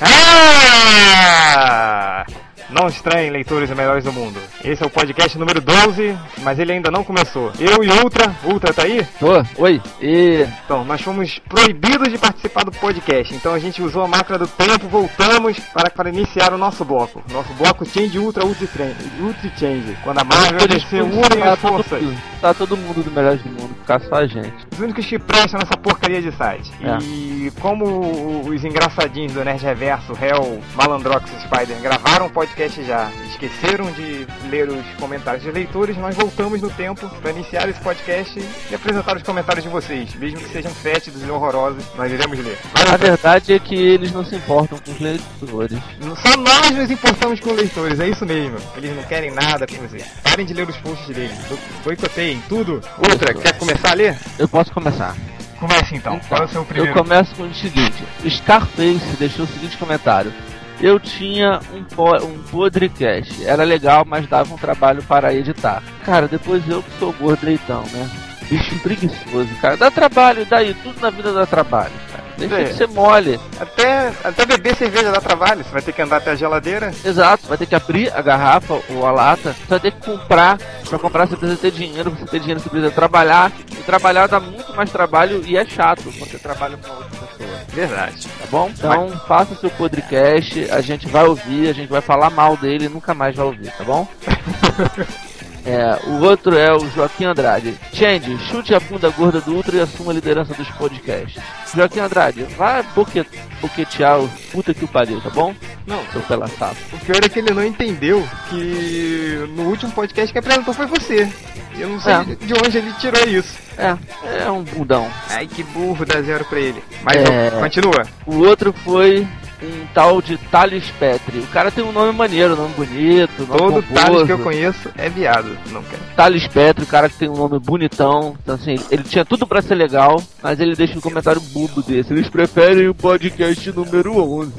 Ah! 0.00 2.24
Não 2.70 2.86
estranhem, 2.86 3.30
leitores 3.30 3.70
melhores 3.70 4.04
do 4.04 4.12
mundo. 4.12 4.38
Esse 4.62 4.82
é 4.82 4.86
o 4.86 4.90
podcast 4.90 5.38
número 5.38 5.58
12, 5.58 6.14
mas 6.42 6.58
ele 6.58 6.72
ainda 6.72 6.90
não 6.90 7.02
começou. 7.02 7.50
Eu 7.58 7.82
e 7.82 7.90
Ultra, 7.90 8.30
Ultra 8.44 8.74
tá 8.74 8.82
aí? 8.82 9.06
Tô, 9.18 9.42
oi. 9.62 9.80
E 10.02 10.46
Então, 10.66 10.84
nós 10.84 11.00
fomos 11.00 11.38
proibidos 11.48 12.12
de 12.12 12.18
participar 12.18 12.64
do 12.66 12.70
podcast, 12.72 13.34
então 13.34 13.54
a 13.54 13.58
gente 13.58 13.80
usou 13.80 14.04
a 14.04 14.08
máquina 14.08 14.36
do 14.36 14.46
tempo, 14.46 14.86
voltamos 14.86 15.58
para, 15.72 15.88
para 15.88 16.10
iniciar 16.10 16.52
o 16.52 16.58
nosso 16.58 16.84
bloco. 16.84 17.22
Nosso 17.32 17.54
bloco 17.54 17.86
Change 17.86 18.18
Ultra 18.18 18.44
Ultra, 18.44 18.66
Train- 18.66 18.94
Ultra 19.18 19.50
Change. 19.56 19.96
Quando 20.04 20.18
a 20.18 20.24
Marvel 20.24 20.58
e 20.68 21.00
unem 21.00 21.40
tá 21.42 21.52
as 21.54 21.60
todo, 21.60 21.82
forças. 21.82 22.14
tá 22.42 22.52
todo 22.52 22.76
mundo 22.76 23.02
do 23.02 23.10
Melhores 23.10 23.40
do 23.42 23.48
Mundo, 23.48 23.74
ficar 23.80 23.98
só 24.02 24.16
a 24.16 24.26
gente. 24.26 24.67
Os 24.78 24.84
únicos 24.84 25.06
que 25.06 25.18
prestam 25.18 25.58
nessa 25.58 25.76
porcaria 25.76 26.22
de 26.22 26.30
site. 26.30 26.70
É. 26.80 27.02
E 27.02 27.52
como 27.60 28.48
os 28.48 28.64
engraçadinhos 28.64 29.32
do 29.32 29.44
Nerd 29.44 29.60
Reverso, 29.60 30.12
Hell, 30.12 30.62
Malandrox 30.76 31.28
e 31.32 31.40
Spider 31.40 31.80
gravaram 31.82 32.26
o 32.26 32.30
podcast 32.30 32.84
já, 32.84 33.10
esqueceram 33.28 33.90
de 33.90 34.24
ler 34.48 34.68
os 34.68 34.86
comentários 35.00 35.42
dos 35.42 35.52
leitores, 35.52 35.96
nós 35.96 36.14
voltamos 36.14 36.62
no 36.62 36.70
tempo 36.70 37.08
para 37.20 37.32
iniciar 37.32 37.68
esse 37.68 37.80
podcast 37.80 38.40
e 38.70 38.74
apresentar 38.74 39.16
os 39.16 39.22
comentários 39.24 39.64
de 39.64 39.68
vocês, 39.68 40.14
mesmo 40.14 40.38
que 40.38 40.48
sejam 40.48 40.70
fétidos 40.70 41.26
e 41.26 41.28
horrorosos, 41.28 41.82
nós 41.96 42.12
iremos 42.12 42.38
ler. 42.38 42.56
A 42.72 42.96
verdade 42.96 43.54
é 43.54 43.58
que 43.58 43.74
eles 43.74 44.12
não 44.12 44.24
se 44.24 44.36
importam 44.36 44.78
com 44.78 44.92
os 44.92 45.00
leitores. 45.00 45.78
Só 46.22 46.36
nós 46.36 46.70
nos 46.70 46.88
importamos 46.88 47.40
com 47.40 47.50
os 47.50 47.56
leitores, 47.56 47.98
é 47.98 48.08
isso 48.08 48.24
mesmo. 48.24 48.56
Eles 48.76 48.94
não 48.94 49.02
querem 49.02 49.32
nada 49.32 49.66
com 49.66 49.74
vocês. 49.74 50.06
Parem 50.22 50.46
de 50.46 50.54
ler 50.54 50.68
os 50.68 50.76
posts 50.76 51.08
deles. 51.08 51.36
Boicoteiem 51.82 52.40
tudo. 52.48 52.80
Outra, 52.96 53.34
quer 53.34 53.58
começar 53.58 53.90
a 53.90 53.94
ler? 53.94 54.16
Eu 54.38 54.46
posso 54.46 54.67
começar. 54.72 55.16
Comece 55.58 55.96
então. 55.96 56.20
Qual 56.28 56.42
é 56.42 56.44
o 56.44 56.48
seu 56.48 56.60
eu 56.60 56.66
primeiro? 56.66 56.94
começo 56.94 57.34
com 57.34 57.42
o 57.42 57.54
seguinte: 57.54 58.04
Scarface 58.28 59.16
deixou 59.18 59.44
o 59.44 59.48
seguinte 59.48 59.76
comentário. 59.76 60.32
Eu 60.80 61.00
tinha 61.00 61.58
um, 61.74 61.82
po 61.82 62.16
um 62.24 62.38
podcast, 62.44 63.44
era 63.44 63.64
legal, 63.64 64.04
mas 64.06 64.28
dava 64.28 64.54
um 64.54 64.56
trabalho 64.56 65.02
para 65.02 65.34
editar. 65.34 65.82
Cara, 66.04 66.28
depois 66.28 66.68
eu 66.68 66.82
que 66.82 66.98
sou 67.00 67.12
gordo 67.14 67.44
leitão, 67.44 67.82
né? 67.92 68.08
Bicho 68.48 68.78
preguiçoso, 68.78 69.52
cara. 69.60 69.76
Dá 69.76 69.90
trabalho, 69.90 70.46
daí, 70.46 70.74
tudo 70.74 71.00
na 71.00 71.10
vida 71.10 71.32
dá 71.32 71.44
trabalho. 71.44 71.92
Deixa 72.38 72.60
É. 72.60 72.64
de 72.64 72.74
ser 72.74 72.88
mole. 72.88 73.38
Até, 73.60 74.12
até 74.24 74.46
beber 74.46 74.74
cerveja 74.76 75.10
dá 75.10 75.20
trabalho, 75.20 75.64
você 75.64 75.70
vai 75.70 75.82
ter 75.82 75.92
que 75.92 76.00
andar 76.02 76.18
até 76.18 76.30
a 76.30 76.34
geladeira. 76.34 76.92
Exato, 77.04 77.46
vai 77.48 77.58
ter 77.58 77.66
que 77.66 77.74
abrir 77.74 78.12
a 78.14 78.22
garrafa 78.22 78.80
ou 78.90 79.06
a 79.06 79.10
lata, 79.10 79.52
você 79.52 79.66
vai 79.68 79.80
ter 79.80 79.92
que 79.92 80.00
comprar. 80.06 80.56
Pra 80.88 80.98
comprar 80.98 81.26
você 81.26 81.36
precisa 81.36 81.60
ter 81.60 81.70
dinheiro, 81.70 82.10
você 82.10 82.24
ter 82.26 82.40
dinheiro 82.40 82.60
você 82.60 82.70
precisa 82.70 82.90
trabalhar. 82.92 83.52
E 83.72 83.82
trabalhar 83.82 84.26
dá 84.28 84.40
muito 84.40 84.74
mais 84.74 84.90
trabalho 84.90 85.42
e 85.46 85.56
é 85.56 85.64
chato 85.64 86.04
quando 86.04 86.18
você 86.30 86.38
trabalha 86.38 86.76
com 86.78 86.90
outra 86.90 87.06
pessoa. 87.10 87.58
Verdade. 87.68 88.26
Tá 88.26 88.46
bom? 88.50 88.70
Então 88.72 89.10
faça 89.26 89.54
seu 89.56 89.70
podcast, 89.70 90.70
a 90.70 90.80
gente 90.80 91.06
vai 91.08 91.26
ouvir, 91.26 91.68
a 91.68 91.72
gente 91.74 91.88
vai 91.90 92.00
falar 92.00 92.30
mal 92.30 92.56
dele 92.56 92.86
e 92.86 92.88
nunca 92.88 93.12
mais 93.14 93.36
vai 93.36 93.46
ouvir, 93.46 93.70
tá 93.76 93.84
bom? 93.84 94.08
É, 95.68 95.98
o 96.08 96.22
outro 96.24 96.56
é 96.56 96.72
o 96.72 96.88
Joaquim 96.90 97.24
Andrade. 97.26 97.74
Change, 97.92 98.38
chute 98.50 98.74
a 98.74 98.80
bunda 98.80 99.10
gorda 99.10 99.38
do 99.40 99.52
Ultra 99.54 99.76
e 99.76 99.80
assuma 99.80 100.12
a 100.12 100.14
liderança 100.14 100.54
dos 100.54 100.68
podcasts. 100.70 101.42
Joaquim 101.74 102.00
Andrade, 102.00 102.46
boque, 102.94 103.22
boquetear 103.60 104.18
o 104.20 104.28
puta 104.50 104.72
que 104.72 104.84
o 104.84 104.88
pariu, 104.88 105.20
tá 105.20 105.28
bom? 105.28 105.54
Não, 105.86 106.00
Seu 106.10 106.22
pela 106.22 106.46
sapo. 106.48 106.76
o 106.94 106.98
pior 107.04 107.22
é 107.22 107.28
que 107.28 107.38
ele 107.38 107.52
não 107.52 107.62
entendeu 107.64 108.26
que 108.48 109.46
no 109.54 109.64
último 109.64 109.92
podcast 109.92 110.32
que 110.32 110.38
apresentou 110.38 110.72
foi 110.72 110.86
você. 110.86 111.30
Eu 111.78 111.90
não 111.90 112.00
sei 112.00 112.12
É. 112.14 112.24
de 112.24 112.54
onde 112.54 112.78
ele 112.78 112.92
tirou 112.94 113.28
isso. 113.28 113.56
É, 113.76 113.96
é 114.44 114.50
um 114.50 114.62
bundão. 114.64 115.06
Ai, 115.30 115.46
que 115.46 115.62
burro, 115.62 116.04
dá 116.06 116.20
zero 116.22 116.44
pra 116.46 116.58
ele. 116.58 116.82
Mas 117.02 117.16
É. 117.16 117.50
continua. 117.50 118.04
O 118.26 118.38
outro 118.38 118.72
foi 118.84 119.28
um 119.62 119.86
tal 119.92 120.22
de 120.22 120.36
Thales 120.36 120.90
Petri. 120.98 121.38
O 121.40 121.46
cara 121.48 121.70
tem 121.70 121.84
um 121.84 121.92
nome 121.92 122.12
maneiro, 122.12 122.56
nome 122.56 122.74
bonito, 122.74 123.46
nome 123.46 123.58
Todo 123.58 123.82
pomposo. 123.82 123.94
Thales 123.94 124.22
que 124.26 124.32
eu 124.32 124.38
conheço 124.38 124.90
é 124.96 125.08
viado. 125.08 125.58
Não 125.70 125.82
quero. 125.82 126.02
Thales 126.16 126.46
Petri, 126.46 126.84
o 126.84 126.86
cara 126.86 127.08
que 127.08 127.16
tem 127.16 127.28
um 127.28 127.36
nome 127.36 127.58
bonitão. 127.58 128.36
Então, 128.42 128.54
assim, 128.54 128.76
ele 128.90 129.02
tinha 129.02 129.24
tudo 129.24 129.46
pra 129.46 129.62
ser 129.62 129.74
legal, 129.74 130.22
mas 130.42 130.60
ele 130.60 130.74
deixa 130.74 130.96
um 130.96 131.00
comentário 131.00 131.40
bobo 131.40 131.82
desse. 131.82 132.12
Eles 132.12 132.28
preferem 132.28 132.88
o 132.88 132.94
podcast 132.94 133.72
número 133.72 134.18
11. 134.18 134.52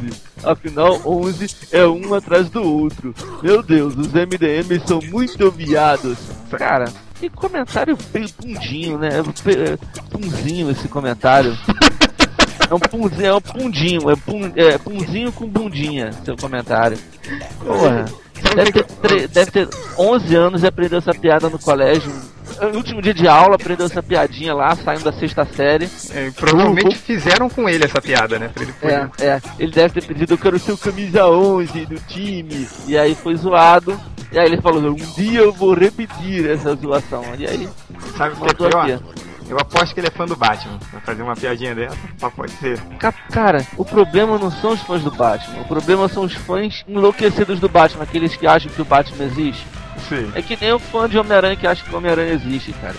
Afinal, 0.43 1.01
11 1.05 1.47
é 1.71 1.85
um 1.85 2.13
atrás 2.13 2.49
do 2.49 2.63
outro. 2.63 3.13
Meu 3.43 3.61
Deus, 3.61 3.95
os 3.95 4.13
MDMs 4.13 4.87
são 4.87 4.99
muito 5.01 5.51
viados. 5.51 6.17
Cara, 6.51 6.85
que 7.19 7.29
comentário 7.29 7.97
feio, 7.97 8.29
pundinho, 8.33 8.97
né? 8.97 9.09
Punzinho 10.09 10.71
esse 10.71 10.87
comentário. 10.87 11.57
É 12.69 12.73
um 12.73 12.79
punzinho, 12.79 13.25
é 13.25 13.33
um 13.35 13.41
pundinho, 13.41 14.09
é, 14.11 14.15
pun, 14.15 14.51
é 14.55 14.77
punzinho 14.77 15.31
com 15.31 15.47
bundinha, 15.47 16.11
seu 16.23 16.35
comentário. 16.37 16.97
Porra. 17.65 18.05
Deve 18.55 18.71
ter, 18.71 18.83
tre- 18.85 19.27
deve 19.27 19.51
ter 19.51 19.67
11 19.97 20.35
anos 20.35 20.63
e 20.63 20.67
aprendeu 20.67 20.99
essa 20.99 21.13
piada 21.13 21.49
no 21.49 21.59
colégio. 21.59 22.11
No 22.61 22.77
último 22.77 23.01
dia 23.01 23.13
de 23.13 23.27
aula, 23.27 23.55
aprendeu 23.55 23.85
essa 23.85 24.01
piadinha 24.01 24.53
lá, 24.53 24.75
saindo 24.75 25.03
da 25.03 25.11
sexta 25.11 25.45
série. 25.45 25.89
É, 26.11 26.31
provavelmente 26.31 26.95
fizeram 26.97 27.49
com 27.49 27.67
ele 27.69 27.85
essa 27.85 28.01
piada, 28.01 28.39
né? 28.39 28.49
Ele 28.59 28.73
É, 28.81 29.25
é. 29.25 29.41
Ele 29.59 29.71
deve 29.71 29.93
ter 29.99 30.07
pedido, 30.07 30.33
eu 30.33 30.37
quero 30.37 30.57
ser 30.57 30.71
o 30.71 30.77
camisa 30.77 31.27
11 31.27 31.85
do 31.85 31.95
time. 32.07 32.67
E 32.87 32.97
aí 32.97 33.13
foi 33.15 33.35
zoado. 33.35 33.99
E 34.31 34.39
aí 34.39 34.45
ele 34.45 34.61
falou, 34.61 34.81
um 34.81 34.93
dia 34.95 35.41
eu 35.41 35.51
vou 35.53 35.73
repetir 35.73 36.49
essa 36.49 36.75
zoação. 36.75 37.23
E 37.37 37.45
aí, 37.47 37.69
Sabe 38.17 38.35
o 38.35 38.37
que 38.45 38.49
é 38.51 38.53
pior? 38.69 38.89
aqui. 38.89 39.03
Eu 39.49 39.57
aposto 39.59 39.93
que 39.93 39.99
ele 39.99 40.07
é 40.07 40.11
fã 40.11 40.25
do 40.25 40.35
Batman. 40.35 40.77
Vai 40.91 41.01
fazer 41.01 41.23
uma 41.23 41.35
piadinha 41.35 41.73
dessa, 41.73 41.97
só 42.17 42.29
pode 42.29 42.51
ser. 42.53 42.79
Ca- 42.99 43.11
Cara, 43.31 43.65
o 43.75 43.83
problema 43.83 44.37
não 44.37 44.51
são 44.51 44.71
os 44.73 44.81
fãs 44.81 45.01
do 45.03 45.11
Batman. 45.11 45.61
O 45.61 45.65
problema 45.65 46.07
são 46.07 46.23
os 46.23 46.33
fãs 46.35 46.83
enlouquecidos 46.87 47.59
do 47.59 47.67
Batman. 47.67 48.03
Aqueles 48.03 48.35
que 48.35 48.45
acham 48.45 48.71
que 48.71 48.81
o 48.81 48.85
Batman 48.85 49.23
existe. 49.25 49.65
Sim. 50.07 50.31
É 50.35 50.41
que 50.41 50.57
nem 50.61 50.71
o 50.71 50.79
fã 50.79 51.09
de 51.09 51.17
Homem-Aranha 51.17 51.55
que 51.55 51.65
acha 51.67 51.83
que 51.83 51.93
o 51.93 51.97
Homem-Aranha 51.97 52.33
existe, 52.33 52.71
cara. 52.73 52.95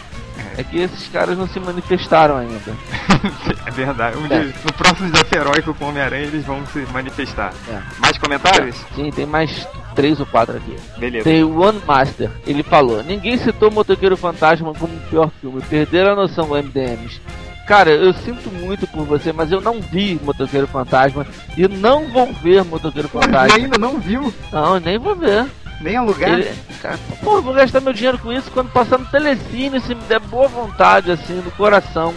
É 0.59 0.65
que 0.65 0.79
esses 0.79 1.09
caras 1.09 1.39
não 1.39 1.47
se 1.49 1.61
manifestaram 1.61 2.37
ainda. 2.37 2.75
é 3.67 3.71
verdade. 3.71 4.17
Um 4.19 4.27
É. 4.27 4.29
dia- 4.41 4.55
no 4.65 4.73
próximo 4.73 5.11
desafio 5.11 5.41
heróico 5.41 5.75
com 5.75 5.85
o 5.85 5.89
Homem-Aranha 5.89 6.25
eles 6.25 6.45
vão 6.45 6.65
se 6.67 6.81
manifestar. 6.93 7.53
É. 7.69 7.81
Mais 8.01 8.19
comentários? 8.19 8.77
Sim, 8.95 9.11
tem 9.11 9.25
mais 9.25 9.67
três 9.95 10.19
ou 10.21 10.27
quatro 10.27 10.57
aqui. 10.57 10.77
Beleza. 10.99 11.25
Tem 11.25 11.43
o 11.45 11.61
One 11.61 11.81
Master. 11.87 12.31
Ele 12.47 12.63
falou: 12.63 13.03
Ninguém 13.03 13.37
citou 13.37 13.71
Motoqueiro 13.71 14.17
Fantasma 14.17 14.73
como 14.75 14.95
o 14.95 15.01
pior 15.11 15.31
filme. 15.41 15.61
Perderam 15.63 16.13
a 16.13 16.17
noção 16.17 16.47
do 16.49 16.55
MDMs. 16.55 17.21
Cara, 17.67 17.91
eu 17.91 18.13
sinto 18.13 18.51
muito 18.51 18.87
por 18.89 19.05
você, 19.05 19.33
mas 19.33 19.53
eu 19.53 19.61
não 19.61 19.81
vi 19.81 20.19
Motoqueiro 20.25 20.67
Fantasma 20.67 21.25
e 21.57 21.69
não 21.69 22.09
vou 22.09 22.33
ver 22.33 22.65
Motoqueiro 22.65 23.07
Fantasma. 23.11 23.57
ainda 23.57 23.79
não 23.79 24.01
viu? 24.01 24.33
Não, 24.53 24.81
nem 24.81 24.99
vou 24.99 25.15
ver. 25.15 25.47
Nem 25.81 25.97
alugar? 25.97 26.31
Ele, 26.31 26.51
cara, 26.83 26.99
pô, 27.23 27.41
vou 27.41 27.55
gastar 27.55 27.81
meu 27.81 27.93
dinheiro 27.93 28.19
com 28.19 28.31
isso 28.33 28.51
quando 28.51 28.71
passar 28.71 28.99
no 28.99 29.07
telecine, 29.07 29.81
se 29.81 29.95
me 29.95 30.03
der 30.03 30.21
boa 30.21 30.47
vontade, 30.47 31.11
assim, 31.11 31.35
no 31.43 31.51
coração. 31.53 32.13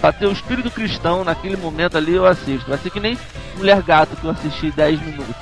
Pra 0.00 0.12
ter 0.12 0.26
o 0.26 0.32
espírito 0.32 0.70
cristão 0.70 1.24
naquele 1.24 1.56
momento 1.56 1.96
ali, 1.96 2.14
eu 2.14 2.26
assisto. 2.26 2.68
Vai 2.68 2.78
ser 2.78 2.90
que 2.90 3.00
nem 3.00 3.18
Mulher 3.56 3.82
Gato 3.82 4.14
que 4.16 4.24
eu 4.24 4.30
assisti 4.30 4.70
10 4.70 5.00
minutos. 5.00 5.34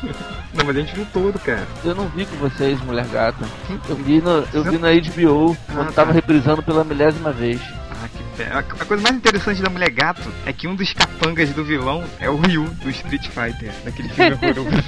Não, 0.54 0.64
mas 0.64 0.76
a 0.76 0.80
gente 0.80 0.94
viu 0.94 1.06
todo, 1.12 1.38
cara. 1.38 1.66
Eu 1.84 1.94
não 1.94 2.08
vi 2.08 2.24
com 2.24 2.36
vocês, 2.36 2.80
Mulher 2.82 3.06
Gata. 3.08 3.44
Eu 3.88 3.96
vi, 3.96 4.22
no, 4.22 4.46
eu 4.54 4.64
vi 4.64 4.78
na 4.78 4.88
HBO, 4.92 5.54
quando 5.70 5.88
Ah, 5.88 5.92
tava 5.92 6.08
tá. 6.08 6.12
reprisando 6.14 6.62
pela 6.62 6.82
milésima 6.82 7.30
vez. 7.30 7.60
Ah, 7.90 8.08
que 8.08 8.22
pena. 8.42 8.58
A 8.60 8.62
coisa 8.62 9.02
mais 9.02 9.16
interessante 9.16 9.60
da 9.60 9.68
Mulher 9.68 9.90
Gato 9.90 10.22
é 10.46 10.52
que 10.54 10.66
um 10.66 10.74
dos 10.74 10.92
capangas 10.94 11.50
do 11.50 11.62
vilão 11.62 12.04
é 12.18 12.30
o 12.30 12.36
Ryu 12.36 12.64
do 12.82 12.88
Street 12.88 13.26
Fighter, 13.28 13.70
daquele 13.84 14.08
filme 14.08 14.32
horroroso. 14.40 14.78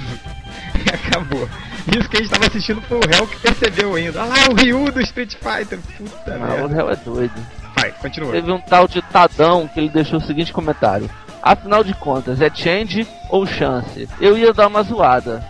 e 0.85 0.89
acabou. 0.95 1.47
Isso 1.95 2.09
que 2.09 2.17
a 2.17 2.19
gente 2.21 2.31
tava 2.31 2.47
assistindo 2.47 2.81
foi 2.83 2.97
o 2.97 3.07
réu 3.07 3.27
que 3.27 3.35
percebeu 3.39 3.93
ainda. 3.95 4.21
Olha 4.23 4.29
lá, 4.29 4.49
o 4.49 4.55
Ryu 4.55 4.91
do 4.91 5.01
Street 5.01 5.35
Fighter. 5.35 5.77
Puta 5.97 6.33
Ah, 6.33 6.37
o 6.37 6.39
merda. 6.39 6.75
réu 6.75 6.89
é 6.89 6.95
doido. 6.95 7.58
Vai, 7.81 7.91
continua. 7.91 8.31
Teve 8.31 8.51
um 8.51 8.59
tal 8.59 8.87
de 8.87 9.01
Tadão 9.01 9.67
que 9.67 9.79
ele 9.79 9.89
deixou 9.89 10.19
o 10.19 10.21
seguinte 10.21 10.53
comentário. 10.53 11.09
Afinal 11.41 11.83
de 11.83 11.93
contas, 11.93 12.41
é 12.41 12.49
change 12.53 13.07
ou 13.29 13.45
chance? 13.45 14.07
Eu 14.19 14.37
ia 14.37 14.53
dar 14.53 14.67
uma 14.67 14.83
zoada. 14.83 15.43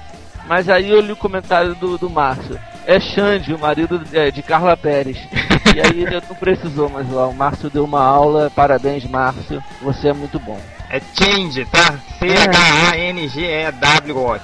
Mas 0.47 0.69
aí 0.69 0.89
eu 0.89 0.99
li 0.99 1.11
o 1.11 1.15
comentário 1.15 1.75
do, 1.75 1.97
do 1.97 2.09
Márcio. 2.09 2.59
É 2.85 2.99
Xande, 2.99 3.53
o 3.53 3.59
marido 3.59 4.01
é, 4.11 4.31
de 4.31 4.41
Carla 4.41 4.75
Pérez. 4.75 5.17
E 5.75 5.79
aí 5.79 6.01
ele 6.01 6.19
não 6.27 6.35
precisou 6.35 6.89
mais 6.89 7.07
zoar. 7.07 7.29
O 7.29 7.35
Márcio 7.35 7.69
deu 7.69 7.83
uma 7.85 8.01
aula. 8.01 8.51
Parabéns, 8.55 9.07
Márcio. 9.07 9.63
Você 9.83 10.07
é 10.07 10.13
muito 10.13 10.39
bom. 10.39 10.59
É 10.89 10.99
Change, 10.99 11.63
tá? 11.65 11.93
C-H-A-N-G-E-W-O. 12.17 13.29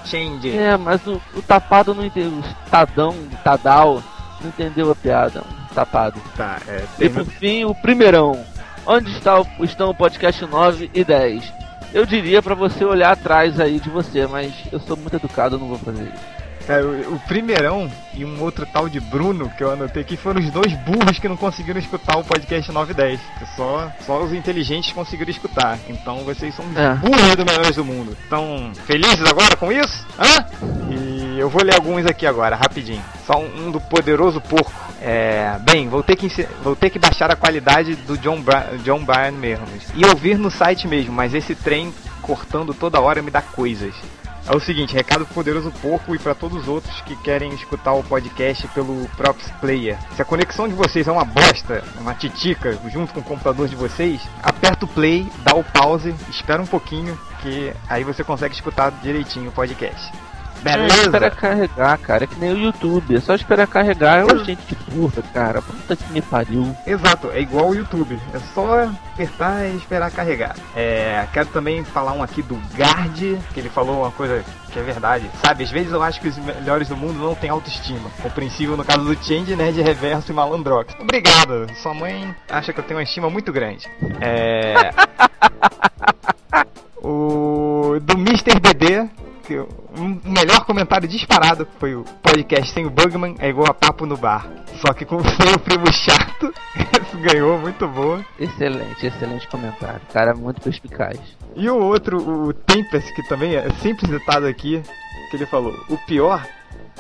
Change. 0.06 0.56
É, 0.56 0.78
mas 0.78 1.08
o, 1.08 1.20
o 1.34 1.42
tapado 1.42 1.96
não 1.96 2.06
entendeu. 2.06 2.38
O 2.38 2.44
Tadão, 2.70 3.16
Tadal, 3.44 4.04
não 4.40 4.50
entendeu 4.50 4.92
a 4.92 4.96
piada. 4.96 5.42
Tapado. 5.76 6.20
Tá, 6.36 6.58
é. 6.68 6.84
E 6.96 7.10
Tem... 7.10 7.10
por 7.10 7.26
fim, 7.26 7.66
o 7.66 7.76
primeirão. 7.76 8.44
Onde 8.88 9.12
está 9.12 9.40
o, 9.42 9.48
estão 9.62 9.90
o 9.90 9.96
podcast 9.96 10.44
9 10.46 10.90
e 10.94 11.04
10? 11.04 11.54
Eu 11.94 12.06
diria 12.06 12.42
pra 12.42 12.56
você 12.56 12.84
olhar 12.84 13.12
atrás 13.12 13.60
aí 13.60 13.80
de 13.80 13.90
você, 13.90 14.26
mas 14.28 14.52
eu 14.72 14.80
sou 14.80 14.98
muito 14.98 15.16
educado, 15.16 15.56
eu 15.56 15.60
não 15.60 15.68
vou 15.68 15.78
fazer 15.78 16.04
isso. 16.04 16.36
É, 16.68 16.82
o, 16.82 17.14
o 17.14 17.20
primeirão 17.28 17.90
e 18.16 18.26
um 18.26 18.42
outro 18.42 18.66
tal 18.66 18.90
de 18.90 19.00
Bruno 19.00 19.52
que 19.56 19.64
eu 19.64 19.72
anotei 19.72 20.02
aqui 20.02 20.18
foram 20.18 20.42
os 20.42 20.50
dois 20.50 20.74
burros 20.80 21.20
que 21.20 21.28
não 21.28 21.38
conseguiram 21.38 21.80
escutar 21.80 22.18
o 22.18 22.24
podcast 22.24 22.72
910. 22.72 23.20
Que 23.38 23.46
só, 23.56 23.92
só 24.04 24.24
os 24.24 24.34
inteligentes 24.34 24.92
conseguiram 24.92 25.30
escutar. 25.30 25.78
Então 25.88 26.18
vocês 26.24 26.56
são 26.56 26.66
os 26.66 26.76
É. 26.76 26.96
burros 26.96 27.36
do 27.36 27.46
melhores 27.46 27.76
do 27.76 27.86
mundo. 27.86 28.18
Estão 28.24 28.72
felizes 28.88 29.24
agora 29.30 29.56
com 29.56 29.72
isso? 29.72 30.06
Hã? 30.20 30.44
E 30.90 31.15
eu 31.40 31.50
vou 31.50 31.64
ler 31.64 31.76
alguns 31.76 32.06
aqui 32.06 32.26
agora, 32.26 32.56
rapidinho. 32.56 33.04
Só 33.26 33.40
um, 33.40 33.68
um 33.68 33.72
do 33.72 33.82
poderoso 33.82 34.40
porco. 34.42 34.72
É, 35.02 35.58
bem, 35.62 35.88
vou 35.88 36.02
ter, 36.02 36.16
que, 36.16 36.28
vou 36.64 36.76
ter 36.76 36.90
que 36.90 36.98
baixar 36.98 37.32
a 37.32 37.36
qualidade 37.36 37.96
do 37.96 38.18
John, 38.18 38.44
John 38.84 39.04
Bryan 39.04 39.32
mesmo. 39.32 39.66
E 39.94 40.06
ouvir 40.06 40.38
no 40.38 40.50
site 40.50 40.88
mesmo, 40.88 41.14
mas 41.14 41.34
esse 41.34 41.56
trem 41.56 41.94
cortando 42.22 42.74
toda 42.74 43.00
hora 43.00 43.22
me 43.22 43.30
dá 43.30 43.42
coisas. 43.42 43.94
É 44.48 44.56
o 44.56 44.60
seguinte, 44.60 44.94
recado 44.94 45.26
pro 45.26 45.34
Poderoso 45.34 45.72
Porco 45.82 46.14
e 46.14 46.20
para 46.20 46.36
todos 46.36 46.62
os 46.62 46.68
outros 46.68 47.02
que 47.02 47.16
querem 47.16 47.52
escutar 47.56 47.94
o 47.94 48.04
podcast 48.04 48.68
pelo 48.70 49.10
Props 49.18 49.50
Player. 49.60 49.98
Se 50.16 50.22
a 50.22 50.26
conexão 50.26 50.68
de 50.68 50.76
vocês 50.76 51.08
é 51.08 51.12
uma 51.12 51.26
bosta, 51.26 51.84
uma 52.00 52.14
titica, 52.14 52.78
junto 52.92 53.12
com 53.12 53.22
o 53.22 53.24
computador 53.24 53.68
de 53.68 53.76
vocês, 53.76 54.22
aperta 54.44 54.86
o 54.86 54.88
play, 54.88 55.28
dá 55.40 55.56
o 55.56 55.64
pause, 55.64 56.14
espera 56.30 56.62
um 56.62 56.68
pouquinho, 56.68 57.18
que 57.42 57.74
aí 57.90 58.04
você 58.04 58.24
consegue 58.24 58.54
escutar 58.54 58.92
direitinho 59.02 59.50
o 59.50 59.52
podcast. 59.52 60.12
É, 60.66 60.78
Beleza? 60.78 61.02
espera 61.04 61.32
carregar, 61.32 61.98
cara. 62.00 62.24
É 62.24 62.28
que 62.28 62.40
nem 62.40 62.52
o 62.54 62.58
YouTube. 62.58 63.16
É 63.16 63.20
só 63.20 63.36
esperar 63.36 63.68
carregar. 63.68 64.26
É 64.26 64.38
gente 64.44 64.62
de 64.66 64.76
burra, 64.92 65.22
cara. 65.34 65.62
Puta 65.62 65.96
que 65.96 66.12
me 66.12 66.22
pariu. 66.22 66.76
Exato, 66.88 67.30
é 67.32 67.40
igual 67.42 67.70
o 67.70 67.76
YouTube. 67.76 68.20
É 68.34 68.40
só 68.54 68.84
apertar 69.14 69.66
e 69.66 69.76
esperar 69.78 70.10
carregar. 70.12 70.56
É, 70.76 71.28
quero 71.32 71.48
também 71.50 71.84
falar 71.84 72.14
um 72.14 72.24
aqui 72.24 72.42
do 72.42 72.56
Gard, 72.76 73.38
que 73.54 73.60
ele 73.60 73.70
falou 73.70 74.02
uma 74.02 74.12
coisa 74.12 74.44
que 74.72 74.80
é 74.80 74.82
verdade. 74.82 75.30
Sabe, 75.42 75.64
às 75.64 75.72
vezes 75.72 75.92
eu 75.92 76.02
acho 76.02 76.20
que 76.20 76.28
os 76.28 76.38
melhores 76.38 76.90
do 76.90 76.98
mundo 76.98 77.20
não 77.20 77.36
têm 77.36 77.50
autoestima. 77.50 78.10
Compreensível 78.22 78.76
no 78.76 78.84
caso 78.84 79.04
do 79.06 79.16
Change, 79.24 79.56
Nerd 79.56 79.82
Reverso 79.82 80.32
e 80.32 80.36
Malandrox. 80.36 80.94
Obrigado, 81.00 81.68
sua 81.82 81.94
mãe 81.94 82.36
acha 82.50 82.74
que 82.74 82.80
eu 82.80 82.84
tenho 82.84 82.98
uma 83.00 83.04
estima 83.04 83.30
muito 83.30 83.52
grande. 83.54 83.88
É. 84.20 84.92
o 87.02 88.00
do 88.02 88.14
Mr. 88.18 88.60
BD, 88.60 89.08
que 89.44 89.60
um- 89.60 89.85
o 89.98 90.30
melhor 90.30 90.66
comentário 90.66 91.08
disparado 91.08 91.68
foi 91.80 91.96
o 91.96 92.04
podcast 92.22 92.74
sem 92.74 92.86
o 92.86 92.90
Bugman 92.90 93.36
é 93.40 93.50
igual 93.50 93.70
a 93.70 93.74
papo 93.74 94.06
no 94.06 94.18
bar. 94.18 94.48
Só 94.86 94.94
que 94.94 95.06
com 95.06 95.20
sem 95.24 95.54
o 95.54 95.60
primo 95.60 95.92
chato, 95.92 96.54
isso 97.02 97.18
ganhou, 97.18 97.58
muito 97.60 97.88
boa. 97.88 98.26
Excelente, 98.40 99.06
excelente 99.06 99.48
comentário. 99.48 100.02
Cara, 100.12 100.34
muito 100.34 100.62
perspicaz. 100.62 101.20
E 101.56 101.70
o 101.70 101.78
outro, 101.78 102.18
o 102.18 102.54
Tempest, 102.54 103.14
que 103.14 103.28
também 103.28 103.56
é 103.56 103.70
sempre 103.82 104.08
citado 104.08 104.46
aqui, 104.46 104.82
que 105.32 105.38
ele 105.38 105.46
falou: 105.46 105.74
o 105.90 105.98
pior 106.00 106.46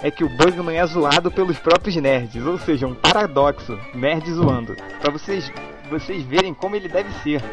é 0.01 0.09
que 0.09 0.23
o 0.23 0.29
Bugman 0.29 0.77
é 0.77 0.85
zoado 0.85 1.31
pelos 1.31 1.57
próprios 1.57 1.95
nerds, 1.95 2.45
ou 2.45 2.57
seja, 2.57 2.87
um 2.87 2.95
paradoxo, 2.95 3.77
nerd 3.93 4.31
zoando. 4.31 4.75
Pra 5.01 5.11
vocês, 5.11 5.51
vocês 5.89 6.23
verem 6.23 6.53
como 6.53 6.75
ele 6.75 6.87
deve 6.87 7.11
ser. 7.21 7.43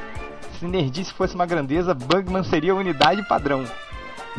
Se 0.59 0.67
nerdice 0.67 1.13
fosse 1.13 1.35
uma 1.35 1.47
grandeza, 1.47 1.95
Bugman 1.95 2.45
seria 2.45 2.73
a 2.73 2.77
unidade 2.77 3.27
padrão. 3.27 3.65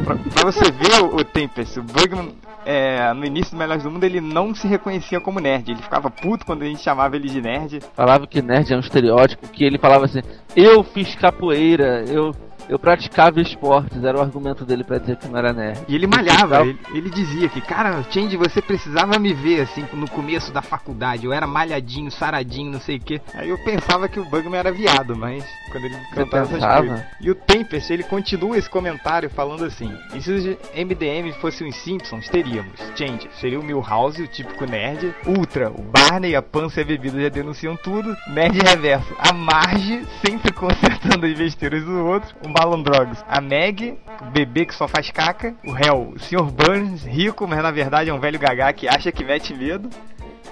Pra, 0.04 0.16
pra 0.16 0.52
você 0.52 0.72
ver 0.72 1.04
o, 1.04 1.24
Tempest, 1.24 1.80
o 1.80 1.84
Bugman, 1.84 2.34
é, 2.66 3.14
no 3.14 3.26
início 3.26 3.52
do 3.52 3.58
Melhores 3.58 3.84
do 3.84 3.92
Mundo, 3.92 4.04
ele 4.04 4.20
não 4.20 4.56
se 4.56 4.68
reconhecia 4.68 5.20
como 5.20 5.40
nerd. 5.40 5.72
Ele 5.72 5.82
ficava 5.82 6.10
puto 6.10 6.46
quando 6.46 6.64
a 6.64 6.66
gente 6.66 6.82
chamava 6.82 7.16
ele 7.16 7.30
de 7.30 7.42
nerd. 7.42 7.80
Falava 7.96 8.26
que 8.26 8.42
nerd 8.42 8.74
é 8.74 8.76
um 8.78 8.80
estereótipo, 8.80 9.48
que 9.50 9.64
ele 9.64 9.78
falava 9.78 10.06
assim, 10.06 10.22
eu 10.56 10.84
fiz 10.84 11.14
capoeira, 11.16 12.04
eu, 12.08 12.34
eu 12.70 12.80
praticava 12.80 13.42
esportes, 13.42 14.04
era 14.04 14.18
o 14.18 14.22
argumento 14.22 14.66
dele 14.66 14.84
pra 14.84 14.98
dizer 14.98 15.18
que 15.18 15.28
não 15.28 15.38
era 15.38 15.54
nerd. 15.54 15.82
E 15.88 15.96
ele 15.96 16.08
malhava, 16.08 16.62
ele, 16.62 16.80
ele 16.94 17.10
dizia 17.10 17.50
que, 17.50 17.62
cara, 17.62 18.04
Change, 18.10 18.38
você 18.38 18.62
precisava 18.62 19.20
me 19.20 19.34
ver, 19.34 19.62
assim, 19.62 19.86
no 19.94 20.10
começo 20.10 20.52
da 20.52 20.62
faculdade. 20.62 21.26
Eu 21.26 21.34
era 21.34 21.48
malhadinho, 21.48 22.12
saradinho, 22.12 22.72
não 22.72 22.80
sei 22.80 22.98
o 22.98 23.00
que. 23.00 23.22
Aí 23.34 23.50
eu 23.50 23.58
pensava 23.64 24.08
que 24.08 24.20
o 24.20 24.26
Bugman 24.26 24.60
era 24.60 24.72
viado, 24.72 25.16
mas 25.16 25.46
quando 25.72 25.86
ele 25.86 25.96
cantava 26.14 26.56
essas 26.56 26.78
coisas. 26.80 27.06
E 27.20 27.32
o 27.32 27.36
Tempest, 27.36 27.92
ele 27.92 28.04
continua 28.04 28.58
esse 28.58 28.70
comentário 28.70 29.30
falando 29.30 29.66
assim: 29.66 29.92
E 30.14 30.22
se 30.22 30.32
os 30.32 30.46
MDM 30.76 31.32
fossem 31.40 31.68
os 31.68 31.76
Simpsons, 31.76 32.30
teríamos 32.30 32.80
Change, 32.96 33.30
seria 33.40 33.60
o 33.60 33.64
Milhouse, 33.64 34.22
o 34.22 34.28
típico 34.28 34.66
nerd. 34.66 35.14
Ultra, 35.26 35.70
o 35.70 35.82
Barney, 35.82 36.36
a 36.36 36.42
Pança 36.42 36.80
e 36.80 36.84
a 36.84 36.86
Bebida 36.86 37.22
já 37.22 37.30
denunciam 37.30 37.76
tudo. 37.76 38.16
Nerd 38.28 38.60
Reverso, 38.60 39.16
a 39.18 39.34
Marge, 39.34 40.06
sempre 40.26 40.52
consertando 40.54 41.26
as 41.26 41.34
besteiras 41.34 41.84
do 41.84 42.06
outro. 42.06 42.36
O 42.46 42.50
Malandrogs, 42.54 43.24
a 43.28 43.42
Meg, 43.42 43.98
o 44.22 44.26
bebê 44.32 44.66
que 44.66 44.76
só 44.76 44.88
faz 44.88 45.10
caca. 45.12 45.54
O 45.66 45.76
Hell, 45.78 46.14
o 46.16 46.20
Sr. 46.20 46.44
Burns, 46.52 47.04
rico, 47.04 47.48
mas 47.48 47.62
na 47.64 47.72
verdade 47.72 48.10
é 48.10 48.14
um 48.14 48.20
velho 48.20 48.40
gagá 48.40 48.72
que 48.74 48.88
acha 48.88 49.12
que 49.12 49.24
mete 49.24 49.54
medo. 49.54 49.90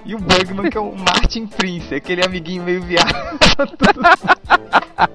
E 0.03 0.15
o 0.15 0.17
Bugman, 0.19 0.69
que 0.69 0.77
é 0.77 0.81
o 0.81 0.95
Martin 0.97 1.45
Prince, 1.45 1.93
aquele 1.93 2.25
amiguinho 2.25 2.63
meio 2.63 2.81
viado. 2.81 3.11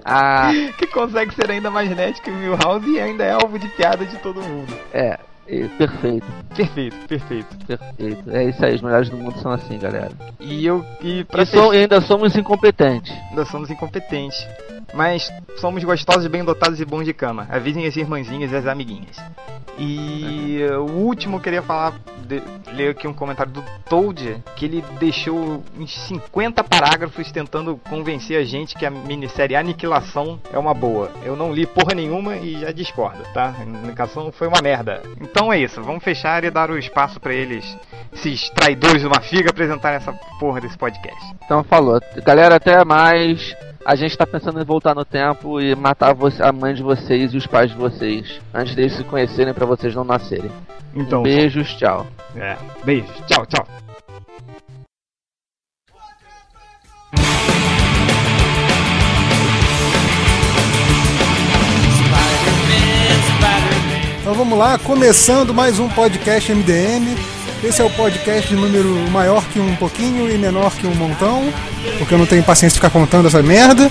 Ah, 0.05 0.51
que 0.79 0.87
consegue 0.89 1.35
ser 1.35 1.51
ainda 1.51 1.71
mais 1.71 1.89
nerd 1.95 2.21
que 2.21 2.31
o 2.31 2.35
Milhouse 2.35 2.89
e 2.89 3.01
ainda 3.01 3.25
é 3.25 3.33
alvo 3.33 3.59
de 3.59 3.69
piada 3.69 4.05
de 4.05 4.17
todo 4.19 4.41
mundo. 4.43 4.73
é, 4.93 5.19
perfeito, 5.79 6.27
Perfeito, 6.57 6.97
perfeito. 7.07 7.57
perfeito. 7.67 8.31
É 8.31 8.45
isso 8.45 8.65
aí, 8.65 8.75
os 8.75 8.83
melhores 8.83 9.09
do 9.11 9.17
mundo 9.17 9.39
são 9.41 9.53
assim, 9.53 9.79
galera. 9.79 10.11
E 10.41 10.67
eu. 10.67 10.85
E 11.01 11.23
pra 11.25 11.43
E, 11.43 11.47
so- 11.47 11.73
e 11.73 11.79
ainda 11.79 12.01
somos 12.01 12.35
incompetentes. 12.37 13.13
Ainda 13.31 13.45
somos 13.45 13.71
incompetentes. 13.71 14.45
Mas 14.95 15.31
somos 15.57 15.83
gostosos, 15.85 16.27
bem 16.27 16.45
dotados 16.45 16.81
e 16.81 16.85
bons 16.85 17.05
de 17.05 17.13
cama. 17.13 17.47
Avisem 17.51 17.87
as 17.87 17.97
irmãzinhas 17.97 18.53
e 18.53 18.57
as 18.57 18.67
amiguinhas. 18.67 19.17
E 19.79 20.61
o 20.79 20.91
último 20.91 21.37
eu 21.37 21.41
queria 21.41 21.63
falar, 21.63 21.95
de- 22.27 22.43
ler 22.73 22.91
aqui 22.91 23.07
um 23.07 23.13
comentário 23.13 23.53
do 23.53 23.63
Toad, 23.89 24.43
que 24.57 24.65
ele 24.65 24.83
deixou 24.99 25.63
uns 25.79 25.95
50 26.07 26.65
parágrafos 26.65 27.31
tentando 27.31 27.79
convencer 27.89 28.39
a 28.41 28.45
gente 28.45 28.75
que 28.75 28.87
a 28.87 28.91
minissérie 28.91 29.55
Aniquilação 29.55 30.41
é 30.51 30.59
uma 30.59 30.73
boa. 30.73 31.11
Eu 31.23 31.37
não 31.37 31.53
li 31.53 31.67
porra 31.67 31.95
nenhuma 31.95 32.37
e 32.37 32.59
já 32.61 32.73
discordo, 32.73 33.23
tá? 33.35 33.55
A 33.59 33.63
Aniquilação 33.63 34.33
foi 34.33 34.49
uma 34.49 34.63
merda. 34.63 35.03
Então 35.21 35.53
é 35.53 35.59
isso, 35.59 35.83
vamos 35.83 36.03
fechar 36.03 36.43
e 36.45 36.51
dar 36.51 36.71
o 36.71 36.79
espaço 36.79 37.21
pra 37.21 37.35
eles, 37.35 37.77
esses 38.15 38.49
traidores 38.51 39.03
de 39.03 39.07
uma 39.07 39.21
figa, 39.21 39.51
apresentarem 39.51 39.99
essa 39.99 40.13
porra 40.41 40.61
desse 40.61 40.79
podcast. 40.79 41.21
Então 41.45 41.63
falou. 41.63 42.01
Galera, 42.25 42.57
até 42.57 42.83
mais. 42.85 43.55
A 43.87 43.95
gente 43.95 44.19
tá 44.19 44.27
pensando 44.27 44.61
em 44.61 44.65
voltar 44.65 44.97
no 44.97 45.05
tempo 45.05 45.61
e 45.61 45.73
matar 45.77 46.17
a 46.41 46.53
mãe 46.53 46.75
de 46.75 46.83
vocês 46.83 47.33
e 47.33 47.37
os 47.37 47.47
pais 47.47 47.71
de 47.71 47.77
vocês. 47.77 48.41
Antes 48.53 48.75
deles 48.75 48.97
se 48.97 49.05
conhecerem 49.05 49.55
pra 49.55 49.65
vocês 49.65 49.95
não 49.95 50.03
nascerem. 50.03 50.51
Então, 50.93 51.23
Beijos, 51.23 51.73
tchau. 51.77 52.05
É. 52.35 52.57
Beijos. 52.85 53.15
Tchau, 53.29 53.47
tchau. 53.47 53.65
Então 64.21 64.35
vamos 64.35 64.59
lá, 64.59 64.77
começando 64.81 65.55
mais 65.55 65.79
um 65.79 65.89
podcast 65.89 66.53
MDM. 66.53 67.36
Esse 67.65 67.81
é 67.81 67.85
o 67.85 67.91
podcast 67.91 68.49
de 68.49 68.55
número 68.55 68.95
maior 69.11 69.45
que 69.47 69.59
um 69.59 69.75
pouquinho 69.77 70.31
e 70.31 70.39
menor 70.39 70.73
que 70.75 70.87
um 70.87 70.95
montão, 70.95 71.53
porque 71.99 72.15
eu 72.15 72.19
não 72.19 72.27
tenho 72.27 72.43
paciência 72.43 72.75
de 72.75 72.81
ficar 72.87 72.91
contando 72.91 73.27
essa 73.27 73.43
merda. 73.43 73.91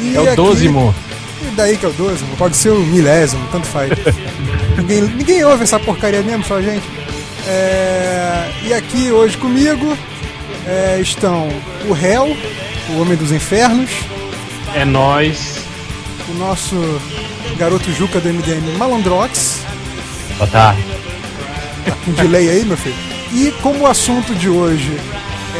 E 0.00 0.16
É 0.16 0.20
o 0.20 0.36
dozimo. 0.36 0.94
E 1.42 1.54
daí 1.56 1.76
que 1.76 1.84
é 1.84 1.88
o 1.88 1.92
dozimo? 1.92 2.34
Pode 2.36 2.56
ser 2.56 2.70
o 2.70 2.78
milésimo, 2.80 3.46
tanto 3.50 3.66
faz. 3.66 3.90
ninguém, 4.78 5.02
ninguém 5.02 5.44
ouve 5.44 5.64
essa 5.64 5.78
porcaria 5.78 6.22
mesmo, 6.22 6.44
só 6.44 6.56
a 6.56 6.62
gente. 6.62 6.84
É, 7.46 8.50
e 8.62 8.72
aqui 8.72 9.10
hoje 9.10 9.36
comigo 9.36 9.96
é, 10.66 10.98
estão 11.00 11.48
o 11.88 11.94
Hel, 11.96 12.34
o 12.90 13.00
Homem 13.00 13.16
dos 13.16 13.32
Infernos, 13.32 13.90
É 14.74 14.84
nós. 14.84 15.56
o 16.28 16.34
nosso 16.34 16.76
garoto 17.58 17.92
Juca 17.92 18.20
do 18.20 18.28
MDM 18.32 18.76
Malandrox, 18.78 19.60
Boa 20.38 20.48
tarde. 20.48 20.82
Com 22.04 22.12
delay 22.12 22.48
aí, 22.48 22.64
meu 22.64 22.76
filho. 22.76 22.94
E 23.32 23.50
como 23.62 23.80
o 23.80 23.86
assunto 23.86 24.34
de 24.34 24.48
hoje 24.48 24.98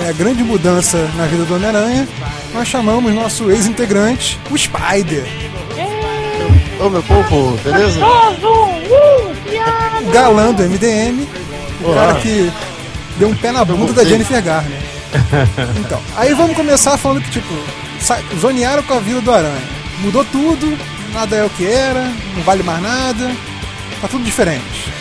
é 0.05 0.09
a 0.09 0.13
grande 0.13 0.43
mudança 0.43 1.11
na 1.17 1.27
vida 1.27 1.45
do 1.45 1.55
Homem-Aranha, 1.55 2.09
nós 2.53 2.69
chamamos 2.69 3.13
nosso 3.15 3.51
ex-integrante, 3.51 4.39
o 4.51 4.57
Spider. 4.57 5.25
Ô 6.81 6.89
meu 6.89 7.03
povo, 7.03 7.57
beleza? 7.63 8.01
O 10.03 10.11
galã 10.11 10.53
do 10.53 10.63
MDM, 10.63 11.27
o 11.81 11.95
cara 11.95 12.15
que 12.15 12.51
deu 13.19 13.29
um 13.29 13.35
pé 13.35 13.53
na 13.53 13.65
bunda 13.65 13.93
da 13.93 14.05
Jennifer 14.05 14.43
Garner. 14.43 14.79
Então, 15.79 16.01
aí 16.17 16.33
vamos 16.33 16.57
começar 16.57 16.97
falando 16.97 17.23
que, 17.23 17.31
tipo, 17.33 17.55
zonearam 18.41 18.83
com 18.83 18.95
a 18.95 18.99
vida 18.99 19.21
do 19.21 19.31
Aranha. 19.31 19.63
Mudou 20.01 20.25
tudo, 20.25 20.77
nada 21.13 21.37
é 21.37 21.45
o 21.45 21.51
que 21.51 21.67
era, 21.67 22.11
não 22.35 22.43
vale 22.43 22.63
mais 22.63 22.83
nada, 22.83 23.31
tá 24.01 24.09
tudo 24.09 24.25
diferente. 24.25 24.93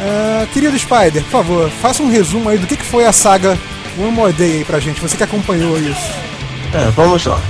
Ah, 0.00 0.46
querido 0.52 0.78
Spider, 0.78 1.22
por 1.24 1.30
favor, 1.30 1.70
faça 1.82 2.02
um 2.02 2.08
resumo 2.10 2.48
aí 2.48 2.58
do 2.58 2.66
que, 2.66 2.76
que 2.76 2.84
foi 2.84 3.04
a 3.06 3.12
saga 3.12 3.58
One 3.98 4.12
More 4.12 4.32
Day 4.32 4.58
aí 4.58 4.64
pra 4.64 4.78
gente, 4.78 5.00
você 5.00 5.16
que 5.16 5.24
acompanhou 5.24 5.76
isso. 5.78 6.10
É, 6.72 6.90
vamos 6.94 7.24
lá. 7.24 7.40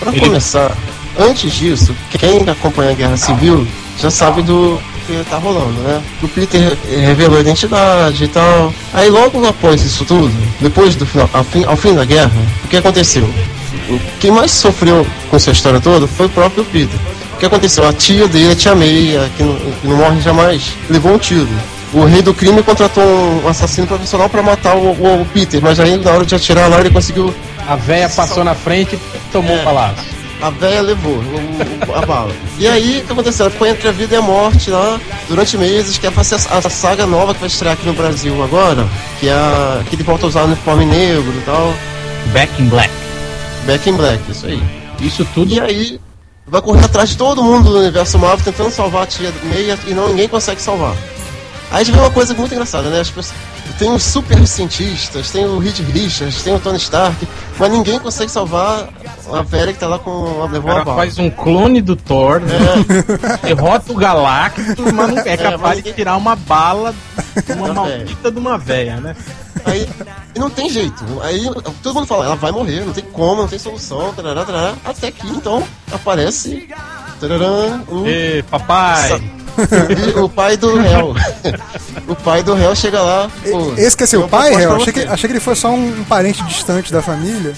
Pra 0.00 0.12
começar, 0.12 0.76
antes 1.18 1.52
disso, 1.52 1.94
quem 2.10 2.48
acompanha 2.48 2.90
a 2.90 2.94
Guerra 2.94 3.16
Civil 3.16 3.66
já 4.00 4.10
sabe 4.10 4.42
do 4.42 4.80
que 5.06 5.22
tá 5.30 5.36
rolando, 5.38 5.80
né? 5.82 6.02
O 6.22 6.26
Peter 6.28 6.76
revelou 6.88 7.36
a 7.38 7.40
identidade 7.42 8.24
e 8.24 8.28
tal. 8.28 8.72
Aí 8.92 9.08
logo 9.08 9.46
após 9.46 9.82
isso 9.82 10.04
tudo, 10.04 10.32
depois 10.60 10.96
do 10.96 11.06
final, 11.06 11.30
ao 11.32 11.44
fim, 11.44 11.64
ao 11.64 11.76
fim 11.76 11.94
da 11.94 12.04
guerra, 12.04 12.32
o 12.64 12.68
que 12.68 12.76
aconteceu? 12.76 13.22
O- 13.88 14.00
Quem 14.18 14.30
mais 14.32 14.50
sofreu 14.50 15.06
com 15.30 15.36
essa 15.36 15.50
história 15.52 15.78
toda 15.80 16.06
foi 16.08 16.26
o 16.26 16.30
próprio 16.30 16.64
Peter. 16.64 16.98
O 17.34 17.36
que 17.36 17.46
aconteceu? 17.46 17.86
A 17.86 17.92
tia 17.92 18.26
dele, 18.26 18.52
a 18.52 18.56
tia 18.56 18.74
May, 18.74 19.16
a 19.16 19.28
que 19.36 19.42
não, 19.42 19.54
que 19.56 19.86
não 19.86 19.96
morre 19.96 20.20
jamais, 20.20 20.72
levou 20.88 21.12
um 21.14 21.18
tiro. 21.18 21.48
O 21.94 22.04
rei 22.04 22.22
do 22.22 22.34
crime 22.34 22.62
contratou 22.62 23.04
um 23.04 23.48
assassino 23.48 23.86
profissional 23.86 24.28
pra 24.28 24.42
matar 24.42 24.74
o, 24.76 24.90
o- 24.92 25.22
o 25.22 25.26
Peter, 25.26 25.60
mas 25.62 25.78
aí 25.78 25.96
na 25.96 26.10
hora 26.10 26.24
de 26.26 26.34
atirar 26.34 26.68
lá 26.68 26.80
ele 26.80 26.90
conseguiu 26.90 27.32
A 27.66 27.76
véia 27.76 28.08
passou 28.10 28.42
na 28.44 28.54
frente 28.54 28.96
e 28.96 29.18
tomou 29.32 29.56
É. 29.56 29.60
o 29.60 29.64
palácio. 29.64 30.04
A 30.42 30.50
véia 30.50 30.82
levou 30.82 31.12
o- 31.14 31.94
a 31.94 32.04
bala. 32.04 32.32
E 32.58 32.66
aí, 32.66 33.00
o 33.00 33.06
que 33.06 33.12
aconteceu? 33.12 33.44
Ela 33.46 33.52
ficou 33.52 33.66
entre 33.66 33.88
a 33.88 33.92
vida 33.92 34.14
e 34.14 34.18
a 34.18 34.22
morte 34.22 34.70
lá 34.70 35.00
durante 35.28 35.56
meses, 35.56 35.96
que 35.96 36.06
é 36.06 36.12
a 36.12 36.68
saga 36.68 37.06
nova 37.06 37.32
que 37.32 37.40
vai 37.40 37.46
estrear 37.46 37.74
aqui 37.74 37.86
no 37.86 37.94
Brasil 37.94 38.42
agora, 38.42 38.86
que 39.20 39.28
é 39.28 39.32
a, 39.32 39.82
que 39.88 39.94
ele 39.96 40.02
volta 40.02 40.26
a 40.26 40.28
usar 40.28 40.42
o 40.42 40.46
uniforme 40.46 40.84
negro 40.84 41.32
e 41.34 41.42
tal. 41.46 41.72
Back 42.32 42.60
in 42.60 42.66
Black. 42.66 42.92
Back 43.66 43.88
in 43.88 43.94
Black, 43.94 44.20
isso 44.30 44.46
aí. 44.46 44.62
Isso 45.00 45.24
tudo 45.32 45.54
E 45.54 45.60
aí, 45.60 45.98
vai 46.46 46.60
correr 46.60 46.84
atrás 46.84 47.08
de 47.10 47.16
todo 47.16 47.42
mundo 47.42 47.70
do 47.70 47.78
universo 47.78 48.18
Marvel 48.18 48.44
tentando 48.44 48.70
salvar 48.70 49.04
a 49.04 49.06
tia 49.06 49.32
Meia 49.44 49.78
e 49.86 49.94
não, 49.94 50.08
ninguém 50.08 50.28
consegue 50.28 50.60
salvar. 50.60 50.94
Aí 51.70 51.80
a 51.80 51.84
gente 51.84 51.94
vê 51.94 52.00
uma 52.00 52.10
coisa 52.10 52.34
muito 52.34 52.52
engraçada, 52.54 52.88
né? 52.88 53.00
As 53.00 53.10
pessoas, 53.10 53.34
tem 53.78 53.90
os 53.90 54.02
super 54.02 54.46
cientistas, 54.46 55.30
tem 55.30 55.44
o 55.44 55.58
Reed 55.58 55.78
Richards, 55.80 56.42
tem 56.42 56.54
o 56.54 56.60
Tony 56.60 56.76
Stark, 56.78 57.26
mas 57.58 57.70
ninguém 57.70 57.98
consegue 57.98 58.30
salvar 58.30 58.88
a 59.32 59.42
velha 59.42 59.72
que 59.72 59.78
tá 59.80 59.88
lá 59.88 59.98
com 59.98 60.42
a 60.42 60.46
levou 60.46 60.70
a 60.70 60.74
cara 60.74 60.84
bala. 60.84 60.96
faz 60.98 61.18
um 61.18 61.28
clone 61.30 61.80
do 61.80 61.96
Thor, 61.96 62.40
né? 62.40 62.56
derrota 63.42 63.92
o 63.92 63.96
Galactus, 63.96 64.76
mas 64.92 65.08
não 65.10 65.18
é 65.18 65.36
capaz 65.36 65.60
mas 65.76 65.82
de 65.82 65.92
tirar 65.92 66.16
uma 66.16 66.36
bala 66.36 66.94
uma 67.48 67.68
Da 67.68 67.82
véia. 67.82 67.96
maldita 67.98 68.30
de 68.30 68.38
uma 68.38 68.58
véia, 68.58 68.96
né? 69.00 69.16
Aí 69.64 69.88
e 70.34 70.38
não 70.38 70.50
tem 70.50 70.68
jeito. 70.68 71.04
Aí 71.22 71.42
todo 71.82 71.94
mundo 71.94 72.06
fala, 72.06 72.26
ela 72.26 72.36
vai 72.36 72.52
morrer, 72.52 72.84
não 72.84 72.92
tem 72.92 73.04
como, 73.04 73.42
não 73.42 73.48
tem 73.48 73.58
solução, 73.58 74.12
tarará, 74.14 74.44
tarará. 74.44 74.74
Até 74.84 75.10
que 75.10 75.26
então 75.26 75.64
aparece 75.90 76.68
tarará, 77.18 77.80
um, 77.90 78.06
Ê, 78.06 78.44
papai! 78.50 79.22
o 80.22 80.28
pai 80.28 80.56
do 80.56 80.76
réu. 80.76 81.14
o 82.08 82.14
pai 82.14 82.42
do 82.42 82.54
réu 82.54 82.74
chega 82.74 83.00
lá. 83.00 83.30
pô, 83.50 83.74
Esse 83.76 83.96
que 83.96 84.04
é 84.04 84.06
seu 84.06 84.22
eu 84.22 84.28
pai, 84.28 84.52
pra 84.52 84.76
Achei 84.76 84.92
que, 84.92 85.00
achei 85.00 85.28
que 85.28 85.32
ele 85.32 85.40
foi 85.40 85.54
só 85.54 85.70
um, 85.70 86.00
um 86.00 86.04
parente 86.04 86.42
distante 86.44 86.92
da 86.92 87.02
família. 87.02 87.54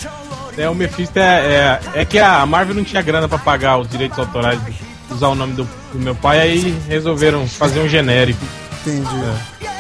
É, 0.57 0.69
o 0.69 0.75
Mephisto 0.75 1.19
é, 1.19 1.81
é, 1.95 2.01
é 2.01 2.05
que 2.05 2.19
a 2.19 2.45
Marvel 2.47 2.75
não 2.75 2.85
tinha 2.85 3.03
grana 3.03 3.29
pra 3.29 3.39
pagar 3.39 3.79
os 3.79 3.89
direitos 3.89 4.19
autorais, 4.19 4.59
de 4.65 4.75
usar 5.11 5.29
o 5.29 5.35
nome 5.35 5.53
do, 5.53 5.69
do 5.93 5.99
meu 5.99 6.15
pai, 6.15 6.41
aí 6.41 6.79
resolveram 6.89 7.47
fazer 7.47 7.81
um 7.81 7.89
genérico. 7.89 8.41
Entendi. 8.81 9.07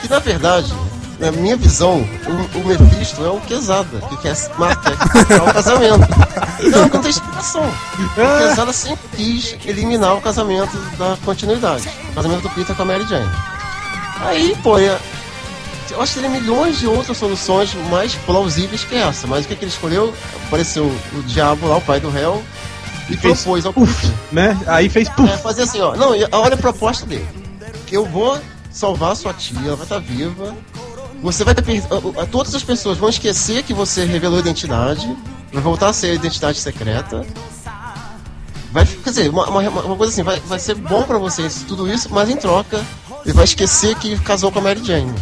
Que 0.02 0.08
na 0.08 0.18
verdade, 0.18 0.74
na 1.18 1.32
minha 1.32 1.56
visão, 1.56 2.04
o, 2.26 2.58
o 2.58 2.66
Mephisto 2.66 3.24
é 3.24 3.30
o 3.30 3.40
Quesada, 3.40 4.00
que 4.08 4.16
quer 4.18 4.36
marcar 4.58 4.92
o 4.92 5.52
casamento. 5.52 6.08
Não, 6.62 6.88
não 6.88 7.00
tem 7.02 7.10
explicação. 7.10 7.62
O 7.64 8.48
Quesada 8.48 8.72
sempre 8.72 9.08
quis 9.16 9.56
eliminar 9.64 10.14
o 10.16 10.20
casamento 10.20 10.76
da 10.98 11.16
continuidade. 11.24 11.88
O 12.10 12.14
casamento 12.14 12.42
do 12.42 12.50
Peter 12.50 12.74
com 12.76 12.82
a 12.82 12.84
Mary 12.84 13.06
Jane. 13.06 13.30
Aí, 14.20 14.56
pô, 14.62 14.78
é- 14.78 14.98
eu 15.90 16.02
acho 16.02 16.14
que 16.14 16.20
teria 16.20 16.40
milhões 16.40 16.78
de 16.78 16.86
outras 16.86 17.16
soluções 17.16 17.72
mais 17.90 18.14
plausíveis 18.14 18.84
que 18.84 18.96
essa. 18.96 19.26
Mas 19.26 19.44
o 19.44 19.48
que, 19.48 19.54
que 19.56 19.64
ele 19.64 19.70
escolheu? 19.70 20.12
Apareceu 20.46 20.84
o 21.14 21.22
diabo 21.22 21.68
lá, 21.68 21.76
o 21.76 21.80
pai 21.80 22.00
do 22.00 22.10
réu, 22.10 22.42
e 23.08 23.16
fez 23.16 23.42
propôs 23.42 23.64
ao 23.64 23.72
Peter. 23.72 24.10
Né? 24.32 24.58
Aí 24.66 24.88
fez 24.88 25.08
puf! 25.08 25.30
É, 25.30 25.36
fazer 25.38 25.62
assim, 25.62 25.80
ó. 25.80 25.94
Não, 25.94 26.10
olha 26.10 26.54
a 26.54 26.58
proposta 26.58 27.06
dele. 27.06 27.26
Que 27.86 27.96
eu 27.96 28.04
vou 28.04 28.38
salvar 28.70 29.14
sua 29.16 29.32
tia, 29.32 29.58
ela 29.64 29.76
vai 29.76 29.84
estar 29.84 30.00
viva. 30.00 30.54
Você 31.22 31.44
vai 31.44 31.54
a- 31.54 32.26
Todas 32.26 32.54
as 32.54 32.62
pessoas 32.62 32.98
vão 32.98 33.08
esquecer 33.08 33.62
que 33.62 33.72
você 33.74 34.04
revelou 34.04 34.36
a 34.36 34.40
identidade. 34.40 35.06
Vai 35.52 35.62
voltar 35.62 35.88
a 35.88 35.92
ser 35.92 36.08
a 36.08 36.14
identidade 36.14 36.58
secreta. 36.58 37.24
Vai, 38.72 38.84
quer 38.84 39.10
dizer, 39.10 39.30
uma, 39.30 39.48
uma, 39.48 39.60
uma 39.60 39.96
coisa 39.96 40.12
assim, 40.12 40.22
vai, 40.22 40.38
vai 40.40 40.58
ser 40.58 40.74
bom 40.74 41.02
pra 41.04 41.16
vocês 41.18 41.64
tudo 41.66 41.90
isso, 41.90 42.08
mas 42.10 42.28
em 42.28 42.36
troca, 42.36 42.84
ele 43.24 43.32
vai 43.32 43.44
esquecer 43.44 43.94
que 43.96 44.18
casou 44.20 44.52
com 44.52 44.58
a 44.58 44.62
Mary 44.62 44.84
Jane. 44.84 45.14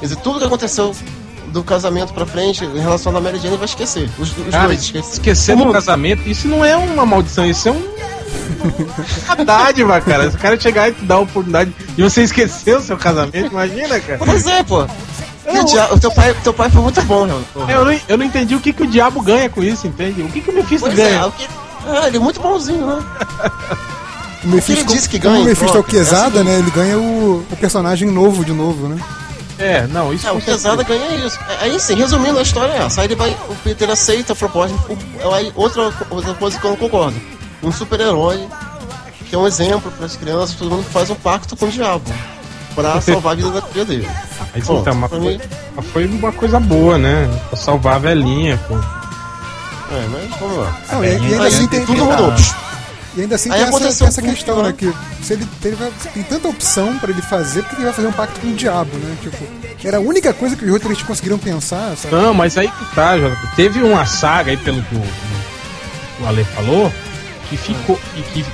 Quer 0.00 0.06
dizer, 0.06 0.16
tudo 0.16 0.38
que 0.38 0.44
aconteceu 0.46 0.94
do 1.48 1.62
casamento 1.62 2.14
pra 2.14 2.24
frente 2.24 2.64
em 2.64 2.78
relação 2.78 3.14
à 3.14 3.20
Mary 3.20 3.36
Jane 3.36 3.48
ele 3.48 3.56
vai 3.58 3.66
esquecer. 3.66 4.08
Os, 4.18 4.30
os 4.36 4.48
Cara, 4.50 4.68
dois 4.68 4.80
esquecer. 4.82 5.12
esquecer 5.12 5.56
do 5.56 5.70
casamento, 5.70 6.26
isso 6.28 6.48
não 6.48 6.64
é 6.64 6.76
uma 6.76 7.04
maldição, 7.04 7.44
isso 7.44 7.68
é 7.68 7.72
um. 7.72 7.98
uma 9.26 9.44
dádiva, 9.44 10.00
cara. 10.00 10.30
Se 10.30 10.36
o 10.36 10.40
cara 10.40 10.58
chegar 10.58 10.88
e 10.88 10.92
te 10.92 11.04
dar 11.04 11.16
a 11.16 11.20
oportunidade 11.20 11.74
e 11.96 12.02
você 12.02 12.22
esquecer 12.22 12.76
o 12.76 12.80
seu 12.80 12.96
casamento, 12.96 13.50
imagina, 13.52 14.00
cara. 14.00 14.18
Pois 14.24 14.46
é, 14.46 14.62
pô. 14.62 14.86
O, 15.50 15.64
dia- 15.64 15.94
o 15.94 15.98
teu, 15.98 16.10
pai, 16.10 16.34
teu 16.44 16.52
pai 16.54 16.68
foi 16.70 16.82
muito 16.82 17.00
bom, 17.02 17.24
Real. 17.26 17.40
Eu 17.68 17.84
não, 17.84 18.00
eu 18.08 18.18
não 18.18 18.24
entendi 18.24 18.54
o 18.54 18.60
que, 18.60 18.72
que 18.72 18.82
o 18.82 18.86
diabo 18.86 19.20
ganha 19.22 19.48
com 19.48 19.62
isso, 19.62 19.86
entende? 19.86 20.22
O 20.22 20.28
que, 20.28 20.40
que 20.40 20.50
o 20.50 20.54
Mephisto 20.54 20.86
Pois 20.86 20.98
é, 20.98 21.10
ganha? 21.10 21.26
o 21.26 21.32
que... 21.32 21.48
Ah, 21.86 22.06
ele 22.08 22.16
é 22.16 22.20
muito 22.20 22.40
bonzinho, 22.40 22.86
né? 22.86 23.02
O 24.44 24.48
Mephisto, 24.48 24.82
ele 24.82 24.94
disse 24.94 25.08
que 25.08 25.18
ganha 25.18 25.40
o 25.40 25.44
Mephisto 25.44 25.76
é 25.76 25.80
o 25.80 25.84
é 25.84 25.86
Quesada, 25.90 26.40
assim. 26.40 26.48
né? 26.48 26.58
Ele 26.60 26.70
ganha 26.70 26.96
o, 26.96 27.44
o 27.50 27.56
personagem 27.56 28.08
novo 28.08 28.44
de 28.44 28.52
novo, 28.52 28.86
né? 28.86 28.96
É, 29.58 29.84
não, 29.88 30.14
isso 30.14 30.28
É, 30.28 30.32
o. 30.32 30.40
Pesada 30.40 30.84
ganha 30.84 31.12
isso. 31.16 31.36
É, 31.48 31.64
Aí 31.64 31.80
sim, 31.80 31.96
resumindo 31.96 32.38
a 32.38 32.42
história 32.42 32.72
é 32.72 32.78
essa. 32.84 33.00
Aí 33.00 33.08
ele 33.08 33.16
vai, 33.16 33.36
o 33.48 33.54
Peter 33.64 33.90
aceita 33.90 34.32
a 34.34 34.36
proposta. 34.36 34.76
Aí 35.34 35.52
outra, 35.56 35.92
outra 36.08 36.34
coisa 36.34 36.56
que 36.56 36.64
eu 36.64 36.70
não 36.70 36.76
concordo. 36.76 37.20
Um 37.64 37.72
super-herói, 37.72 38.46
que 39.28 39.34
é 39.34 39.38
um 39.38 39.46
exemplo 39.46 39.90
para 39.90 40.06
as 40.06 40.14
crianças, 40.14 40.54
todo 40.54 40.70
mundo 40.70 40.84
faz 40.84 41.10
um 41.10 41.16
pacto 41.16 41.56
com 41.56 41.66
o 41.66 41.70
diabo. 41.70 42.04
Pra 42.76 43.00
salvar 43.00 43.32
a 43.32 43.36
vida 43.36 43.50
da 43.50 43.60
filha 43.62 43.84
dele. 43.84 44.08
Mas 44.54 44.66
Bom, 44.66 44.80
então, 44.80 44.94
mas 44.94 45.10
foi, 45.10 45.40
mas 45.76 45.86
foi 45.86 46.06
uma 46.06 46.32
coisa 46.32 46.58
boa, 46.60 46.98
né? 46.98 47.28
Pra 47.48 47.58
salvar 47.58 47.96
a 47.96 47.98
velhinha, 47.98 48.58
pô. 48.68 48.74
É, 48.74 50.06
mas 50.10 50.40
vamos 50.40 50.58
lá. 50.58 50.80
Não, 50.92 51.04
e, 51.04 51.08
e 51.08 51.10
ainda 51.12 51.46
assim 51.46 51.66
tem, 51.66 51.84
tudo 51.86 52.04
mudou. 52.04 52.34
e 53.16 53.22
ainda 53.22 53.34
assim 53.34 53.50
Aí 53.50 53.64
tem 53.64 53.86
essa, 53.86 54.04
essa 54.04 54.22
questão, 54.22 54.62
né? 54.62 54.68
né? 54.68 54.74
Que 54.76 54.92
se 55.22 55.32
ele 55.32 55.46
teve, 55.60 55.76
tem 56.12 56.22
tanta 56.22 56.48
opção 56.48 56.98
pra 56.98 57.10
ele 57.10 57.22
fazer, 57.22 57.62
porque 57.62 57.76
ele 57.76 57.84
vai 57.84 57.92
fazer 57.94 58.08
um 58.08 58.12
pacto 58.12 58.40
com 58.40 58.48
o 58.48 58.54
diabo, 58.54 58.96
né? 58.98 59.16
Tipo, 59.22 59.36
era 59.84 59.96
a 59.98 60.00
única 60.00 60.32
coisa 60.34 60.56
que 60.56 60.64
os 60.64 60.70
roteiristas 60.70 61.06
conseguiram 61.06 61.38
pensar, 61.38 61.96
sabe? 61.96 62.14
Não, 62.14 62.34
mas 62.34 62.58
aí 62.58 62.68
que 62.68 62.94
tá. 62.94 63.12
Teve 63.56 63.82
uma 63.82 64.04
saga 64.04 64.50
aí, 64.50 64.56
pelo 64.56 64.82
que 64.82 64.94
o, 64.94 65.02
o 66.22 66.26
Ale 66.26 66.44
falou, 66.44 66.92
que 67.48 67.56
ficou. 67.56 67.98
E 68.16 68.22
que 68.22 68.44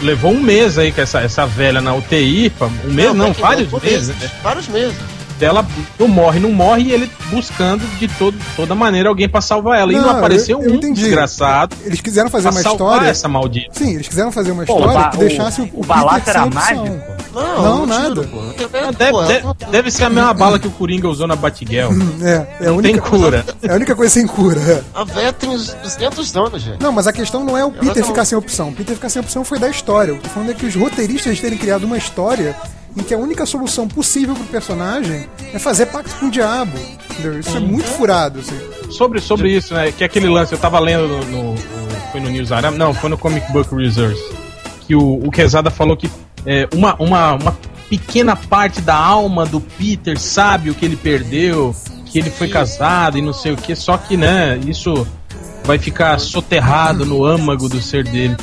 levou 0.00 0.32
um 0.32 0.40
mês 0.40 0.78
aí 0.78 0.92
com 0.92 1.00
essa, 1.00 1.20
essa 1.20 1.46
velha 1.46 1.80
na 1.80 1.94
UTI. 1.94 2.52
Um 2.84 2.92
mês, 2.92 3.14
não, 3.14 3.26
Breaking 3.26 3.42
vários 3.42 3.68
Bad, 3.68 3.86
meses, 3.86 4.16
né? 4.16 4.30
Vários 4.42 4.68
meses. 4.68 4.96
Dela 5.38 5.66
não 5.98 6.06
morre, 6.06 6.38
não 6.38 6.52
morre, 6.52 6.82
e 6.84 6.92
ele 6.92 7.10
buscando 7.28 7.84
de 7.98 8.06
todo, 8.06 8.36
toda 8.54 8.74
maneira 8.74 9.08
alguém 9.08 9.28
pra 9.28 9.40
salvar 9.40 9.78
ela. 9.80 9.92
e 9.92 9.96
não 9.96 10.02
Não, 10.02 10.10
apareceu 10.18 10.60
eu- 10.60 10.66
eu 10.68 10.72
um 10.72 10.76
entendi. 10.76 11.02
desgraçado 11.02 11.74
Eles 11.84 12.00
quiseram 12.00 12.30
fazer 12.30 12.48
pra 12.50 12.52
uma 12.52 12.60
história. 12.60 13.06
essa 13.08 13.28
maldita. 13.28 13.70
Sim, 13.72 13.94
eles 13.94 14.06
quiseram 14.08 14.30
fazer 14.30 14.52
uma 14.52 14.64
Pô, 14.64 14.74
história 14.78 14.98
o 14.98 15.02
ba- 15.02 15.08
que 15.10 15.16
deixasse 15.18 15.60
o, 15.60 15.64
o, 15.64 15.70
o 15.74 15.80
o 15.80 15.84
balaço 15.84 16.20
Peter 16.20 16.36
era 16.36 16.46
mágico? 16.46 17.00
Não, 17.34 17.42
Não, 17.62 17.62
não, 17.78 17.86
nada. 17.86 18.08
tiro, 18.10 18.24
pô. 18.28 18.38
Ah, 18.38 18.52
Pô, 18.54 18.92
Deve, 18.92 19.08
ela- 19.10 19.26
deve- 19.26 19.70
deve 19.72 19.90
ser 19.90 20.04
a 20.04 20.10
mesma 20.10 20.32
bala 20.34 20.58
que 20.58 20.68
o 20.68 20.70
Coringa 20.70 21.08
usou 21.08 21.26
na 21.26 21.34
Batgirl. 21.34 21.90
É, 22.22 22.64
é 22.64 22.68
a 22.68 22.70
Não 22.70 22.80
tem 22.80 22.92
única, 22.92 23.00
cura. 23.10 23.44
é 23.62 23.72
a 23.72 23.74
única 23.74 23.94
coisa 23.96 24.12
sem 24.14 24.26
cura. 24.26 24.60
é. 24.60 24.82
A 24.94 25.02
véia 25.04 25.32
tem 25.32 25.50
uns 25.50 25.74
200 25.74 26.36
anos, 26.36 26.62
gente. 26.62 26.80
Não, 26.80 26.92
mas 26.92 27.06
a 27.08 27.12
questão 27.12 27.42
não 27.44 27.58
é 27.58 27.64
o 27.64 27.72
Peter 27.72 28.02
não- 28.02 28.06
ficar 28.06 28.24
sem 28.24 28.38
opção. 28.38 28.68
O 28.68 28.72
Peter 28.72 28.94
ficar 28.94 29.08
sem 29.08 29.20
opção 29.20 29.44
foi 29.44 29.58
da 29.58 29.68
história. 29.68 30.14
O 30.14 30.18
que 30.18 30.26
eu 30.26 30.28
tô 30.28 30.34
falando 30.34 30.50
é 30.50 30.54
que 30.54 30.64
os 30.64 30.76
roteiristas 30.76 31.40
terem 31.40 31.58
criado 31.58 31.84
uma 31.84 31.98
história 31.98 32.54
em 32.96 33.02
que 33.02 33.12
a 33.14 33.18
única 33.18 33.44
solução 33.46 33.88
possível 33.88 34.34
pro 34.34 34.44
personagem 34.44 35.26
é 35.52 35.58
fazer 35.58 35.86
pacto 35.86 36.14
com 36.20 36.26
o 36.26 36.30
diabo. 36.30 36.78
Entendeu? 37.10 37.38
Isso 37.40 37.56
é 37.56 37.60
muito 37.60 37.86
furado, 37.86 38.40
assim. 38.40 38.58
sobre, 38.90 39.20
sobre 39.20 39.50
isso, 39.50 39.72
né? 39.74 39.92
Que 39.92 40.04
aquele 40.04 40.28
lance, 40.28 40.52
eu 40.52 40.58
tava 40.58 40.78
lendo 40.80 41.06
no. 41.08 41.24
no- 41.54 41.84
foi 42.12 42.20
no 42.20 42.30
News 42.30 42.52
Arab, 42.52 42.76
não, 42.76 42.94
foi 42.94 43.10
no 43.10 43.18
Comic 43.18 43.50
Book 43.52 43.74
Resource. 43.74 44.22
Que 44.86 44.94
o, 44.94 45.14
o 45.26 45.30
Quesada 45.32 45.68
falou 45.68 45.96
que 45.96 46.08
é, 46.46 46.68
uma, 46.72 46.94
uma, 47.00 47.32
uma 47.34 47.56
pequena 47.90 48.36
parte 48.36 48.80
da 48.80 48.94
alma 48.94 49.44
do 49.44 49.60
Peter 49.60 50.16
sabe 50.18 50.70
o 50.70 50.74
que 50.74 50.84
ele 50.84 50.94
perdeu, 50.96 51.74
que 52.06 52.18
ele 52.20 52.30
foi 52.30 52.46
casado 52.48 53.18
e 53.18 53.22
não 53.22 53.32
sei 53.32 53.50
o 53.52 53.56
que, 53.56 53.74
só 53.74 53.96
que, 53.96 54.16
né, 54.16 54.60
isso 54.66 55.04
vai 55.64 55.78
ficar 55.78 56.18
soterrado 56.20 57.04
no 57.06 57.24
âmago 57.24 57.68
do 57.68 57.80
ser 57.80 58.04
dele. 58.04 58.36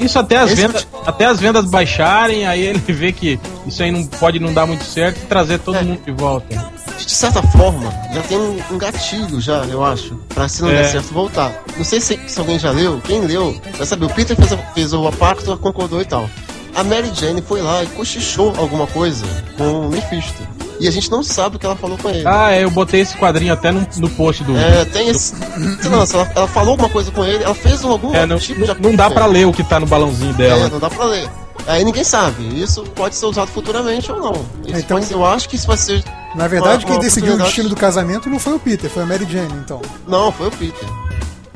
Isso 0.00 0.18
até 0.18 0.36
as 0.38 0.52
vendas, 0.52 0.86
até 1.06 1.24
as 1.26 1.38
vendas 1.40 1.64
baixarem, 1.66 2.46
aí 2.46 2.60
ele 2.60 2.78
vê 2.92 3.12
que 3.12 3.38
isso 3.66 3.82
aí 3.82 3.90
não 3.90 4.04
pode 4.04 4.38
não 4.38 4.52
dar 4.52 4.66
muito 4.66 4.84
certo 4.84 5.18
e 5.22 5.26
trazer 5.26 5.58
todo 5.60 5.76
É. 5.76 5.82
mundo 5.82 6.00
de 6.04 6.12
volta. 6.12 6.78
de 6.98 7.14
certa 7.14 7.40
forma, 7.42 7.90
já 8.12 8.20
tem 8.22 8.36
um, 8.36 8.76
gatilho 8.76 9.40
já, 9.40 9.64
eu 9.66 9.82
acho, 9.84 10.14
pra 10.34 10.46
se 10.48 10.60
não 10.62 10.68
É. 10.68 10.82
der 10.82 10.90
certo 10.90 11.14
voltar. 11.14 11.52
Não 11.76 11.84
sei 11.84 12.00
se, 12.00 12.18
se 12.26 12.38
alguém 12.38 12.58
já 12.58 12.70
leu, 12.70 13.00
quem 13.04 13.20
leu, 13.22 13.58
vai 13.76 13.86
saber, 13.86 14.04
o 14.06 14.10
Peter 14.10 14.36
fez, 14.36 14.50
fez 14.74 14.92
o 14.92 15.10
pacto, 15.12 15.56
concordou 15.58 16.02
e 16.02 16.04
tal. 16.04 16.28
A 16.74 16.84
Mary 16.84 17.10
Jane 17.14 17.40
foi 17.40 17.62
lá 17.62 17.82
e 17.82 17.86
cochichou 17.86 18.52
alguma 18.58 18.86
coisa 18.88 19.24
com 19.56 19.86
o 19.86 19.88
Mephisto. 19.88 20.42
E 20.80 20.86
a 20.86 20.90
gente 20.90 21.10
não 21.10 21.22
sabe 21.22 21.56
o 21.56 21.58
que 21.58 21.66
ela 21.66 21.74
falou 21.76 21.98
com 21.98 22.08
ele. 22.08 22.22
Ah, 22.26 22.52
é, 22.52 22.64
eu 22.64 22.70
botei 22.70 23.00
esse 23.00 23.16
quadrinho 23.16 23.52
até 23.52 23.70
no, 23.72 23.86
no 23.96 24.08
post 24.10 24.44
do. 24.44 24.56
É, 24.56 24.84
tem 24.84 25.08
esse. 25.08 25.34
Sei 25.80 25.90
lá, 25.90 26.06
se 26.06 26.14
ela, 26.14 26.30
ela 26.34 26.48
falou 26.48 26.70
alguma 26.72 26.88
coisa 26.88 27.10
com 27.10 27.24
ele, 27.24 27.42
ela 27.42 27.54
fez 27.54 27.82
algum 27.84 28.14
É, 28.14 28.24
não, 28.26 28.38
tipo 28.38 28.60
de 28.60 28.68
não, 28.68 28.74
não 28.90 28.94
dá 28.94 29.10
pra 29.10 29.26
ler 29.26 29.46
o 29.46 29.52
que 29.52 29.64
tá 29.64 29.80
no 29.80 29.86
balãozinho 29.86 30.30
É, 30.30 30.34
dela. 30.34 30.68
não 30.68 30.78
dá 30.78 30.88
pra 30.88 31.04
ler. 31.04 31.28
Aí 31.66 31.84
ninguém 31.84 32.04
sabe. 32.04 32.62
Isso 32.62 32.82
pode 32.94 33.14
ser 33.16 33.26
usado 33.26 33.48
futuramente 33.48 34.10
ou 34.10 34.18
não. 34.20 34.32
Isso 34.64 34.78
Então- 34.78 34.96
pode 34.96 35.06
ser- 35.06 35.14
eu 35.14 35.24
acho 35.26 35.48
que 35.48 35.56
isso 35.56 35.66
vai 35.66 35.76
ser. 35.76 36.02
Na 36.34 36.46
verdade, 36.46 36.84
Uma- 36.84 36.86
quem 36.86 36.96
uma 36.96 37.02
decidiu 37.02 37.34
o 37.34 37.38
destino 37.38 37.68
do 37.68 37.76
casamento 37.76 38.28
não 38.30 38.38
foi 38.38 38.54
o 38.54 38.58
Peter, 38.58 38.88
foi 38.88 39.02
a 39.02 39.06
Mary 39.06 39.26
Jane, 39.28 39.52
então. 39.64 39.80
Não, 40.06 40.30
foi 40.30 40.48
o 40.48 40.50
Peter. 40.50 40.88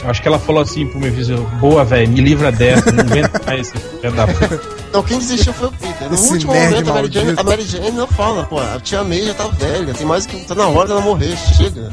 Acho 0.04 0.20
que 0.20 0.28
ela 0.28 0.38
falou 0.38 0.62
assim 0.62 0.86
pro 0.86 0.98
meu 0.98 1.12
vizinho, 1.12 1.42
boa, 1.60 1.84
velho, 1.84 2.10
me 2.10 2.20
livra 2.20 2.50
dessa, 2.50 2.90
não 2.90 3.04
aguento 3.04 3.44
mais 3.46 3.60
esse 3.60 4.10
da 4.10 4.26
puta. 4.26 4.60
Não, 4.92 5.02
quem 5.02 5.18
desistiu 5.18 5.52
foi 5.52 5.68
o 5.68 5.72
Peter. 5.72 6.08
No 6.08 6.14
Esse 6.14 6.32
último 6.32 6.54
momento, 6.54 6.90
a 6.90 6.94
Mary, 6.94 7.12
Jane, 7.12 7.34
a 7.36 7.42
Mary 7.42 7.62
Jane 7.62 7.90
não 7.92 8.06
fala, 8.06 8.44
pô, 8.44 8.58
a 8.60 8.78
tia 8.80 9.02
May 9.04 9.22
já 9.22 9.34
tá 9.34 9.46
velha, 9.48 9.94
tem 9.94 10.06
mais 10.06 10.26
que. 10.26 10.44
tá 10.44 10.54
na 10.54 10.68
hora 10.68 10.88
dela 10.88 11.00
morrer, 11.00 11.36
chega. 11.36 11.92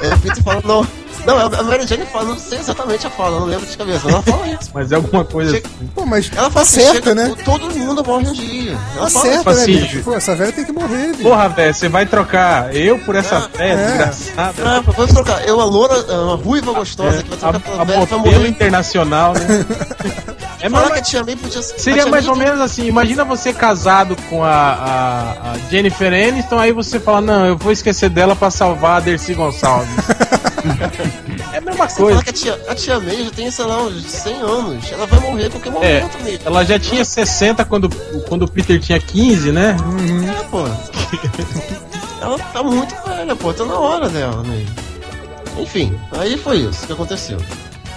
Aí 0.00 0.12
o 0.12 0.18
Peter 0.20 0.42
fala, 0.42 0.62
não. 0.64 0.86
Não, 1.28 1.38
a 1.38 1.62
Mary 1.62 1.86
Jane 1.86 2.06
fala, 2.06 2.24
não 2.24 2.38
sei 2.38 2.58
exatamente 2.58 3.06
a 3.06 3.10
fala, 3.10 3.38
não 3.40 3.46
lembro 3.46 3.66
de 3.66 3.76
cabeça, 3.76 4.00
mas 4.04 4.12
ela 4.14 4.22
fala 4.22 4.46
isso. 4.48 4.70
Mas 4.74 4.92
é 4.92 4.94
alguma 4.96 5.24
coisa 5.24 5.52
Chega- 5.54 5.68
assim. 5.68 5.86
Pô, 5.94 6.06
mas 6.06 6.30
Ela 6.36 6.50
fala 6.50 6.62
assim, 6.62 6.80
certo, 6.80 6.94
chega, 6.94 7.14
né? 7.14 7.34
Todo 7.44 7.70
mundo 7.70 8.04
morre 8.04 8.28
um 8.28 8.32
dia. 8.32 8.78
Ela 8.96 9.04
Tá 9.04 9.10
fala 9.10 9.26
né, 9.30 9.42
assim, 9.46 9.76
bicho? 9.76 10.02
Pô, 10.02 10.14
essa 10.14 10.34
velha 10.36 10.52
tem 10.52 10.64
que 10.64 10.72
morrer, 10.72 11.08
bicho. 11.12 11.22
Porra, 11.22 11.48
velho, 11.48 11.74
você 11.74 11.88
vai 11.88 12.06
trocar 12.06 12.74
eu 12.74 12.98
por 13.00 13.14
essa 13.16 13.40
fé 13.52 13.70
é. 13.72 13.76
desgraçada. 13.76 14.54
Ah, 14.64 14.82
vamos 14.86 15.12
trocar. 15.12 15.42
Eu, 15.46 15.60
a 15.60 15.64
loura, 15.64 15.94
uma 16.22 16.36
ruiva 16.36 16.72
gostosa 16.72 17.22
que 17.22 17.28
vai 17.30 17.38
trocar 17.38 17.56
A, 17.56 17.60
pela 17.60 17.82
a 17.82 17.84
velha, 17.84 18.06
vai 18.06 18.18
modelo 18.18 18.36
morrer. 18.38 18.48
internacional, 18.48 19.32
né? 19.34 19.40
É 20.60 20.68
mais, 20.68 20.90
que 20.90 20.98
a 20.98 21.02
tia 21.02 21.24
May 21.24 21.36
podia 21.36 21.62
ser. 21.62 21.78
Seria 21.78 22.06
mais 22.06 22.26
ou 22.26 22.34
menos 22.34 22.60
assim, 22.60 22.84
imagina 22.86 23.24
você 23.24 23.52
casado 23.52 24.16
com 24.28 24.42
a, 24.42 24.48
a, 24.50 25.30
a 25.52 25.58
Jennifer 25.70 26.12
Aniston, 26.12 26.58
aí 26.58 26.72
você 26.72 26.98
fala, 26.98 27.20
não, 27.20 27.46
eu 27.46 27.56
vou 27.56 27.70
esquecer 27.70 28.08
dela 28.10 28.34
pra 28.34 28.50
salvar 28.50 28.96
a 28.96 29.00
Dercy 29.00 29.34
Gonçalves. 29.34 29.88
é 31.52 31.58
a 31.58 31.60
mesma 31.60 31.88
Você 31.88 31.96
coisa. 32.02 32.20
a 32.20 32.32
tia, 32.32 32.60
a 32.68 32.74
tia 32.74 33.00
May 33.00 33.24
já 33.24 33.30
tem, 33.30 33.50
sei 33.50 33.64
lá, 33.64 33.82
uns 33.82 34.04
100 34.04 34.34
anos. 34.42 34.92
Ela 34.92 35.06
vai 35.06 35.20
morrer 35.20 35.46
a 35.46 35.50
qualquer 35.50 35.68
É, 35.68 35.72
momento, 36.00 36.16
amigo. 36.20 36.42
ela 36.44 36.64
já 36.64 36.78
tinha 36.78 37.04
60 37.04 37.64
quando, 37.64 37.88
quando 38.28 38.42
o 38.42 38.48
Peter 38.50 38.78
tinha 38.80 38.98
15, 39.00 39.52
né? 39.52 39.76
É, 40.38 40.42
pô. 40.44 40.64
ela 42.20 42.38
tá 42.38 42.62
muito 42.62 42.94
velha, 43.06 43.36
pô. 43.36 43.52
Tá 43.52 43.64
na 43.64 43.74
hora 43.78 44.08
dela, 44.08 44.40
amigo. 44.40 44.70
Enfim, 45.58 45.98
aí 46.12 46.36
foi 46.38 46.58
isso 46.58 46.86
que 46.86 46.92
aconteceu. 46.92 47.38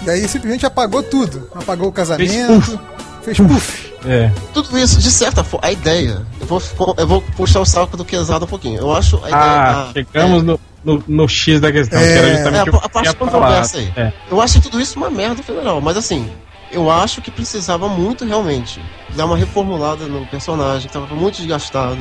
E 0.06 0.10
aí 0.10 0.28
simplesmente 0.28 0.66
apagou 0.66 1.04
tudo. 1.04 1.48
Apagou 1.54 1.90
o 1.90 1.94
Fez 1.94 2.08
casamento. 2.10 2.80
Fez 3.22 3.38
puff. 3.38 3.92
É. 4.04 4.32
Tudo 4.52 4.76
isso, 4.80 4.98
de 5.00 5.12
certa 5.12 5.44
forma, 5.44 5.68
a 5.68 5.72
ideia. 5.72 6.26
Eu 6.40 6.48
vou, 6.48 6.62
eu 6.98 7.06
vou 7.08 7.22
puxar 7.38 7.60
o 7.60 7.66
saco 7.66 7.96
do 7.96 8.04
quesado 8.04 8.46
um 8.46 8.48
pouquinho. 8.48 8.80
Eu 8.80 8.92
acho 8.96 9.18
a 9.18 9.28
ideia. 9.28 9.36
Ah, 9.36 9.82
a- 9.90 9.94
chegamos 9.94 10.42
no, 10.42 10.60
no, 10.84 11.04
no 11.08 11.28
X 11.28 11.60
da 11.60 11.72
questão, 11.72 12.00
É, 12.00 12.04
que 12.12 12.18
era 12.18 12.28
É, 12.28 12.34
justamente 12.36 12.60
a, 12.60 12.62
o 12.62 12.66
que 12.66 12.76
eu 12.76 12.80
a 12.84 12.90
parte 12.90 13.16
controversa 13.16 13.78
aí. 13.78 13.92
É. 13.96 14.12
Eu 14.30 14.42
acho 14.42 14.62
tudo 14.62 14.80
isso 14.82 14.98
uma 14.98 15.10
merda 15.10 15.42
federal, 15.44 15.80
mas 15.82 15.98
assim, 15.98 16.30
eu 16.72 16.90
acho 16.90 17.22
que 17.22 17.30
precisava 17.32 17.88
muito 17.88 18.26
realmente 18.26 18.82
dar 19.16 19.26
uma 19.26 19.38
reformulada 19.38 20.06
no 20.06 20.26
personagem, 20.28 20.88
que 20.88 20.94
tava 20.94 21.14
muito 21.16 21.38
desgastado. 21.38 22.00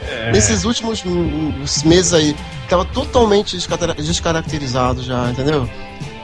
É. 0.00 0.30
Nesses 0.32 0.64
últimos 0.64 1.04
hum, 1.04 1.52
uns 1.60 1.82
meses 1.82 2.12
aí, 2.12 2.36
tava 2.68 2.84
totalmente 2.84 3.56
descara- 3.56 3.94
descaracterizado 3.94 5.02
já, 5.02 5.30
entendeu? 5.30 5.68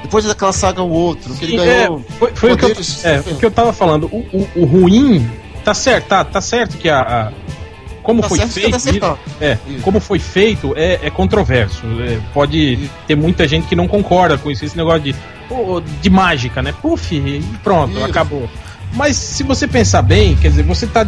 Depois 0.03 0.25
daquela 0.25 0.53
saga 0.53 0.83
o 0.83 0.91
outro, 0.91 1.33
que 1.35 1.45
ele 1.47 1.53
Sim, 1.53 1.65
ganhou. 1.65 1.99
é, 1.99 2.13
foi, 2.19 2.31
foi 2.35 2.53
o, 2.53 2.57
que 2.57 2.65
eu, 2.67 2.69
é, 3.05 3.21
o 3.21 3.37
que 3.37 3.47
eu 3.47 3.51
tava 3.51 3.73
falando. 3.73 4.05
O, 4.13 4.19
o, 4.33 4.49
o 4.63 4.65
ruim, 4.67 5.29
tá 5.65 5.73
certo, 5.75 6.07
tá, 6.09 6.25
tá 6.25 6.41
certo 6.41 6.77
que 6.77 6.89
a. 6.89 7.01
a- 7.01 7.33
como 8.05 8.21
Tá 8.23 8.29
foi 8.29 8.39
que 8.39 8.47
feito. 8.47 9.01
tá. 9.01 9.17
É, 9.41 9.59
Isso. 9.69 9.81
como 9.83 9.99
foi 9.99 10.21
feito 10.21 10.73
é, 10.77 11.01
é 11.03 11.11
controverso. 11.11 11.83
É, 12.07 12.21
pode 12.33 12.89
ter 13.09 13.17
muita 13.17 13.49
gente 13.49 13.67
que 13.67 13.75
não 13.75 13.89
concorda 13.89 14.39
com 14.39 14.49
isso, 14.51 14.65
esse 14.65 14.77
negócio 14.77 15.01
de, 15.01 15.15
de 16.01 16.11
mágica, 16.11 16.63
né? 16.63 16.73
Puf, 16.81 17.17
e 17.17 17.43
pronto, 17.65 17.97
Isso. 17.97 18.05
acabou. 18.05 18.49
Mas 18.93 19.17
se 19.17 19.43
você 19.43 19.67
pensar 19.67 20.03
bem, 20.03 20.37
quer 20.37 20.49
dizer, 20.51 20.63
você 20.63 20.87
tá. 20.87 21.05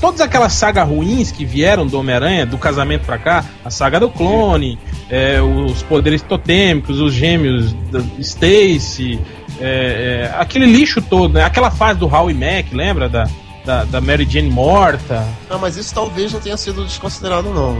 Todas 0.00 0.20
aquelas 0.20 0.52
sagas 0.52 0.86
ruins 0.88 1.32
que 1.32 1.44
vieram 1.44 1.84
do 1.84 1.98
Homem-Aranha, 1.98 2.46
do 2.46 2.56
casamento 2.56 3.04
pra 3.04 3.18
cá, 3.18 3.44
a 3.64 3.70
saga 3.70 3.98
do 3.98 4.08
clone, 4.08 4.78
é, 5.10 5.40
os 5.42 5.82
poderes 5.82 6.22
totêmicos, 6.22 7.00
os 7.00 7.12
gêmeos 7.12 7.72
da 7.90 7.98
Stacy, 8.20 9.18
é, 9.60 10.30
é, 10.32 10.34
aquele 10.38 10.66
lixo 10.66 11.02
todo, 11.02 11.34
né? 11.34 11.42
Aquela 11.42 11.72
fase 11.72 11.98
do 11.98 12.06
Howie 12.06 12.34
Mac, 12.34 12.66
lembra? 12.72 13.08
Da, 13.08 13.28
da, 13.64 13.84
da 13.84 14.00
Mary 14.00 14.26
Jane 14.28 14.50
morta. 14.50 15.26
Ah, 15.50 15.58
mas 15.58 15.76
isso 15.76 15.94
talvez 15.94 16.32
não 16.32 16.40
tenha 16.40 16.56
sido 16.56 16.84
desconsiderado, 16.84 17.50
não. 17.50 17.76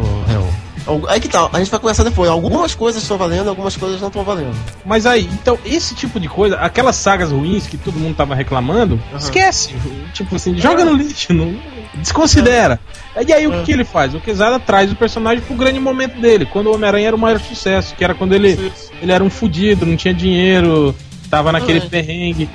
Algu- 0.87 1.07
Aí 1.09 1.19
que 1.19 1.29
tá, 1.29 1.49
a 1.51 1.59
gente 1.59 1.71
vai 1.71 1.81
conversar 1.81 2.05
depois. 2.05 2.29
Algumas 2.29 2.75
coisas 2.75 3.01
estão 3.03 3.17
valendo, 3.17 3.49
algumas 3.49 3.75
coisas 3.77 3.99
não 4.01 4.09
estão 4.09 4.23
valendo. 4.23 4.55
Mas 4.85 5.07
aí, 5.07 5.29
então, 5.33 5.59
esse 5.65 5.95
tipo 5.95 6.21
de 6.21 6.29
coisa, 6.29 6.57
aquelas 6.57 6.97
sagas 6.97 7.31
ruins 7.31 7.67
que 7.67 7.79
todo 7.79 7.99
mundo 7.99 8.15
tava 8.15 8.35
reclamando, 8.35 9.01
esquece. 9.17 9.75
Tipo 10.13 10.37
assim, 10.37 10.57
joga 10.59 10.85
no 10.85 10.93
lixo, 10.93 11.33
não, 11.33 11.57
desconsidera. 11.95 12.79
E 13.27 13.33
aí, 13.33 13.47
o 13.47 13.51
que, 13.51 13.57
É. 13.57 13.63
que 13.63 13.73
ele 13.73 13.85
faz? 13.85 14.15
O 14.15 14.21
Quesada 14.21 14.59
traz 14.61 14.93
o 14.93 14.97
personagem 14.97 15.43
pro 15.43 15.55
grande 15.57 15.81
momento 15.81 16.21
dele, 16.21 16.45
quando 16.45 16.67
o 16.67 16.75
Homem-Aranha 16.75 17.07
era 17.09 17.17
o 17.17 17.19
maior 17.19 17.41
sucesso, 17.41 17.95
que 17.95 18.05
era 18.05 18.15
quando 18.15 18.35
ele, 18.35 18.71
ele 19.01 19.11
era 19.13 19.25
um 19.25 19.31
fudido, 19.31 19.87
não 19.87 19.97
tinha 19.97 20.13
dinheiro, 20.13 20.95
tava 21.31 21.51
naquele 21.51 21.79
É. 21.79 21.83
perrengue. 21.89 22.49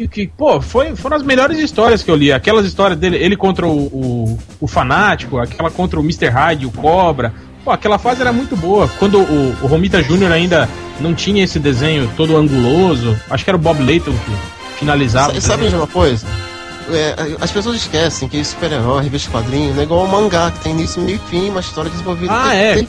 Que, 0.00 0.08
que, 0.08 0.26
pô, 0.28 0.60
foi, 0.62 0.96
foram 0.96 1.16
as 1.16 1.22
melhores 1.22 1.58
histórias 1.58 2.02
que 2.02 2.10
eu 2.10 2.16
li. 2.16 2.32
Aquelas 2.32 2.64
histórias 2.64 2.98
dele, 2.98 3.16
ele 3.18 3.36
contra 3.36 3.66
o, 3.66 3.78
o, 3.86 4.38
o 4.60 4.66
Fanático, 4.66 5.38
aquela 5.38 5.70
contra 5.70 5.98
o 6.00 6.02
Mr. 6.02 6.28
Hyde, 6.28 6.64
o 6.66 6.70
Cobra. 6.70 7.34
Pô, 7.64 7.70
aquela 7.70 7.98
fase 7.98 8.20
era 8.22 8.32
muito 8.32 8.56
boa. 8.56 8.88
Quando 8.98 9.18
o, 9.18 9.56
o 9.62 9.66
Romita 9.66 10.02
Jr. 10.02 10.32
ainda 10.32 10.68
não 11.00 11.14
tinha 11.14 11.44
esse 11.44 11.58
desenho 11.58 12.10
todo 12.16 12.36
anguloso, 12.36 13.14
acho 13.28 13.44
que 13.44 13.50
era 13.50 13.56
o 13.56 13.60
Bob 13.60 13.82
Layton 13.82 14.12
que 14.12 14.78
finalizava. 14.78 15.36
O 15.36 15.40
sabe 15.40 15.68
de 15.68 15.74
uma 15.74 15.86
coisa? 15.86 16.26
É, 16.90 17.14
as 17.40 17.50
pessoas 17.52 17.76
esquecem 17.76 18.26
que 18.28 18.42
super-herói, 18.42 19.02
revista 19.04 19.30
não 19.38 19.80
é 19.80 19.82
igual 19.84 20.00
ao 20.00 20.08
mangá, 20.08 20.50
que 20.50 20.60
tem 20.60 20.72
início, 20.72 21.02
meio 21.02 21.20
e 21.24 21.30
fim, 21.30 21.50
uma 21.50 21.60
história 21.60 21.90
desenvolvida. 21.90 22.32
Ah, 22.34 22.54
é. 22.54 22.74
tem- 22.76 22.88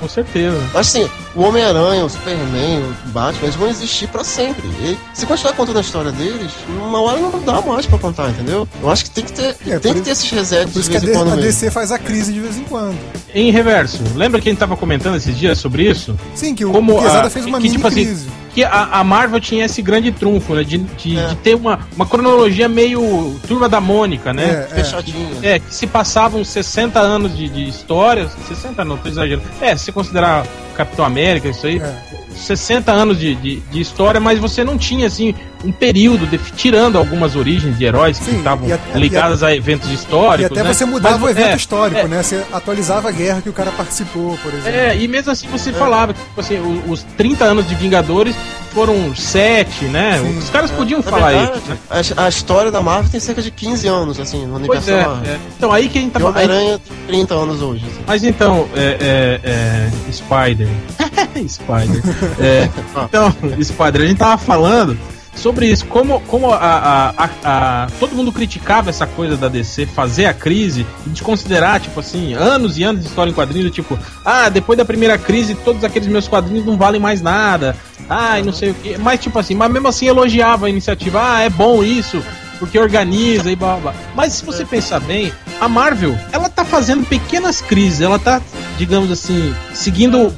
Com 0.00 0.08
certeza. 0.08 0.58
Acho 0.70 0.78
assim, 0.78 1.10
o 1.36 1.42
Homem-Aranha, 1.42 2.04
o 2.04 2.08
Superman, 2.08 2.82
o 3.06 3.08
Batman, 3.10 3.42
eles 3.44 3.54
vão 3.54 3.68
existir 3.68 4.08
pra 4.08 4.24
sempre. 4.24 4.66
E 4.80 4.98
se 5.14 5.26
continuar 5.26 5.52
contando 5.54 5.78
a 5.78 5.80
história 5.82 6.10
deles, 6.12 6.50
uma 6.68 7.00
hora 7.02 7.18
não 7.20 7.30
dá 7.42 7.60
mais 7.60 7.86
pra 7.86 7.98
contar, 7.98 8.30
entendeu? 8.30 8.66
Eu 8.82 8.90
acho 8.90 9.04
que 9.04 9.10
tem 9.10 9.24
que 9.24 9.32
ter, 9.32 9.56
É, 9.66 9.78
tem 9.78 9.92
que 9.94 10.00
ter 10.00 10.10
isso- 10.12 10.24
esses 10.26 10.30
resets 10.30 10.72
Por 10.72 10.72
de 10.74 10.80
isso 10.80 10.90
que 10.90 10.96
a, 10.96 11.00
vez 11.00 11.12
em 11.12 11.14
quando 11.14 11.28
a 11.28 11.36
mesmo. 11.36 11.42
DC 11.42 11.70
faz 11.70 11.92
a 11.92 11.98
crise 11.98 12.32
de 12.32 12.40
vez 12.40 12.56
em 12.56 12.64
quando. 12.64 12.96
Em 13.34 13.50
reverso, 13.50 14.02
lembra 14.14 14.40
que 14.40 14.48
a 14.48 14.52
gente 14.52 14.58
tava 14.58 14.76
comentando 14.76 15.16
esses 15.16 15.36
dias 15.36 15.58
sobre 15.58 15.88
isso? 15.88 16.18
Sim, 16.34 16.54
que 16.54 16.64
o 16.64 16.72
Como 16.72 16.98
Quesada 17.00 17.26
a- 17.26 17.30
fez 17.30 17.44
uma 17.44 17.58
que, 17.58 17.64
mini 17.64 17.76
tipo 17.76 17.86
assim, 17.88 18.04
crise. 18.06 18.26
que 18.54 18.64
a, 18.64 18.84
a 18.92 19.04
Marvel 19.04 19.38
tinha 19.40 19.66
esse 19.66 19.82
grande 19.82 20.10
trunfo, 20.12 20.54
né? 20.54 20.64
De, 20.64 20.78
de, 20.78 21.18
É. 21.18 21.26
de 21.28 21.36
ter 21.36 21.54
uma, 21.54 21.80
uma 21.94 22.06
cronologia 22.06 22.68
meio 22.68 23.38
turma 23.46 23.68
da 23.68 23.80
Mônica, 23.80 24.32
né? 24.32 24.66
É, 24.72 24.80
é. 24.80 24.84
Fechadinho. 24.84 25.38
É, 25.42 25.58
que 25.58 25.74
se 25.74 25.86
passavam 25.86 26.42
60 26.42 26.98
anos 26.98 27.36
de, 27.36 27.48
de 27.48 27.68
histórias. 27.68 28.30
60 28.48 28.84
não, 28.84 28.96
tô 28.96 29.08
exagerando. 29.08 29.44
É, 29.60 29.76
se 29.76 29.84
você 29.84 29.92
considerar 29.92 30.46
Capitão 30.74 31.04
América, 31.04 31.25
isso 31.48 31.66
aí. 31.66 31.78
É. 31.78 32.16
60 32.36 32.92
anos 32.92 33.18
de, 33.18 33.34
de, 33.34 33.56
de 33.60 33.80
história, 33.80 34.20
mas 34.20 34.38
você 34.38 34.62
não 34.62 34.76
tinha, 34.76 35.06
assim, 35.06 35.34
um 35.64 35.72
período, 35.72 36.26
de, 36.26 36.36
tirando 36.54 36.98
algumas 36.98 37.34
origens 37.34 37.76
de 37.78 37.84
heróis 37.84 38.18
que 38.18 38.30
estavam 38.30 38.68
e 38.68 38.72
até- 38.74 38.98
ligadas 38.98 39.42
a 39.42 39.54
eventos 39.56 39.88
E 39.90 39.94
históricos. 39.94 40.52
até 40.52 40.62
né? 40.62 40.72
você 40.74 40.84
mudava 40.84 41.16
Mas, 41.18 41.26
o 41.26 41.30
evento 41.30 41.52
é, 41.52 41.56
histórico, 41.56 42.00
é, 42.00 42.04
né? 42.08 42.22
Você 42.22 42.42
atualizava 42.52 43.08
a 43.08 43.12
guerra 43.12 43.40
que 43.40 43.48
o 43.48 43.52
cara 43.54 43.70
participou, 43.70 44.38
por 44.42 44.52
exemplo. 44.52 44.68
É, 44.78 44.94
e 44.96 45.08
mesmo 45.08 45.32
assim 45.32 45.48
você 45.48 45.72
falava 45.72 46.12
que 46.12 46.20
tipo 46.20 46.40
assim, 46.40 46.56
o- 46.58 46.90
os 46.90 47.02
30 47.16 47.44
anos 47.46 47.66
de 47.66 47.74
Vingadores 47.74 48.36
foram 48.76 49.16
7, 49.16 49.86
né? 49.86 50.18
Sim. 50.22 50.36
Os 50.36 50.50
caras 50.50 50.70
podiam 50.70 50.98
Na 51.00 51.10
falar 51.10 51.30
verdade, 51.30 51.58
isso, 51.58 51.68
né? 51.70 51.78
a, 52.18 52.24
a 52.24 52.28
história 52.28 52.70
da 52.70 52.82
Marvel 52.82 53.10
tem 53.10 53.18
cerca 53.18 53.40
de 53.40 53.50
15 53.50 53.88
anos, 53.88 54.20
assim, 54.20 54.44
no 54.44 54.56
universo 54.56 54.90
é, 54.90 55.02
da 55.02 55.08
Marvel. 55.08 55.32
é. 55.32 55.38
Então 55.56 55.72
aí 55.72 55.88
que 55.88 55.96
a 55.98 56.00
gente 56.02 56.10
o 56.10 56.20
tava. 56.20 56.38
aí- 56.38 56.44
Homem-Aranha 56.44 56.78
tem 56.86 56.96
30 57.06 57.34
anos 57.34 57.62
hoje. 57.62 57.86
assim. 57.86 58.00
Mas 58.06 58.22
então, 58.22 58.68
é, 58.76 59.40
é, 59.42 59.50
é, 59.50 60.12
Spider. 60.12 60.68
Spider. 61.48 62.02
É, 62.38 62.68
então, 63.04 63.34
Spider, 63.64 64.02
a 64.02 64.06
gente 64.06 64.18
tava 64.18 64.36
falando 64.36 64.98
sobre 65.36 65.66
isso, 65.66 65.84
como, 65.86 66.20
como 66.22 66.50
a, 66.52 66.56
a- 66.56 67.14
a- 67.16 67.30
a- 67.44 67.86
todo 68.00 68.14
mundo 68.14 68.32
criticava 68.32 68.90
essa 68.90 69.06
coisa 69.06 69.36
da 69.36 69.48
DC 69.48 69.86
fazer 69.86 70.26
a 70.26 70.34
crise 70.34 70.86
e 71.06 71.10
desconsiderar, 71.10 71.80
tipo 71.80 72.00
assim, 72.00 72.34
anos 72.34 72.78
e 72.78 72.82
anos 72.84 73.02
de 73.02 73.08
história 73.08 73.30
em 73.30 73.34
quadrinhos, 73.34 73.70
tipo, 73.72 73.98
ah, 74.24 74.48
depois 74.48 74.76
da 74.78 74.84
primeira 74.84 75.16
crise, 75.18 75.54
todos 75.54 75.84
aqueles 75.84 76.08
meus 76.08 76.26
quadrinhos 76.26 76.64
não 76.64 76.76
valem 76.76 77.00
mais 77.00 77.20
nada. 77.20 77.76
Ah, 78.08 78.38
e 78.38 78.42
não 78.42 78.52
sei 78.52 78.70
o 78.70 78.74
que. 78.74 78.96
Mas, 78.98 79.20
tipo 79.20 79.38
assim, 79.38 79.54
mas 79.54 79.70
mesmo 79.70 79.88
assim 79.88 80.06
elogiava 80.06 80.66
a 80.66 80.70
iniciativa, 80.70 81.20
ah, 81.22 81.40
é 81.42 81.50
bom 81.50 81.82
isso, 81.82 82.22
porque 82.58 82.78
organiza 82.78 83.50
e 83.50 83.56
blá 83.56 83.76
blá. 83.76 83.94
Mas 84.14 84.34
se 84.34 84.44
você 84.44 84.64
pensar 84.64 85.00
bem, 85.00 85.32
a 85.60 85.68
Marvel, 85.68 86.16
ela 86.32 86.48
fazendo 86.66 87.04
pequenas 87.06 87.60
crises, 87.60 88.00
ela 88.00 88.18
tá, 88.18 88.40
digamos 88.76 89.10
assim, 89.10 89.54
seguindo 89.74 90.32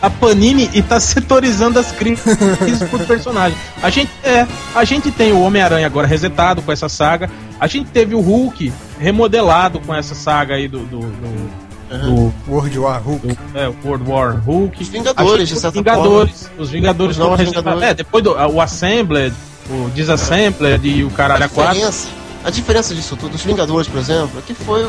a 0.00 0.08
Panini 0.08 0.70
e 0.72 0.80
tá 0.82 0.98
setorizando 1.00 1.78
as 1.78 1.92
crises 1.92 2.82
por 2.90 3.00
personagem. 3.04 3.56
A 3.82 3.90
gente 3.90 4.10
é, 4.24 4.46
a 4.74 4.84
gente 4.84 5.10
tem 5.10 5.32
o 5.32 5.40
Homem-Aranha 5.42 5.86
agora 5.86 6.06
resetado 6.06 6.62
com 6.62 6.72
essa 6.72 6.88
saga. 6.88 7.28
A 7.60 7.66
gente 7.66 7.90
teve 7.90 8.14
o 8.14 8.20
Hulk 8.20 8.72
remodelado 8.98 9.78
com 9.80 9.94
essa 9.94 10.14
saga 10.14 10.54
aí 10.54 10.66
do 10.68 10.78
do, 10.80 10.98
do, 11.00 11.72
do- 11.92 12.32
World 12.48 12.78
War 12.78 13.02
Hulk. 13.02 13.26
do- 13.26 13.36
é, 13.54 13.70
World 13.84 14.10
War 14.10 14.36
Hulk. 14.44 14.82
Os 14.82 14.88
Vingadores, 14.88 15.48
de 15.48 15.54
certa 15.56 15.68
os 15.68 15.74
Vingadores, 15.74 16.50
os 16.58 16.70
Vingadores 16.70 17.18
Os. 17.18 17.40
Vingadores. 17.40 17.82
É, 17.82 17.94
depois 17.94 18.24
do 18.24 18.30
o 18.32 18.60
Assembled, 18.60 19.34
o 19.68 19.90
Disassembled 19.90 20.88
e 20.88 21.04
o 21.04 21.10
caralho 21.10 21.44
A 21.44 21.46
diferença, 21.46 22.08
A 22.44 22.50
diferença 22.50 22.94
disso 22.94 23.14
tudo, 23.16 23.32
dos 23.32 23.42
Vingadores, 23.44 23.86
por 23.88 23.98
exemplo, 24.00 24.38
é 24.38 24.42
que 24.42 24.54
foi. 24.54 24.88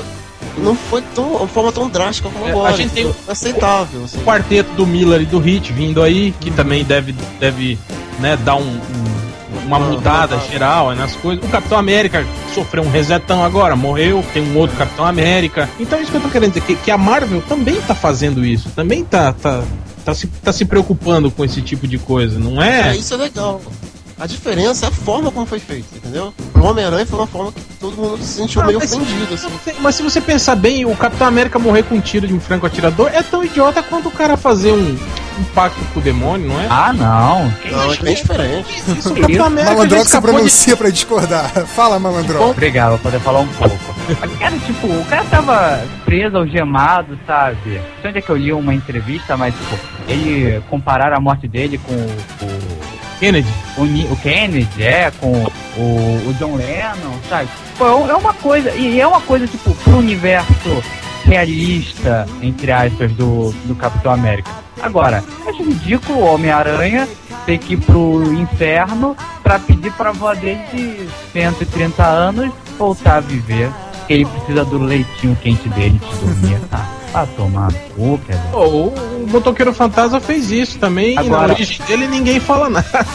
Não 0.58 0.76
foi 0.76 1.02
tão, 1.16 1.36
uma 1.38 1.48
forma 1.48 1.72
tão 1.72 1.90
drástica 1.90 2.30
como 2.30 2.46
É, 2.46 2.52
agora. 2.52 2.74
a 2.74 2.78
gente 2.78 2.92
tem 2.92 3.14
aceitável. 3.28 4.04
Assim. 4.06 4.18
O 4.18 4.22
quarteto 4.22 4.72
do 4.74 4.86
Miller 4.86 5.22
e 5.22 5.26
do 5.26 5.40
Hit 5.40 5.72
vindo 5.74 6.02
aí, 6.02 6.34
que 6.40 6.52
também 6.52 6.84
deve, 6.84 7.14
deve 7.40 7.78
né, 8.20 8.38
dar 8.38 8.56
um, 8.56 8.62
um- 8.62 9.24
uma 9.66 9.78
Uma- 9.78 9.88
mudada 9.92 10.38
geral 10.52 10.94
nas 10.96 11.16
coisas. 11.16 11.44
O 11.44 11.48
Capitão 11.48 11.78
América 11.78 12.26
sofreu 12.54 12.84
um 12.84 12.90
resetão 12.90 13.44
agora, 13.44 13.76
morreu, 13.76 14.24
tem 14.34 14.44
um 14.44 14.58
outro 14.58 14.76
Capitão 14.76 15.06
América. 15.06 15.70
Então 15.80 16.02
isso 16.02 16.12
que 16.12 16.18
eu 16.18 16.22
tô 16.22 16.30
querendo 16.30 16.50
dizer, 16.54 16.62
que, 16.66 16.76
que 16.76 16.92
a 16.92 16.98
Marvel 16.98 17.42
também 17.48 17.76
tá 17.82 17.96
fazendo 17.96 18.46
isso, 18.46 18.70
também 18.76 19.04
tá, 19.06 19.32
tá, 19.34 19.64
tá, 20.04 20.14
se, 20.14 20.28
tá 20.28 20.52
se 20.52 20.66
preocupando 20.66 21.32
com 21.32 21.46
esse 21.46 21.62
tipo 21.62 21.88
de 21.88 21.98
coisa, 21.98 22.38
não 22.40 22.62
É, 22.62 22.90
é? 22.90 22.96
isso 22.98 23.14
é 23.14 23.18
legal. 23.18 23.62
A 24.20 24.28
diferença 24.28 24.86
é 24.86 24.90
a 24.90 24.92
forma 24.92 25.32
como 25.32 25.46
foi 25.46 25.60
feito, 25.60 25.88
entendeu? 25.96 26.34
Pro 26.54 26.66
Homem-Aranha 26.66 27.06
foi 27.06 27.20
uma 27.20 27.28
forma 27.28 27.52
que 27.52 27.62
todo 27.80 27.98
mundo 27.98 28.18
se 28.24 28.34
sentiu 28.40 28.62
Ah, 28.62 28.66
meio 28.66 28.78
ofendido, 28.78 29.34
assim. 29.34 29.50
Mas 29.80 29.96
se 29.96 30.04
você 30.04 30.22
pensar 30.22 30.56
bem, 30.56 30.86
o 30.86 30.96
Capitão 30.96 31.28
América 31.28 31.58
morrer 31.60 31.84
com 31.84 31.96
um 31.96 32.00
tiro 32.02 32.28
de 32.28 32.34
um 32.34 32.40
franco 32.40 32.66
atirador 32.66 33.10
é 33.14 33.22
tão 33.24 33.44
idiota 33.44 33.82
quanto 33.84 34.08
o 34.10 34.12
cara 34.12 34.38
fazer 34.38 34.72
um, 34.72 34.94
um 35.40 35.44
pacto 35.56 35.84
com 35.94 36.00
o 36.00 36.04
demônio, 36.04 36.48
não 36.48 36.62
é? 36.62 36.68
Ah, 36.70 36.94
não. 36.94 37.50
Que 37.62 37.72
Não, 37.72 37.92
é 37.92 37.98
bem 37.98 38.16
diferente. 38.16 38.84
Isso, 38.88 39.12
o 39.12 39.16
que 39.16 39.22
Capitão? 39.22 39.46
América 39.48 39.72
já 39.72 39.76
Malandrox 39.76 40.02
se 40.04 40.08
escapou 40.08 40.30
de 40.30 40.36
pronuncia 40.36 40.78
pra 40.78 40.90
discordar. 40.90 41.50
Fala, 41.68 42.00
Malandrox. 42.00 42.52
Obrigado, 42.52 42.90
vou 42.92 43.00
poder 43.00 43.20
falar 43.20 43.40
um 43.42 43.48
pouco. 43.48 43.78
Cara, 44.40 44.58
tipo, 44.60 44.88
o 44.88 45.06
cara 45.06 45.24
tava 45.26 45.84
preso, 46.06 46.38
algemado, 46.38 47.18
sabe? 47.26 47.58
Não 47.76 48.02
sei 48.02 48.10
onde 48.10 48.20
é 48.20 48.22
que 48.22 48.30
eu 48.30 48.38
li 48.38 48.54
uma 48.54 48.74
entrevista, 48.74 49.36
mas, 49.36 49.54
tipo, 49.56 49.78
ele 50.08 50.62
compararam 50.70 51.18
a 51.18 51.20
morte 51.20 51.48
dele 51.48 51.78
com 51.80 51.94
o, 51.94 52.63
Ni- 53.86 54.08
o 54.12 54.16
Kennedy, 54.18 54.84
é, 54.84 55.12
com 55.20 55.32
o, 55.78 56.30
o 56.30 56.36
John 56.40 56.56
Lennon, 56.56 57.18
sabe? 57.30 57.48
Pô, 57.78 57.86
é 57.86 58.10
é 58.12 58.16
uma 58.16 58.34
coisa, 58.34 58.72
e 58.72 59.00
é 59.00 59.08
uma 59.08 59.22
coisa, 59.22 59.48
tipo, 59.48 59.74
pro 59.76 59.98
universo 59.98 60.84
realista, 61.26 62.28
entre 62.42 62.72
aspas, 62.72 63.12
do, 63.14 63.52
do 63.66 63.76
Capitão 63.76 64.12
América. 64.12 64.50
Agora, 64.82 65.24
acho 65.48 65.64
ridículo 65.64 66.20
o 66.20 66.34
Homem-Aranha 66.34 67.08
ter 67.46 67.58
que 67.58 67.74
ir 67.74 67.78
pro 67.78 68.34
inferno 68.34 69.16
pra 69.42 69.58
pedir 69.60 69.92
pra 69.94 70.10
avó 70.10 70.34
dele 70.34 70.60
de 70.74 71.10
130 71.32 72.04
anos 72.06 72.52
voltar 72.78 73.18
a 73.18 73.20
viver. 73.22 73.70
Ele 74.10 74.26
precisa 74.26 74.66
do 74.66 74.78
leitinho 74.78 75.36
quente 75.42 75.70
dele 75.70 75.98
de 76.00 76.16
dormir. 76.18 76.58
Ah, 77.14 77.28
tomar 77.38 77.72
no 77.72 77.80
cu, 77.96 78.20
Pedro. 78.26 78.42
Pô, 78.52 78.66
o, 78.66 78.88
o 78.88 79.28
Motoqueiro 79.30 79.72
Fantasma 79.74 80.20
fez 80.20 80.50
isso 80.52 80.80
também, 80.80 81.14
e 81.14 81.18
Agora- 81.20 81.48
na 81.48 81.54
origem 81.54 81.80
dele 81.86 82.08
ninguém 82.08 82.40
fala 82.40 82.70
nada. 82.70 83.06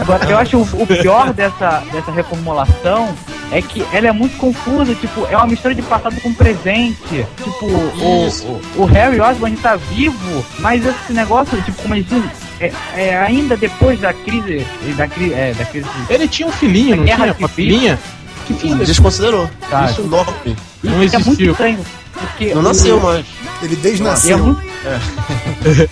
Agora, 0.00 0.24
eu 0.30 0.38
acho 0.38 0.58
o, 0.58 0.62
o 0.82 0.86
pior 0.86 1.32
dessa, 1.32 1.82
dessa 1.92 2.12
reformulação 2.12 3.12
é 3.50 3.60
que 3.60 3.84
ela 3.92 4.06
é 4.08 4.12
muito 4.12 4.36
confusa, 4.36 4.94
tipo, 4.94 5.26
é 5.30 5.36
uma 5.36 5.46
mistura 5.46 5.74
de 5.74 5.82
passado 5.82 6.20
com 6.20 6.32
presente. 6.34 7.26
Tipo, 7.42 7.66
o, 7.66 8.28
o, 8.76 8.82
o 8.82 8.84
Harry 8.84 9.20
Osborn 9.20 9.56
tá 9.56 9.74
vivo, 9.76 10.44
mas 10.60 10.84
esse 10.86 11.12
negócio, 11.12 11.60
tipo, 11.62 11.82
como 11.82 11.94
eles 11.94 12.06
dizem, 12.06 12.30
é, 12.60 12.72
é 12.96 13.16
ainda 13.18 13.56
depois 13.56 13.98
da 14.00 14.12
crise. 14.12 14.64
Da, 14.96 15.08
cri, 15.08 15.32
é, 15.32 15.52
da 15.54 15.64
crise. 15.64 15.88
Ele 16.08 16.28
tinha 16.28 16.46
um 16.46 16.52
filhinho, 16.52 16.96
não 16.96 17.04
tinha? 17.04 17.34
Uma 17.38 17.48
filhinha? 17.48 17.98
Que 18.46 18.54
filho? 18.54 18.76
Desconsiderou. 18.84 19.48
Tá. 19.68 19.86
Isso 19.86 20.02
nome. 20.02 20.56
Não 20.82 21.02
Isso 21.02 21.16
é 21.16 21.18
muito 21.18 21.28
existiu. 21.30 21.52
estranho. 21.52 21.78
Porque 22.12 22.52
Não 22.52 22.60
o- 22.60 22.64
nasceu 22.64 23.00
mais. 23.00 23.24
Ele 23.62 23.74
é 23.74 23.76
desnasceu. 23.76 24.38
muito 24.38 24.62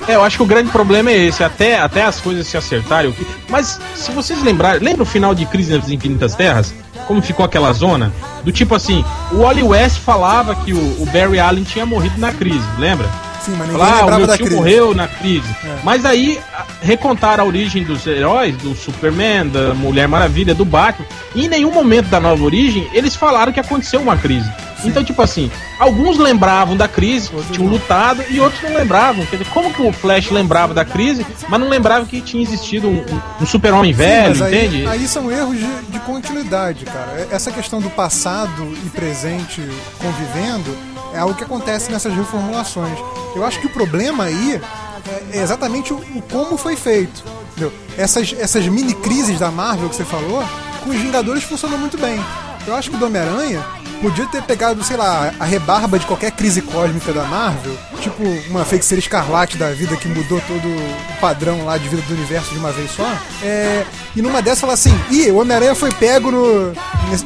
É, 0.09 0.15
eu 0.15 0.23
acho 0.23 0.37
que 0.37 0.43
o 0.43 0.47
grande 0.47 0.71
problema 0.71 1.11
é 1.11 1.27
esse, 1.27 1.43
até, 1.43 1.79
até 1.79 2.05
as 2.05 2.21
coisas 2.21 2.47
se 2.47 2.57
acertarem. 2.57 3.15
Mas 3.49 3.81
se 3.95 4.11
vocês 4.13 4.43
lembrarem, 4.43 4.81
lembra 4.83 5.03
o 5.03 5.07
final 5.07 5.35
de 5.35 5.45
Crise 5.47 5.77
nas 5.77 5.89
Infinitas 5.91 6.35
Terras? 6.35 6.73
Como 7.07 7.23
ficou 7.23 7.45
aquela 7.45 7.73
zona? 7.73 8.13
Do 8.43 8.51
tipo 8.51 8.75
assim, 8.75 9.05
o 9.33 9.39
Wally 9.43 9.63
West 9.63 9.99
falava 9.99 10.55
que 10.55 10.73
o, 10.73 11.03
o 11.03 11.07
Barry 11.13 11.39
Allen 11.39 11.65
tinha 11.65 11.87
morrido 11.87 12.19
na 12.19 12.33
crise, 12.33 12.67
lembra? 12.79 13.09
Sim, 13.47 13.53
mas 13.53 13.69
ninguém 13.69 13.87
Falava, 13.87 14.13
ah, 14.13 14.17
o 14.17 14.19
meu 14.19 14.29
tio 14.29 14.47
crise. 14.47 14.57
morreu 14.57 14.95
na 14.95 15.07
crise. 15.07 15.49
É. 15.65 15.79
Mas 15.85 16.05
aí 16.05 16.41
recontaram 16.83 17.45
a 17.45 17.47
origem 17.47 17.85
dos 17.85 18.05
heróis, 18.05 18.57
do 18.57 18.75
Superman, 18.75 19.49
da 19.49 19.73
Mulher 19.73 20.09
Maravilha, 20.09 20.53
do 20.53 20.65
Batman. 20.65 21.07
E 21.33 21.45
em 21.45 21.49
nenhum 21.49 21.71
momento 21.73 22.09
da 22.09 22.19
nova 22.19 22.43
origem 22.43 22.89
eles 22.93 23.15
falaram 23.15 23.53
que 23.53 23.61
aconteceu 23.61 24.01
uma 24.01 24.17
crise. 24.17 24.51
Então, 24.85 25.03
tipo 25.03 25.21
assim, 25.23 25.51
alguns 25.79 26.19
lembravam 26.19 26.77
da 26.77 26.87
crise, 26.87 27.31
que 27.31 27.53
tinham 27.55 27.69
lutado, 27.71 28.23
e 28.29 28.39
outros 28.41 28.63
não 28.63 28.75
lembravam. 28.75 29.25
Quer 29.27 29.37
dizer, 29.39 29.51
como 29.51 29.73
que 29.73 29.83
o 29.83 29.93
Flash 29.93 30.31
lembrava 30.31 30.75
da 30.75 30.85
crise, 30.85 31.27
mas 31.49 31.59
não 31.61 31.69
lembrava 31.69 32.05
que 32.07 32.21
tinha 32.21 32.43
existido 32.43 32.87
um, 32.89 33.05
um- 33.41 33.47
super-homem 33.47 33.93
velho, 33.93 34.45
aí, 34.45 34.55
entende? 34.55 34.87
aí 34.87 35.09
são 35.09 35.31
erros 35.33 35.57
de, 35.59 35.67
de 35.91 35.99
continuidade, 36.01 36.85
cara. 36.85 37.13
É- 37.31 37.35
Essa 37.35 37.51
questão 37.51 37.81
do 37.81 37.89
passado 37.91 38.67
e 38.85 38.91
presente 38.91 39.63
convivendo 39.99 40.77
é 41.15 41.19
algo 41.19 41.35
que 41.35 41.45
acontece 41.45 41.91
nessas 41.91 42.15
reformulações. 42.15 42.99
Eu 43.35 43.45
acho 43.45 43.59
que 43.61 43.67
o 43.67 43.71
problema 43.71 44.25
aí 44.25 44.61
é, 45.33 45.39
exatamente 45.41 45.93
o, 45.93 45.97
o 46.15 46.23
como 46.31 46.57
foi 46.57 46.77
feito. 46.77 47.25
Entendeu? 47.53 47.73
Essas, 47.97 48.35
essas 48.39 48.67
mini 48.67 48.95
crises 48.95 49.39
da 49.39 49.51
Marvel 49.51 49.89
que 49.89 49.97
você 49.97 50.05
falou, 50.05 50.45
com 50.85 50.91
os 50.91 50.97
Vingadores 50.97 51.43
funcionam 51.45 51.79
muito 51.79 51.97
bem. 51.97 52.21
Eu 52.67 52.75
acho 52.75 52.91
que 52.91 52.97
o 52.97 52.99
do 52.99 53.07
Homem-Aranha 53.07 53.65
podia 54.01 54.27
ter 54.27 54.43
pegado, 54.43 54.83
sei 54.85 54.97
lá, 54.97 55.33
a 55.39 55.45
rebarba 55.45 55.99
de 55.99 56.07
qualquer 56.07 56.31
crise 56.33 56.63
cósmica 56.63 57.13
da 57.13 57.25
Marvel, 57.25 57.77
tipo 58.01 58.23
uma 58.49 58.65
feiticeira 58.65 59.01
escarlate 59.01 59.57
da 59.57 59.71
vida 59.71 59.97
que 59.97 60.09
mudou 60.09 60.41
todo 60.47 60.67
o 60.67 61.21
padrão 61.21 61.65
lá 61.65 61.77
de 61.79 61.89
vida 61.89 62.03
do 62.03 62.15
universo 62.15 62.51
de 62.53 62.59
uma 62.59 62.73
vez 62.73 62.91
só. 62.91 63.11
É, 63.43 63.85
e 64.15 64.23
numa 64.23 64.41
dessas 64.43 64.61
falar 64.61 64.75
assim: 64.75 64.95
ih, 65.11 65.31
o 65.31 65.37
Homem-Aranha 65.41 65.75
foi 65.75 65.93
pego 65.93 66.31
no- 66.31 66.73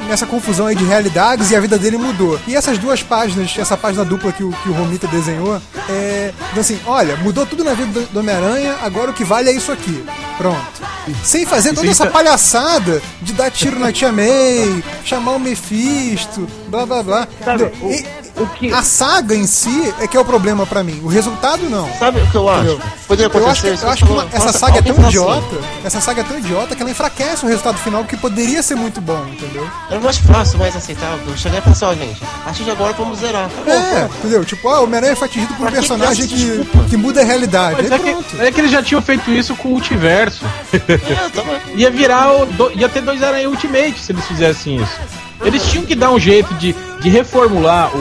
nessa 0.09 0.27
confusão 0.27 0.67
aí 0.67 0.75
de 0.75 0.85
realidades 0.85 1.51
e 1.51 1.57
a 1.57 1.61
vida 1.61 1.79
dele 1.79 1.97
mudou. 1.99 2.39
E 2.47 2.55
essas 2.57 2.79
duas 2.79 3.03
páginas, 3.03 3.55
essa 3.59 3.77
página 3.77 4.05
dupla 4.05 4.33
que 4.33 4.43
o, 4.45 4.51
que 4.63 4.69
o 4.69 4.73
Romita 4.73 5.07
desenhou, 5.09 5.61
é. 5.89 6.33
Então 6.51 6.61
assim, 6.61 6.79
olha, 6.87 7.17
mudou 7.17 7.45
tudo 7.47 7.63
na 7.65 7.75
vida 7.75 8.01
do 8.13 8.21
Homem-Aranha, 8.21 8.77
agora 8.83 9.11
o 9.11 9.15
que 9.15 9.25
vale 9.25 9.49
é 9.51 9.53
isso 9.53 9.71
aqui. 9.73 10.05
Pronto. 10.41 10.91
Sem 11.23 11.45
fazer 11.45 11.75
toda 11.75 11.87
essa 11.91 12.07
palhaçada 12.07 13.03
de 13.21 13.35
dar 13.35 13.51
tiro 13.51 13.79
na 13.79 13.93
tia 13.93 14.11
May, 14.11 14.83
chamar 15.05 15.33
o 15.33 15.39
Mephisto, 15.39 16.49
blá 16.69 16.87
blá 16.87 17.03
blá. 17.03 17.29
Sabe, 17.45 17.65
o- 17.83 17.91
E- 17.91 18.07
o 18.41 18.47
que- 18.47 18.73
A 18.73 18.83
saga 18.83 19.35
em 19.35 19.47
si 19.47 19.93
é 20.01 20.07
que 20.07 20.17
é 20.17 20.21
o 20.21 20.25
problema 20.25 20.65
pra 20.65 20.83
mim. 20.83 20.99
O 21.05 21.09
resultado 21.09 21.69
não. 21.69 21.87
Sabe 21.99 22.21
o 22.21 22.27
que 22.31 22.35
eu 22.37 22.49
acho? 22.49 22.61
Entendeu? 22.61 22.81
Poderia 23.07 23.31
Eu 23.35 23.49
acho 23.51 23.61
que, 23.63 23.67
acontecer. 23.69 23.85
eu 23.87 23.91
acho 23.91 24.07
que 24.07 24.13
uma- 24.13 24.27
essa 24.33 24.53
saga 24.53 24.79
é 24.79 24.83
tão 24.83 25.05
idiota, 25.09 25.57
essa 25.85 26.01
saga 26.01 26.21
é 26.21 26.25
tão 26.25 26.39
idiota 26.39 26.75
que 26.77 26.81
ela 26.83 26.91
enfraquece 26.91 27.45
o 27.45 27.49
resultado 27.49 27.77
final 27.79 28.05
que 28.05 28.17
poderia 28.17 28.63
ser 28.63 28.77
muito 28.77 29.01
bom, 29.01 29.27
entendeu? 29.27 29.69
Era 29.91 30.01
mais 30.01 30.17
fácil, 30.19 30.59
mais 30.59 30.75
aceitável. 30.77 31.37
Chegar 31.37 31.59
e 31.59 31.75
falar 31.75 31.93
assim, 31.93 32.01
gente, 32.03 32.23
a 32.23 32.45
partir 32.45 32.65
de 32.65 32.71
agora 32.71 32.93
vamos 32.95 33.19
zerar. 33.19 33.47
Acabou, 33.47 33.75
É, 33.75 34.05
entendeu? 34.19 34.45
Tipo, 34.45 34.69
ah, 34.69 34.81
o 34.81 34.85
Homem-Aranha 34.85 35.17
foi 35.17 35.27
atingido 35.29 35.53
por 35.55 35.63
um 35.63 35.63
Pra 35.63 35.71
que 35.73 35.77
personagem 35.79 36.27
que, 36.29 36.35
desculpa? 36.37 36.89
que 36.89 36.97
muda 36.97 37.21
a 37.21 37.25
realidade. 37.25 37.83
Mas 37.83 37.93
Aí 37.93 37.99
é, 37.99 38.03
que, 38.23 38.41
é 38.43 38.53
que 38.53 38.61
eles 38.61 38.71
já 38.71 38.83
tinham 38.83 39.03
feito 39.03 39.29
isso 39.31 39.55
com 39.57 39.69
o 39.69 39.73
multiverso. 39.73 40.30
É, 40.73 41.29
tava... 41.31 41.61
Ia 41.75 41.91
virar 41.91 42.33
o. 42.33 42.47
do- 42.47 42.73
ia 42.73 42.89
ter 42.89 43.01
dois 43.03 43.23
Aranha 43.23 43.49
Ultimate 43.49 43.99
se 43.99 44.13
eles 44.13 44.25
fizessem 44.27 44.77
isso. 44.77 44.99
Eles 45.45 45.63
tinham 45.71 45.85
que 45.87 45.95
dar 45.95 46.11
um 46.11 46.19
jeito 46.19 46.53
de, 46.55 46.75
de 47.01 47.09
reformular 47.09 47.91
o, 47.97 47.99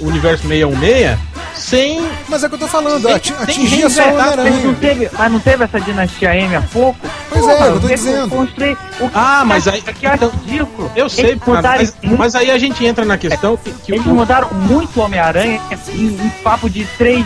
o 0.00 0.06
universo 0.08 0.46
616 0.46 1.18
sem. 1.54 2.06
Mas 2.28 2.42
é 2.42 2.46
o 2.46 2.48
que 2.50 2.54
eu 2.56 2.58
tô 2.60 2.68
falando, 2.68 3.02
Tem- 3.04 3.14
ati- 3.14 3.32
só 3.32 3.42
o 3.42 3.46
reinventar, 3.46 4.36
Mas 4.36 4.64
não, 4.64 4.74
teve, 4.74 5.10
mas 5.16 5.32
não 5.32 5.40
teve 5.40 5.64
essa 5.64 5.80
dinastia 5.80 6.34
M 6.36 6.54
há 6.56 6.62
pouco? 6.62 6.98
Pois 7.30 7.46
é, 7.48 7.68
eu 7.68 7.80
tô 7.80 7.88
que 7.88 7.94
dizendo. 7.94 8.28
Construir, 8.28 8.76
Ah, 9.14 9.42
mas 9.44 9.66
aí- 9.68 9.82
que 9.82 10.06
eu 10.06 10.10
acho 10.10 10.28
ridículo. 10.44 10.90
Eu 10.96 11.08
sei, 11.08 11.36
cara, 11.36 11.62
mas, 11.62 11.96
muito- 12.02 12.18
mas 12.18 12.34
aí 12.34 12.50
a 12.50 12.58
gente 12.58 12.84
entra 12.84 13.04
na 13.04 13.16
questão 13.18 13.56
que, 13.56 13.70
que 13.72 13.92
Eles 13.92 14.06
o, 14.06 14.10
mudaram 14.14 14.48
muito 14.54 14.98
o 14.98 15.02
Homem-Aranha 15.02 15.60
em, 15.94 16.06
em 16.06 16.28
papo 16.42 16.68
de 16.68 16.84
três, 16.98 17.24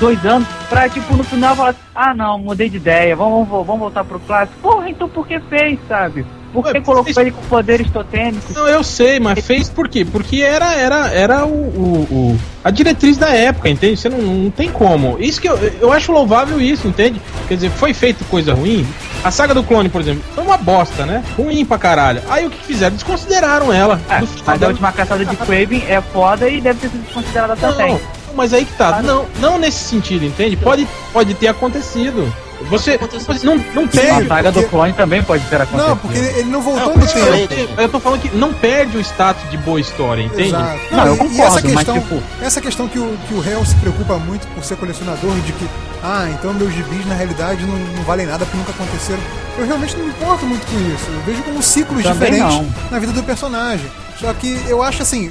dois 0.00 0.24
anos, 0.24 0.46
pra 0.68 0.88
tipo 0.88 1.16
no 1.16 1.24
final 1.24 1.54
falar 1.56 1.70
assim, 1.70 1.78
ah 1.94 2.14
não, 2.14 2.38
mudei 2.38 2.68
de 2.68 2.76
ideia, 2.76 3.14
vamos, 3.16 3.48
vamos, 3.48 3.66
vamos 3.66 3.80
voltar 3.80 4.04
pro 4.04 4.18
clássico. 4.20 4.58
Porra, 4.60 4.88
então 4.90 5.08
por 5.08 5.26
que 5.26 5.38
fez, 5.40 5.78
sabe? 5.88 6.24
Por 6.52 6.62
que 6.64 6.70
Ué, 6.78 6.80
colocou 6.80 7.04
fez- 7.04 7.16
ele 7.18 7.32
com 7.32 7.42
poderes 7.42 7.90
totêmicos? 7.90 8.54
Não, 8.56 8.66
eu 8.66 8.82
sei, 8.82 9.20
mas 9.20 9.44
fez 9.44 9.68
por 9.68 9.88
quê? 9.88 10.06
Porque 10.06 10.40
era, 10.40 10.72
era, 10.74 11.08
era 11.12 11.44
o, 11.44 11.50
o- 11.50 12.06
o- 12.10 12.38
a 12.64 12.70
diretriz 12.70 13.18
da 13.18 13.28
época, 13.28 13.68
entende? 13.68 13.98
Você 13.98 14.08
não, 14.08 14.18
não 14.18 14.50
tem 14.50 14.70
como. 14.70 15.16
Isso 15.20 15.38
que 15.40 15.48
eu, 15.48 15.56
eu 15.80 15.92
acho 15.92 16.12
louvável 16.12 16.58
isso, 16.58 16.88
entende? 16.88 17.20
Quer 17.46 17.56
dizer, 17.56 17.70
foi 17.70 17.92
feito 17.92 18.24
coisa 18.26 18.54
ruim. 18.54 18.86
A 19.22 19.30
saga 19.30 19.52
do 19.52 19.62
clone, 19.62 19.88
por 19.90 20.00
exemplo, 20.00 20.22
foi 20.34 20.44
uma 20.44 20.56
bosta, 20.56 21.04
né? 21.04 21.15
Ruim 21.36 21.64
pra 21.64 21.78
caralho. 21.78 22.22
Aí 22.28 22.46
o 22.46 22.50
que 22.50 22.64
fizeram? 22.64 22.94
Desconsideraram 22.94 23.72
ela. 23.72 24.00
É, 24.08 24.20
No 24.20 24.28
mas 24.44 24.62
a 24.62 24.68
última 24.68 24.92
caçada 24.92 25.24
de 25.24 25.36
Craven 25.36 25.84
é 25.88 26.00
foda 26.00 26.48
e 26.48 26.60
deve 26.60 26.80
ter 26.80 26.88
sido 26.88 27.02
desconsiderada 27.04 27.56
também. 27.56 27.92
Não, 27.94 28.34
mas 28.34 28.52
aí 28.52 28.64
que 28.64 28.72
tá. 28.74 29.02
Não, 29.02 29.26
não 29.40 29.58
nesse 29.58 29.84
sentido, 29.84 30.24
entende? 30.24 30.56
Pode, 30.56 30.86
pode 31.12 31.34
ter 31.34 31.48
acontecido. 31.48 32.32
Você, 32.70 32.98
não, 33.44 33.56
não 33.74 33.84
A 33.84 33.88
perde. 33.88 34.28
saga 34.28 34.50
porque- 34.52 34.66
do 34.66 34.70
clone 34.70 34.92
também 34.94 35.22
pode 35.22 35.44
ter 35.46 35.60
acontecido. 35.60 35.88
Não, 35.88 35.96
porque 35.96 36.18
ele 36.18 36.44
não 36.50 36.60
voltou 36.62 36.94
Não, 36.96 36.96
no 36.96 37.46
tempo. 37.48 37.80
Eu 37.80 37.88
tô 37.88 38.00
falando 38.00 38.20
que 38.22 38.34
não 38.36 38.52
perde 38.54 38.96
o 38.96 39.00
status 39.00 39.48
de 39.50 39.58
boa 39.58 39.80
história, 39.80 40.22
entende? 40.22 40.48
Exato. 40.48 40.80
Não, 40.90 41.06
eu 41.06 41.14
e- 41.14 41.18
concordo, 41.18 41.42
essa 41.42 41.52
mas, 41.54 41.62
questão, 41.74 42.00
tipo- 42.00 42.22
essa 42.40 42.60
questão 42.60 42.88
que 42.88 42.98
o, 42.98 43.16
que 43.28 43.34
o 43.34 43.40
réu 43.40 43.64
se 43.64 43.74
preocupa 43.76 44.14
muito 44.18 44.46
por 44.48 44.64
ser 44.64 44.76
colecionador, 44.76 45.34
de 45.40 45.52
que, 45.52 45.68
ah, 46.02 46.28
então 46.32 46.52
meus 46.54 46.72
gibis 46.72 47.06
na 47.06 47.14
realidade 47.14 47.64
não, 47.64 47.76
não 47.76 48.02
valem 48.04 48.26
nada 48.26 48.44
porque 48.44 48.56
nunca 48.56 48.70
aconteceram. 48.72 49.20
Eu 49.58 49.66
realmente 49.66 49.96
não 49.96 50.04
me 50.04 50.10
importo 50.10 50.46
muito 50.46 50.66
com 50.66 50.78
isso. 50.94 51.06
Eu 51.10 51.20
vejo 51.26 51.42
como 51.42 51.62
ciclos 51.62 52.02
Também 52.02 52.30
diferentes 52.32 52.56
não. 52.56 52.68
na 52.90 52.98
vida 52.98 53.12
do 53.12 53.22
personagem. 53.22 53.86
Só 54.18 54.32
que 54.32 54.58
eu 54.66 54.82
acho 54.82 55.02
assim, 55.02 55.30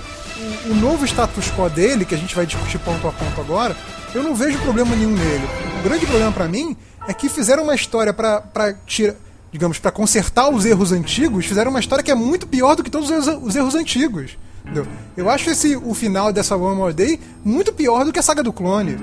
o, 0.67 0.71
o 0.71 0.75
novo 0.75 1.05
status 1.05 1.51
quo 1.57 1.67
dele, 1.69 2.05
que 2.05 2.13
a 2.13 2.17
gente 2.17 2.35
vai 2.35 2.45
discutir 2.45 2.77
ponto 2.79 3.07
a 3.07 3.11
ponto 3.11 3.41
agora, 3.41 3.75
eu 4.15 4.23
não 4.23 4.33
vejo 4.35 4.57
problema 4.59 4.95
nenhum 4.95 5.11
nele. 5.11 5.45
O 5.79 5.83
grande 5.83 6.05
problema 6.05 6.31
pra 6.31 6.47
mim 6.47 6.75
é 7.07 7.13
que 7.13 7.29
fizeram 7.29 7.63
uma 7.63 7.75
história 7.75 8.13
pra, 8.13 8.41
pra 8.41 8.73
tirar. 8.85 9.15
Digamos, 9.51 9.79
pra 9.79 9.89
consertar 9.89 10.49
os 10.49 10.65
erros 10.65 10.91
antigos, 10.91 11.45
fizeram 11.45 11.71
uma 11.71 11.79
história 11.79 12.03
que 12.03 12.11
é 12.11 12.15
muito 12.15 12.45
pior 12.45 12.75
do 12.75 12.83
que 12.83 12.89
todos 12.89 13.09
os 13.09 13.25
erros, 13.27 13.43
os 13.43 13.55
erros 13.55 13.75
antigos. 13.75 14.37
Entendeu? 14.65 14.85
Eu 15.15 15.29
acho 15.29 15.49
esse 15.49 15.77
o 15.77 15.93
final 15.93 16.33
dessa 16.33 16.57
One 16.57 16.75
More 16.75 16.93
Day 16.93 17.19
muito 17.43 17.71
pior 17.71 18.03
do 18.03 18.11
que 18.11 18.19
a 18.19 18.21
saga 18.23 18.43
do 18.43 18.51
clone. 18.51 18.97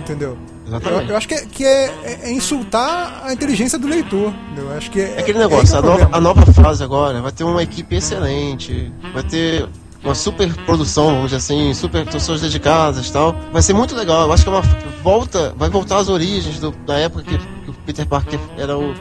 Entendeu? 0.00 0.38
Eu, 0.64 0.68
Exatamente. 0.68 1.10
eu 1.10 1.16
acho 1.16 1.28
que, 1.28 1.34
é, 1.34 1.40
que 1.46 1.64
é, 1.66 1.84
é- 2.04 2.18
é 2.22 2.32
insultar 2.32 3.22
a 3.26 3.32
inteligência 3.32 3.78
do 3.78 3.86
leitor. 3.88 4.32
Eu 4.56 4.72
acho 4.72 4.90
que 4.90 5.00
é, 5.00 5.16
É 5.16 5.20
aquele 5.20 5.36
é 5.38 5.40
negócio, 5.42 5.64
esse 5.64 5.74
o 5.74 5.78
a, 5.78 5.82
nova, 5.82 6.08
a 6.12 6.20
nova 6.20 6.46
fase 6.52 6.82
agora 6.82 7.20
vai 7.20 7.32
ter 7.32 7.44
uma 7.44 7.62
equipe 7.62 7.96
excelente, 7.96 8.90
vai 9.12 9.22
ter 9.24 9.68
uma 10.02 10.14
super 10.14 10.52
produção, 10.64 11.06
vamos 11.06 11.24
dizer 11.30 11.36
assim, 11.36 11.74
super 11.74 12.06
pessoas 12.06 12.40
dedicadas 12.40 13.06
e 13.06 13.12
tal. 13.12 13.34
Vai 13.52 13.60
ser 13.62 13.74
muito 13.74 13.94
legal. 13.94 14.22
Eu 14.26 14.32
acho 14.32 14.42
que 14.44 14.48
é 14.48 14.52
uma 14.52 14.62
volta, 15.02 15.52
vai 15.56 15.68
voltar 15.68 15.98
às 15.98 16.08
origens 16.08 16.58
do- 16.58 16.70
da 16.86 16.98
época 16.98 17.22
que, 17.24 17.36
que 17.38 17.70
o 17.70 17.74
Peter 17.84 18.06
Parker 18.06 18.40
era 18.56 18.78
o, 18.78 18.94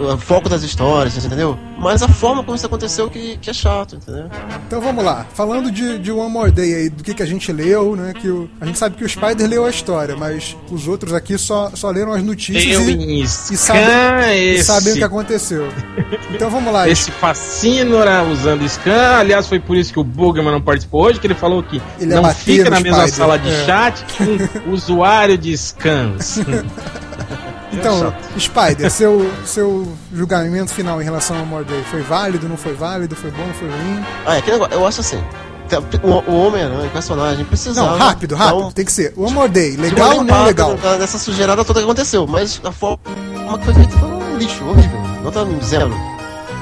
o- 0.00 0.18
foco 0.18 0.48
das 0.48 0.62
histórias, 0.62 1.24
entendeu? 1.24 1.58
Mas 1.78 2.02
a 2.02 2.08
forma 2.08 2.42
como 2.42 2.56
isso 2.56 2.66
aconteceu 2.66 3.08
que, 3.08 3.36
que 3.36 3.50
é 3.50 3.52
chato, 3.52 3.96
entendeu? 3.96 4.28
Então 4.66 4.80
vamos 4.80 5.04
lá, 5.04 5.24
falando 5.32 5.70
de, 5.70 5.98
de 5.98 6.10
One 6.10 6.30
More 6.30 6.50
Day 6.50 6.74
aí, 6.74 6.88
do 6.88 7.04
que, 7.04 7.14
que 7.14 7.22
a 7.22 7.26
gente 7.26 7.52
leu, 7.52 7.94
né? 7.94 8.12
Que 8.12 8.28
o, 8.28 8.50
a 8.60 8.66
gente 8.66 8.78
sabe 8.78 8.96
que 8.96 9.04
o 9.04 9.08
Spider 9.08 9.48
leu 9.48 9.64
a 9.64 9.70
história, 9.70 10.16
mas 10.16 10.56
os 10.70 10.88
outros 10.88 11.12
aqui 11.14 11.38
só, 11.38 11.70
só 11.74 11.90
leram 11.90 12.12
as 12.12 12.22
notícias 12.22 12.86
e, 12.88 13.22
e 13.22 13.26
sabem, 13.56 14.54
e 14.54 14.62
sabem 14.64 14.92
o 14.94 14.96
que 14.96 15.04
aconteceu. 15.04 15.68
Então 16.30 16.50
vamos 16.50 16.72
lá, 16.72 16.88
esse 16.88 17.10
fascínora 17.12 18.24
usando 18.24 18.68
Scan. 18.68 19.18
Aliás, 19.18 19.46
foi 19.46 19.60
por 19.60 19.76
isso 19.76 19.92
que 19.92 20.00
o 20.00 20.04
Bugman 20.04 20.50
não 20.52 20.60
participou 20.60 21.04
hoje, 21.04 21.20
que 21.20 21.26
ele 21.26 21.34
falou 21.34 21.62
que 21.62 21.80
Ele 22.00 22.12
ia 22.12 22.20
não 22.20 22.34
fica 22.34 22.70
na 22.70 22.80
mesma 22.80 23.06
Spider, 23.06 23.14
sala 23.14 23.38
de 23.38 23.48
é. 23.48 23.64
chat 23.64 24.04
que 24.04 24.22
um 24.66 24.72
usuário 24.72 25.38
de 25.38 25.56
scans. 25.56 26.40
Então, 27.72 28.14
Spider, 28.38 28.90
seu, 28.90 29.30
seu 29.44 29.86
julgamento 30.12 30.72
final 30.72 31.00
em 31.00 31.04
relação 31.04 31.36
ao 31.38 31.64
Day 31.64 31.82
foi 31.90 32.02
válido, 32.02 32.48
não 32.48 32.56
foi 32.56 32.74
válido, 32.74 33.14
foi 33.14 33.30
bom, 33.30 33.46
foi 33.58 33.68
ruim? 33.68 34.04
Ah, 34.26 34.34
é 34.36 34.38
aquele 34.38 34.52
negócio, 34.52 34.74
eu 34.74 34.86
acho 34.86 35.00
assim, 35.00 35.22
o, 36.02 36.30
o 36.30 36.46
Homem-Aranha, 36.46 36.86
o 36.86 36.90
personagem, 36.90 37.44
precisava... 37.44 37.90
Não, 37.90 37.98
rápido, 37.98 38.34
rápido, 38.34 38.66
um- 38.66 38.70
tem 38.70 38.84
que 38.84 38.92
ser. 38.92 39.12
De 39.12 39.20
uma 39.20 39.46
legal 39.76 40.16
ou 40.16 40.24
não 40.24 40.44
legal? 40.44 40.76
Dessa 40.98 41.18
sujeirada 41.18 41.62
toda 41.64 41.80
que 41.80 41.84
aconteceu, 41.84 42.26
mas 42.26 42.60
a 42.64 42.72
forma 42.72 42.98
que 43.58 43.64
foi 43.66 43.74
feita 43.74 43.98
foi 43.98 44.08
um 44.08 44.36
lixo, 44.38 44.64
horrível. 44.64 44.98
Nota 45.22 45.44
zero. 45.64 45.90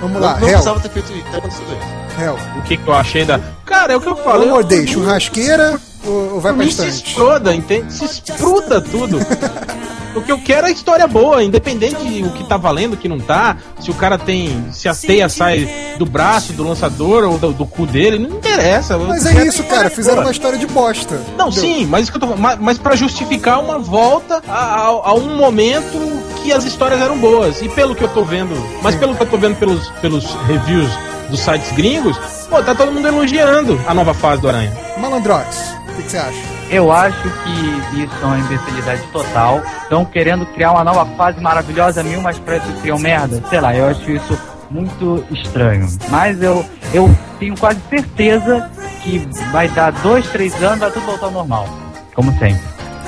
Vamos 0.00 0.14
Não, 0.14 0.20
lá, 0.20 0.32
não 0.34 0.40
Hell, 0.40 0.48
precisava 0.48 0.80
ter 0.80 0.90
feito 0.90 1.12
ter 1.30 1.36
acontecido 1.38 1.66
isso. 1.72 2.22
Hell. 2.22 2.36
o 2.58 2.62
que, 2.62 2.76
que 2.76 2.86
eu 2.88 2.94
achei 2.94 3.24
da. 3.24 3.40
Cara, 3.64 3.92
é 3.92 3.96
o 3.96 4.00
que 4.00 4.08
eu 4.08 4.16
eu- 4.44 4.48
More 4.50 4.64
Day, 4.64 4.86
churrasqueira 4.86 5.78
ou, 6.04 6.34
ou 6.34 6.40
vai 6.40 6.52
pra 6.52 6.64
mim 6.64 6.70
se 6.70 6.82
estante? 6.86 7.08
exploda, 7.10 7.54
entende? 7.54 7.92
Se 7.92 8.04
expruda 8.04 8.80
tudo. 8.80 9.18
O 10.16 10.22
que 10.22 10.32
eu 10.32 10.38
quero 10.38 10.66
é 10.66 10.70
história 10.70 11.06
boa, 11.06 11.44
independente 11.44 12.22
do 12.22 12.30
que 12.30 12.42
tá 12.44 12.56
valendo, 12.56 12.94
o 12.94 12.96
que 12.96 13.06
não 13.06 13.20
tá. 13.20 13.58
Se 13.78 13.90
o 13.90 13.94
cara 13.94 14.16
tem. 14.18 14.66
Se 14.72 14.88
a 14.88 14.94
teia 14.94 15.28
sai 15.28 15.94
do 15.98 16.06
braço, 16.06 16.54
do 16.54 16.66
lançador 16.66 17.24
ou 17.24 17.38
do, 17.38 17.52
do 17.52 17.66
cu 17.66 17.86
dele, 17.86 18.18
não 18.18 18.38
interessa. 18.38 18.96
Mas 18.96 19.26
é 19.26 19.46
isso, 19.46 19.62
cara, 19.64 19.90
fizeram 19.90 20.16
boa. 20.16 20.26
uma 20.26 20.32
história 20.32 20.58
de 20.58 20.66
bosta. 20.66 21.20
Não, 21.36 21.48
entendeu? 21.48 21.70
sim, 21.70 21.86
mas 21.86 22.04
isso 22.04 22.12
que 22.12 22.16
eu 22.16 22.20
tô 22.20 22.26
falando, 22.28 22.42
mas, 22.42 22.58
mas 22.58 22.78
pra 22.78 22.96
justificar 22.96 23.60
uma 23.60 23.78
volta 23.78 24.42
a, 24.48 24.54
a, 24.54 24.86
a 24.86 25.14
um 25.14 25.36
momento 25.36 25.98
que 26.42 26.50
as 26.52 26.64
histórias 26.64 27.00
eram 27.00 27.18
boas. 27.18 27.60
E 27.60 27.68
pelo 27.68 27.94
que 27.94 28.02
eu 28.02 28.08
tô 28.08 28.24
vendo, 28.24 28.54
mas 28.82 28.94
pelo 28.94 29.14
que 29.14 29.22
eu 29.22 29.26
tô 29.26 29.36
vendo 29.36 29.56
pelos, 29.56 29.88
pelos 30.00 30.24
reviews 30.46 30.90
dos 31.28 31.40
sites 31.40 31.72
gringos, 31.72 32.16
pô, 32.48 32.62
tá 32.62 32.74
todo 32.74 32.90
mundo 32.90 33.06
elogiando 33.06 33.78
a 33.86 33.92
nova 33.92 34.14
fase 34.14 34.40
do 34.40 34.48
Aranha. 34.48 34.72
Malandrox, 34.98 35.74
o 35.88 36.02
que 36.02 36.10
você 36.10 36.16
acha? 36.16 36.55
Eu 36.70 36.90
acho 36.90 37.22
que 37.22 38.00
isso 38.02 38.12
é 38.22 38.24
uma 38.24 38.38
imbecilidade 38.38 39.02
total. 39.12 39.62
Estão 39.82 40.04
querendo 40.04 40.44
criar 40.46 40.72
uma 40.72 40.82
nova 40.84 41.06
fase 41.16 41.40
maravilhosa 41.40 42.02
mil, 42.02 42.20
mas 42.20 42.38
pra 42.38 42.56
isso 42.56 42.72
criam 42.82 42.98
merda. 42.98 43.42
Sei 43.48 43.60
lá, 43.60 43.74
eu 43.74 43.86
acho 43.88 44.10
isso 44.10 44.36
muito 44.70 45.24
estranho. 45.30 45.86
Mas 46.08 46.42
eu, 46.42 46.64
eu 46.92 47.16
tenho 47.38 47.56
quase 47.56 47.78
certeza 47.88 48.68
que 49.02 49.28
vai 49.52 49.68
dar 49.68 49.92
dois, 49.92 50.26
três 50.30 50.60
anos, 50.62 50.80
vai 50.80 50.90
tudo 50.90 51.06
voltar 51.06 51.26
ao 51.26 51.32
normal. 51.32 51.68
Como 52.14 52.32
sempre. 52.38 52.60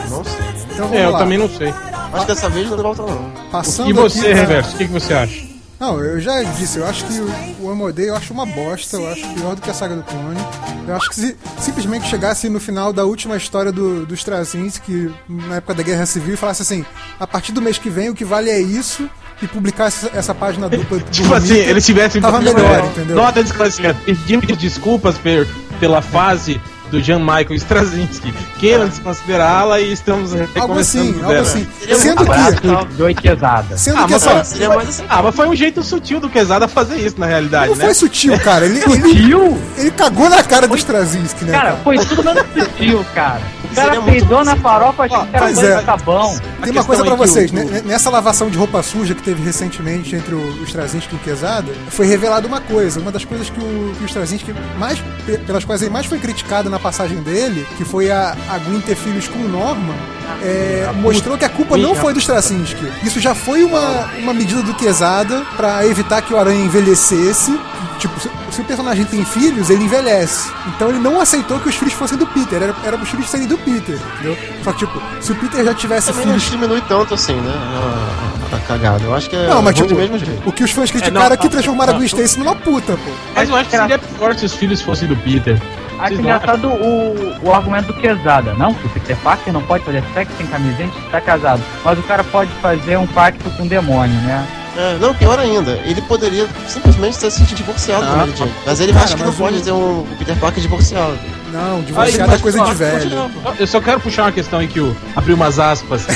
Não 0.08 0.22
sei. 0.24 0.46
Então 0.72 0.88
É, 0.94 1.04
eu 1.04 1.10
lá. 1.10 1.18
também 1.18 1.38
não 1.38 1.48
sei. 1.48 1.74
Acho 2.12 2.26
que 2.26 2.32
dessa 2.32 2.48
vez 2.48 2.70
não 2.70 2.76
volta 2.78 3.02
não. 3.02 3.30
Passando 3.50 3.90
E 3.90 3.92
você, 3.92 4.20
aqui 4.28 4.34
Reverso, 4.34 4.74
o 4.74 4.78
que, 4.78 4.86
que 4.86 4.92
você 4.92 5.14
acha? 5.14 5.47
Não, 5.80 6.00
eu 6.02 6.20
já 6.20 6.42
disse, 6.42 6.78
eu 6.78 6.86
acho 6.86 7.04
que 7.04 7.20
o, 7.60 7.68
o 7.68 7.92
Day 7.92 8.08
eu 8.08 8.16
acho 8.16 8.32
uma 8.32 8.44
bosta, 8.44 8.96
eu 8.96 9.08
acho 9.08 9.22
pior 9.34 9.54
do 9.54 9.62
que 9.62 9.70
a 9.70 9.74
saga 9.74 9.94
do 9.94 10.02
clone. 10.02 10.40
Eu 10.86 10.96
acho 10.96 11.08
que 11.08 11.14
se 11.14 11.36
simplesmente 11.60 12.08
chegasse 12.08 12.48
no 12.48 12.58
final 12.58 12.92
da 12.92 13.04
última 13.04 13.36
história 13.36 13.70
do, 13.70 14.04
dos 14.04 14.18
Straczynski, 14.18 15.12
na 15.28 15.56
época 15.56 15.74
da 15.74 15.82
Guerra 15.82 16.04
Civil, 16.06 16.34
e 16.34 16.36
falasse 16.36 16.62
assim, 16.62 16.84
a 17.20 17.26
partir 17.26 17.52
do 17.52 17.62
mês 17.62 17.78
que 17.78 17.88
vem 17.88 18.10
o 18.10 18.14
que 18.14 18.24
vale 18.24 18.50
é 18.50 18.60
isso, 18.60 19.08
e 19.40 19.46
publicasse 19.46 20.10
essa, 20.14 20.34
página 20.34 20.68
dupla 20.68 20.98
do 20.98 21.10
Tipo 21.10 21.32
assim, 21.34 21.54
eles 21.54 21.86
tivessem. 21.86 22.20
Tava 22.20 22.40
melhor, 22.40 22.84
entendeu? 22.86 23.16
Nota 23.16 23.40
de 23.42 23.50
esclarecimento. 23.50 24.00
Pedimos 24.04 24.56
desculpas 24.56 25.16
per, 25.16 25.46
pela 25.78 26.02
fase 26.02 26.60
do 26.90 27.00
Jean-Michael 27.00 27.54
Straczynski. 27.54 28.32
Queiram 28.58 28.88
desconsiderá-la 28.88 29.80
e 29.80 29.92
estamos 29.92 30.32
Algo 30.32 30.48
recomeçando 30.54 31.04
assim, 31.10 31.14
algo 31.20 31.28
dela. 31.28 31.40
assim. 31.42 31.68
Sendo 31.96 32.24
que, 32.24 32.94
do 32.96 33.10
Iquezada. 33.10 33.76
sendo 33.76 33.98
Ah, 33.98 34.04
que 34.06 34.12
mas 34.12 34.26
essa, 34.26 34.44
Seria 34.44 34.68
mais 34.70 34.88
assim. 34.88 35.04
Ah, 35.08 35.22
mas 35.22 35.34
foi 35.34 35.48
um 35.48 35.54
jeito 35.54 35.82
sutil 35.82 36.20
do 36.20 36.28
Quesada 36.28 36.66
fazer 36.68 36.96
isso, 36.96 37.18
na 37.18 37.26
realidade, 37.26 37.70
não 37.70 37.76
né? 37.76 37.84
foi 37.86 37.94
sutil, 37.94 38.38
cara. 38.40 38.64
Ele, 38.66 38.80
ele, 38.80 39.34
ele 39.76 39.90
cagou 39.90 40.28
na 40.28 40.42
cara 40.42 40.66
do 40.66 40.76
Straczynski, 40.76 41.44
né? 41.44 41.52
Cara, 41.52 41.68
Cara? 41.70 41.80
foi 41.84 41.98
tudo 41.98 42.24
menos 42.24 42.44
sutil, 42.54 43.04
cara. 43.14 43.40
O 43.70 43.74
cara 43.74 44.02
peidou 44.02 44.44
na 44.44 44.56
farofa, 44.56 45.04
achou 45.04 45.26
que 45.26 45.36
era 45.36 45.52
banho 45.52 45.66
é. 45.66 45.82
sabão. 45.82 46.38
Tem 46.62 46.72
uma 46.72 46.84
coisa 46.84 47.04
pra 47.04 47.12
é 47.14 47.16
vocês, 47.16 47.50
o- 47.50 47.54
né? 47.54 47.82
Nessa 47.84 48.08
lavação 48.10 48.48
de 48.48 48.56
roupa 48.56 48.82
suja 48.82 49.14
que 49.14 49.22
teve 49.22 49.42
recentemente 49.42 50.16
entre 50.16 50.34
o, 50.34 50.38
o 50.38 50.64
Straczynski 50.64 51.14
e 51.14 51.16
o 51.16 51.18
Quesada, 51.20 51.70
foi 51.90 52.06
revelada 52.06 52.46
uma 52.46 52.60
coisa. 52.60 52.98
Uma 53.00 53.12
das 53.12 53.24
coisas 53.24 53.50
que 53.50 53.58
o, 53.60 53.94
que 53.98 54.04
o 54.04 54.06
Straczynski 54.06 54.54
mais, 54.78 54.98
pe- 55.26 55.38
pelas 55.38 55.64
quais 55.64 55.82
ele 55.82 55.90
mais 55.90 56.06
foi 56.06 56.18
criticado 56.18 56.70
na 56.70 56.77
passagem 56.78 57.18
dele, 57.18 57.66
que 57.76 57.84
foi 57.84 58.10
a, 58.10 58.36
a 58.48 58.58
Gwen 58.58 58.80
ter 58.80 58.96
filhos 58.96 59.28
com 59.28 59.38
o 59.38 59.48
Norman, 59.48 59.94
é, 60.42 60.90
mostrou 60.96 61.36
que 61.36 61.44
a 61.44 61.48
culpa 61.48 61.76
não 61.76 61.94
foi 61.94 62.12
do 62.12 62.18
Straczynski. 62.18 62.86
Isso 63.02 63.20
já 63.20 63.34
foi 63.34 63.64
uma, 63.64 64.08
uma 64.18 64.34
medida 64.34 64.62
do 64.62 64.74
Quesada 64.74 65.42
pra 65.56 65.84
evitar 65.86 66.22
que 66.22 66.32
o 66.32 66.38
Aranha 66.38 66.64
envelhecesse. 66.64 67.58
Tipo, 67.98 68.20
se, 68.20 68.30
se 68.52 68.60
o 68.60 68.64
personagem 68.64 69.04
tem 69.04 69.24
filhos, 69.24 69.70
ele 69.70 69.84
envelhece. 69.84 70.50
Então 70.68 70.88
ele 70.88 71.00
não 71.00 71.20
aceitou 71.20 71.58
que 71.58 71.68
os 71.68 71.74
filhos 71.74 71.94
fossem 71.94 72.16
do 72.16 72.26
Peter. 72.28 72.62
Era, 72.62 72.74
era 72.84 72.96
os 72.96 73.08
filhos 73.08 73.28
serem 73.28 73.48
do 73.48 73.58
Peter, 73.58 73.98
entendeu? 74.14 74.38
Só 74.62 74.72
que, 74.72 74.78
tipo, 74.78 75.02
se 75.20 75.32
o 75.32 75.34
Peter 75.34 75.64
já 75.64 75.74
tivesse 75.74 76.06
Também 76.12 76.26
não 76.26 76.34
filhos 76.34 76.50
diminui 76.50 76.80
tanto 76.82 77.14
assim, 77.14 77.34
né? 77.34 77.52
A, 77.52 78.56
a 78.56 78.60
cagada. 78.60 79.02
Eu 79.02 79.14
acho 79.14 79.28
que 79.28 79.34
é 79.34 79.48
Não, 79.48 79.60
mas 79.60 79.74
tipo, 79.74 79.88
do 79.88 79.96
mesmo 79.96 80.16
jeito. 80.16 80.48
o 80.48 80.52
que 80.52 80.62
os 80.62 80.70
fãs 80.70 80.90
criticaram 80.90 81.26
não, 81.26 81.32
é 81.32 81.36
que 81.36 81.44
não, 81.44 81.50
transformaram 81.50 81.90
a 81.90 81.92
não. 81.94 81.98
Gwen 81.98 82.06
Stacy 82.06 82.38
numa 82.38 82.54
puta, 82.54 82.92
pô. 82.92 83.10
Mas 83.34 83.48
eu 83.48 83.56
acho 83.56 83.68
que 83.68 83.76
seria 83.76 83.98
pior 83.98 84.34
se 84.36 84.44
os 84.44 84.54
filhos 84.54 84.80
fossem 84.80 85.08
do 85.08 85.16
Peter. 85.16 85.60
Acho 85.98 86.14
engraçado 86.14 86.68
o, 86.68 87.36
o 87.42 87.52
argumento 87.52 87.88
do 87.88 87.94
Quesada. 87.94 88.54
Não, 88.54 88.72
que 88.74 88.86
o 88.86 88.90
Peter 88.90 89.16
Parker 89.18 89.52
não 89.52 89.62
pode 89.62 89.84
fazer 89.84 90.02
sexo 90.14 90.32
sem 90.36 90.46
camiseta 90.46 90.92
e 90.96 91.10
tá 91.10 91.20
casado. 91.20 91.62
Mas 91.84 91.98
o 91.98 92.02
cara 92.02 92.22
pode 92.24 92.50
fazer 92.62 92.96
um 92.96 93.06
pacto 93.06 93.50
com 93.50 93.64
o 93.64 93.68
demônio, 93.68 94.20
né? 94.22 94.46
É, 94.76 94.96
não, 95.00 95.12
pior 95.12 95.38
ainda, 95.40 95.72
ele 95.84 96.00
poderia 96.02 96.46
simplesmente 96.68 97.18
ter 97.18 97.32
se 97.32 97.42
divorciado 97.52 98.04
Ah, 98.06 98.16
Mary 98.18 98.36
Jane. 98.36 98.52
Mas 98.64 98.78
ele 98.78 98.92
cara, 98.92 99.04
acha 99.06 99.16
que 99.16 99.24
não 99.24 99.32
pode 99.32 99.60
ter 99.60 99.72
um 99.72 100.06
Peter 100.18 100.36
Parker 100.36 100.62
divorciado. 100.62 101.18
Não, 101.52 101.82
divorciado 101.82 102.34
é 102.34 102.38
coisa 102.38 102.64
de 102.64 102.74
velho. 102.74 103.30
Eu 103.58 103.66
só 103.66 103.80
quero 103.80 103.98
puxar 103.98 104.22
uma 104.22 104.32
questão 104.32 104.60
aí 104.60 104.68
que 104.68 104.80
o 104.80 104.96
abriu 105.16 105.34
umas 105.34 105.58
aspas 105.58 106.06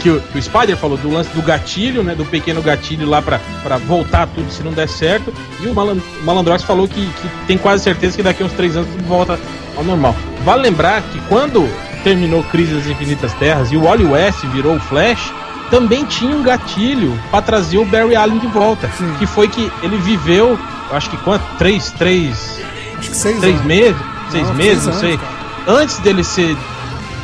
que 0.00 0.10
o, 0.10 0.20
que 0.20 0.38
o 0.38 0.42
Spider 0.42 0.76
falou 0.76 0.96
do 0.96 1.10
lance 1.10 1.30
do 1.30 1.42
gatilho, 1.42 2.02
né, 2.02 2.14
do 2.14 2.24
pequeno 2.24 2.60
gatilho 2.62 3.08
lá 3.08 3.20
pra, 3.22 3.38
pra 3.62 3.76
voltar 3.78 4.26
tudo 4.28 4.50
se 4.50 4.62
não 4.62 4.72
der 4.72 4.88
certo. 4.88 5.32
E 5.60 5.66
o, 5.66 5.74
Malan, 5.74 5.96
o 6.20 6.24
Malandrox 6.24 6.62
falou 6.64 6.88
que, 6.88 6.94
que 7.06 7.28
tem 7.46 7.56
quase 7.58 7.84
certeza 7.84 8.16
que 8.16 8.22
daqui 8.22 8.42
a 8.42 8.46
uns 8.46 8.52
três 8.52 8.76
anos 8.76 8.88
tudo 8.90 9.04
volta 9.06 9.38
ao 9.76 9.84
normal. 9.84 10.14
Vale 10.44 10.62
lembrar 10.62 11.02
que 11.02 11.20
quando 11.28 11.68
terminou 12.02 12.42
Crise 12.44 12.74
das 12.74 12.86
Infinitas 12.86 13.32
Terras 13.34 13.70
e 13.70 13.76
o 13.76 13.82
Wally 13.84 14.04
West 14.06 14.40
virou 14.46 14.76
o 14.76 14.80
Flash, 14.80 15.32
também 15.70 16.04
tinha 16.04 16.34
um 16.34 16.42
gatilho 16.42 17.16
pra 17.30 17.40
trazer 17.42 17.78
o 17.78 17.84
Barry 17.84 18.16
Allen 18.16 18.38
de 18.38 18.46
volta. 18.48 18.90
Sim. 18.98 19.14
Que 19.18 19.26
foi 19.26 19.46
que 19.48 19.70
ele 19.82 19.98
viveu, 19.98 20.58
eu 20.90 20.96
acho 20.96 21.08
que 21.10 21.16
quanto? 21.18 21.44
Três, 21.58 21.92
três, 21.92 22.58
Acho 22.98 23.10
que 23.10 23.16
seis 23.16 23.38
três 23.38 23.54
anos. 23.54 23.66
meses, 23.66 23.96
seis 24.32 24.46
Não, 24.48 24.54
meses, 24.54 24.86
não 24.86 24.92
sei. 24.94 25.12
anos, 25.12 25.24
Antes 25.68 25.98
dele 25.98 26.24
ser 26.24 26.56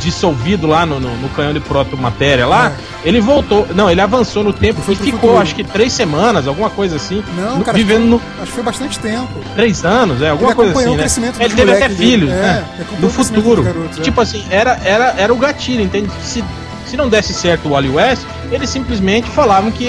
dissolvido 0.00 0.66
lá 0.66 0.84
no, 0.86 0.98
no, 1.00 1.16
no 1.16 1.28
canhão 1.30 1.52
de 1.52 1.60
protomatéria 1.60 2.46
lá, 2.46 2.72
É. 3.04 3.08
ele 3.08 3.20
voltou. 3.20 3.66
Não, 3.74 3.90
ele 3.90 4.00
avançou 4.00 4.42
no 4.44 4.52
tempo 4.52 4.80
e 4.80 4.94
ficou, 4.96 5.12
futuro. 5.20 5.38
acho 5.38 5.54
que 5.54 5.64
três 5.64 5.92
semanas, 5.92 6.46
alguma 6.48 6.70
coisa 6.70 6.96
assim. 6.96 7.22
Não, 7.36 7.58
no- 7.58 7.64
cara, 7.64 7.76
vivendo 7.76 8.04
no, 8.04 8.16
Acho 8.36 8.46
que 8.46 8.52
foi 8.52 8.62
bastante 8.62 8.98
tempo. 8.98 9.28
três 9.54 9.84
anos, 9.84 10.20
é, 10.22 10.30
alguma 10.30 10.50
Ele 10.50 10.56
coisa 10.56 10.72
assim, 10.80 10.88
o 10.88 10.92
né? 10.92 10.98
crescimento 10.98 11.36
Ele 11.40 11.48
dos 11.48 11.56
teve 11.56 11.72
até 11.72 11.88
dele. 11.88 11.96
filhos, 11.96 12.30
É, 12.30 12.34
né? 12.34 12.64
ele 12.74 12.82
acompanhou 12.82 13.00
No 13.02 13.10
futuro. 13.10 13.88
é. 13.98 14.02
tipo 14.02 14.20
assim, 14.20 14.44
era, 14.50 14.78
era, 14.84 15.14
era 15.16 15.32
o 15.32 15.36
gatilho, 15.36 15.82
entende? 15.82 16.10
Se, 16.22 16.44
se 16.86 16.96
não 16.96 17.08
desse 17.08 17.32
certo 17.34 17.66
o 17.68 17.72
Wally 17.72 17.88
West, 17.90 18.22
eles 18.52 18.70
simplesmente 18.70 19.28
falavam 19.30 19.70
que 19.70 19.88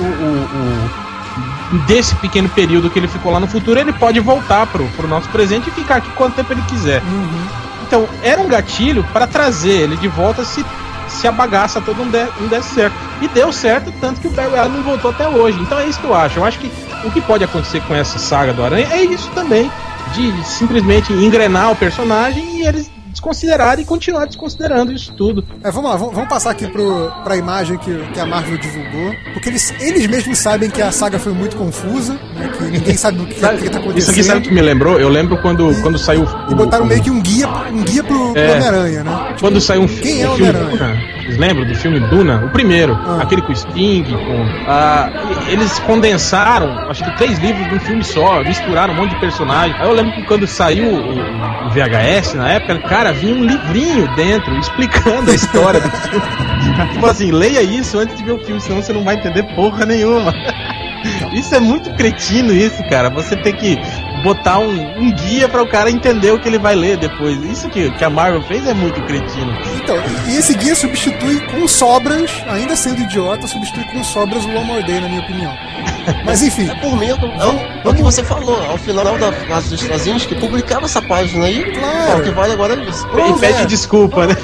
o, 0.00 0.04
o- 0.04 0.48
o- 0.54 1.08
desse 1.86 2.14
pequeno 2.16 2.48
período 2.48 2.88
que 2.88 2.98
ele 2.98 3.08
ficou 3.08 3.30
lá 3.30 3.38
no 3.38 3.46
futuro, 3.46 3.78
ele 3.78 3.92
pode 3.92 4.18
voltar 4.20 4.66
pro, 4.66 4.86
pro 4.96 5.06
nosso 5.06 5.28
presente 5.28 5.68
e 5.68 5.70
ficar 5.70 5.96
aqui 5.96 6.08
quanto 6.16 6.34
tempo 6.34 6.52
ele 6.52 6.62
quiser. 6.62 7.02
Então, 7.88 8.06
era 8.22 8.40
um 8.40 8.48
gatilho 8.48 9.02
para 9.14 9.26
trazer 9.26 9.70
ele 9.70 9.96
de 9.96 10.08
volta 10.08 10.44
se, 10.44 10.64
se 11.08 11.26
a 11.26 11.32
bagaça 11.32 11.80
toda 11.80 12.04
não, 12.04 12.10
der, 12.10 12.28
não 12.38 12.46
desse 12.46 12.74
certo. 12.74 12.94
E 13.22 13.28
deu 13.28 13.50
certo, 13.50 13.90
tanto 13.98 14.20
que 14.20 14.28
o 14.28 14.30
Barry 14.30 14.58
Allen 14.58 14.72
não 14.74 14.82
voltou 14.82 15.10
até 15.10 15.26
hoje. 15.26 15.58
Então 15.58 15.78
é 15.78 15.86
isso 15.86 15.98
que 15.98 16.06
eu 16.06 16.14
acho. 16.14 16.38
Eu 16.38 16.44
acho 16.44 16.58
que 16.58 16.70
o 17.04 17.10
que 17.10 17.20
pode 17.22 17.42
acontecer 17.42 17.80
com 17.82 17.94
essa 17.94 18.18
saga 18.18 18.52
do 18.52 18.62
Aranha 18.62 18.86
é 18.90 19.02
isso 19.02 19.30
também. 19.30 19.70
De 20.12 20.44
simplesmente 20.44 21.12
engrenar 21.14 21.72
o 21.72 21.76
personagem 21.76 22.58
e 22.58 22.66
eles 22.66 22.90
desconsiderarem 23.10 23.82
e 23.82 23.86
continuar 23.86 24.26
desconsiderando 24.26 24.92
isso 24.92 25.12
tudo. 25.14 25.44
É, 25.62 25.70
vamos 25.70 25.90
lá, 25.90 25.96
vamos, 25.96 26.14
vamos 26.14 26.28
passar 26.28 26.50
aqui 26.50 26.66
pro, 26.68 27.10
pra 27.24 27.36
imagem 27.36 27.76
que, 27.78 27.94
que 28.12 28.20
a 28.20 28.26
Marvel 28.26 28.58
divulgou. 28.58 29.14
Porque 29.32 29.48
eles, 29.48 29.72
eles 29.80 30.06
mesmos 30.06 30.38
sabem 30.38 30.70
que 30.70 30.80
a 30.82 30.90
saga 30.92 31.18
foi 31.18 31.32
muito 31.32 31.56
confusa, 31.56 32.14
né, 32.34 32.50
que 32.56 32.64
ninguém 32.64 32.96
sabe 32.96 33.18
o 33.20 33.26
que, 33.26 33.32
o 33.32 33.34
que 33.34 33.40
tá 33.40 33.54
Isso 33.54 33.66
aqui 33.66 33.76
acontecendo. 33.78 34.24
sabe 34.24 34.40
o 34.40 34.42
que 34.42 34.52
me 34.54 34.62
lembrou? 34.62 35.00
Eu 35.00 35.08
lembro 35.08 35.36
quando, 35.42 35.74
quando 35.82 35.98
saiu. 35.98 36.24
E 36.48 36.52
o- 36.52 36.56
botaram 36.56 36.84
o- 36.84 36.88
meio 36.88 37.02
que 37.02 37.10
um 37.10 37.20
guia, 37.20 37.48
um 37.72 37.82
guia 37.82 38.02
pro, 38.04 38.32
pro 38.32 38.40
É. 38.40 38.52
Homem-Aranha, 38.52 39.04
né? 39.04 39.34
Quando 39.40 39.60
saiu 39.60 39.82
um, 39.82 39.86
Quem 39.86 40.22
é 40.22 40.28
o 40.28 40.34
filme 40.36 40.50
Homem-Aranha? 40.50 41.17
Vocês 41.28 41.36
lembram 41.38 41.66
do 41.66 41.74
filme 41.74 42.00
Duna? 42.00 42.42
O 42.46 42.48
primeiro, 42.48 42.98
Ah. 43.06 43.18
aquele 43.20 43.42
com 43.42 43.52
o 43.52 43.54
Sting, 43.56 44.02
com. 44.04 44.46
ah, 44.66 45.10
eles 45.48 45.78
condensaram, 45.80 46.88
acho 46.88 47.04
que 47.04 47.10
três 47.18 47.38
livros 47.38 47.70
num 47.70 47.78
filme 47.80 48.02
só, 48.02 48.42
misturaram 48.42 48.94
um 48.94 48.96
monte 48.96 49.10
de 49.10 49.20
personagens. 49.20 49.78
Aí 49.78 49.86
eu 49.86 49.92
lembro 49.92 50.12
que 50.12 50.22
quando 50.22 50.46
saiu 50.46 50.86
o, 50.86 51.66
o 51.66 51.70
VHS 51.70 52.32
na 52.32 52.48
época, 52.52 52.78
cara, 52.78 53.12
vinha 53.12 53.34
um 53.34 53.44
livrinho 53.44 54.08
dentro 54.16 54.58
explicando 54.58 55.30
a 55.30 55.34
história 55.34 55.80
do 55.80 55.90
filme. 55.90 56.24
tipo 56.94 57.06
assim, 57.06 57.30
leia 57.30 57.60
isso 57.62 57.98
antes 57.98 58.16
de 58.16 58.24
ver 58.24 58.32
o 58.32 58.38
filme, 58.38 58.58
senão 58.62 58.80
você 58.82 58.94
não 58.94 59.04
vai 59.04 59.16
entender 59.16 59.42
porra 59.54 59.84
nenhuma. 59.84 60.32
Isso 61.34 61.54
é 61.54 61.60
muito 61.60 61.90
cretino, 61.94 62.52
isso, 62.52 62.82
cara. 62.88 63.10
Você 63.10 63.36
tem 63.36 63.54
que 63.54 63.78
botar 64.22 64.58
um, 64.58 64.98
um 65.00 65.12
guia 65.12 65.48
para 65.48 65.62
o 65.62 65.66
cara 65.68 65.90
entender 65.90 66.30
o 66.32 66.38
que 66.38 66.48
ele 66.48 66.58
vai 66.58 66.74
ler 66.74 66.96
depois. 66.96 67.36
Isso 67.44 67.68
que, 67.68 67.90
que 67.92 68.04
a 68.04 68.10
Marvel 68.10 68.42
fez 68.42 68.66
é 68.66 68.74
muito 68.74 69.00
cretino. 69.02 69.52
Então, 69.82 69.96
e 70.28 70.36
esse 70.36 70.54
guia 70.54 70.74
substitui 70.74 71.40
com 71.46 71.66
sobras, 71.68 72.30
ainda 72.48 72.74
sendo 72.76 73.00
idiota, 73.02 73.46
substitui 73.46 73.84
com 73.84 74.02
sobras 74.04 74.44
o 74.44 74.48
One 74.50 74.64
More 74.64 74.82
Day, 74.84 75.00
na 75.00 75.08
minha 75.08 75.20
opinião. 75.22 75.52
Mas 76.24 76.42
enfim, 76.42 76.68
É 76.70 76.74
por 76.76 76.96
medo, 76.96 77.26
é 77.26 77.46
o, 77.46 77.88
é 77.88 77.90
o 77.90 77.94
que 77.94 78.02
você 78.02 78.22
falou, 78.24 78.60
ao 78.68 78.78
final 78.78 79.18
da 79.18 79.30
fase 79.32 79.70
dos 79.70 79.80
Trazinhos, 79.82 80.24
que 80.26 80.34
publicava 80.34 80.86
essa 80.86 81.02
página 81.02 81.44
aí, 81.46 81.64
Claro. 81.78 82.20
o 82.20 82.22
que 82.22 82.30
vale 82.30 82.52
agora 82.52 82.74
é 82.74 82.88
isso. 82.88 83.06
E 83.06 83.10
Pois 83.10 83.40
pede 83.40 83.62
é. 83.62 83.66
desculpa, 83.66 84.26
né? 84.26 84.36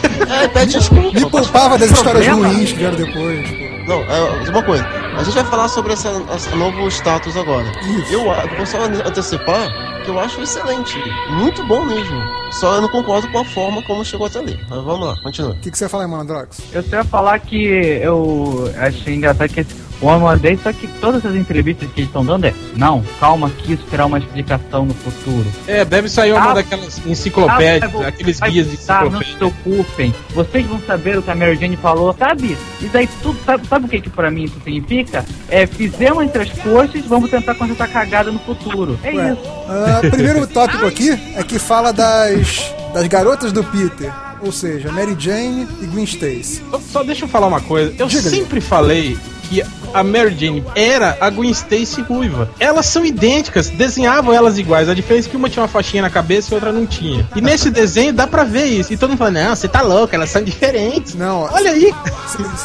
É, 0.43 0.49
pede 0.49 0.73
desculpa. 0.75 1.19
me 1.19 1.31
poupava 1.31 1.79
das 1.79 1.91
histórias 1.91 2.27
ruins 2.29 2.73
que 2.73 2.79
vieram 2.79 2.97
depois. 2.97 3.64
Não, 3.87 4.01
é, 4.03 4.51
uma 4.51 4.63
coisa, 4.63 4.85
a 5.17 5.23
gente 5.23 5.35
vai 5.35 5.45
falar 5.45 5.69
sobre 5.69 5.93
esse 5.93 6.09
novo 6.57 6.89
status 6.89 7.37
agora. 7.37 7.67
Isso. 7.83 8.13
Eu 8.13 8.25
vou 8.25 8.67
só 8.67 8.83
antecipar 8.85 9.69
que 10.05 10.11
eu 10.11 10.19
acho 10.19 10.41
excelente, 10.43 10.99
muito 11.31 11.67
bom 11.67 11.85
mesmo. 11.85 12.17
Só 12.53 12.75
eu 12.75 12.83
não 12.83 12.89
concordo 12.89 13.29
com 13.29 13.39
a 13.39 13.45
forma 13.45 13.83
como 13.83 14.05
chegou 14.05 14.27
até 14.27 14.39
ali. 14.39 14.59
Mas 14.69 14.83
vamos 14.83 15.07
lá, 15.07 15.17
continua. 15.23 15.53
O 15.53 15.57
que, 15.57 15.71
que 15.71 15.79
você 15.79 15.85
ia 15.85 15.89
falar, 15.89 16.07
Malandrox? 16.07 16.61
Eu 16.73 16.83
só 16.83 16.97
ia 16.97 17.05
falar 17.05 17.39
que 17.41 17.67
eu 17.67 18.71
achei 18.79 19.15
engraçado 19.15 19.49
que 19.49 19.61
esse 19.61 19.75
One 20.05 20.21
More 20.21 20.39
Day, 20.39 20.59
só 20.63 20.73
que 20.73 20.87
todas 21.01 21.25
as 21.25 21.35
entrevistas 21.35 21.89
que 21.93 22.01
eles 22.01 22.09
estão 22.09 22.25
dando 22.25 22.45
é 22.45 22.55
não, 22.77 23.03
calma 23.19 23.51
que 23.51 23.73
isso 23.73 23.83
terá 23.91 24.05
uma 24.07 24.19
explicação 24.19 24.85
no 24.85 24.95
futuro. 24.95 25.47
É, 25.67 25.85
deve 25.85 26.09
sair 26.09 26.33
uma 26.33 26.51
Ah, 26.51 26.55
daquelas 26.55 27.01
enciclopédias, 27.07 27.95
Ah, 27.95 27.99
vai- 27.99 28.09
aqueles 28.09 28.39
vai 28.39 28.51
guias 28.51 28.71
de 28.71 28.77
voltar, 28.77 29.05
Não 29.05 29.11
se 29.23 29.29
enciclopédia. 29.31 29.37
preocupem, 29.65 30.15
vocês 30.35 30.67
vão 30.67 30.81
saber 30.87 31.19
o 31.19 31.23
que 31.23 31.31
a 31.31 31.35
Mary 31.35 31.57
Jane 31.57 31.77
falou, 31.77 32.15
sabe? 32.19 32.57
E 32.81 32.87
daí 32.87 33.09
tudo, 33.23 33.39
sabe, 33.45 33.67
sabe 33.67 33.87
o 33.87 33.89
que 33.89 34.01
que 34.03 34.11
pra 34.11 34.31
mim 34.31 34.45
isso 34.45 34.55
significa? 34.63 35.25
É, 35.49 35.67
fizemos 35.67 36.23
entre 36.25 36.43
as 36.43 36.51
coxas, 36.51 37.05
vamos 37.07 37.31
tentar 37.31 37.55
consertar 37.55 37.89
cagada 37.89 38.31
no 38.31 38.39
futuro. 38.41 38.99
É 39.03 39.11
Ué, 39.13 39.33
isso. 39.33 39.43
ah, 39.69 40.01
primeiro 40.11 40.47
tópico 40.47 40.85
aqui 40.87 41.11
é 41.37 41.43
que 41.43 41.59
fala 41.59 41.93
das, 41.93 42.73
das 42.93 43.07
garotas 43.07 43.53
do 43.53 43.65
Peter. 43.65 44.13
Ou 44.43 44.53
seja, 44.53 44.93
Mary 44.93 45.17
Jane 45.19 45.67
e 45.81 45.87
Gwen 45.87 46.05
Stacy. 46.05 46.61
Só, 46.71 46.81
só 46.93 47.03
deixa 47.03 47.25
eu 47.25 47.29
falar 47.29 47.47
uma 47.47 47.63
coisa. 47.63 47.95
Eu 47.99 48.07
Diga-lhe. 48.07 48.29
sempre 48.37 48.61
falei 48.61 49.17
que 49.55 49.65
a 49.93 50.03
Mary 50.03 50.35
Jane 50.39 50.65
era 50.75 51.17
a 51.21 51.31
Gwen 51.31 51.51
Stacy 51.51 52.03
ruiva. 52.03 52.49
Elas 52.59 52.87
são 52.87 53.05
idênticas, 53.05 53.69
desenhavam 53.69 54.33
elas 54.35 54.59
iguais. 54.59 54.89
A 54.89 54.95
diferença 54.95 55.29
é 55.29 55.31
que 55.31 55.37
uma 55.37 55.49
tinha 55.49 55.63
uma 55.63 55.69
faixinha 55.69 56.03
na 56.03 56.11
cabeça 56.11 56.53
e 56.53 56.55
outra 56.55 56.73
não 56.73 56.85
tinha. 56.87 57.29
E 57.37 57.41
nesse 57.41 57.71
desenho 57.71 58.13
dá 58.13 58.27
pra 58.27 58.43
ver 58.45 58.65
isso. 58.67 58.93
E 58.93 58.97
todo 58.97 59.11
mundo 59.11 59.19
fala, 59.19 59.31
não, 59.31 59.55
você 59.55 59.69
tá 59.69 59.83
louco, 59.83 60.15
elas 60.15 60.31
são 60.31 60.43
diferentes. 60.43 61.15
Não, 61.15 61.43
Olha 61.53 61.71
aí. 61.71 61.95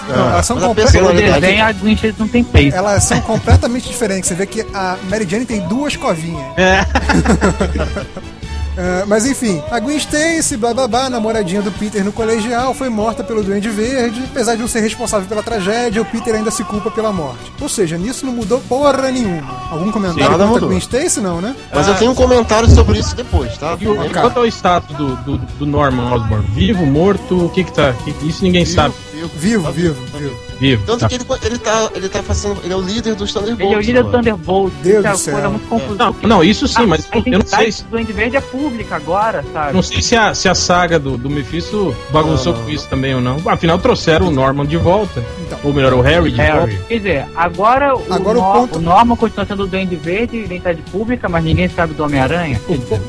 não, 0.08 0.30
elas, 0.32 0.45
são 0.45 0.56
mas 0.56 0.65
a 0.65 0.67
comple- 0.67 0.84
Pelo 0.86 0.91
personalidade- 1.06 1.41
desenho, 1.41 1.65
a 1.65 1.71
Gwen 1.71 1.93
Stacy 1.93 2.15
não 2.17 2.28
tem 2.28 2.43
peito. 2.43 2.75
elas 2.75 3.04
são 3.04 3.21
completamente 3.21 3.88
diferentes. 3.88 4.28
Você 4.28 4.36
vê 4.36 4.45
que 4.45 4.62
a 4.73 4.97
Mary 5.10 5.28
Jane 5.30 5.45
tem 5.45 5.60
duas 5.67 5.95
covinhas. 5.95 6.43
É. 6.58 6.86
Ah, 8.81 9.03
mas 9.05 9.25
enfim, 9.25 9.61
a 9.69 9.77
Gwen 9.79 9.97
Stacy, 9.97 10.55
blá 10.55 10.73
blá 10.73 10.87
blá, 10.87 11.09
namoradinha 11.09 11.61
do 11.61 11.69
Peter 11.69 12.01
no 12.03 12.13
colegial, 12.13 12.73
foi 12.73 12.87
morta 12.87 13.23
pelo 13.25 13.43
Duende 13.43 13.67
Verde. 13.67 14.23
Apesar 14.31 14.55
de 14.55 14.61
não 14.61 14.69
ser 14.69 14.79
responsável 14.79 15.27
pela 15.27 15.43
tragédia, 15.43 16.01
o 16.01 16.05
Peter 16.05 16.33
ainda 16.33 16.49
se 16.49 16.63
culpa 16.63 16.89
pela 16.89 17.11
morte. 17.11 17.51
Ou 17.59 17.67
seja, 17.67 17.97
nisso 17.97 18.25
não 18.25 18.31
mudou 18.31 18.61
porra 18.61 19.11
nenhuma. 19.11 19.67
Algum 19.69 19.91
comentário 19.91 20.23
nada 20.31 20.43
contra 20.45 20.45
a 20.45 20.47
mudou. 20.53 20.69
Gwen 20.69 20.77
Stacy? 20.79 21.19
Não, 21.19 21.41
né? 21.41 21.53
Mas 21.73 21.87
eu 21.89 21.95
tenho 21.95 22.11
um 22.11 22.15
comentário 22.15 22.69
sobre 22.69 22.99
isso 22.99 23.13
depois, 23.15 23.57
tá? 23.57 23.75
E 23.79 23.87
o, 23.87 23.95
quanto 23.95 24.37
ao 24.39 24.45
status 24.45 24.95
do, 24.95 25.15
do, 25.17 25.37
do 25.37 25.65
Norman 25.65 26.13
Osborn? 26.13 26.45
Vivo, 26.53 26.85
morto? 26.85 27.45
O 27.45 27.49
que 27.49 27.65
que 27.65 27.73
tá? 27.73 27.93
que- 27.93 28.25
isso 28.25 28.43
ninguém 28.43 28.65
sabe. 28.65 28.93
Vivo, 29.13 29.29
Vivo, 29.35 29.71
vivo, 29.71 30.05
vivo. 30.17 30.48
Vivo. 30.59 30.83
Tanto 30.85 30.99
tá. 30.99 31.07
que 31.09 31.15
ele, 31.15 31.25
ele 31.43 31.57
tá, 31.57 31.89
ele 31.95 32.09
tá 32.09 32.21
fazendo, 32.23 32.57
ele 32.63 32.73
é 32.73 32.75
o 32.75 32.81
líder 32.81 33.15
dos 33.15 33.31
Thunderbolts. 33.33 33.65
Ele 33.65 33.73
é 33.73 33.77
o 33.77 33.81
líder 33.81 34.03
do. 34.03 34.11
Thunderbolt. 34.11 34.73
Deus 34.83 34.97
é 34.97 35.01
do 35.01 35.07
uma 35.07 35.17
céu. 35.17 35.33
coisa 35.33 35.49
muito 35.49 35.67
confusa. 35.67 35.95
Não, 36.03 36.15
não, 36.23 36.43
isso 36.43 36.67
sim, 36.67 36.85
mas 36.85 37.07
a 37.11 37.17
eu 37.17 37.39
não 37.39 37.45
sei 37.45 37.71
se. 37.71 37.83
do 37.83 37.89
Duende 37.91 38.11
Verde 38.13 38.37
é 38.37 38.41
pública 38.41 38.95
agora, 38.95 39.43
sabe? 39.53 39.73
Não 39.73 39.81
sei 39.81 40.01
se 40.01 40.15
a, 40.15 40.33
se 40.33 40.49
a 40.49 40.55
saga 40.55 40.99
do, 40.99 41.17
do 41.17 41.29
Mephisto 41.29 41.95
bagunçou 42.11 42.51
Não, 42.53 42.59
não, 42.59 42.65
com 42.67 42.71
isso 42.71 42.87
também 42.89 43.15
ou 43.15 43.21
não. 43.21 43.37
Afinal, 43.45 43.79
trouxeram 43.79 44.27
o 44.27 44.31
Norman 44.31 44.65
de 44.65 44.77
volta. 44.77 45.23
Então. 45.45 45.59
Ou 45.63 45.73
melhor, 45.73 45.93
o 45.93 46.01
Harry 46.01 46.31
de 46.31 46.37
volta. 46.37 46.53
Harry. 46.65 46.79
Quer 46.87 46.97
dizer, 46.97 47.25
agora, 47.35 47.95
o, 47.95 48.13
Agora 48.13 48.39
o 48.39 48.41
ponto- 48.53 48.77
o 48.79 48.81
Norman 48.81 49.15
continua 49.15 49.45
sendo 49.45 49.63
o 49.63 49.67
Duende 49.67 49.95
Verde, 49.95 50.37
identidade 50.37 50.81
pública, 50.91 51.29
mas 51.29 51.43
ninguém 51.43 51.69
sabe 51.69 51.93
do 51.93 52.03
Homem-Aranha. 52.03 52.59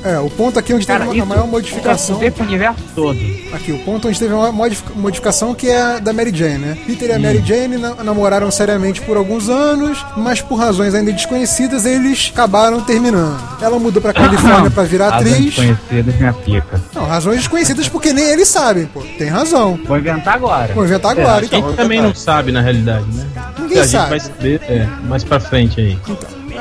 É, 0.04 0.18
o 0.18 0.30
ponto 0.30 0.58
aqui 0.58 0.72
onde 0.72 0.86
Cara, 0.86 1.04
teve 1.04 1.16
isso 1.16 1.22
a 1.22 1.26
maior 1.26 1.42
isso 1.42 1.50
modificação. 1.50 2.18
pro 2.18 2.44
universo 2.44 2.82
todo. 2.94 3.18
Aqui, 3.52 3.72
o 3.72 3.78
ponto 3.80 4.08
onde 4.08 4.18
teve 4.18 4.32
uma 4.34 4.52
modific- 4.52 4.94
modificação 4.96 5.54
que 5.54 5.68
é 5.68 5.80
a 5.80 5.98
da 5.98 6.12
Mary 6.12 6.34
Jane, 6.34 6.58
né? 6.58 6.78
Peter 6.86 7.08
e 7.10 7.12
a 7.12 7.18
Mary 7.18 7.39
Jane 7.44 7.76
na- 7.78 7.94
namoraram 8.02 8.50
seriamente 8.50 9.00
por 9.02 9.16
alguns 9.16 9.48
anos, 9.48 10.04
mas 10.16 10.40
por 10.40 10.56
razões 10.56 10.94
ainda 10.94 11.12
desconhecidas, 11.12 11.84
eles 11.84 12.30
acabaram 12.32 12.80
terminando. 12.82 13.38
Ela 13.60 13.78
mudou 13.78 14.00
pra 14.00 14.12
Califórnia 14.14 14.70
pra 14.70 14.82
virar 14.84 15.10
Razões 15.10 15.32
atriz. 15.32 15.44
desconhecidas, 15.54 16.14
minha 16.16 16.32
pica. 16.32 16.80
Não, 16.94 17.04
razões 17.06 17.38
desconhecidas 17.38 17.88
porque 17.88 18.12
nem 18.12 18.24
eles 18.24 18.48
sabem, 18.48 18.86
pô. 18.86 19.02
Tem 19.18 19.28
razão. 19.28 19.78
Vou 19.86 19.98
inventar 19.98 20.34
agora. 20.34 20.72
Vou 20.74 20.84
inventar 20.84 21.12
agora, 21.12 21.38
A 21.38 21.42
gente 21.42 21.56
então. 21.56 21.72
também 21.74 22.00
não 22.00 22.14
sabe, 22.14 22.52
na 22.52 22.60
realidade, 22.60 23.04
né? 23.12 23.26
Ninguém 23.58 23.78
a 23.78 23.82
gente 23.82 23.92
sabe. 23.92 24.10
vai 24.10 24.20
saber 24.20 24.60
é, 24.68 24.86
mais 25.08 25.24
pra 25.24 25.38
frente 25.40 25.80
aí. 25.80 25.98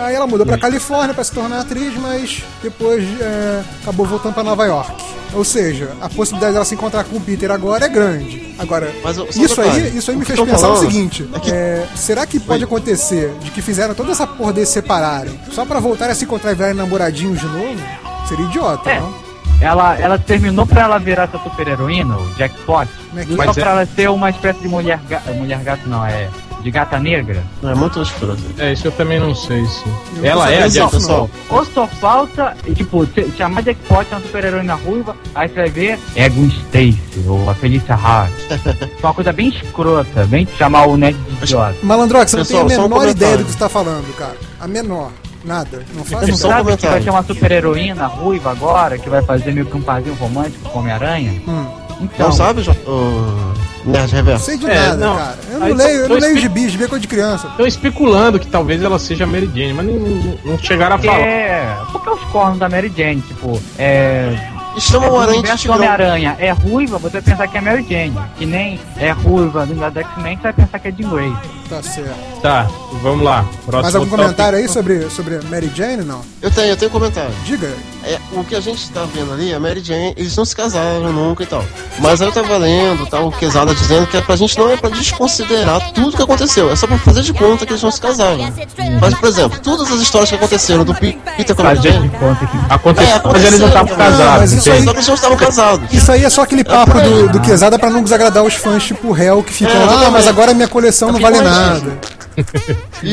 Aí 0.04 0.16
ela 0.16 0.26
mudou 0.28 0.46
pra 0.46 0.58
Califórnia 0.58 1.14
pra 1.14 1.24
se 1.24 1.32
tornar 1.32 1.60
atriz, 1.62 1.94
mas 1.98 2.44
depois 2.64 3.04
é, 3.22 3.62
acabou 3.84 4.06
voltando 4.06 4.34
pra 4.34 4.44
Nova 4.44 4.66
York. 4.66 4.92
Ou 5.34 5.44
seja, 5.44 5.92
a 6.02 6.10
possibilidade 6.10 6.54
dela 6.54 6.66
se 6.66 6.74
encontrar 6.74 7.04
com 7.04 7.18
o 7.18 7.22
Peter 7.22 7.52
agora 7.52 7.86
é 7.86 7.90
grande. 7.90 8.56
Agora, 8.58 8.92
Mas, 9.04 9.18
isso 9.36 9.62
aí, 9.62 9.96
isso 9.98 10.10
aí 10.10 10.18
o 10.18 10.20
me 10.20 10.26
fez 10.26 10.40
pensar 10.40 10.56
o 10.58 10.60
falando 10.76 10.80
seguinte: 10.80 11.30
é 11.34 11.40
que- 11.40 11.52
é, 11.52 11.88
será 11.96 12.26
que 12.26 12.40
pode 12.40 12.64
acontecer 12.64 13.32
de 13.42 13.52
que 13.52 13.62
fizeram 13.62 13.94
toda 13.94 14.12
essa 14.12 14.26
porra 14.26 14.54
deles 14.54 14.70
se 14.70 14.74
separarem 14.76 15.40
só 15.52 15.66
pra 15.66 15.80
voltarem 15.80 16.12
a 16.14 16.16
se 16.16 16.26
encontrar 16.26 16.52
e 16.52 16.56
virarem 16.56 16.76
namoradinhos 16.76 17.40
de 17.40 17.46
novo? 17.46 17.80
Seria 18.28 18.46
idiota, 18.46 18.90
É. 18.90 19.00
não? 19.00 19.14
Ela, 19.62 19.96
ela 20.00 20.18
terminou 20.18 20.66
pra 20.66 20.84
ela 20.84 20.98
virar 20.98 21.24
essa 21.24 21.38
super-heroína, 21.38 22.18
o 22.18 22.34
Jackpot, 22.36 22.88
Como 23.10 23.20
é 23.20 23.26
que- 23.26 23.32
só 23.32 23.38
Mas 23.38 23.58
é- 23.58 23.62
pra 23.62 23.72
ela 23.72 23.86
ser 23.86 24.10
uma 24.10 24.30
espécie 24.30 24.60
de 24.62 24.68
mulher, 24.70 25.00
ga- 25.08 25.22
mulher 25.36 25.60
gato, 25.60 25.88
não, 25.88 26.06
é 26.06 26.30
de 26.62 26.72
gata 26.72 27.00
negra. 27.00 27.44
Não, 27.62 27.72
é 27.72 27.76
muito 27.76 28.02
escroto. 28.02 28.42
É, 28.58 28.74
isso 28.74 28.88
eu 28.88 28.92
também 28.92 29.20
não 29.20 29.34
sei 29.34 29.66
se. 29.66 29.84
Ela 30.24 30.46
não 30.46 30.52
é 30.52 30.64
a 30.64 30.68
não. 30.70 31.00
Sol. 31.00 31.30
Ou 31.50 31.66
só 31.66 31.88
falta, 31.88 32.56
tipo, 32.76 33.06
se- 33.08 33.32
chamar 33.38 33.62
Jackpot 33.64 34.06
uma 34.12 34.20
super-heroína 34.22 34.76
ruiva, 34.76 35.16
aí 35.34 35.48
você 35.48 35.56
vai 35.56 35.70
ver 35.70 36.00
é 36.16 36.28
Gwen 36.30 36.48
Stacy, 36.50 37.00
ou 37.28 37.50
a 37.50 37.54
Felicia 37.56 37.96
Hart. 37.96 38.32
uma 39.02 39.14
coisa 39.14 39.32
bem 39.32 39.50
escrota, 39.50 40.26
bem 40.26 40.48
chamar 40.58 40.88
o 40.88 40.98
Ned 40.98 41.18
de 41.18 41.44
idiota. 41.46 41.76
Malandrox, 41.84 42.32
você 42.32 42.38
não 42.38 42.44
Pessoal, 42.46 42.66
tem 42.68 42.76
só 42.76 42.82
a 42.82 42.86
um 42.86 42.90
menor 42.90 43.02
ideia 43.08 43.14
comentário. 43.16 43.38
do 43.40 43.46
que 43.46 43.52
você 43.54 43.58
tá 43.60 43.70
falando, 43.70 44.16
cara. 44.18 44.36
A 44.60 44.68
menor. 44.68 45.12
Nada. 45.46 45.84
Não 45.96 46.04
faz 46.04 46.24
um 46.28 46.34
Você 46.34 46.42
sabe 46.42 46.56
que 46.58 46.64
comentário. 46.64 46.96
vai 46.96 47.02
ter 47.04 47.10
uma 47.10 47.24
super-heroína 47.24 48.08
ruiva 48.08 48.52
agora, 48.52 48.98
que 48.98 49.10
vai 49.10 49.22
fazer 49.22 49.54
meio 49.54 49.66
que 49.66 49.78
um 49.78 49.82
parzinho 49.82 50.14
romântico 50.16 50.70
com 50.70 50.80
Homem-Aranha? 50.80 51.42
Hum. 51.48 51.66
Então, 52.02 52.28
Não 52.28 52.32
sabe, 52.34 52.62
Jo- 52.62 52.72
o 52.86 53.54
Nerd 53.86 54.08
Não 54.12 54.16
Reverso? 54.18 54.46
sei 54.46 54.58
de 54.58 54.70
É, 54.70 54.76
nada, 54.76 54.96
não. 54.98 55.16
cara. 55.16 55.36
Eu 55.52 55.60
não 55.60 55.68
Aí, 55.68 55.74
leio, 55.74 56.00
eu 56.02 56.10
não 56.10 56.16
leio 56.18 56.28
espe- 56.36 56.42
gibi, 56.42 56.70
gibi 56.70 56.84
é 56.84 56.88
coisa 56.88 57.02
de 57.02 57.08
criança. 57.08 57.48
Estão 57.48 57.66
especulando 57.66 58.40
que 58.40 58.48
talvez 58.48 58.82
ela 58.84 59.00
seja 59.00 59.24
a 59.24 59.28
Mary 59.28 59.50
Jane, 59.54 59.74
mas 59.74 59.86
não, 59.86 59.94
não- 59.96 60.38
não 60.46 60.58
chegaram 60.60 60.96
a 60.96 61.00
falar. 61.00 61.20
é, 61.20 61.76
porque 61.92 62.10
os 62.10 62.22
cornos 62.26 62.60
da 62.60 62.68
Mary 62.70 62.92
Jane, 62.96 63.22
tipo, 63.22 63.60
é, 63.78 64.36
E 64.78 64.82
chama 64.82 65.08
o 65.08 65.14
o 65.14 65.20
Aranha 65.20 65.34
de 65.34 65.40
universo 65.40 65.58
do 65.58 65.62
Tigrão. 65.62 65.76
Homem-Aranha 65.78 66.36
é 66.40 66.52
ruiva, 66.52 66.98
você 67.00 67.14
vai 67.20 67.22
pensar 67.24 67.48
que 67.48 67.58
é 67.58 67.62
Mary 67.62 67.86
Jane. 67.90 68.14
Que 68.38 68.46
nem 68.46 68.80
é 68.98 69.10
ruiva 69.12 69.66
do 69.66 69.72
universo 69.72 69.94
do 69.96 70.00
X-Men, 70.02 70.36
você 70.38 70.44
vai 70.44 70.54
pensar 70.54 70.80
que 70.80 70.88
é 70.88 70.92
Jean 70.92 71.10
Grey. 71.10 71.34
Tá 71.70 71.84
certo. 71.84 72.42
Tá, 72.42 72.68
vamos 73.02 73.24
lá. 73.26 73.44
Próximo 73.66 73.82
Mais 73.82 73.96
algum 73.96 74.06
tópico. 74.08 74.22
comentário 74.24 74.58
aí 74.60 74.68
sobre, 74.70 75.10
sobre 75.10 75.40
Mary 75.50 75.72
Jane? 75.76 76.04
Não. 76.04 76.22
Eu 76.42 76.52
tenho, 76.52 76.68
eu 76.70 76.78
tenho 76.78 76.90
um 76.90 76.94
comentário. 76.94 77.32
Diga. 77.46 77.70
É, 78.04 78.18
o 78.32 78.44
que 78.46 78.56
a 78.56 78.62
gente 78.62 78.90
tá 78.92 79.06
vendo 79.14 79.34
ali, 79.34 79.54
a 79.54 79.60
Mary 79.60 79.82
Jane, 79.84 80.14
eles 80.16 80.36
não 80.38 80.46
se 80.46 80.56
casaram 80.56 81.12
nunca 81.12 81.44
e 81.44 81.46
tal. 81.46 81.64
Mas 82.00 82.22
aí 82.22 82.30
eu 82.30 82.32
tava 82.32 82.56
lendo, 82.58 83.06
tal, 83.08 83.28
o 83.28 83.32
Quesada 83.32 83.76
dizendo 83.76 84.08
que 84.08 84.16
é 84.16 84.22
pra 84.22 84.38
gente 84.38 84.58
não 84.58 84.70
é 84.72 84.78
pra 84.78 84.90
desconsiderar 84.90 85.92
tudo 85.92 86.16
que 86.16 86.24
aconteceu, 86.24 86.72
é 86.72 86.76
só 86.78 86.88
pra 86.88 86.98
fazer 86.98 87.22
de 87.24 87.34
conta 87.34 87.66
que 87.66 87.74
eles 87.74 87.84
não 87.84 87.92
se 87.92 88.00
casaram. 88.00 88.54
Mas, 89.02 89.14
por 89.16 89.28
exemplo, 89.28 89.60
todas 89.62 89.92
as 89.92 90.00
histórias 90.00 90.30
que 90.30 90.36
aconteceram 90.36 90.86
do 90.86 90.96
Peter 90.96 91.54
com 91.56 91.62
a 91.62 91.66
Mary 91.66 91.82
Jane, 91.82 92.10
conta 92.10 92.46
que 92.48 92.58
Aconteceu, 92.70 93.22
mas 93.26 93.44
eles 93.44 93.60
não 93.60 93.68
estavam 93.68 93.90
Não, 93.92 93.98
casados. 93.98 94.40
mas 94.40 94.52
isso 94.54 94.70
entende? 94.70 94.86
só 94.86 94.92
que 94.92 94.98
eles 94.98 95.08
não 95.08 95.16
estavam 95.16 95.38
casados. 95.38 95.94
Isso 95.94 96.12
aí 96.12 96.24
é 96.24 96.30
só 96.30 96.42
aquele 96.44 96.64
papo 96.64 97.02
do, 97.02 97.30
do 97.30 97.40
Quesada 97.42 97.78
pra 97.78 97.90
não 97.90 98.02
desagradar 98.02 98.44
os 98.44 98.54
fãs 98.54 98.84
tipo 98.84 99.12
réu 99.12 99.44
que 99.44 99.52
ficam 99.52 99.76
É, 99.76 99.86
lá, 99.86 100.08
ah, 100.08 100.12
mas 100.12 100.26
agora 100.28 100.54
minha 100.54 100.68
coleção 100.70 101.12
não 101.12 101.20
vale 101.20 101.42
nada. 101.42 102.00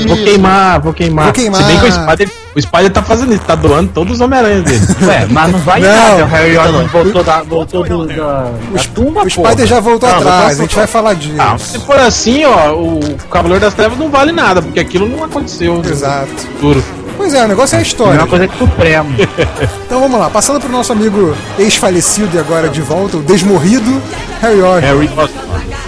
Vou 0.07 0.17
queimar, 0.17 0.81
vou 0.81 0.93
queimar. 0.93 1.25
Vou 1.27 1.33
queimar. 1.35 1.61
Se 1.63 1.67
bem 1.69 1.79
que 1.81 1.87
o 1.87 1.93
Spider, 1.93 2.31
o 2.57 2.61
Spider 2.63 2.91
tá 2.91 3.03
fazendo 3.03 3.33
isso, 3.35 3.43
tá 3.43 3.55
doando 3.55 3.91
todos 3.93 4.15
os 4.15 4.21
Homem-Aranha 4.21 4.63
dele. 4.63 4.87
Ué, 5.03 5.27
mas 5.31 5.53
não 5.53 5.59
vai 5.61 5.81
Não. 5.81 5.89
nada. 5.89 6.25
O 6.25 6.27
Harry 6.29 6.57
Osborn 6.59 6.89
voltou 6.89 7.25
da, 7.25 7.43
voltou 7.43 7.85
do, 7.85 8.07
da, 8.07 8.15
da 8.15 8.83
tumba, 8.95 9.23
O. 9.25 9.31
Spider 9.31 9.67
já 9.67 9.81
voltou 9.81 10.09
Ah, 10.09 10.17
atrás, 10.17 10.45
mas 10.45 10.59
a 10.59 10.63
gente 10.63 10.75
vai 10.77 10.87
falar 10.87 11.15
disso. 11.15 11.35
Ah, 11.39 11.57
se 11.59 11.79
for 11.81 11.99
assim, 11.99 12.45
ó, 12.45 12.73
o 12.75 13.01
Cavaleiro 13.31 13.61
das 13.65 13.75
Trevas 13.75 13.99
não 13.99 14.09
vale 14.11 14.33
nada, 14.33 14.63
porque 14.63 14.81
aquilo 14.81 15.09
não 15.09 15.25
aconteceu 15.25 15.75
no 15.75 15.89
Exato. 15.89 16.29
futuro. 16.37 16.83
Pois 17.17 17.33
é, 17.33 17.45
o 17.45 17.49
negócio 17.49 17.75
é 17.75 17.79
a 17.79 17.81
É 17.81 17.83
história. 17.83 18.21
uma 18.21 18.27
coisa 18.27 18.47
que 18.47 18.59
Supremo. 18.59 19.09
Então 19.87 20.01
vamos 20.01 20.19
lá, 20.21 20.29
passando 20.29 20.61
pro 20.61 20.71
nosso 20.71 20.93
amigo 20.93 21.35
ex-falecido 21.59 22.37
e 22.37 22.39
agora 22.39 22.69
de 22.69 22.83
volta, 22.83 23.17
o 23.17 23.23
desmorrido 23.23 24.03
Harry 24.43 24.61
Osborn. 24.61 24.81
Harry 24.87 25.09
Osborn. 25.09 25.31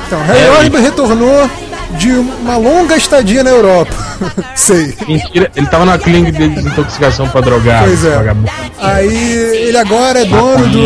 Então, 0.07 0.21
Harry 0.23 0.39
Harry. 0.41 0.57
Osborn 0.67 0.85
retornou 0.85 1.51
de 1.97 2.11
uma 2.11 2.57
longa 2.57 2.97
estadia 2.97 3.43
na 3.43 3.51
Europa. 3.51 3.95
Sei. 4.55 4.95
Mentira, 5.07 5.51
ele 5.55 5.67
tava 5.67 5.85
na 5.85 5.99
clínica 5.99 6.33
de 6.33 6.49
desintoxicação 6.49 7.29
pra 7.29 7.41
drogar. 7.41 7.85
Pois 7.85 8.05
é. 8.05 8.17
vagabundo. 8.17 8.51
Aí 8.79 9.33
ele 9.35 9.79
agora 9.79 10.21
é 10.21 10.25
dono 10.25 10.69
do. 10.69 10.79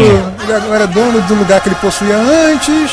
Ele 0.42 0.53
agora 0.55 0.84
é 0.84 0.86
dono 0.86 1.20
do 1.22 1.34
lugar 1.34 1.61
que 1.61 1.68
ele 1.68 1.76
possuía 1.76 2.16
antes. 2.16 2.92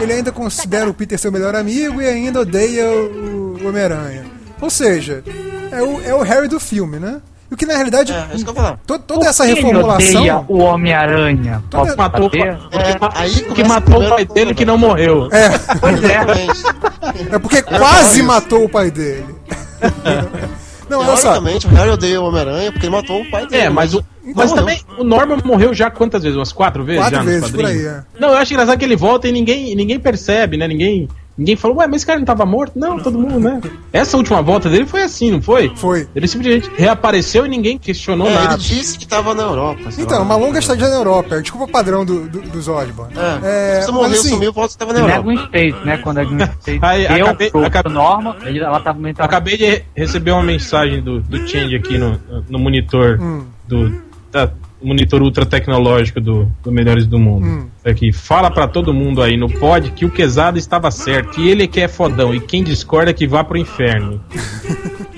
Ele 0.00 0.12
ainda 0.12 0.30
considera 0.30 0.88
o 0.88 0.94
Peter 0.94 1.18
seu 1.18 1.32
melhor 1.32 1.56
amigo 1.56 2.00
e 2.00 2.06
ainda 2.06 2.40
odeia 2.40 2.86
o, 2.86 3.58
o 3.60 3.68
Homem-Aranha. 3.68 4.24
Ou 4.60 4.70
seja, 4.70 5.24
é 5.72 5.82
o, 5.82 6.00
é 6.02 6.14
o 6.14 6.22
Harry 6.22 6.48
do 6.48 6.60
filme, 6.60 6.98
né? 6.98 7.20
E 7.50 7.54
o 7.54 7.56
que 7.56 7.64
na 7.64 7.74
realidade. 7.74 8.12
É, 8.12 8.16
é 8.32 8.34
isso 8.34 8.44
que 8.44 8.50
eu 8.50 8.54
vou 8.54 8.62
falar. 8.62 8.78
to- 8.86 8.98
toda 8.98 9.26
essa 9.26 9.44
ele 9.44 9.52
odeia 9.52 9.66
reformulação. 9.72 10.44
o 10.48 10.58
Homem-Aranha. 10.58 11.62
Toda- 11.70 11.96
Matou, 11.96 12.30
É, 12.34 13.50
o 13.50 13.54
que 13.54 13.64
matou 13.64 14.04
o 14.04 14.08
pai 14.08 14.24
dele 14.26 14.54
que 14.54 14.64
não 14.64 14.76
morreu. 14.76 15.28
É, 15.32 15.46
é. 15.46 17.34
É 17.34 17.38
porque 17.38 17.62
quase 17.62 18.22
matou 18.22 18.64
o 18.64 18.68
pai 18.68 18.90
dele. 18.90 19.34
Não, 20.88 21.00
olha 21.00 21.16
só. 21.18 21.38
O 21.38 21.74
Harry 21.74 21.90
odeia 21.90 22.18
o 22.20 22.24
Homem-Aranha 22.24 22.72
porque 22.72 22.86
ele 22.86 22.96
matou 22.96 23.20
o 23.20 23.30
pai 23.30 23.46
dele. 23.46 23.64
É, 23.64 23.68
mas 23.68 23.92
o. 23.92 24.02
Mas 24.34 24.52
também, 24.52 24.80
o 24.98 25.04
Norman 25.04 25.38
morreu 25.44 25.72
já 25.74 25.90
quantas 25.90 26.22
vezes? 26.22 26.36
Umas 26.36 26.50
quatro 26.52 26.82
vezes 26.84 27.02
Quatro 27.02 27.16
já 27.18 27.22
vezes, 27.22 27.50
por 27.50 27.64
aí, 27.64 27.86
é. 27.86 28.02
Não, 28.18 28.28
eu 28.30 28.36
acho 28.36 28.52
engraçado 28.52 28.78
que 28.78 28.84
ele 28.84 28.96
volta 28.96 29.28
e 29.28 29.32
ninguém, 29.32 29.74
ninguém 29.74 29.98
percebe, 30.00 30.56
né? 30.56 30.66
Ninguém, 30.68 31.08
ninguém 31.38 31.54
falou, 31.56 31.76
ué, 31.78 31.86
mas 31.86 31.96
esse 31.96 32.06
cara 32.06 32.18
não 32.18 32.26
tava 32.26 32.44
morto? 32.44 32.72
Não, 32.78 32.98
todo 32.98 33.16
mundo, 33.18 33.38
né? 33.40 33.60
Essa 33.92 34.16
última 34.16 34.42
volta 34.42 34.68
dele 34.68 34.84
foi 34.84 35.02
assim, 35.02 35.30
não 35.30 35.40
foi? 35.40 35.72
Foi. 35.76 36.06
Ele 36.14 36.26
simplesmente 36.26 36.68
reapareceu 36.76 37.46
e 37.46 37.48
ninguém 37.48 37.78
questionou 37.78 38.26
É, 38.26 38.30
ele 38.34 38.44
nada. 38.44 38.58
disse 38.58 38.98
que 38.98 39.06
tava 39.06 39.34
na 39.34 39.44
Europa. 39.44 39.82
Então, 39.96 40.18
lá. 40.18 40.24
uma 40.24 40.36
longa 40.36 40.58
estadia 40.58 40.88
na 40.88 40.96
Europa. 40.96 41.36
é 41.36 41.40
Desculpa 41.40 41.64
o 41.66 41.68
padrão 41.70 42.04
do, 42.04 42.28
do- 42.28 42.40
dos 42.42 42.66
Osborn. 42.68 43.12
É, 43.42 43.78
É, 43.78 43.80
se 43.82 43.92
morreu, 43.92 44.08
mas 44.10 44.18
assim, 44.20 44.28
sumiu, 44.30 44.52
volta 44.52 44.72
que 44.72 44.78
tava 44.78 44.92
na 44.92 44.98
Não 45.00 45.08
é 45.08 45.12
Europa. 45.12 45.24
Gwen 45.24 45.36
Stacy, 45.68 45.86
né? 45.86 45.96
Quando 45.98 46.18
a 46.18 46.24
Gwen 46.24 46.38
Stacy 46.40 46.78
Aí, 46.82 47.06
deu 47.08 47.26
acabei- 47.26 47.50
pro, 47.50 47.64
acabei- 47.64 47.92
Norma, 47.92 48.36
ele- 48.42 48.58
ela 48.58 48.80
tava 48.80 48.98
meio... 48.98 49.14
Acabei 49.18 49.56
de 49.56 49.64
re- 49.64 49.84
receber 49.94 50.32
uma 50.32 50.42
mensagem 50.42 51.00
do, 51.02 51.20
do 51.20 51.46
Change 51.48 51.76
aqui 51.76 51.96
no, 51.98 52.20
no 52.48 52.58
monitor 52.58 53.18
Hum. 53.20 53.44
do 53.66 54.02
da- 54.32 54.50
monitor 54.82 55.22
ultra 55.22 55.44
tecnológico 55.46 56.20
do, 56.20 56.50
do 56.62 56.70
Melhores 56.72 57.06
do 57.06 57.18
Mundo. 57.18 57.46
Hum. 57.46 57.66
Aqui, 57.84 58.12
fala 58.12 58.50
pra 58.50 58.68
todo 58.68 58.92
mundo 58.94 59.22
aí 59.22 59.36
no 59.36 59.48
pod 59.48 59.90
que 59.92 60.04
o 60.04 60.10
Quesada 60.10 60.58
estava 60.58 60.90
certo, 60.90 61.40
e 61.40 61.48
ele 61.48 61.66
que 61.66 61.80
é 61.80 61.88
fodão, 61.88 62.34
e 62.34 62.40
quem 62.40 62.62
discorda 62.62 63.12
que 63.12 63.26
vá 63.26 63.42
pro 63.42 63.56
inferno. 63.58 64.20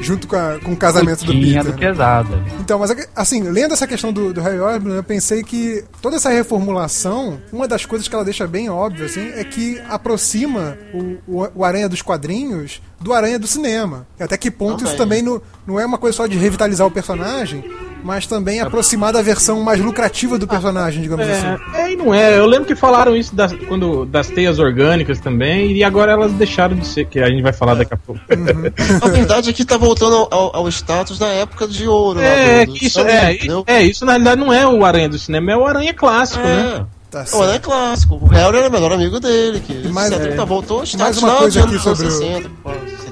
junto 0.00 0.28
com, 0.28 0.36
a- 0.36 0.58
com 0.62 0.72
o 0.72 0.76
casamento 0.76 1.24
do 1.24 1.32
Peter. 1.32 1.64
do 1.64 1.72
pesado. 1.72 2.40
Então, 2.60 2.78
mas 2.78 2.94
assim, 3.14 3.42
lendo 3.42 3.72
essa 3.74 3.86
questão 3.86 4.12
do, 4.12 4.32
do 4.32 4.40
Harry 4.40 4.60
Osborn, 4.60 4.94
eu 4.96 5.02
pensei 5.02 5.42
que 5.42 5.82
toda 6.00 6.16
essa 6.16 6.30
reformulação, 6.30 7.40
uma 7.52 7.66
das 7.66 7.84
coisas 7.84 8.06
que 8.06 8.14
ela 8.14 8.24
deixa 8.24 8.46
bem 8.46 8.68
óbvio, 8.70 9.06
assim, 9.06 9.30
é 9.34 9.42
que 9.42 9.80
aproxima 9.88 10.78
o, 10.94 11.16
o, 11.26 11.48
o 11.56 11.64
Aranha 11.64 11.88
dos 11.88 12.02
quadrinhos 12.02 12.80
do 13.00 13.12
Aranha 13.12 13.38
do 13.38 13.46
cinema. 13.48 14.06
E 14.18 14.22
até 14.22 14.36
que 14.36 14.50
ponto 14.50 14.84
isso 14.84 14.96
também 14.96 15.22
não, 15.22 15.42
não 15.66 15.80
é 15.80 15.84
uma 15.84 15.98
coisa 15.98 16.16
só 16.16 16.26
de 16.26 16.36
revitalizar 16.38 16.86
o 16.86 16.90
personagem, 16.90 17.64
mas 18.06 18.24
também 18.26 18.60
aproximar 18.60 19.12
da 19.12 19.20
versão 19.20 19.60
mais 19.62 19.80
lucrativa 19.80 20.38
do 20.38 20.46
personagem, 20.46 21.02
digamos 21.02 21.26
assim. 21.28 21.46
É, 21.74 21.80
é, 21.82 21.92
e 21.92 21.96
não 21.96 22.14
é. 22.14 22.38
Eu 22.38 22.46
lembro 22.46 22.64
que 22.66 22.76
falaram 22.76 23.16
isso 23.16 23.34
das, 23.34 23.52
quando, 23.66 24.06
das 24.06 24.28
teias 24.28 24.58
orgânicas 24.60 25.18
também, 25.18 25.72
e 25.72 25.82
agora 25.82 26.12
elas 26.12 26.32
deixaram 26.32 26.76
de 26.76 26.86
ser, 26.86 27.06
que 27.06 27.18
a 27.18 27.28
gente 27.28 27.42
vai 27.42 27.52
falar 27.52 27.74
daqui 27.74 27.94
a 27.94 27.96
pouco. 27.96 28.20
A 29.02 29.08
verdade 29.08 29.50
é 29.50 29.52
que 29.52 29.64
tá 29.64 29.76
voltando 29.76 30.28
ao, 30.30 30.54
ao- 30.56 30.68
status 30.68 31.18
da 31.18 31.26
época 31.28 31.66
de 31.66 31.88
ouro. 31.88 32.20
lá 32.20 32.26
É, 32.26 32.66
do- 32.66 32.72
do 32.72 32.78
isso, 32.84 33.00
é, 33.00 33.38
é, 33.66 33.82
isso 33.82 34.04
na 34.04 34.12
realidade 34.12 34.40
não 34.40 34.52
é 34.52 34.66
o 34.66 34.84
Aranha 34.84 35.08
do 35.08 35.18
cinema, 35.18 35.50
é 35.52 35.56
o 35.56 35.66
Aranha 35.66 35.92
clássico, 35.94 36.44
né? 36.44 36.84
É. 37.20 37.24
Tá 37.24 37.36
O 37.36 37.42
Aranha 37.42 37.56
é 37.56 37.60
clássico. 37.60 38.14
O 38.20 38.26
Harry 38.26 38.56
era 38.58 38.68
o 38.68 38.72
melhor 38.72 38.92
amigo 38.92 39.18
dele. 39.20 39.60
Que 39.60 39.72
E 39.72 39.88
mais- 39.88 40.10
mais, 40.10 40.22
70 40.22 40.42
é. 40.42 40.46
voltou 40.46 40.80
ao 40.80 40.98
mais 40.98 41.18
uma 41.18 41.34
coisa 41.36 41.60
de 41.62 41.66
aqui 41.66 41.78
sobre 41.78 42.06
o- 42.06 42.10
60, 42.10 42.34
70. 42.34 42.50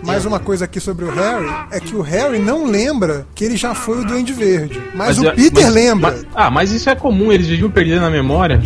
Mais 0.05 0.25
uma 0.27 0.39
coisa 0.39 0.65
aqui 0.67 0.81
sobre 0.81 1.05
o 1.07 1.11
Harry 1.11 1.51
é 1.71 1.81
que 1.81 1.97
o 1.97 2.03
Harry 2.03 2.39
não 2.39 2.67
lembra 2.67 3.27
que 3.35 3.45
ele 3.45 3.57
já 3.57 3.75
foi 3.75 4.01
o 4.01 4.05
Duende 4.05 4.33
Verde. 4.35 4.83
Mas, 4.95 5.19
o 5.19 5.27
é- 5.27 5.33
Peter 5.33 5.65
mas- 5.65 5.75
lembra. 5.75 6.11
mas- 6.13 6.27
ah, 6.35 6.51
mas 6.51 6.71
isso 6.73 6.91
é 6.91 6.95
comum, 6.95 7.33
eles 7.33 7.47
viviam 7.47 7.71
perdidos 7.71 8.01
na 8.03 8.11
memória. 8.11 8.61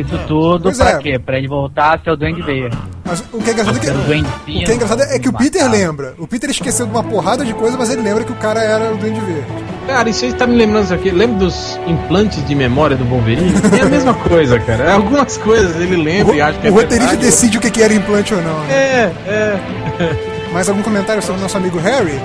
Isso 0.00 0.18
tudo 0.26 0.62
Pois 0.64 0.78
pra 0.78 0.90
é. 0.90 0.98
quê? 0.98 1.18
Pra 1.18 1.38
ele 1.38 1.48
voltar 1.48 1.94
a 1.94 1.98
ser 2.02 2.10
o 2.10 2.16
Duende 2.16 2.42
Verde. 2.42 2.76
Mas 3.04 3.22
o 3.32 3.38
que 3.38 3.50
é 3.50 3.52
engraçado 3.52 3.76
é 3.76 3.80
que, 3.80 3.90
o 3.90 3.92
o 3.92 4.64
que 4.64 4.70
é, 4.70 4.74
engraçado 4.74 5.02
é 5.02 5.18
que 5.18 5.28
o 5.28 5.32
Peter 5.32 5.70
lembra. 5.70 6.14
O 6.18 6.26
Peter 6.26 6.48
esqueceu 6.50 6.86
de 6.86 6.92
uma 6.92 7.02
porrada 7.02 7.44
de 7.44 7.52
coisa, 7.52 7.76
mas 7.76 7.90
ele 7.90 8.00
lembra 8.02 8.24
que 8.24 8.32
o 8.32 8.36
cara 8.36 8.60
era 8.62 8.92
o 8.92 8.96
Duende 8.96 9.20
Verde. 9.20 9.44
Cara, 9.86 10.08
isso 10.08 10.24
aí 10.24 10.32
tá 10.32 10.46
me 10.46 10.56
lembrando 10.56 10.84
isso 10.84 10.94
aqui. 10.94 11.10
Lembra 11.10 11.38
dos 11.40 11.78
implantes 11.86 12.44
de 12.46 12.54
memória 12.54 12.96
do 12.96 13.04
Wolverine? 13.04 13.52
É 13.78 13.82
a 13.82 13.86
mesma 13.86 14.14
coisa, 14.14 14.58
cara. 14.60 14.94
Algumas 14.94 15.36
coisas 15.36 15.76
ele 15.76 15.96
lembra 15.96 16.34
e 16.34 16.40
acha 16.40 16.58
que 16.58 16.66
é 16.66 16.70
o 16.70 16.74
roteirista 16.74 17.10
verdade. 17.10 17.26
decide 17.30 17.58
o 17.58 17.60
que 17.60 17.70
que 17.70 17.82
era 17.82 17.92
implante 17.92 18.32
ou 18.34 18.40
não. 18.42 18.58
né? 18.60 18.72
É, 18.72 19.12
é. 19.28 20.50
Mais 20.52 20.68
algum 20.68 20.82
comentário 20.82 21.20
sobre 21.22 21.40
o 21.40 21.42
nosso 21.42 21.56
amigo 21.58 21.78
Harry? 21.78 22.18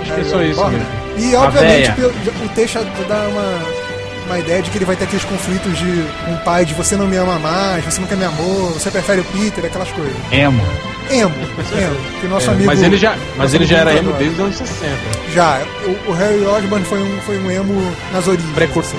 Acho 0.00 0.14
que 0.14 0.20
é 0.20 0.24
só 0.24 0.42
isso 0.42 0.64
mesmo. 0.68 0.86
E 1.18 1.34
obviamente 1.36 1.92
pelo- 1.92 2.08
o 2.08 2.48
texto 2.54 2.78
dá 3.06 3.28
uma, 3.28 3.81
uma 4.26 4.38
ideia 4.38 4.62
de 4.62 4.70
que 4.70 4.78
ele 4.78 4.84
vai 4.84 4.96
ter 4.96 5.04
aqueles 5.04 5.24
conflitos 5.24 5.76
de 5.78 6.04
um 6.30 6.36
pai 6.44 6.64
de 6.64 6.74
você 6.74 6.96
não 6.96 7.06
me 7.06 7.16
ama 7.16 7.38
mais, 7.38 7.84
você 7.84 8.00
nunca 8.00 8.16
me 8.16 8.24
amou, 8.24 8.70
você 8.70 8.90
prefere 8.90 9.20
o 9.20 9.24
Peter, 9.24 9.64
aquelas 9.64 9.90
coisas. 9.90 10.14
Emo. 10.30 10.62
Emo, 11.10 11.34
emo. 11.34 11.96
Que 12.20 12.26
nosso 12.28 12.48
É, 12.48 12.52
amigo. 12.52 12.66
mas 12.66 12.82
ele 12.82 12.96
já, 12.96 13.16
mas 13.36 13.52
ele 13.52 13.66
já 13.66 13.78
era 13.78 13.94
emo 13.94 14.12
desde 14.14 14.34
os 14.34 14.40
anos 14.40 14.56
60. 14.56 14.96
Já. 15.34 15.60
O, 15.84 16.10
o 16.10 16.14
Harry 16.14 16.44
Osborn 16.46 16.84
foi 16.86 17.02
um, 17.02 17.20
foi 17.22 17.38
um 17.38 17.50
emo 17.50 17.92
nas 18.12 18.26
origens. 18.28 18.52
Precursor. 18.54 18.98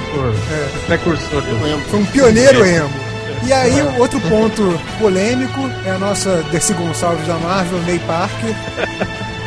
É. 0.51 0.85
Precursor 0.87 1.41
do. 1.41 1.63
Lembro. 1.63 1.85
Foi 1.89 1.99
um 1.99 2.05
pioneiro 2.05 2.65
emo. 2.65 2.89
E 3.45 3.51
aí, 3.51 3.81
outro 3.97 4.19
ponto 4.21 4.79
polêmico 4.99 5.69
é 5.85 5.91
a 5.91 5.97
nossa 5.97 6.43
Dercy 6.51 6.73
Gonçalves 6.73 7.27
da 7.27 7.35
Marvel, 7.35 7.79
May 7.79 7.99
Parker. 7.99 8.55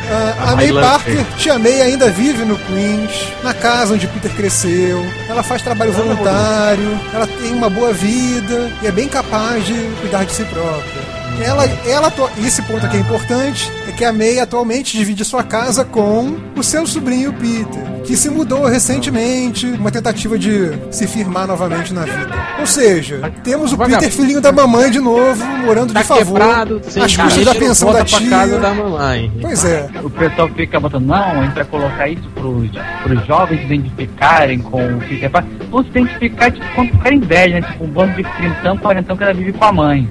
Ah, 0.09 0.51
a 0.51 0.55
May. 0.55 0.71
Parker, 0.71 1.25
tia 1.37 1.59
May 1.59 1.81
ainda 1.81 2.09
vive 2.09 2.45
no 2.45 2.57
Queens, 2.57 3.33
na 3.43 3.53
casa 3.53 3.93
onde 3.93 4.07
Peter 4.07 4.31
cresceu. 4.31 5.05
Ela 5.27 5.43
faz 5.43 5.61
trabalho 5.61 5.91
voluntário, 5.91 6.99
ela 7.13 7.27
tem 7.27 7.53
uma 7.53 7.69
boa 7.69 7.91
vida 7.91 8.71
e 8.81 8.87
é 8.87 8.91
bem 8.91 9.07
capaz 9.07 9.65
de 9.65 9.73
cuidar 10.01 10.23
de 10.23 10.31
si 10.31 10.43
própria. 10.45 11.06
Ela, 11.43 11.65
ela, 11.85 12.13
e 12.37 12.45
esse 12.47 12.61
ponto 12.63 12.85
aqui 12.85 12.97
é 12.97 12.99
importante, 12.99 13.71
é 13.87 13.91
que 13.91 14.03
a 14.03 14.11
May 14.11 14.39
atualmente 14.39 14.97
divide 14.97 15.23
sua 15.23 15.43
casa 15.43 15.85
com 15.85 16.35
o 16.55 16.63
seu 16.63 16.85
sobrinho 16.87 17.31
Peter, 17.33 18.01
que 18.03 18.17
se 18.17 18.29
mudou 18.29 18.65
recentemente, 18.65 19.65
uma 19.67 19.91
tentativa 19.91 20.37
de 20.37 20.71
se 20.91 21.05
firmar 21.07 21.45
novamente 21.47 21.93
na 21.93 22.03
vida. 22.03 22.33
Ou 22.59 22.65
seja, 22.65 23.31
temos 23.43 23.71
o. 23.71 23.77
Peter 23.77 24.11
filhinho 24.11 24.41
da 24.41 24.51
mamãe 24.51 24.89
de 24.89 24.99
novo, 24.99 25.45
morando 25.45 25.93
Tá 25.93 26.01
de 26.01 26.07
favor, 26.07 26.39
quebrado, 26.39 26.81
às 27.01 27.15
custas 27.15 27.45
da 27.45 27.53
pensão 27.55 27.91
da 27.93 28.03
pra 28.03 28.19
casa 28.19 28.47
tia. 28.47 28.59
da 28.59 28.73
mamãe. 28.73 29.31
Pois 29.39 29.63
é. 29.63 29.89
O 30.03 30.09
pessoal 30.09 30.49
fica 30.49 30.79
botando, 30.79 31.05
não, 31.05 31.39
a 31.39 31.43
gente 31.43 31.53
vai 31.53 31.65
colocar 31.65 32.07
isso 32.09 32.27
pros, 32.33 32.69
pros 33.03 33.25
jovens 33.27 33.59
se 33.59 33.65
identificarem 33.65 34.59
com 34.59 34.83
o 34.83 34.99
Peter 34.99 35.29
Parker. 35.29 35.51
Vão 35.69 35.83
se 35.83 35.89
identificar, 35.89 36.51
tipo, 36.51 36.65
quando 36.73 36.89
ficarem 36.91 37.19
velhos, 37.19 37.61
né? 37.61 37.71
Tipo, 37.71 37.83
um 37.83 37.87
bando 37.87 38.13
de 38.15 38.23
trintão, 38.23 38.77
quarentão 38.77 39.15
que 39.15 39.23
ela 39.23 39.33
vive 39.33 39.53
com 39.53 39.65
a 39.65 39.71
mãe. 39.71 40.09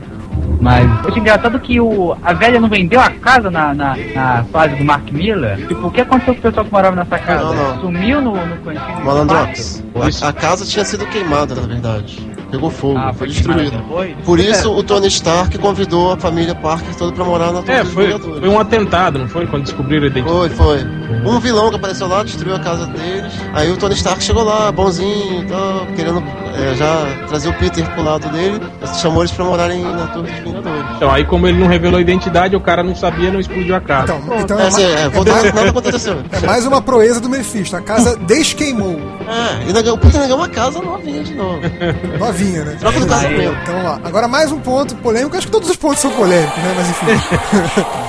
Mas 0.60 0.84
eu 1.04 1.10
acho 1.10 1.18
engraçado 1.18 1.58
que 1.60 1.80
o, 1.80 2.16
a 2.22 2.32
velha 2.32 2.58
não 2.58 2.68
vendeu 2.68 3.00
a 3.00 3.10
casa 3.10 3.50
na, 3.50 3.74
na, 3.74 3.96
na 4.14 4.44
fase 4.44 4.76
do 4.76 4.84
Mark 4.84 5.10
Miller. 5.12 5.66
Tipo, 5.66 5.86
o 5.86 5.90
que 5.90 6.00
aconteceu 6.00 6.34
com 6.34 6.40
o 6.40 6.42
pessoal 6.42 6.66
que 6.66 6.72
morava 6.72 6.96
nessa 6.96 7.18
casa? 7.18 7.44
Não, 7.44 7.54
não. 7.54 7.80
Sumiu 7.80 8.20
no, 8.20 8.46
no 8.46 8.56
conhecido 8.58 9.04
Malandrox. 9.04 9.84
A, 10.22 10.28
a 10.28 10.32
casa 10.32 10.64
tinha 10.64 10.84
sido 10.84 11.06
queimada, 11.06 11.54
na 11.54 11.62
verdade. 11.62 12.36
Pegou 12.50 12.70
fogo, 12.70 12.96
Ah, 12.96 13.12
foi 13.12 13.32
foi 13.32 13.70
depois? 13.70 14.16
Por 14.24 14.38
isso 14.38 14.72
o 14.72 14.82
Tony 14.82 15.08
Stark 15.08 15.58
convidou 15.58 16.12
a 16.12 16.16
família 16.16 16.54
Parker 16.54 16.94
toda 16.94 17.12
pra 17.12 17.24
morar 17.24 17.52
na 17.52 17.60
Torre 17.60 17.78
É, 17.78 17.84
foi, 17.84 18.18
foi 18.18 18.48
um 18.48 18.58
atentado, 18.58 19.18
não 19.18 19.28
foi? 19.28 19.46
Quando 19.48 19.64
descobriram 19.64 20.04
a 20.04 20.06
identidade. 20.06 20.54
Foi, 20.54 20.78
foi. 20.78 20.86
Um 21.24 21.38
vilão 21.40 21.70
que 21.70 21.76
apareceu 21.76 22.06
lá, 22.06 22.22
destruiu 22.22 22.56
a 22.56 22.60
casa 22.60 22.86
deles. 22.86 23.32
Aí 23.52 23.70
o 23.70 23.76
Tony 23.76 23.94
Stark 23.94 24.22
chegou 24.22 24.44
lá, 24.44 24.70
bonzinho 24.72 25.42
e 25.42 25.46
tal, 25.46 25.86
querendo 25.94 26.22
é, 26.54 26.74
já 26.74 27.06
trazer 27.28 27.48
o 27.48 27.54
Peter 27.54 27.88
pro 27.92 28.02
lado 28.02 28.28
dele. 28.28 28.60
Chamou 29.00 29.22
eles 29.22 29.32
pra 29.32 29.44
morarem 29.44 29.82
na 29.82 30.06
Torre 30.08 30.30
dos 30.30 30.40
Vingadores. 30.40 30.86
Então, 30.96 31.10
aí 31.10 31.24
como 31.24 31.46
ele 31.46 31.58
não 31.58 31.66
revelou 31.66 31.98
a 31.98 32.00
identidade, 32.00 32.56
o 32.56 32.60
cara 32.60 32.82
não 32.82 32.94
sabia, 32.94 33.30
não 33.30 33.40
explodiu 33.40 33.74
a 33.74 33.80
casa. 33.80 34.14
Então, 34.14 34.40
então 34.40 34.58
É, 34.58 34.62
é, 34.62 34.66
assim, 34.66 34.82
é, 34.84 35.08
voltando, 35.08 35.44
nada 35.54 35.68
aconteceu. 35.70 36.18
é 36.32 36.46
mais 36.46 36.66
uma 36.66 36.80
proeza 36.80 37.20
do 37.20 37.28
Mephisto. 37.28 37.76
A 37.76 37.80
casa 37.82 38.16
desqueimou. 38.16 38.98
É, 39.28 39.70
e 39.70 39.90
o 39.90 39.98
Peter 39.98 40.20
ganhou 40.20 40.38
uma 40.38 40.48
casa 40.48 40.80
novinha 40.80 41.22
de 41.22 41.34
novo. 41.34 41.60
Novinha, 42.18 42.64
né? 42.64 42.76
Troca 42.78 43.00
do 43.00 43.06
casamento. 43.06 43.56
Então 43.62 43.74
vamos 43.74 43.90
lá. 43.90 44.00
Agora 44.04 44.28
mais 44.28 44.52
um 44.52 44.58
ponto 44.58 44.94
polêmico. 44.96 45.36
Acho 45.36 45.46
que 45.46 45.52
todos 45.52 45.68
os 45.68 45.76
pontos 45.76 45.98
são 45.98 46.10
polêmicos, 46.12 46.56
né? 46.56 46.74
Mas 46.76 46.90
enfim. 46.90 47.96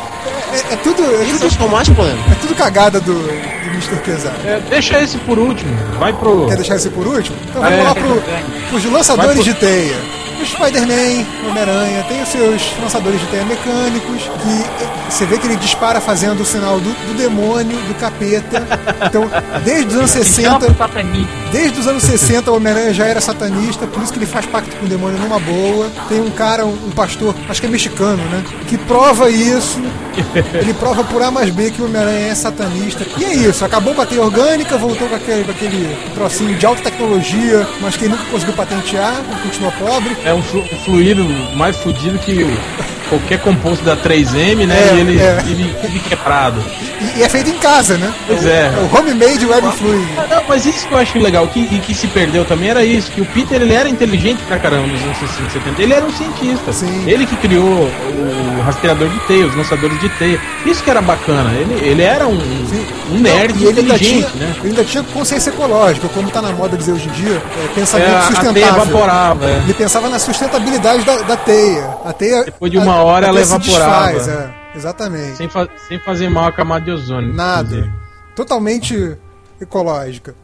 é, 0.53 0.73
é 0.73 0.75
tudo, 0.77 1.03
é, 1.03 1.23
Isso 1.23 1.49
tudo, 1.49 1.65
é 1.65 1.67
mais 1.69 1.89
polêmico. 1.89 2.31
é 2.31 2.35
tudo 2.35 2.55
cagada 2.55 2.99
do, 2.99 3.13
do 3.13 3.69
Mr. 3.73 3.97
Quesada. 4.03 4.37
É, 4.45 4.59
deixa 4.69 5.01
esse 5.01 5.17
por 5.19 5.37
último. 5.37 5.75
Vai 5.99 6.13
pro. 6.13 6.47
Quer 6.47 6.55
deixar 6.55 6.75
esse 6.75 6.89
por 6.89 7.05
último? 7.07 7.37
Então 7.49 7.61
vamos 7.61 7.79
É. 7.79 7.83
lá 7.83 7.93
pro, 7.95 8.23
pros 8.69 8.85
lançadores 8.85 9.33
pro- 9.35 9.43
de 9.43 9.53
teia. 9.53 9.95
O 10.39 10.45
Spider-Man, 10.45 11.25
o 11.45 11.49
Homem-Aranha, 11.49 12.03
tem 12.07 12.21
os 12.21 12.29
seus 12.29 12.61
lançadores 12.81 13.19
de 13.19 13.25
teia 13.27 13.43
mecânicos, 13.45 14.21
que 14.21 14.83
eh, 14.83 14.88
você 15.09 15.25
vê 15.25 15.38
que 15.38 15.47
ele 15.47 15.55
dispara 15.55 15.99
fazendo 15.99 16.41
o 16.41 16.45
sinal 16.45 16.79
do, 16.79 16.89
do 16.89 17.17
demônio, 17.17 17.75
do 17.88 17.95
capeta. 17.95 18.63
Então, 19.07 19.29
desde 19.63 19.88
os 19.88 19.95
anos 19.95 20.11
60, 20.11 20.55
Então, 20.57 20.75
satanismo. 20.75 21.27
Desde 21.51 21.79
os 21.79 21.88
anos 21.88 22.03
60 22.03 22.51
o 22.51 22.55
Homem-Aranha 22.55 22.93
já 22.93 23.05
era 23.05 23.19
satanista, 23.21 23.88
por 23.88 24.03
isso 24.03 24.11
que 24.13 24.19
ele 24.19 24.25
faz 24.25 24.45
pacto 24.45 24.75
com 24.75 24.85
o 24.85 24.89
demônio 24.89 25.17
numa 25.19 25.39
boa. 25.39 25.89
Tem 26.07 26.19
um 26.21 26.29
cara, 26.29 26.65
um, 26.65 26.73
um 26.88 26.91
pastor, 26.91 27.33
acho 27.49 27.59
que 27.59 27.67
é 27.67 27.69
mexicano, 27.69 28.21
né? 28.25 28.43
Que 28.67 28.77
prova 28.77 29.29
isso. 29.29 29.79
Ele 30.53 30.73
prova 30.73 31.03
por 31.03 31.21
A 31.21 31.29
mais 31.31 31.49
B 31.51 31.71
que 31.71 31.81
o 31.81 31.85
Homem-Aranha 31.85 32.27
é 32.27 32.35
satanista. 32.35 33.05
E 33.17 33.23
é 33.23 33.33
isso, 33.33 33.63
acabou 33.63 33.93
com 33.93 34.01
a 34.01 34.05
teia 34.05 34.21
orgânica, 34.21 34.77
voltou 34.77 35.07
com 35.07 35.15
aquele, 35.15 35.43
com 35.43 35.51
aquele 35.51 35.97
trocinho 36.13 36.55
de 36.55 36.65
alta 36.65 36.83
tecnologia, 36.83 37.67
mas 37.81 37.95
que 37.95 38.07
nunca 38.07 38.23
conseguiu 38.25 38.55
patentear, 38.55 39.15
continua 39.43 39.71
pobre. 39.71 40.15
É 40.28 40.34
um, 40.34 40.41
flu- 40.41 40.65
fluido 40.86 41.23
mais 41.55 41.75
fudido 41.78 42.17
que 42.19 42.43
o- 42.43 42.57
qualquer 43.09 43.39
composto 43.39 43.86
da 43.86 43.95
3M, 43.95 44.65
né? 44.67 44.75
É, 44.91 44.95
e 44.95 44.99
ele, 44.99 45.19
é. 45.21 45.43
ele, 45.47 45.75
ele 45.84 45.99
quebrado. 45.99 46.61
E, 47.15 47.19
e 47.19 47.23
é 47.23 47.30
feito 47.30 47.49
em 47.49 47.57
casa, 47.57 47.97
né? 47.97 48.11
Pois 48.28 48.45
é. 48.45 48.65
É 48.65 48.80
o 48.91 48.97
homemade 48.99 49.45
web 49.45 49.71
fluid. 49.78 50.05
Não, 50.30 50.43
mas 50.49 50.65
isso 50.65 50.86
que 50.88 50.93
eu 50.93 50.97
acho 50.97 51.17
legal, 51.19 51.47
que, 51.47 51.59
e 51.59 51.80
que 51.80 51.93
se 51.93 52.07
perdeu 52.07 52.43
também 52.43 52.69
era 52.69 52.84
isso, 52.84 53.09
que 53.11 53.21
o 53.21 53.25
Peter 53.25 53.61
ele 53.61 53.73
era 53.73 53.88
inteligente 53.88 54.39
pra 54.47 54.59
caramba 54.59 54.88
nos 54.88 55.01
anos 55.03 55.17
60 55.19 55.49
70. 55.51 55.82
Ele 55.82 55.93
era 55.93 56.05
um 56.05 56.11
cientista. 56.11 56.73
Sim. 56.73 57.03
Ele 57.07 57.25
que 57.25 57.36
criou 57.38 57.63
o 57.63 58.61
rastreador 58.65 59.07
de 59.07 59.19
teia, 59.21 59.45
os 59.45 59.55
lançadores 59.55 59.97
de 60.01 60.09
teia. 60.09 60.38
Isso 60.65 60.84
que 60.84 60.89
era 60.89 61.01
bacana. 61.01 61.49
Ele, 61.53 61.75
ele 61.88 62.01
era 62.01 62.28
um, 62.28 62.38
um 63.13 63.19
nerd 63.19 63.53
E 63.57 63.67
ele 63.67 63.67
ainda, 63.80 63.82
inteligente, 63.82 64.28
tinha, 64.34 64.47
né? 64.47 64.53
ele 64.59 64.67
ainda 64.69 64.84
tinha 64.84 65.03
consciência 65.03 65.49
ecológica, 65.51 66.09
como 66.09 66.30
tá 66.30 66.41
na 66.41 66.51
moda 66.51 66.75
dizer 66.75 66.91
hoje 66.91 67.07
em 67.07 67.11
dia, 67.11 67.41
é, 67.63 67.67
pensamento 67.73 68.09
É, 68.09 68.15
a 68.17 68.19
teia 68.19 68.28
sustentável. 68.41 68.84
evaporava. 68.84 69.45
é. 69.45 69.61
Ele 69.63 69.73
pensava 69.73 70.09
na 70.09 70.16
sustentabilidade 70.20 71.03
da, 71.03 71.22
da 71.24 71.38
teia. 71.38 71.97
A 72.05 72.13
teia. 72.13 72.43
Depois 72.45 72.72
de 72.72 72.78
uma 72.78 72.93
a- 72.93 73.03
hora 73.03 73.26
a 73.28 73.30
ela 73.30 73.41
evaporava. 73.41 74.13
desfaz, 74.13 74.28
é, 74.28 74.49
exatamente. 74.76 75.38
Sem, 75.38 75.49
fa- 75.49 75.68
sem 75.88 75.99
fazer 75.99 76.30
mal 76.30 76.45
à 76.47 76.51
camada 76.51 76.86
de 76.86 76.91
ozônio. 76.91 77.34
Nada. 77.34 77.91
Totalmente 78.36 79.18
ecológica. 79.59 80.36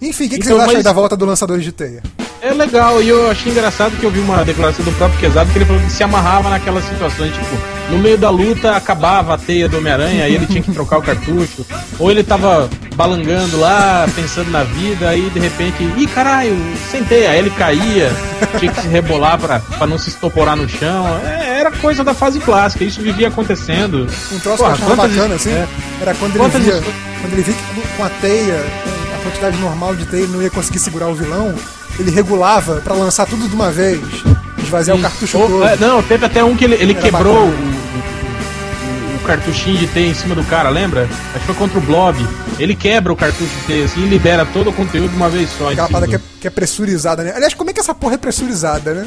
Enfim, 0.00 0.26
o 0.26 0.28
que, 0.28 0.38
que 0.38 0.44
Então, 0.44 0.48
vocês 0.56 0.60
acham 0.60 0.70
aí 0.70 0.74
mas- 0.76 0.84
da 0.84 0.92
volta 0.92 1.16
do 1.16 1.24
lançador 1.24 1.58
de 1.58 1.72
teia? 1.72 2.02
É 2.42 2.52
legal, 2.52 3.02
e 3.02 3.08
eu 3.08 3.30
achei 3.30 3.50
engraçado 3.50 3.96
que 3.98 4.04
eu 4.04 4.10
vi 4.10 4.20
uma 4.20 4.44
declaração 4.44 4.84
do 4.84 4.92
próprio 4.92 5.18
Quesado 5.18 5.50
que 5.50 5.58
ele 5.58 5.64
falou 5.64 5.82
que 5.82 5.90
se 5.90 6.02
amarrava 6.04 6.48
naquelas 6.50 6.84
situações, 6.84 7.32
tipo, 7.32 7.56
no 7.90 7.98
meio 7.98 8.16
da 8.16 8.30
luta 8.30 8.76
acabava 8.76 9.34
a 9.34 9.38
teia 9.38 9.68
do 9.68 9.78
Homem-Aranha, 9.78 10.24
aí 10.24 10.34
ele 10.34 10.46
tinha 10.46 10.62
que 10.62 10.70
trocar 10.72 10.98
o 10.98 11.02
cartucho, 11.02 11.66
ou 11.98 12.10
ele 12.10 12.22
tava 12.22 12.68
balangando 12.94 13.58
lá, 13.58 14.06
pensando 14.14 14.50
na 14.50 14.62
vida, 14.62 15.08
aí 15.08 15.28
de 15.30 15.40
repente, 15.40 15.82
ih 15.96 16.06
caralho, 16.06 16.56
sem 16.90 17.02
teia, 17.04 17.30
aí 17.30 17.38
ele 17.38 17.50
caía, 17.50 18.12
tinha 18.60 18.72
que 18.72 18.80
se 18.80 18.88
rebolar 18.88 19.38
pra, 19.38 19.58
pra 19.58 19.86
não 19.86 19.98
se 19.98 20.10
estoporar 20.10 20.56
no 20.56 20.68
chão. 20.68 21.04
É, 21.26 21.58
era 21.60 21.70
coisa 21.72 22.04
da 22.04 22.14
fase 22.14 22.38
clássica, 22.38 22.84
isso 22.84 23.00
vivia 23.00 23.28
acontecendo. 23.28 24.06
Um 24.30 24.38
troço 24.38 24.58
Porra, 24.62 24.76
que 24.76 24.82
eu 24.82 24.86
achava 24.86 24.96
quantas- 24.96 25.16
bacana, 25.16 25.34
assim, 25.34 25.50
é. 25.50 25.66
era 26.00 26.14
quando 26.14 26.36
ele 26.36 26.48
via. 26.48 26.82
Quando 27.22 27.32
ele 27.32 27.42
via 27.42 27.54
que 27.54 27.96
com 27.96 28.04
a 28.04 28.08
teia, 28.10 28.64
a 29.18 29.22
quantidade 29.24 29.56
normal 29.58 29.96
de 29.96 30.04
teia, 30.06 30.22
ele 30.22 30.32
não 30.32 30.42
ia 30.42 30.50
conseguir 30.50 30.78
segurar 30.78 31.08
o 31.08 31.14
vilão, 31.14 31.52
ele 31.98 32.10
regulava 32.10 32.76
pra 32.82 32.94
lançar 32.94 33.26
tudo 33.26 33.48
de 33.48 33.54
uma 33.54 33.70
vez. 33.70 34.00
Esvaziar 34.62 34.96
o 34.96 35.00
cartucho 35.00 35.38
Ou- 35.38 35.48
todo. 35.48 35.64
é, 35.64 35.76
não, 35.76 36.02
teve 36.02 36.24
até 36.26 36.42
um 36.42 36.56
que 36.56 36.64
ele, 36.64 36.74
ele 36.74 36.94
quebrou 36.94 37.44
o, 37.46 37.48
o- 37.50 39.16
o 39.16 39.18
cartuchinho 39.26 39.76
de 39.78 39.86
teia 39.88 40.08
em 40.08 40.14
cima 40.14 40.34
do 40.34 40.42
cara, 40.44 40.68
lembra? 40.70 41.08
Acho 41.34 41.40
que 41.40 41.46
foi 41.46 41.54
contra 41.54 41.78
o 41.78 41.82
Blob. 41.82 42.16
Ele 42.58 42.74
quebra 42.74 43.12
o 43.12 43.16
cartucho 43.16 43.50
de 43.60 43.66
teia 43.66 43.84
assim 43.84 44.02
e 44.04 44.08
libera 44.08 44.44
todo 44.46 44.70
o 44.70 44.72
conteúdo 44.72 45.10
de 45.10 45.16
uma 45.16 45.28
vez 45.28 45.48
só. 45.56 45.70
Aquela 45.70 45.88
parada 45.88 46.08
que 46.08 46.16
é, 46.16 46.20
que 46.40 46.46
é 46.46 46.50
pressurizada, 46.50 47.22
né? 47.22 47.32
Aliás, 47.34 47.54
como 47.54 47.70
é 47.70 47.72
que 47.72 47.80
essa 47.80 47.94
porra 47.94 48.14
é 48.14 48.18
pressurizada, 48.18 48.92
né? 48.94 49.06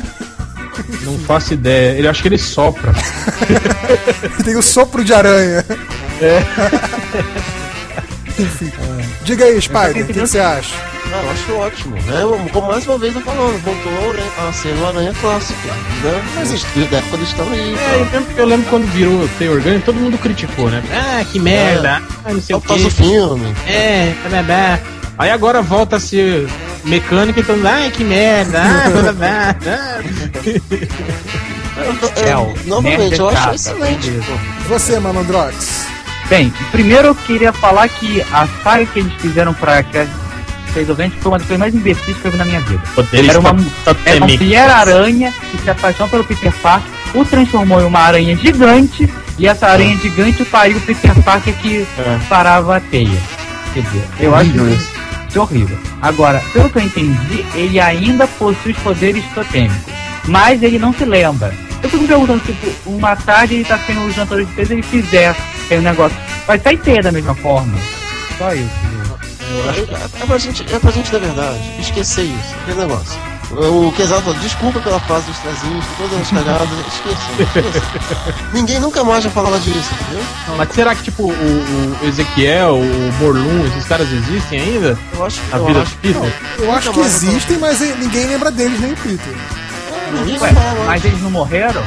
Não 1.02 1.18
faço 1.20 1.54
ideia. 1.54 1.98
Ele 1.98 2.08
acho 2.08 2.22
que 2.22 2.28
ele 2.30 2.38
sopra. 2.38 2.94
Tem 4.46 4.56
o 4.56 4.62
sopro 4.62 5.04
de 5.04 5.14
aranha. 5.14 5.66
É. 6.22 6.44
Enfim. 8.38 8.72
Diga 9.24 9.46
aí, 9.46 9.62
Spider, 9.62 10.04
o 10.04 10.08
que, 10.08 10.14
que 10.14 10.20
você 10.20 10.40
acha? 10.40 10.76
Ah, 11.12 11.22
eu 11.24 11.32
acho 11.32 11.54
ótimo. 11.56 11.96
Né? 11.96 12.50
Como 12.54 12.68
mais 12.68 12.86
uma 12.86 12.98
vez 13.00 13.16
eu 13.16 13.22
falando, 13.22 13.60
voltou 13.64 14.14
né, 14.14 14.24
a 14.48 14.52
ser 14.54 14.76
o 14.76 14.86
Aranha 14.88 15.14
clássico. 15.20 15.68
Né? 15.68 16.22
Mas 16.36 16.52
da 16.90 16.98
época 16.98 17.18
do 17.18 17.24
Stan 17.24 17.44
Lee. 17.46 17.76
É, 17.76 17.96
eu 17.96 18.00
lembro, 18.12 18.34
eu 18.38 18.46
lembro 18.46 18.70
quando 18.70 18.86
virou 18.92 19.28
teia 19.40 19.52
orgânica, 19.52 19.86
todo 19.86 19.96
mundo 19.96 20.18
criticou, 20.20 20.70
né? 20.70 20.84
Ah, 20.94 21.24
que 21.26 21.40
merda. 21.40 22.02
Ah, 22.24 22.32
não 22.34 22.42
sei 22.42 22.54
É 22.54 22.58
o 22.58 22.60
o 22.60 22.62
do 22.62 22.76
quê. 22.76 22.90
filme. 22.92 23.56
É, 23.68 24.14
blá, 24.30 24.44
blá. 24.44 24.80
Aí 25.18 25.32
agora 25.32 25.62
volta 25.62 25.96
a 25.96 26.00
ser 26.00 26.48
mecânica 26.86 27.40
e 27.40 27.44
todo 27.44 27.58
mundo, 27.58 27.68
ai 27.68 27.90
que 27.92 28.04
merda. 28.04 28.62
Ah, 28.62 28.90
blá, 28.90 29.02
blá, 29.12 29.54
blá. 29.54 29.56
É, 32.26 32.30
É, 32.32 32.38
o 32.38 32.54
novamente, 32.66 33.18
eu 33.20 33.30
é 33.30 33.36
acho 33.36 33.56
excelente. 33.56 34.12
Você, 34.68 35.00
Malandrox. 35.00 35.88
Bem, 36.30 36.54
primeiro 36.72 37.08
eu 37.08 37.16
queria 37.16 37.52
falar 37.52 37.90
que 37.90 38.22
a 38.32 38.48
saga 38.64 38.86
que 38.86 39.00
eles 39.00 39.14
fizeram 39.14 39.52
pra 39.52 39.84
o 40.88 40.94
Vente 40.94 41.18
foi 41.18 41.32
uma 41.32 41.40
das 41.40 41.48
coisas 41.48 41.60
mais 41.60 41.74
imbecis 41.74 42.16
que 42.18 42.26
eu 42.26 42.32
vi 42.32 42.38
na 42.38 42.46
minha 42.46 42.62
vida. 42.62 42.82
Era 43.12 43.40
uma, 43.40 43.56
era 44.06 44.18
uma 44.18 44.28
mulher 44.28 44.70
aranha 44.70 45.34
que 45.50 45.58
se 45.58 45.70
apaixonou 45.70 46.08
pelo 46.08 46.24
Peter 46.24 46.54
Parker, 46.62 46.90
o 47.16 47.26
transformou 47.26 47.82
em 47.82 47.86
uma 47.86 48.00
aranha 48.00 48.36
gigante, 48.38 49.12
e 49.40 49.48
essa 49.48 49.68
aranha 49.68 49.98
gigante 49.98 50.46
pariu 50.46 50.78
o 50.78 50.82
Peter 50.82 51.16
Parker 51.24 51.54
que 51.56 51.88
parava 52.30 52.78
a 52.78 52.80
teia. 52.80 53.20
Quer 53.74 53.82
dizer, 53.82 54.04
eu 54.20 54.36
acho 54.36 54.68
isso, 54.68 54.92
isso 55.28 55.42
horrível. 55.42 55.78
Agora, 56.00 56.42
pelo 56.54 56.70
que 56.70 56.78
eu 56.78 56.84
entendi, 56.84 57.46
ele 57.56 57.80
ainda 57.80 58.28
possui 58.28 58.72
os 58.74 58.78
poderes 58.78 59.26
totêmicos, 59.34 59.92
mas 60.26 60.62
ele 60.62 60.78
não 60.78 60.94
se 60.94 61.06
lembra. 61.06 61.52
Eu 61.82 61.90
fico 61.90 62.04
me 62.04 62.08
perguntando, 62.08 62.44
tipo, 62.46 62.72
uma 62.86 63.16
tarde 63.16 63.56
ele 63.56 63.66
tá 63.66 63.80
sendo 63.80 64.02
o 64.02 64.12
jantar 64.12 64.38
de 64.38 64.46
peso 64.54 64.74
ele 64.74 64.84
fizer 64.84 65.36
tem 65.70 65.80
um 65.80 65.84
negócio. 65.84 66.18
Vai 66.46 66.60
sair 66.60 66.78
teia 66.78 67.02
da 67.02 67.12
mesma 67.12 67.36
forma. 67.36 67.78
Só 68.38 68.54
isso. 68.54 68.90
É, 69.50 70.24
é, 70.24 70.26
pra 70.26 70.38
gente, 70.38 70.66
é 70.74 70.80
pra 70.80 70.92
gente, 70.92 71.12
na 71.14 71.20
verdade, 71.20 71.60
esquecer 71.80 72.24
isso, 72.24 72.56
aquele 72.62 72.82
negócio. 72.82 73.18
O 73.52 73.92
Quesado 73.94 74.22
falou, 74.22 74.40
desculpa 74.40 74.80
pela 74.80 75.00
fase 75.00 75.26
dos 75.26 75.40
trazinhos, 75.40 75.84
todas 75.98 76.22
as 76.22 76.30
cagadas, 76.30 76.70
esqueça, 76.88 77.60
esqueça. 77.60 78.36
Ninguém 78.54 78.80
nunca 78.80 79.04
mais 79.04 79.24
vai 79.24 79.34
falar 79.34 79.58
disso, 79.58 79.90
entendeu? 80.02 80.24
Mas 80.56 80.72
será 80.72 80.94
que, 80.94 81.04
tipo, 81.04 81.24
o, 81.24 81.98
o 82.04 82.08
Ezequiel, 82.08 82.76
o 82.78 83.14
Morlun, 83.20 83.66
esses 83.66 83.86
caras 83.86 84.08
existem 84.12 84.62
ainda? 84.62 84.98
Eu 85.16 85.26
acho 85.26 85.42
Na 85.50 85.58
eu 85.58 85.66
vida 85.66 85.82
acho, 85.82 85.96
Peter? 85.98 86.34
Eu 86.60 86.72
acho 86.72 86.92
que 86.92 87.00
existem, 87.00 87.58
mas 87.58 87.80
ninguém 87.98 88.28
lembra 88.28 88.52
deles, 88.52 88.80
nem 88.80 88.94
o 88.94 88.98
Peter. 88.98 89.36
Ninguém 90.14 90.40
Ué, 90.40 90.54
fala, 90.54 90.86
mas 90.86 91.04
eles 91.06 91.22
não 91.22 91.32
morreram? 91.32 91.84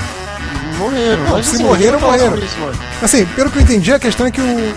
Morreram. 0.73 1.25
Não, 1.25 1.43
se 1.43 1.55
assim, 1.57 1.65
morreram, 1.65 2.01
morreram. 2.01 2.39
isso. 2.39 2.57
Assim, 3.03 3.27
pelo 3.27 3.51
que 3.51 3.59
eu 3.59 3.63
entendi, 3.63 3.93
a 3.93 3.99
questão 3.99 4.27
é 4.27 4.31
que 4.31 4.41
o, 4.41 4.75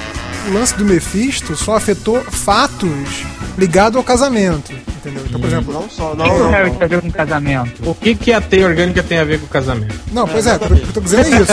o 0.47 0.53
lance 0.53 0.75
do 0.75 0.85
Mephisto 0.85 1.55
só 1.55 1.75
afetou 1.75 2.21
fatos 2.23 3.25
ligados 3.57 3.97
ao 3.97 4.03
casamento. 4.03 4.73
Entendeu? 5.05 5.23
Então, 5.27 5.39
por 5.39 5.47
exemplo. 5.47 5.73
Não 5.73 5.89
só, 5.89 6.13
O 6.13 6.15
não, 6.15 6.25
que, 6.25 6.31
que 6.31 6.41
o 6.41 6.49
Harry 6.49 6.69
não. 6.69 6.75
tem 6.77 6.85
a 6.85 6.87
ver 6.87 7.01
com 7.01 7.11
casamento? 7.11 7.89
O 7.89 7.93
que, 7.95 8.15
que 8.15 8.33
a 8.33 8.41
teia 8.41 8.65
orgânica 8.67 9.03
tem 9.03 9.19
a 9.19 9.23
ver 9.23 9.39
com 9.39 9.45
o 9.45 9.49
casamento? 9.49 9.95
Não, 10.11 10.27
pois 10.27 10.47
é, 10.47 10.55
o 10.55 10.59
que 10.59 10.65
eu 10.65 10.93
tô 10.93 10.99
dizendo 11.01 11.27
é 11.35 11.41
isso. 11.41 11.51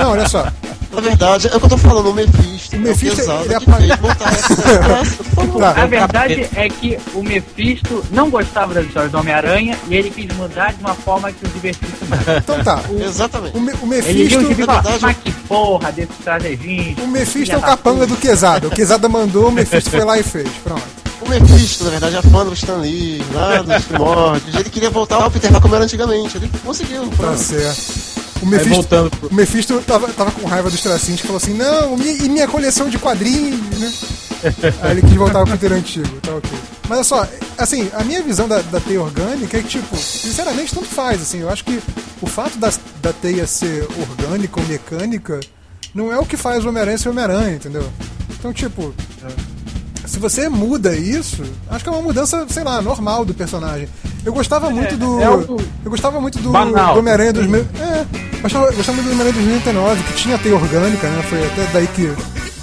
Não, 0.00 0.10
olha 0.12 0.28
só. 0.28 0.46
Na 0.90 1.02
verdade, 1.02 1.48
é 1.48 1.54
o 1.54 1.60
que 1.60 1.66
eu 1.66 1.70
tô 1.70 1.76
falando, 1.78 2.10
o 2.10 2.14
Mephisto. 2.14 2.74
O 2.76 2.80
Mephisto, 2.80 3.20
é 3.20 3.24
o 3.24 3.26
pesado 3.26 3.40
ele 3.44 3.48
que 3.48 3.54
apa- 3.70 3.76
fez 3.76 3.96
voltar 4.00 4.32
essa 4.32 4.54
desgraça, 4.56 5.16
por 5.16 5.24
favor. 5.34 5.60
Tá. 5.60 5.82
A 5.82 5.86
verdade 5.86 6.48
é 6.56 6.68
que 6.68 6.98
o 7.14 7.22
Mephisto 7.22 8.04
não 8.10 8.30
gostava 8.30 8.72
das 8.74 8.86
histórias 8.86 9.12
do 9.12 9.18
Homem-Aranha 9.18 9.76
e 9.88 9.94
ele 9.94 10.10
quis 10.10 10.34
mudar 10.34 10.72
de 10.72 10.80
uma 10.80 10.94
forma 10.94 11.30
que 11.30 11.44
o 11.44 11.48
divertisse 11.50 11.92
mais. 12.08 12.22
Então 12.38 12.64
tá. 12.64 12.80
O, 12.88 13.02
Exatamente. 13.02 13.56
o, 13.56 13.60
Me- 13.60 13.72
o 13.82 13.92
Ele 13.94 14.24
viu 14.28 14.40
o 14.40 14.42
Mephisto. 14.42 14.48
gibi 14.48 14.62
e 14.62 14.66
falou, 14.66 14.82
verdade, 14.82 14.98
mas 15.02 15.16
que 15.18 15.30
porra 15.30 15.92
desse 15.92 16.12
estrategista. 16.18 17.02
O 17.02 17.06
Mephisto 17.08 17.54
é 17.54 17.58
o 17.58 17.60
capanga 17.60 18.00
puta." 18.00 18.06
do 18.06 18.16
Quesada. 18.16 18.66
O 18.66 18.70
Quesada 18.70 19.08
mandou, 19.08 19.48
o 19.48 19.52
Mephisto 19.52 19.90
foi 19.90 20.04
lá 20.04 20.18
e 20.18 20.22
fez. 20.22 20.48
Pronto. 20.64 20.82
O 21.20 21.28
Mephisto, 21.28 21.84
na 21.84 21.90
verdade, 21.90 22.16
é 22.16 22.22
fã 22.22 22.44
do 22.44 22.52
Stan 22.54 22.76
Lee, 22.76 23.22
lá 23.34 23.60
dos 23.62 23.84
primórdios. 23.86 24.54
Ele 24.54 24.70
queria 24.70 24.90
voltar 24.90 25.16
ao 25.16 25.30
Peter 25.30 25.50
Parker 25.50 25.62
como 25.62 25.74
era 25.74 25.84
antigamente. 25.84 26.36
Ele 26.36 26.50
conseguiu. 26.64 27.08
Tá 27.16 27.36
certo. 27.36 28.18
O 28.40 28.44
Aí 28.44 28.50
Mephisto, 28.52 28.74
voltando 28.74 29.10
pro. 29.10 29.28
o 29.28 29.34
Mephisto 29.34 29.80
tava, 29.82 30.08
tava 30.08 30.30
com 30.30 30.46
raiva 30.46 30.70
dos 30.70 30.80
tracinhos 30.80 31.20
que 31.20 31.26
falou 31.26 31.38
assim: 31.42 31.54
Não, 31.54 31.96
mi- 31.96 32.18
e 32.24 32.28
minha 32.28 32.46
coleção 32.46 32.88
de 32.88 32.98
quadrinhos, 32.98 33.58
né? 33.78 33.92
Aí 34.82 34.92
ele 34.92 35.02
quis 35.02 35.14
voltar 35.14 35.42
pro 35.44 35.50
Peter 35.58 35.72
antigo, 35.72 36.20
tá 36.22 36.32
ok. 36.36 36.50
Mas 36.88 36.98
olha 36.98 37.04
só, 37.04 37.28
assim, 37.58 37.90
a 37.92 38.04
minha 38.04 38.22
visão 38.22 38.46
da, 38.46 38.60
da 38.62 38.78
teia 38.80 39.02
orgânica 39.02 39.58
é 39.58 39.62
que, 39.62 39.68
tipo, 39.68 39.96
sinceramente, 39.96 40.72
tanto 40.72 40.86
faz, 40.86 41.20
assim. 41.20 41.40
Eu 41.40 41.50
acho 41.50 41.64
que 41.64 41.82
o 42.22 42.26
fato 42.26 42.56
da, 42.58 42.72
da 43.02 43.12
teia 43.12 43.46
ser 43.46 43.86
orgânica 44.08 44.60
ou 44.60 44.66
mecânica 44.66 45.40
não 45.92 46.12
é 46.12 46.18
o 46.18 46.24
que 46.24 46.36
faz 46.36 46.64
o 46.64 46.68
Homem-Aranha 46.68 46.96
ser 46.96 47.08
Homem-Aranha, 47.08 47.56
entendeu? 47.56 47.86
Então, 48.38 48.52
tipo, 48.52 48.94
se 50.08 50.18
você 50.18 50.48
muda 50.48 50.96
isso, 50.96 51.42
acho 51.70 51.84
que 51.84 51.88
é 51.90 51.92
uma 51.92 52.02
mudança, 52.02 52.46
sei 52.48 52.64
lá, 52.64 52.80
normal 52.82 53.24
do 53.24 53.34
personagem. 53.34 53.88
Eu 54.24 54.32
gostava 54.32 54.70
muito 54.70 54.96
do. 54.96 55.20
é 55.20 55.26
eu 55.26 55.90
gostava 55.90 56.20
muito 56.20 56.38
do, 56.38 56.50
do 56.50 56.98
Homem-Aranha 56.98 57.32
dos 57.32 57.46
mil. 57.46 57.66
É, 57.80 58.04
eu 58.34 58.40
gostava, 58.42 58.70
gostava 58.72 58.96
muito 59.02 59.06
do 59.08 59.12
Homem-Aranha 59.12 59.32
dos 59.34 59.44
99, 59.44 60.02
que 60.02 60.12
tinha 60.14 60.38
teia 60.38 60.54
orgânica, 60.54 61.06
né? 61.08 61.22
Foi 61.28 61.44
até 61.46 61.66
daí 61.72 61.86
que, 61.88 62.12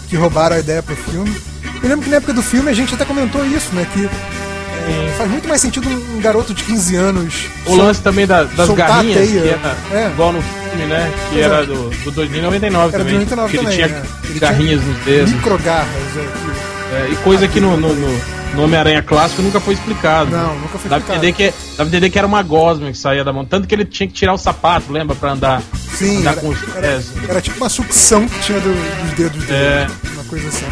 que 0.10 0.16
roubaram 0.16 0.56
a 0.56 0.60
ideia 0.60 0.84
pro 0.84 0.96
filme. 0.96 1.34
Eu 1.82 1.90
lembro 1.90 2.04
que 2.04 2.10
na 2.10 2.18
época 2.18 2.34
do 2.34 2.42
filme 2.44 2.70
a 2.70 2.74
gente 2.74 2.94
até 2.94 3.06
comentou 3.06 3.46
isso, 3.46 3.74
né? 3.74 3.88
Que 3.94 4.06
é, 4.06 5.14
faz 5.18 5.30
muito 5.32 5.48
mais 5.48 5.62
sentido 5.62 5.88
um 5.90 6.22
garoto 6.22 6.54
de 6.54 6.64
15 6.64 6.96
anos. 6.96 7.46
O 7.66 7.76
lance 7.76 8.02
também 8.02 8.26
da- 8.28 8.44
das 8.44 8.70
garrinhas, 8.70 9.30
que 9.30 9.38
era 9.48 9.78
É. 9.92 10.08
igual 10.12 10.34
no 10.34 10.42
filme, 10.42 10.86
né? 10.88 11.12
Que 11.30 11.36
Pois 11.36 11.42
é. 11.42 11.44
era 11.46 11.66
do, 11.66 11.90
do 11.90 12.12
2099 12.12 12.94
Era 12.96 13.04
do 13.04 13.08
também. 13.10 13.14
99 13.26 13.52
que 13.52 13.58
também, 13.58 13.74
ele 13.80 13.88
tinha 13.88 14.00
né? 14.00 14.08
Ele 14.30 14.40
garrinhas 14.40 14.84
nos 14.84 14.98
dedos. 15.06 15.32
Microgarras, 15.32 15.88
é, 16.18 16.20
que- 16.22 16.75
É, 16.92 17.10
e 17.12 17.16
coisa 17.18 17.48
que 17.48 17.60
no, 17.60 17.76
no, 17.78 17.94
no- 17.94 18.36
no 18.56 18.64
Homem-Aranha 18.64 19.02
clássico 19.04 19.42
nunca 19.42 19.60
foi 19.60 19.74
explicado. 19.74 20.32
Não, 20.32 20.56
nunca 20.60 20.78
foi 20.78 20.90
Dá 20.90 20.98
explicado. 20.98 21.26
entender 21.26 21.34
que, 21.34 21.50
dá 21.72 21.76
pra 21.78 21.86
entender 21.88 22.10
que 22.10 22.18
era 22.18 22.26
uma 22.28 22.42
gosma 22.42 22.90
que 22.90 22.98
saía 22.98 23.22
da 23.24 23.34
mão. 23.34 23.44
Tanto 23.44 23.68
que 23.68 23.76
ele 23.76 23.84
tinha 23.84 24.08
que 24.08 24.14
tirar 24.14 24.34
o 24.34 24.38
sapato, 24.38 24.94
lembra? 24.94 25.14
Pra 25.16 25.32
andar, 25.32 25.62
Sim, 25.98 26.20
andar 26.20 26.32
era, 26.34 26.42
com 26.42 26.50
os 26.50 26.62
era, 26.64 26.82
pés. 26.82 27.06
era 27.28 27.42
tipo 27.42 27.58
uma 27.58 27.68
sucção 27.70 28.26
que 28.28 28.40
tinha 28.40 28.60
do- 28.62 29.02
dos 29.04 29.12
dedos 29.18 29.44
dele. 29.46 29.54
É. 29.60 29.88
Uma 30.14 30.24
coisa 30.24 30.48
assim. 30.48 30.66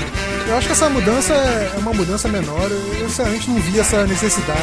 Eu 0.47 0.57
acho 0.57 0.67
que 0.67 0.73
essa 0.73 0.89
mudança 0.89 1.33
é 1.33 1.71
uma 1.77 1.91
mudança 1.93 2.27
menor. 2.29 2.69
Eu, 2.71 3.09
sinceramente 3.09 3.49
não 3.49 3.59
vi 3.59 3.79
essa 3.79 4.05
necessidade. 4.07 4.59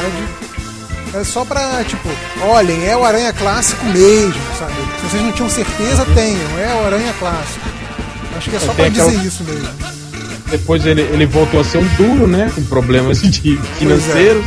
É 1.13 1.23
só 1.23 1.43
pra, 1.45 1.83
tipo, 1.83 2.07
olhem, 2.43 2.87
é 2.87 2.95
o 2.95 3.03
Aranha 3.03 3.33
clássico 3.33 3.85
mesmo, 3.85 4.33
sabe? 4.57 4.73
Se 5.01 5.09
vocês 5.09 5.21
não 5.21 5.31
tinham 5.33 5.49
certeza, 5.49 6.05
tenham. 6.15 6.57
É 6.59 6.73
o 6.81 6.85
Aranha 6.85 7.13
clássico. 7.19 7.67
Acho 8.37 8.49
que 8.49 8.55
é 8.55 8.59
só 8.59 8.73
pra 8.73 8.87
dizer 8.89 9.23
isso 9.25 9.43
mesmo. 9.43 9.69
Depois 10.51 10.85
ele, 10.85 11.01
ele 11.01 11.25
voltou 11.25 11.61
a 11.61 11.63
ser 11.63 11.77
um 11.79 11.87
duro, 11.95 12.27
né? 12.27 12.51
Com 12.53 12.63
problemas 12.65 13.21
de 13.21 13.57
financeiros. 13.79 14.43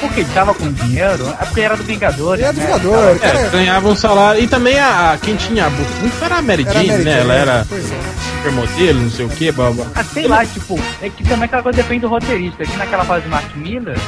Porque 0.00 0.20
ele 0.20 0.28
tava 0.32 0.54
com 0.54 0.72
dinheiro? 0.72 1.28
É 1.38 1.44
porque 1.44 1.60
era 1.60 1.76
do 1.76 1.82
Vingador. 1.82 2.34
Ele 2.36 2.44
é 2.44 2.52
do 2.52 2.58
né? 2.60 2.64
Vingador, 2.66 3.16
É, 3.16 3.18
cara. 3.18 3.48
ganhava 3.48 3.88
um 3.88 3.94
salário. 3.96 4.42
E 4.42 4.46
também 4.46 4.78
a, 4.78 5.12
a- 5.12 5.18
quem 5.18 5.36
tinha 5.36 5.66
a 5.66 5.70
bufunfa 5.70 6.24
era 6.24 6.36
a 6.36 6.42
Mary 6.42 6.62
Era 6.66 6.70
a 6.70 6.74
Jane, 6.82 6.88
Mary 6.88 7.04
né? 7.04 7.10
Jane, 7.10 7.20
Ela 7.22 7.34
era 7.34 7.66
é. 7.70 8.36
supermodelo, 8.38 9.00
não 9.02 9.10
sei 9.10 9.24
o 9.26 9.28
que, 9.28 9.52
blá, 9.52 9.70
blá. 9.70 9.86
Ah, 9.94 10.04
sei 10.04 10.26
lá, 10.26 10.46
tipo, 10.46 10.80
é 11.02 11.10
que 11.10 11.22
também 11.24 11.44
aquela 11.44 11.62
coisa 11.62 11.76
depende 11.82 12.00
do 12.00 12.08
roteirista. 12.08 12.62
Aqui 12.62 12.76
naquela 12.78 13.04
fase 13.04 13.24
de 13.24 13.28
Mark 13.28 13.54
Miller, 13.56 13.98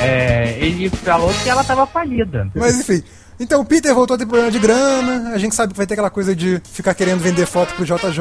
é, 0.00 0.56
ele 0.58 0.88
falou 0.88 1.32
que 1.42 1.48
ela 1.50 1.62
tava 1.64 1.86
falida. 1.86 2.48
Mas 2.54 2.80
enfim. 2.80 3.02
Então 3.38 3.60
o 3.60 3.64
Peter 3.64 3.94
voltou 3.94 4.14
a 4.14 4.18
ter 4.18 4.24
problema 4.24 4.50
de 4.50 4.58
grana, 4.58 5.30
a 5.30 5.38
gente 5.38 5.54
sabe 5.54 5.72
que 5.72 5.76
vai 5.76 5.86
ter 5.86 5.94
aquela 5.94 6.10
coisa 6.10 6.34
de 6.34 6.60
ficar 6.72 6.94
querendo 6.94 7.20
vender 7.20 7.46
foto 7.46 7.74
pro 7.74 7.84
JJ, 7.84 8.20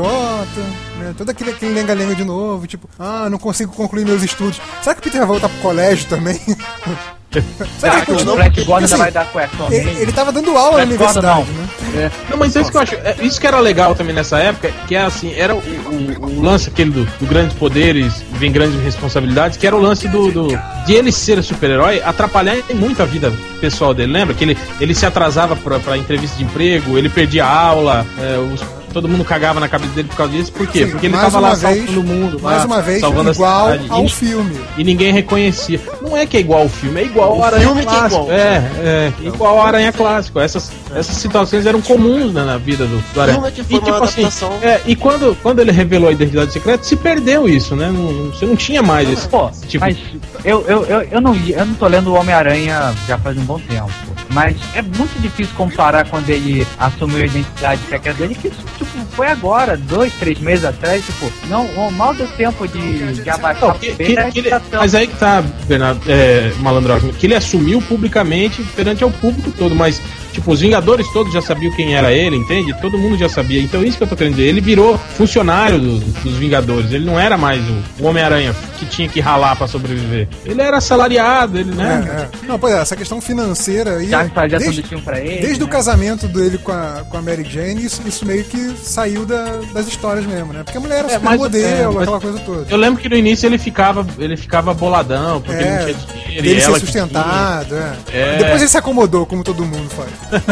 né? 1.00 1.16
Todo 1.18 1.30
aquele, 1.30 1.52
aquele 1.52 1.74
lenga-lenga 1.74 2.16
de 2.16 2.26
novo, 2.26 2.68
tipo, 2.68 2.90
ah, 3.00 3.30
não 3.30 3.38
consigo 3.38 3.72
concluir 3.72 4.06
meus 4.06 4.24
estudos. 4.24 4.60
Será 4.82 4.94
que 4.94 5.00
o 5.00 5.04
Peter 5.04 5.20
vai 5.20 5.28
voltar 5.28 5.48
pro 5.48 5.62
colégio 5.62 6.10
também? 6.10 6.40
Será 7.80 8.02
que 8.02 8.06
Será 8.06 8.06
que 8.06 8.12
o? 8.12 8.20
Flash 8.20 8.66
Gordon 8.66 8.74
ainda 8.76 8.86
assim, 8.86 8.98
vai 8.98 9.12
dar 9.12 9.26
cueca 9.26 9.56
Ele, 9.72 9.90
ele 10.02 10.12
tava 10.12 10.32
dando 10.32 10.56
aula 10.58 10.86
na 10.86 10.96
Flash 10.96 11.14
Gordon 11.14 11.20
universidade, 11.20 11.46
não. 11.52 12.02
né? 12.02 12.12
Não, 12.30 12.38
mas 12.38 12.56
é 12.56 12.62
isso 12.62 12.72
que 12.72 12.78
eu 12.78 12.82
acho. 12.82 12.96
é, 12.96 13.16
isso 13.22 13.40
que 13.42 13.48
era 13.48 13.60
legal 13.60 13.96
também 13.96 14.14
nessa 14.16 14.38
época, 14.40 14.72
que 14.88 14.96
é 14.96 15.02
assim, 15.02 15.34
era 15.36 15.56
o, 15.56 15.60
o- 15.60 16.40
o 16.40 16.42
lance 16.42 16.70
aquele 16.70 16.92
do, 16.92 17.06
do 17.20 17.26
grandes 17.26 17.56
poderes, 17.58 18.24
vem 18.34 18.52
grandes 18.52 18.82
responsabilidades, 18.84 19.58
que 19.58 19.66
era 19.68 19.76
o 19.76 19.80
lance 19.80 20.08
do, 20.08 20.32
do- 20.32 20.48
de 20.86 20.94
ele 20.94 21.12
ser 21.12 21.42
super-herói 21.44 22.02
atrapalhar 22.04 22.56
muito 22.74 23.02
a 23.02 23.06
vida 23.06 23.32
pessoal 23.62 23.94
dele. 23.94 24.12
Lembra 24.12 24.34
que 24.34 24.44
ele, 24.44 24.58
ele 24.80 24.94
se 24.94 25.06
atrasava 25.06 25.56
pra, 25.56 25.80
pra 25.80 25.98
entrevista 25.98 26.38
de 26.38 26.44
emprego, 26.44 26.98
ele 26.98 27.10
perdia 27.10 27.46
a 27.46 27.52
aula, 27.60 28.06
é, 28.20 28.38
os- 28.38 28.64
todo 28.96 29.10
mundo 29.10 29.26
cagava 29.26 29.60
na 29.60 29.68
cabeça 29.68 29.92
dele 29.92 30.08
por 30.08 30.16
causa 30.16 30.32
disso. 30.32 30.54
Por 30.54 30.66
quê? 30.68 30.86
Sim, 30.86 30.92
Porque 30.92 31.08
ele 31.08 31.18
tava 31.18 31.38
lá 31.42 31.50
vez- 31.54 31.60
salvando 31.62 32.00
o 32.00 32.04
mundo, 32.04 32.40
Mais 32.42 32.60
lá, 32.60 32.66
uma 32.66 32.82
vez, 32.82 33.02
salvando 33.02 33.32
igual 33.32 33.68
a 33.68 33.72
cidade. 33.74 33.92
ao 33.92 34.06
E- 34.06 34.10
filme. 34.10 34.56
e 34.78 34.84
ninguém 34.86 35.12
reconhecia. 35.12 35.82
Não 36.02 36.16
é 36.16 36.26
que 36.26 36.38
é 36.38 36.40
igual 36.40 36.62
ao 36.62 36.70
filme, 36.70 37.02
é 37.02 37.04
igual 37.04 37.32
ao 37.34 37.40
O 37.40 37.44
Aranha 37.44 37.66
filme 37.68 37.82
que 37.82 37.88
é 37.88 37.92
Clássico. 37.92 38.22
igual. 38.24 38.32
É, 38.38 38.72
é, 38.80 39.14
igual 39.22 39.60
ao 39.60 39.66
Aranha 39.68 39.92
Clássico. 39.92 40.40
Essas, 40.40 40.72
essas 40.96 41.18
situações 41.18 41.66
eram 41.66 41.82
comuns 41.82 42.34
né, 42.34 42.44
na 42.46 42.58
vida 42.58 42.86
do, 42.86 42.98
do 43.14 43.22
Aranha. 43.22 43.42
foi 43.42 43.80
uma 43.80 43.98
adaptação. 43.98 44.54
é, 44.62 44.80
e 44.86 44.96
quando, 44.96 45.36
quando 45.44 45.60
ele 45.60 45.72
revelou 45.74 46.08
a 46.08 46.14
identidade 46.14 46.54
secreta, 46.54 46.84
se 46.84 46.96
perdeu 46.96 47.50
isso, 47.50 47.76
né? 47.76 47.92
Não- 47.92 48.32
você 48.32 48.46
não 48.46 48.56
tinha 48.56 48.82
mais 48.82 49.10
esse, 49.10 49.28
Pô, 49.28 49.50
tipo 49.68 49.84
mas 49.84 49.98
eu, 50.46 50.64
eu, 50.68 50.86
eu, 50.86 51.02
eu, 51.12 51.20
não, 51.22 51.36
eu 51.36 51.66
não 51.66 51.74
tô 51.74 51.88
lendo 51.88 52.12
o 52.12 52.16
Homem-Aranha 52.16 52.94
já 53.08 53.18
faz 53.18 53.38
um 53.38 53.44
bom 53.44 53.60
tempo. 53.60 53.90
Mas 54.36 54.58
é 54.74 54.82
muito 54.82 55.18
difícil 55.22 55.54
comparar 55.56 56.06
quando 56.10 56.30
ele 56.30 56.68
assumiu 56.78 57.24
a 57.24 57.26
identidade 57.26 57.82
secreta 57.90 58.14
dele, 58.20 58.36
que 58.36 58.50
isso, 58.50 58.58
tipo, 58.78 58.92
foi 59.16 59.28
agora, 59.28 59.78
dois, 59.78 60.12
três 60.16 60.38
meses 60.40 60.66
atrás, 60.66 61.06
tipo, 61.06 61.32
não, 61.48 61.90
mal 61.92 62.14
deu 62.14 62.28
tempo 62.28 62.68
de, 62.68 63.14
de 63.14 63.30
abaixar 63.30 63.70
Não, 63.70 63.80
que- 63.80 63.92
que- 63.94 64.32
que 64.32 64.40
ele- 64.40 64.50
mas 64.74 64.94
aí 64.94 65.08
que 65.08 65.16
tá, 65.18 65.42
Bernardo, 65.68 66.02
é, 66.12 66.52
Malandrox, 66.60 67.06
que 67.18 67.26
ele 67.28 67.36
assumiu 67.36 67.82
publicamente 67.82 68.62
perante 68.76 69.06
ao 69.06 69.10
público 69.10 69.52
todo, 69.52 69.74
mas, 69.74 70.02
tipo, 70.36 70.52
os 70.52 70.60
Vingadores 70.62 71.08
todos 71.12 71.34
já 71.34 71.42
sabiam 71.42 71.72
quem 71.76 71.96
era 71.96 72.12
ele, 72.12 72.36
entende? 72.36 72.74
Todo 72.82 72.98
mundo 72.98 73.18
já 73.18 73.28
sabia. 73.28 73.62
Então, 73.62 73.84
isso 73.84 73.98
que 73.98 74.04
eu 74.04 74.08
tô 74.08 74.16
querendo 74.16 74.36
dizer. 74.36 74.48
Ele 74.48 74.62
virou 74.62 74.98
funcionário 74.98 75.80
do- 75.80 76.00
dos 76.00 76.34
Vingadores. 76.36 76.92
Ele 76.92 77.06
não 77.06 77.20
era 77.20 77.38
mais 77.38 77.62
o, 77.68 78.04
o 78.04 78.08
Homem-Aranha 78.08 78.56
que 78.78 78.86
tinha 78.86 79.08
que 79.08 79.20
ralar 79.20 79.56
pra 79.56 79.68
sobreviver. 79.68 80.28
Ele 80.46 80.62
era 80.62 80.78
assalariado, 80.78 81.58
ele, 81.58 81.72
né? 81.74 82.04
É, 82.08 82.22
é. 82.22 82.48
Não, 82.48 82.60
pois 82.60 82.74
é, 82.74 82.80
essa 82.82 82.96
questão 82.96 83.20
financeira 83.22 83.98
aí. 83.98 84.10
Já 84.10 84.28
fazia 84.30 84.60
desde- 84.60 84.76
sanduichinho 84.76 85.02
pra 85.02 85.20
ele. 85.20 85.42
Desde 85.42 85.64
o 85.64 85.66
né? 85.66 85.72
casamento 85.72 86.28
dele 86.28 86.58
com 86.58 86.72
a, 86.72 87.04
com 87.10 87.18
a 87.18 87.22
Mary 87.22 87.44
Jane, 87.50 87.84
isso, 87.86 88.02
isso 88.06 88.26
meio 88.26 88.44
que 88.44 88.76
saiu 88.84 89.26
da- 89.26 89.60
das 89.74 89.88
histórias 89.88 90.26
mesmo, 90.26 90.52
né? 90.54 90.64
Porque 90.64 90.78
a 90.78 90.82
mulher 90.82 91.00
era 91.00 91.08
É, 91.08 91.12
super 91.12 91.24
mas- 91.26 91.40
modelo, 91.40 91.92
é, 91.92 91.94
mas- 91.96 92.04
aquela 92.04 92.20
coisa 92.22 92.40
toda. 92.40 92.66
Eu 92.70 92.78
lembro 92.78 93.02
que 93.02 93.08
no 93.10 93.16
início 93.16 93.48
ele 93.48 93.58
ficava, 93.58 94.06
ele 94.20 94.36
ficava 94.38 94.74
boladão, 94.74 95.42
porque 95.42 95.62
ele 95.64 95.70
não 95.70 95.78
É, 95.78 95.84
tinha 95.86 95.96
dinheiro. 96.26 96.44
dele 96.44 96.60
e 96.60 96.62
ser 96.62 96.80
sustentado, 96.80 97.76
é. 97.76 97.94
É. 98.14 98.38
Depois 98.38 98.62
ele 98.62 98.70
se 98.70 98.78
acomodou, 98.78 99.26
como 99.26 99.44
todo 99.44 99.64
mundo 99.66 99.90
faz. 99.90 100.10
Tinha. 100.30 100.44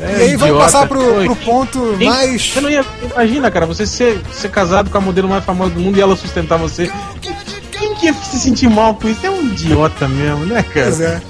e 0.18 0.22
aí 0.22 0.36
vamos 0.36 0.58
passar 0.58 0.86
pro, 0.86 1.24
pro 1.24 1.36
ponto 1.36 1.94
Quem- 1.98 2.08
mais. 2.08 2.50
Você 2.50 2.60
não 2.60 2.70
ia. 2.70 2.84
Imagina, 3.12 3.50
cara, 3.50 3.66
você 3.66 3.86
ser, 3.86 4.20
ser 4.32 4.50
casado 4.50 4.90
com 4.90 4.98
a 4.98 5.00
modelo 5.00 5.28
mais 5.28 5.44
famosa 5.44 5.70
do 5.74 5.80
mundo 5.80 5.98
e 5.98 6.00
ela 6.00 6.16
sustentar 6.16 6.58
você. 6.58 6.90
Que 8.12 8.26
se 8.26 8.38
sentir 8.40 8.68
mal 8.68 8.94
com 8.94 9.08
isso? 9.08 9.24
É 9.26 9.30
um 9.30 9.42
idiota 9.42 10.08
mesmo, 10.08 10.46
né, 10.46 10.62
cara? 10.62 10.86
Pois 10.86 11.00
é. 11.00 11.20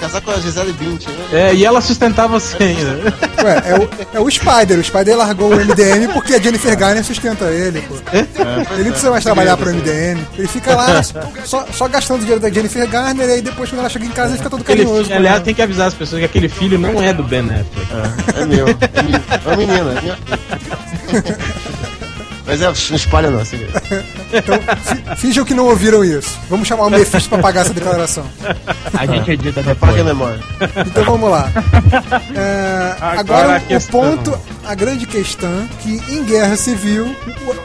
Casar 0.00 0.22
com 0.22 0.30
a 0.30 0.36
Gisele 0.40 0.72
Bint, 0.72 1.06
né? 1.08 1.14
É, 1.30 1.54
e 1.54 1.62
ela 1.62 1.78
sustentar 1.82 2.26
você 2.26 2.56
ainda. 2.62 3.14
Ué, 3.44 3.62
é 3.66 3.74
o, 3.78 3.88
é 4.14 4.20
o 4.20 4.30
Spider. 4.30 4.78
O 4.78 4.82
Spider 4.82 5.14
largou 5.14 5.52
o 5.52 5.56
MDM 5.56 6.10
porque 6.14 6.32
a 6.34 6.38
Jennifer 6.40 6.74
Garner 6.74 7.04
sustenta 7.04 7.44
ele, 7.46 7.82
pô. 7.82 7.96
Ele 8.72 8.84
não 8.84 8.90
precisa 8.92 9.10
mais 9.10 9.22
trabalhar 9.22 9.58
pro 9.58 9.68
MDM. 9.74 10.18
Ele 10.38 10.48
fica 10.48 10.74
lá 10.74 11.02
só, 11.44 11.66
só 11.70 11.86
gastando 11.86 12.20
dinheiro 12.20 12.40
da 12.40 12.48
Jennifer 12.48 12.88
Garner 12.88 13.28
e 13.28 13.32
aí 13.32 13.42
depois 13.42 13.68
quando 13.68 13.80
ela 13.80 13.90
chega 13.90 14.06
em 14.06 14.10
casa 14.10 14.30
ele 14.30 14.38
fica 14.38 14.48
todo 14.48 14.62
Aquele 14.62 14.84
carinhoso. 14.84 15.04
filho, 15.04 15.14
com 15.16 15.20
aliás, 15.20 15.42
tem 15.42 15.54
que 15.54 15.60
avisar 15.62 15.88
as 15.88 15.94
pessoas 15.94 16.20
que 16.20 16.24
aquele 16.24 16.48
filho 16.48 16.78
não 16.78 17.02
é 17.02 17.12
do 17.12 17.22
Ben 17.22 17.40
Affleck. 17.40 18.40
É 18.40 18.46
meu. 18.46 18.68
É 18.68 19.02
menina. 19.02 19.22
É 19.44 19.56
menina. 19.56 19.98
é 19.98 20.00
minha. 20.00 20.18
Mas 22.46 22.60
é, 22.62 22.64
não 22.66 22.72
espalha 22.96 23.30
não, 23.30 23.40
assim. 23.40 23.58
Então, 24.32 24.58
fi- 24.82 25.16
finjam 25.16 25.44
que 25.44 25.54
não 25.54 25.66
ouviram 25.66 26.04
isso. 26.04 26.38
Vamos 26.48 26.66
chamar 26.66 26.86
o 26.86 26.90
Mephisto 26.90 27.28
pra 27.28 27.38
pagar 27.38 27.60
essa 27.62 27.74
declaração. 27.74 28.24
A 28.96 29.06
gente 29.06 29.30
edita 29.32 29.60
Apaga 29.60 29.72
a 29.72 29.74
depois. 29.76 30.04
memória. 30.04 30.40
Então 30.86 31.04
vamos 31.04 31.30
lá. 31.30 31.50
É, 32.34 32.96
Agora 33.00 33.56
agora 33.56 33.62
o 33.70 33.82
ponto, 33.90 34.38
a 34.64 34.74
grande 34.74 35.06
questão, 35.06 35.68
que 35.80 36.00
em 36.12 36.24
Guerra 36.24 36.56
Civil, 36.56 37.14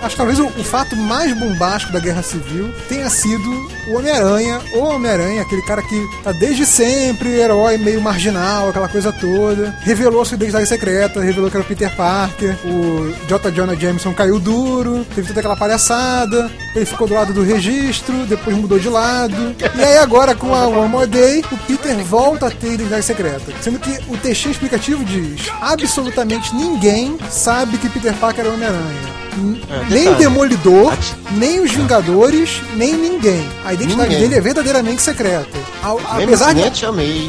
acho 0.01 0.09
que 0.11 0.17
talvez 0.17 0.39
o, 0.39 0.47
o 0.47 0.63
fato 0.63 0.95
mais 0.95 1.37
bombástico 1.37 1.93
da 1.93 1.99
Guerra 1.99 2.21
Civil 2.21 2.73
tenha 2.89 3.09
sido 3.09 3.49
o 3.87 3.97
Homem-Aranha, 3.97 4.59
o 4.73 4.79
Homem-Aranha, 4.79 5.41
aquele 5.43 5.61
cara 5.63 5.81
que 5.83 6.07
tá 6.23 6.31
desde 6.31 6.65
sempre, 6.65 7.29
herói 7.29 7.77
meio 7.77 8.01
marginal, 8.01 8.69
aquela 8.69 8.87
coisa 8.87 9.11
toda, 9.11 9.75
revelou 9.81 10.25
sua 10.25 10.35
identidade 10.35 10.67
secreta, 10.67 11.21
revelou 11.21 11.49
que 11.49 11.57
era 11.57 11.63
o 11.63 11.67
Peter 11.67 11.95
Parker, 11.95 12.55
o 12.65 13.13
J. 13.27 13.51
Jonah 13.51 13.75
Jameson 13.75 14.13
caiu 14.13 14.39
duro, 14.39 14.74
teve 15.13 15.27
toda 15.27 15.39
aquela 15.39 15.55
palhaçada, 15.55 16.51
ele 16.75 16.85
ficou 16.85 17.07
do 17.07 17.13
lado 17.13 17.33
do 17.33 17.43
registro, 17.43 18.13
depois 18.25 18.55
mudou 18.55 18.77
de 18.79 18.89
lado, 18.89 19.55
e 19.75 19.83
aí 19.83 19.97
agora 19.97 20.35
com 20.35 20.53
a 20.53 20.67
One 20.67 20.89
More 20.89 21.07
Day, 21.07 21.43
o 21.51 21.57
Peter 21.57 21.95
volta 22.03 22.47
a 22.47 22.51
ter 22.51 22.73
identidade 22.73 23.05
secreta. 23.05 23.53
Sendo 23.61 23.79
que 23.79 23.99
o 24.09 24.17
texto 24.17 24.49
explicativo 24.49 25.03
diz: 25.05 25.49
absolutamente 25.61 26.53
ninguém 26.55 27.17
sabe 27.29 27.77
que 27.77 27.89
Peter 27.89 28.13
Parker 28.15 28.45
é 28.45 28.49
Homem-Aranha. 28.49 29.25
É, 29.69 29.93
nem 29.93 30.07
o. 30.07 30.15
Demolidor, 30.15 30.93
nem 31.31 31.59
os 31.59 31.71
Vingadores, 31.71 32.61
nem 32.75 32.93
ninguém. 32.93 33.47
A 33.65 33.73
identidade 33.73 34.09
Ninguém. 34.09 34.29
dele 34.29 34.35
é 34.35 34.41
verdadeiramente 34.41 35.01
secreta. 35.01 35.57
Nem, 35.83 35.99
apesar 36.23 36.53
de. 36.53 36.61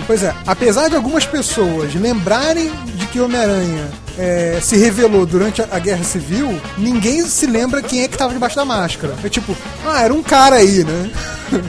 Pois 0.06 0.22
é, 0.22 0.34
apesar 0.46 0.88
de 0.88 0.94
algumas 0.94 1.26
pessoas 1.26 1.94
lembrarem 1.94 2.70
de 2.94 3.06
que 3.06 3.20
Homem-Aranha 3.20 3.88
é, 4.18 4.58
se 4.62 4.76
revelou 4.76 5.26
durante 5.26 5.60
a, 5.62 5.68
a 5.72 5.78
Guerra 5.78 6.04
Civil, 6.04 6.58
ninguém 6.78 7.22
se 7.26 7.46
lembra 7.46 7.82
quem 7.82 8.02
é 8.02 8.08
que 8.08 8.16
tava 8.16 8.32
debaixo 8.32 8.56
da 8.56 8.64
máscara. 8.64 9.14
É 9.24 9.28
tipo, 9.28 9.56
ah, 9.86 10.02
era 10.02 10.12
um 10.14 10.22
cara 10.22 10.56
aí, 10.56 10.84
né? 10.84 11.10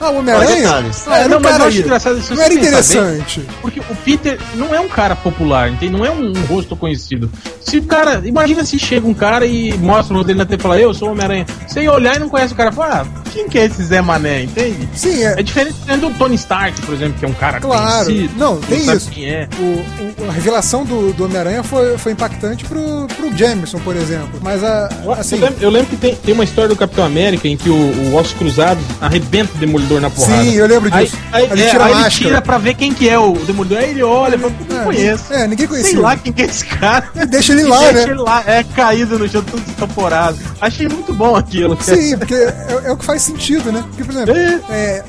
ah, 0.00 0.10
o 0.10 0.18
Homem-Aranha? 0.18 0.70
Ah, 1.06 1.18
era 1.18 1.28
Não, 1.28 1.38
um 1.38 1.42
cara 1.42 1.64
aí. 1.64 1.84
Não 2.30 2.42
era 2.42 2.54
interessante. 2.54 3.44
Porque 3.60 3.80
o 3.80 3.96
Peter 4.04 4.38
não 4.54 4.74
é 4.74 4.80
um 4.80 4.88
cara 4.88 5.16
popular, 5.16 5.68
entende? 5.70 5.92
Não 5.92 6.04
é 6.04 6.10
um, 6.10 6.30
um 6.30 6.44
rosto 6.46 6.76
conhecido. 6.76 7.30
Se 7.60 7.78
o 7.78 7.82
cara. 7.82 8.22
Imagina 8.24 8.64
se 8.64 8.78
chega 8.78 9.06
um 9.06 9.14
cara 9.14 9.44
e 9.46 9.76
mostra 9.78 10.14
o 10.14 10.16
rosto 10.18 10.26
dele 10.28 10.38
na 10.38 10.44
TV 10.46 10.60
e 10.60 10.62
fala, 10.62 10.78
eu 10.80 10.94
sou 10.94 11.08
o 11.08 11.12
Homem-Aranha. 11.12 11.46
Você 11.66 11.82
ia 11.82 11.92
olhar 11.92 12.16
e 12.16 12.18
não 12.20 12.28
conhece 12.28 12.52
o 12.52 12.56
cara, 12.56 12.70
fala, 12.70 13.02
ah, 13.04 13.20
quem 13.32 13.48
que 13.48 13.58
é 13.58 13.64
esse 13.66 13.82
Zé 13.82 14.00
Mané, 14.00 14.44
entende? 14.44 14.88
Sim, 14.94 15.24
é. 15.24 15.40
É 15.40 15.42
diferente 15.42 15.76
do 15.98 16.10
Tony 16.14 16.36
Stark, 16.36 16.80
por 16.82 16.94
exemplo, 16.94 17.18
que 17.18 17.24
é 17.24 17.28
um 17.28 17.34
cara 17.34 17.60
Claro. 17.60 18.04
conhecido. 18.06 18.34
Não, 18.38 18.58
tem 18.60 18.80
sabe 18.80 18.96
isso. 18.98 19.10
Quem 19.10 19.28
é. 19.28 19.48
O, 19.58 19.62
o- 19.62 20.28
a 20.28 20.32
revelação 20.32 20.84
do, 20.84 21.12
do 21.12 21.24
Homem-Aranha 21.24 21.62
foi, 21.62 21.85
foi 21.98 22.12
impactante 22.12 22.64
pro, 22.64 23.06
pro 23.16 23.36
Jameson, 23.36 23.78
por 23.78 23.94
exemplo. 23.96 24.38
Mas, 24.42 24.62
a, 24.64 24.88
Eu, 25.04 25.12
assim, 25.12 25.36
eu 25.36 25.40
lembro, 25.42 25.56
eu 25.62 25.70
lembro 25.70 25.88
que 25.88 25.96
tem, 25.96 26.14
tem 26.14 26.34
uma 26.34 26.44
história 26.44 26.68
do 26.68 26.76
Capitão 26.76 27.04
América 27.04 27.46
em 27.48 27.56
que 27.56 27.68
o, 27.70 27.74
o 27.74 28.14
Ossos 28.16 28.32
Cruzados 28.34 28.84
arrebenta 29.00 29.52
o 29.54 29.58
Demolidor 29.58 30.00
na 30.00 30.10
porrada. 30.10 30.42
sim, 30.42 30.52
eu 30.54 30.66
lembro 30.66 30.88
Aí, 30.92 31.04
disso. 31.04 31.16
aí, 31.32 31.44
ele 31.50 31.62
é, 31.62 31.70
tira 31.70 31.84
aí 31.84 32.00
ele 32.00 32.10
tira 32.10 32.42
pra 32.42 32.58
ver 32.58 32.74
quem 32.74 32.92
que 32.92 33.08
é 33.08 33.18
o 33.18 33.32
Demolidor. 33.32 33.78
Aí 33.78 33.90
ele 33.90 34.02
olha 34.02 34.36
e 34.36 34.38
fala, 34.38 34.52
não 34.68 34.80
É, 34.80 34.84
conheço. 34.84 35.32
É, 35.32 35.46
ninguém 35.46 35.66
conhecia. 35.66 35.92
Sei 35.92 36.00
lá 36.00 36.16
quem 36.16 36.32
que 36.32 36.42
é 36.42 36.44
esse 36.46 36.64
cara. 36.66 37.08
E 37.14 37.26
deixa 37.26 37.52
ele 37.52 37.62
E 37.66 37.66
lá, 37.66 37.78
deixa 37.80 37.92
né? 38.06 38.12
ele 38.12 38.20
lá, 38.20 38.42
é 38.46 38.62
caído 38.64 39.18
no 39.18 39.28
chão, 39.28 39.42
tudo 39.42 39.62
estoporado. 39.68 40.38
Achei 40.60 40.88
muito 40.88 41.12
bom 41.12 41.36
aquilo. 41.36 41.76
Sim, 41.80 42.16
porque 42.18 42.34
é, 42.34 42.80
é 42.84 42.92
o 42.92 42.96
que 42.96 43.04
faz 43.04 43.22
sentido, 43.22 43.70
né? 43.72 43.82
Porque, 43.88 44.04
por 44.04 44.12
exemplo, 44.14 44.34
é, 44.70 45.02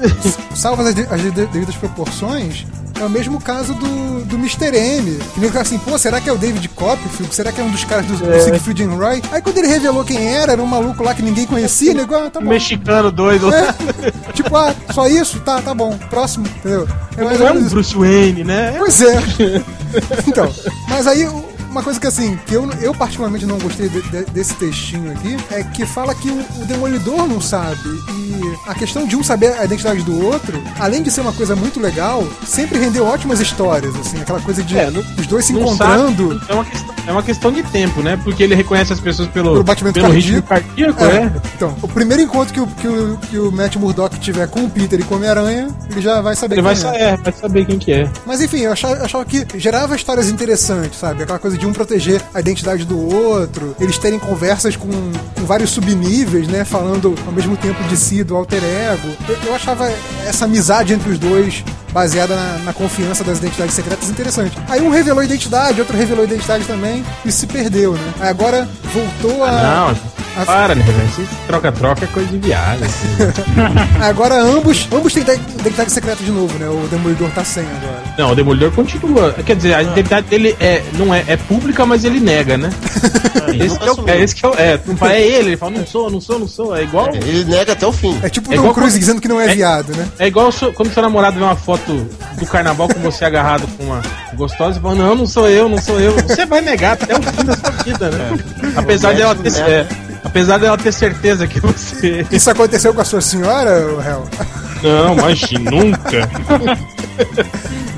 salvas 0.56 0.88
as, 0.88 1.12
as 1.12 1.22
de- 1.22 1.32
devidas 1.32 1.76
proporções, 1.76 2.66
é 3.00 3.06
o 3.06 3.10
mesmo 3.10 3.40
caso 3.42 3.74
do, 3.74 4.26
do 4.26 4.36
Mr. 4.36 4.76
M. 4.76 5.18
Que 5.34 5.40
nem 5.40 5.50
assim, 5.58 5.78
pô, 5.80 5.98
será 5.98 6.20
que 6.20 6.30
é 6.30 6.34
o 6.34 6.38
David 6.38 6.68
Copperfield? 6.70 7.34
Será 7.34 7.52
que 7.52 7.62
é 7.62 7.64
um 7.64 7.72
dos 7.72 7.84
caras 7.84 8.06
do, 8.06 8.18
do 8.18 8.42
Siegfried 8.42 8.84
and 8.84 8.96
Roy? 8.96 9.22
Aí 9.32 9.42
quando 9.42 9.58
ele 9.58 9.68
revelou 9.68 10.04
quem 10.04 10.28
era, 10.28 10.54
era 10.54 10.62
um 10.62 10.66
maluco 10.66 11.04
lá 11.04 11.14
que 11.14 11.22
ninguém 11.22 11.46
conhecia, 11.46 11.92
ele 11.92 12.02
igual, 12.02 12.26
ah, 12.26 12.30
tá 12.30 12.40
bom. 12.40 12.50
Mexicano 12.50 13.12
doido. 13.12 13.54
É, 13.54 13.74
tipo, 14.34 14.56
ah, 14.56 14.74
só 14.94 15.08
isso? 15.08 15.40
Tá, 15.40 15.62
tá 15.62 15.74
bom. 15.74 15.98
Próximo, 16.10 16.48
entendeu? 16.48 16.88
É 17.18 17.24
mais 17.24 17.40
Não 17.40 17.48
é 17.48 17.52
um. 17.52 17.64
Bruce 17.70 17.96
Wayne, 17.96 18.44
né? 18.44 18.76
Pois 18.78 19.02
é. 19.02 19.18
Então, 20.28 20.54
mas 20.90 21.08
aí 21.08 21.26
uma 21.78 21.84
coisa 21.84 22.00
que 22.00 22.08
assim, 22.08 22.38
que 22.46 22.54
eu, 22.54 22.70
eu 22.82 22.94
particularmente 22.94 23.46
não 23.46 23.58
gostei 23.60 23.88
de- 23.90 24.02
de- 24.02 24.26
desse 24.32 24.54
textinho 24.56 25.12
aqui, 25.12 25.38
é 25.52 25.64
que 25.64 25.86
fala 25.86 26.14
que 26.16 26.30
o, 26.30 26.40
o 26.62 26.66
Demolidor 26.66 27.28
não 27.28 27.40
sabe. 27.40 27.78
E 28.10 28.42
a 28.68 28.74
questão 28.76 29.06
de 29.06 29.16
um 29.16 29.24
saber 29.24 29.54
a 29.60 29.66
identidade 29.66 30.02
do 30.04 30.24
outro, 30.26 30.62
além 30.80 31.02
de 31.04 31.12
ser 31.12 31.22
uma 31.22 31.34
coisa 31.34 31.56
muito 31.56 31.80
legal, 31.80 32.28
sempre 32.46 32.78
rendeu 32.80 33.06
ótimas 33.06 33.40
histórias, 33.40 33.96
assim, 33.96 34.20
aquela 34.22 34.42
coisa 34.42 34.64
de 34.64 34.78
É, 34.78 34.90
não- 34.92 35.04
os 35.18 35.28
dois 35.28 35.46
se 35.46 35.54
encontrando. 35.54 36.40
sabe, 36.40 36.46
é, 36.50 36.54
uma 36.54 36.66
questão, 36.66 36.96
é 37.08 37.12
uma 37.12 37.24
questão 37.24 37.52
de 37.52 37.64
tempo, 37.64 38.02
né? 38.02 38.20
Porque 38.24 38.44
ele 38.44 38.56
reconhece 38.56 38.92
as 38.94 39.00
pessoas 39.00 39.28
pelo, 39.30 39.52
Pelo 39.52 39.64
batimento 39.64 40.00
pelo 40.00 40.12
ritmo 40.14 40.42
cardíaco. 40.44 40.94
cardíaco, 40.98 41.04
É. 41.06 41.24
é. 41.26 41.32
Então, 41.56 41.76
o 41.82 41.88
primeiro 41.88 42.24
encontro 42.24 42.54
que 42.54 42.60
o, 42.60 42.68
que, 42.68 42.88
o, 42.88 43.18
que 43.18 43.40
o 43.40 43.52
Matt 43.52 43.76
Murdock 43.76 44.20
tiver 44.20 44.48
com 44.48 44.62
o 44.66 44.70
Peter 44.70 45.00
e 45.00 45.04
com 45.04 45.14
o 45.14 45.18
Homem-Aranha, 45.18 45.68
ele 45.92 46.02
já 46.02 46.22
vai 46.22 46.36
saber 46.36 46.56
Ele 46.56 46.62
vai, 46.64 46.74
quem 46.74 46.82
sa- 46.84 46.96
é. 46.96 47.04
é, 47.12 47.18
vai 47.18 47.34
saber 47.34 47.66
quem 47.66 47.78
que 47.78 47.92
é. 47.94 48.10
Mas 48.26 48.42
enfim, 48.42 48.62
eu 48.62 48.72
achava, 48.74 49.04
achava 49.04 49.24
que 49.26 49.46
gerava 49.60 49.96
histórias 49.96 50.30
interessantes, 50.30 51.00
sabe? 51.00 51.24
Aquela 51.24 51.40
coisa 51.40 51.58
de 51.58 51.66
um 51.68 51.74
proteger 51.74 52.22
a 52.34 52.40
identidade 52.40 52.86
do 52.86 52.98
outro, 52.98 53.76
eles 53.80 53.98
terem 53.98 54.20
conversas 54.20 54.76
com, 54.76 54.88
com 54.88 55.46
vários 55.46 55.72
subníveis, 55.72 56.48
né? 56.48 56.64
Falando 56.64 57.16
ao 57.26 57.32
mesmo 57.32 57.56
tempo 57.58 57.82
de 57.84 57.98
si, 57.98 58.24
do 58.24 58.36
alter 58.36 58.64
ego. 58.64 59.08
Eu, 59.28 59.38
eu 59.48 59.56
achava 59.56 59.92
essa 60.26 60.46
amizade 60.46 60.94
entre 60.94 61.12
os 61.12 61.20
dois, 61.20 61.64
baseada 61.92 62.36
na, 62.36 62.58
na 62.60 62.74
confiança 62.74 63.24
das 63.24 63.40
identidades 63.40 63.76
secretas, 63.76 64.10
interessante. 64.10 64.58
Aí 64.68 64.82
um 64.82 64.90
revelou 64.90 65.24
identidade, 65.24 65.80
outro 65.80 65.98
revelou 65.98 66.26
identidade 66.26 66.66
também, 66.66 67.04
e 67.26 67.32
se 67.32 67.48
perdeu, 67.48 67.94
né? 67.94 68.14
Aí 68.20 68.30
agora 68.30 68.68
voltou 68.94 69.44
a. 69.44 69.52
Não, 69.52 70.17
a- 70.42 70.46
para, 70.46 70.76
né? 70.76 70.84
Troca-troca 71.48 72.06
é 72.06 72.08
coisa 72.08 72.30
de 72.30 72.38
viagem. 72.38 72.86
Assim. 72.86 73.08
Agora 74.02 74.36
ambos, 74.42 74.88
ambos 74.94 75.14
têm 75.14 75.24
identidade 75.24 75.92
secreta 75.92 76.24
de 76.24 76.32
novo, 76.32 76.58
né? 76.60 76.68
O 76.68 76.88
Demolidor 76.90 77.30
tá 77.32 77.44
sem 77.44 77.64
agora. 77.64 78.04
Não, 78.18 78.32
o 78.32 78.36
Demolidor 78.36 78.72
continua. 78.72 79.34
Quer 79.46 79.56
dizer, 79.56 79.74
a 79.74 79.84
identidade 79.84 80.28
dele 80.28 80.56
é, 80.60 80.82
não 80.94 81.14
é, 81.14 81.24
é 81.28 81.38
pública, 81.38 81.86
mas 81.86 82.04
ele 82.04 82.20
nega, 82.20 82.58
né? 82.58 82.70
esse, 83.60 83.78
que 83.80 83.88
é, 83.88 83.92
o, 83.92 84.10
é, 84.10 84.22
esse 84.22 84.36
que 84.36 84.46
é, 84.46 84.50
o, 84.50 84.54
é, 84.56 84.80
é 85.18 85.22
ele, 85.22 85.48
ele 85.50 85.58
fala, 85.58 85.72
não 85.72 85.86
sou, 85.88 86.10
não 86.10 86.22
sou, 86.22 86.40
não 86.40 86.48
sou. 86.48 86.76
É 86.76 86.84
igual, 86.84 87.10
Ele 87.14 87.46
nega 87.46 87.74
até 87.74 87.86
o 87.88 87.92
fim. 87.92 88.18
É 88.22 88.30
tipo 88.30 88.50
o 88.50 88.54
É 88.54 88.56
Tom 88.56 88.62
igual 88.62 88.74
Cruise 88.76 88.94
quando- 88.96 89.00
dizendo 89.00 89.22
que 89.22 89.28
não 89.28 89.40
é, 89.40 89.52
é- 89.52 89.56
viado, 89.56 89.96
né? 89.96 90.08
é 90.20 90.28
igual 90.28 90.52
seu- 90.52 90.74
quando 90.74 90.94
seu 90.94 91.02
namorado 91.02 91.38
vê 91.38 91.44
uma 91.44 91.56
foto 91.56 92.08
do 92.38 92.46
carnaval 92.46 92.88
com 92.88 93.00
você 93.00 93.26
agarrado 93.26 93.68
com 93.78 93.84
uma 93.86 94.02
gostosa 94.36 94.78
e 94.78 94.82
fala, 94.82 94.96
não, 94.96 95.16
não 95.16 95.26
sou 95.28 95.50
eu, 95.50 95.68
não 95.70 95.78
sou 95.82 96.00
eu. 96.00 96.12
Você 96.28 96.46
vai 96.46 96.62
negar 96.62 96.94
até 96.94 97.16
o 97.18 97.22
fim 97.22 97.46
da 97.46 97.56
sua 97.58 97.72
vida, 97.84 98.10
né? 98.10 98.38
Apesar 98.76 99.14
dela 99.14 99.36
ter, 99.36 99.52
nega. 99.52 99.70
é, 99.70 99.88
apesar 100.28 100.60
dela 100.60 100.78
ter 100.78 100.92
certeza 100.92 101.48
que 101.48 101.60
você. 101.60 102.26
Isso 102.32 102.50
aconteceu 102.50 102.94
com 102.94 103.02
a 103.02 103.06
sua 103.06 103.22
senhora, 103.22 104.02
réu? 104.02 104.28
Não, 104.84 105.16
mas 105.16 105.42
nunca. 105.52 106.30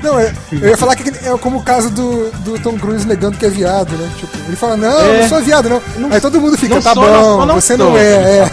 Não, 0.02 0.18
é- 0.18 0.32
eu 0.52 0.68
ia 0.70 0.76
falar 0.78 0.96
que 0.96 1.08
é 1.10 1.36
como 1.38 1.58
o 1.58 1.62
caso 1.62 1.90
do, 1.90 2.30
do 2.38 2.58
Tom 2.60 2.78
Cruise 2.78 3.06
negando 3.06 3.36
que 3.36 3.44
é 3.44 3.50
viado, 3.50 3.92
né? 3.96 4.10
Tipo, 4.18 4.34
ele 4.46 4.56
fala, 4.56 4.76
não, 4.76 4.90
eu 4.98 5.14
É. 5.14 5.20
não 5.22 5.28
sou 5.28 5.42
viado, 5.42 5.68
não. 5.68 6.10
Aí 6.10 6.20
todo 6.20 6.40
mundo 6.40 6.56
fica, 6.56 6.76
não 6.76 6.82
tá 6.82 6.94
sou, 6.94 7.02
bom, 7.04 7.10
não 7.40 7.46
não 7.46 7.54
você 7.56 7.76
sou. 7.76 7.90
não 7.90 7.98
é, 7.98 8.38
é. 8.38 8.50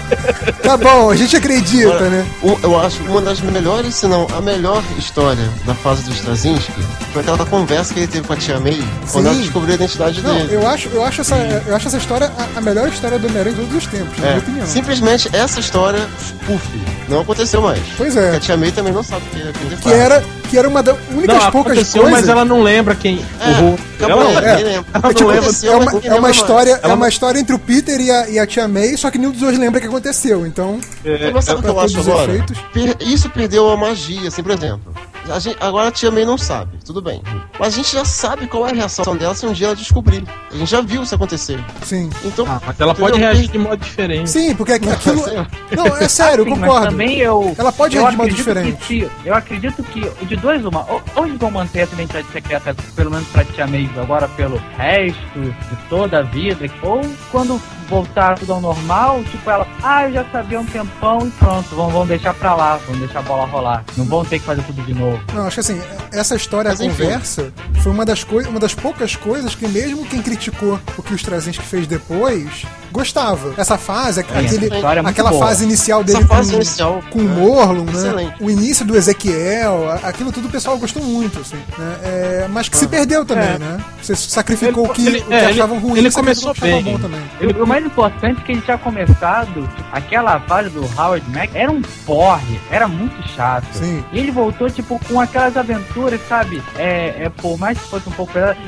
tá 0.64 0.76
bom, 0.78 1.10
a 1.10 1.16
gente 1.16 1.36
acredita, 1.36 2.08
né? 2.08 2.24
O- 2.42 2.58
Eu 2.62 2.80
acho 2.80 3.02
uma 3.02 3.20
das 3.20 3.40
melhores, 3.40 3.94
se 3.96 4.06
não 4.06 4.26
a 4.36 4.40
melhor 4.40 4.82
história 4.98 5.46
da 5.66 5.74
fase 5.74 6.02
do 6.04 6.10
Straczynski 6.12 6.72
foi 7.12 7.20
aquela 7.20 7.44
conversa 7.44 7.92
que 7.92 8.00
ele 8.00 8.06
teve 8.06 8.26
com 8.26 8.32
a 8.32 8.36
tia 8.36 8.58
May 8.58 8.82
quando 9.12 9.24
Sim. 9.26 9.30
ela 9.32 9.38
descobriu 9.42 9.72
a 9.72 9.74
identidade 9.74 10.22
Não, 10.22 10.34
dele. 10.34 10.54
eu 10.54 10.66
acho, 10.66 10.88
eu 10.88 11.04
acho, 11.04 11.20
essa, 11.20 11.36
eu 11.66 11.76
acho 11.76 11.88
essa 11.88 11.98
história 11.98 12.32
a, 12.38 12.58
a 12.58 12.60
melhor 12.62 12.88
história 12.88 13.18
do 13.18 13.26
Homem-Aranha 13.26 13.54
de 13.56 13.60
todos 13.62 13.76
os 13.76 13.86
tempos, 13.90 14.16
na 14.18 14.24
minha 14.24 14.34
É, 14.36 14.38
opinião. 14.38 14.66
simplesmente 14.66 15.28
essa 15.34 15.60
história, 15.60 16.08
puf, 16.46 16.62
não 17.08 17.20
aconteceu 17.20 17.57
mais. 17.60 17.80
Pois 17.96 18.16
é. 18.16 18.36
A 18.36 18.40
tia 18.40 18.56
May 18.56 18.72
também 18.72 18.92
não 18.92 19.02
sabe 19.02 19.22
quem 19.30 19.42
é 19.42 19.52
Que 19.52 19.76
fato. 19.76 19.88
era, 19.94 20.24
que 20.50 20.58
era 20.58 20.68
uma 20.68 20.82
das 20.82 20.96
únicas 21.10 21.44
Não, 21.44 21.50
poucas 21.50 21.72
aconteceu, 21.72 22.02
coisas. 22.02 22.20
mas 22.20 22.28
ela 22.28 22.44
não 22.44 22.62
lembra 22.62 22.94
quem. 22.94 23.24
É, 23.40 23.60
o 23.62 23.78
ela 24.04 24.16
não 24.16 24.30
é, 24.30 24.34
lembra. 24.34 24.54
nem 24.56 24.64
lembro. 24.64 24.86
Ela 24.92 24.98
É, 24.98 25.06
não 25.06 25.14
tipo, 25.14 25.28
lembra. 25.28 25.42
aconteceu, 25.42 25.72
é 25.72 25.76
uma, 25.76 25.90
é 25.90 25.94
uma 25.94 26.14
lembra 26.14 26.30
história, 26.30 26.80
Ela 26.82 26.92
é 26.92 26.96
uma 26.96 27.08
história 27.08 27.38
entre 27.40 27.54
o 27.54 27.58
Peter 27.58 28.00
e 28.00 28.10
a, 28.10 28.28
e 28.30 28.38
a 28.38 28.46
tia 28.46 28.68
May, 28.68 28.96
só 28.96 29.10
que 29.10 29.18
nenhum 29.18 29.30
dos 29.32 29.40
dois 29.40 29.58
lembra 29.58 29.78
o 29.78 29.80
que 29.82 29.88
aconteceu. 29.88 30.46
Então, 30.46 30.80
É, 31.04 31.30
Mas 31.30 31.44
sabe 31.44 31.60
o 31.60 31.62
que 31.62 31.68
eu 31.68 31.80
acho 31.80 31.94
todos 31.94 32.06
os 32.08 32.12
agora? 32.12 32.32
efeitos. 32.34 32.58
Isso 33.00 33.30
perdeu 33.30 33.68
a 33.70 33.76
magia, 33.76 34.28
assim, 34.28 34.42
por 34.42 34.52
exemplo. 34.52 34.92
A 35.30 35.38
gente- 35.38 35.56
agora 35.60 35.88
a 35.88 35.92
tia 35.92 36.10
May 36.10 36.24
não 36.24 36.38
sabe, 36.38 36.78
tudo 36.84 37.02
bem. 37.02 37.22
Mas 37.58 37.74
a 37.74 37.76
gente 37.76 37.92
já 37.92 38.04
sabe 38.04 38.46
qual 38.46 38.66
é 38.66 38.70
a 38.70 38.74
reação 38.74 39.16
dela 39.16 39.34
se 39.34 39.44
um 39.46 39.52
dia 39.52 39.66
ela 39.68 39.76
descobrir. 39.76 40.24
A 40.52 40.56
gente 40.56 40.70
já 40.70 40.80
viu 40.80 41.02
isso 41.02 41.14
acontecer. 41.14 41.62
sim. 41.82 42.08
Então, 42.24 42.46
Ah, 42.48 42.60
mas 42.66 42.80
ela 42.80 42.94
pode 42.94 43.18
reagir 43.18 43.48
de 43.48 43.58
modo 43.58 43.76
diferente. 43.84 44.30
Sim, 44.30 44.54
porque 44.54 44.72
aqu- 44.72 44.90
aquilo. 44.90 45.22
Não, 45.76 45.86
é 45.96 46.08
sério, 46.08 46.42
eu 46.42 46.44
Sim, 46.44 46.50
mas 46.52 46.60
concordo. 46.60 46.86
também 46.90 47.18
eu. 47.18 47.54
Ela 47.58 47.72
pode 47.72 47.96
eu 47.96 48.02
reagir 48.02 48.16
de 48.16 48.22
modo 48.22 48.34
diferente. 48.34 48.76
que 48.86 49.10
eu 49.24 49.34
acredito 49.34 49.82
que 49.82 50.00
de 50.26 50.36
dois 50.36 50.64
uma, 50.64 50.80
ou, 50.90 51.02
ou 51.16 51.26
eles 51.26 51.38
vão 51.38 51.50
manter 51.50 51.80
essa 51.80 51.94
identidade 51.94 52.26
secreta, 52.32 52.74
pelo 52.96 53.10
menos 53.10 53.26
pra 53.28 53.44
Tia 53.44 53.66
May 53.66 53.88
agora 54.00 54.28
pelo 54.28 54.56
resto 54.76 55.40
de 55.40 55.76
toda 55.88 56.18
a 56.20 56.22
vida, 56.22 56.66
ou 56.82 57.00
quando 57.30 57.60
voltar 57.88 58.38
tudo 58.38 58.52
ao 58.52 58.60
normal, 58.60 59.22
tipo 59.24 59.50
ela, 59.50 59.66
ah, 59.82 60.04
eu 60.04 60.12
já 60.12 60.24
sabia 60.30 60.60
um 60.60 60.66
tempão 60.66 61.26
e 61.26 61.30
pronto, 61.30 61.74
vão, 61.74 61.88
vão 61.88 62.06
deixar 62.06 62.34
pra 62.34 62.54
lá, 62.54 62.76
vão 62.86 62.96
deixar 62.98 63.20
a 63.20 63.22
bola 63.22 63.46
rolar. 63.46 63.84
Não 63.96 64.04
vão 64.04 64.24
ter 64.24 64.38
que 64.38 64.44
fazer 64.44 64.62
tudo 64.62 64.82
de 64.82 64.94
novo. 64.94 65.20
Não, 65.34 65.46
acho 65.46 65.56
que 65.56 65.60
assim, 65.60 65.80
essa 66.12 66.34
história, 66.36 66.70
Mas 66.70 66.80
a 66.80 66.84
enfim. 66.84 67.02
conversa, 67.04 67.52
foi 67.82 67.92
uma 67.92 68.04
das, 68.04 68.24
uma 68.48 68.60
das 68.60 68.74
poucas 68.74 69.14
coisas 69.16 69.54
que 69.54 69.66
mesmo 69.68 70.04
quem 70.06 70.22
criticou 70.22 70.78
o 70.96 71.02
que 71.02 71.12
o 71.12 71.16
Straczynski 71.16 71.64
fez 71.64 71.86
depois, 71.86 72.64
gostava. 72.92 73.52
Essa 73.56 73.76
fase, 73.78 74.20
aquele, 74.20 74.46
essa 74.46 74.64
história 74.64 75.00
é 75.00 75.06
aquela 75.08 75.30
boa. 75.30 75.46
fase 75.46 75.64
inicial 75.64 76.02
dele 76.02 76.24
fase 76.24 76.50
com, 76.50 76.56
inicial, 76.56 77.02
com 77.10 77.18
o 77.18 77.22
né? 77.22 77.34
Morlun, 77.36 77.84
né? 77.84 77.92
Excelente. 77.92 78.34
O 78.42 78.50
início 78.50 78.84
do 78.84 78.96
Ezequiel, 78.96 79.90
aquilo 80.02 80.32
tudo 80.32 80.48
o 80.48 80.50
pessoal 80.50 80.78
gostou 80.78 81.02
muito, 81.02 81.40
assim. 81.40 81.56
né? 81.78 81.96
É, 82.02 82.46
mas 82.50 82.68
que 82.68 82.76
se 82.76 82.86
perdeu 82.88 83.24
também, 83.24 83.48
É. 83.48 83.58
né? 83.58 83.84
Você 84.02 84.14
sacrificou 84.16 84.84
Ele- 84.84 84.90
o 84.90 84.94
que, 84.94 85.06
ele- 85.06 85.18
o 85.20 85.24
que 85.26 85.34
é, 85.34 85.46
achavam 85.46 85.78
ruim, 85.78 85.98
ele 85.98 86.08
o 86.08 86.12
começou 86.12 86.54
bem. 86.60 86.82
bom 86.82 86.98
também. 86.98 87.20
E 87.40 87.46
o 87.46 87.66
mais 87.66 87.84
importante 87.84 88.40
é 88.40 88.44
que 88.44 88.52
ele 88.52 88.60
tinha 88.62 88.78
começado, 88.78 89.68
aquela 89.92 90.40
fase 90.40 90.70
do 90.70 90.80
Howard 90.98 91.24
Mack 91.30 91.50
era 91.54 91.70
um 91.70 91.82
porre, 92.06 92.58
era 92.70 92.86
muito 92.88 93.16
chato. 93.34 93.66
Sim. 93.74 94.04
E 94.12 94.18
ele 94.18 94.30
voltou, 94.30 94.70
tipo, 94.70 94.98
com 95.08 95.20
aquelas 95.20 95.56
aventuras, 95.56 95.88
sabe? 96.28 96.62
É, 96.76 97.24
é 97.24 97.28
por 97.28 97.58
mais 97.58 97.78
que 97.78 97.88
fosse 97.88 98.08
um 98.08 98.12
pouco 98.12 98.32
pesado, 98.32 98.58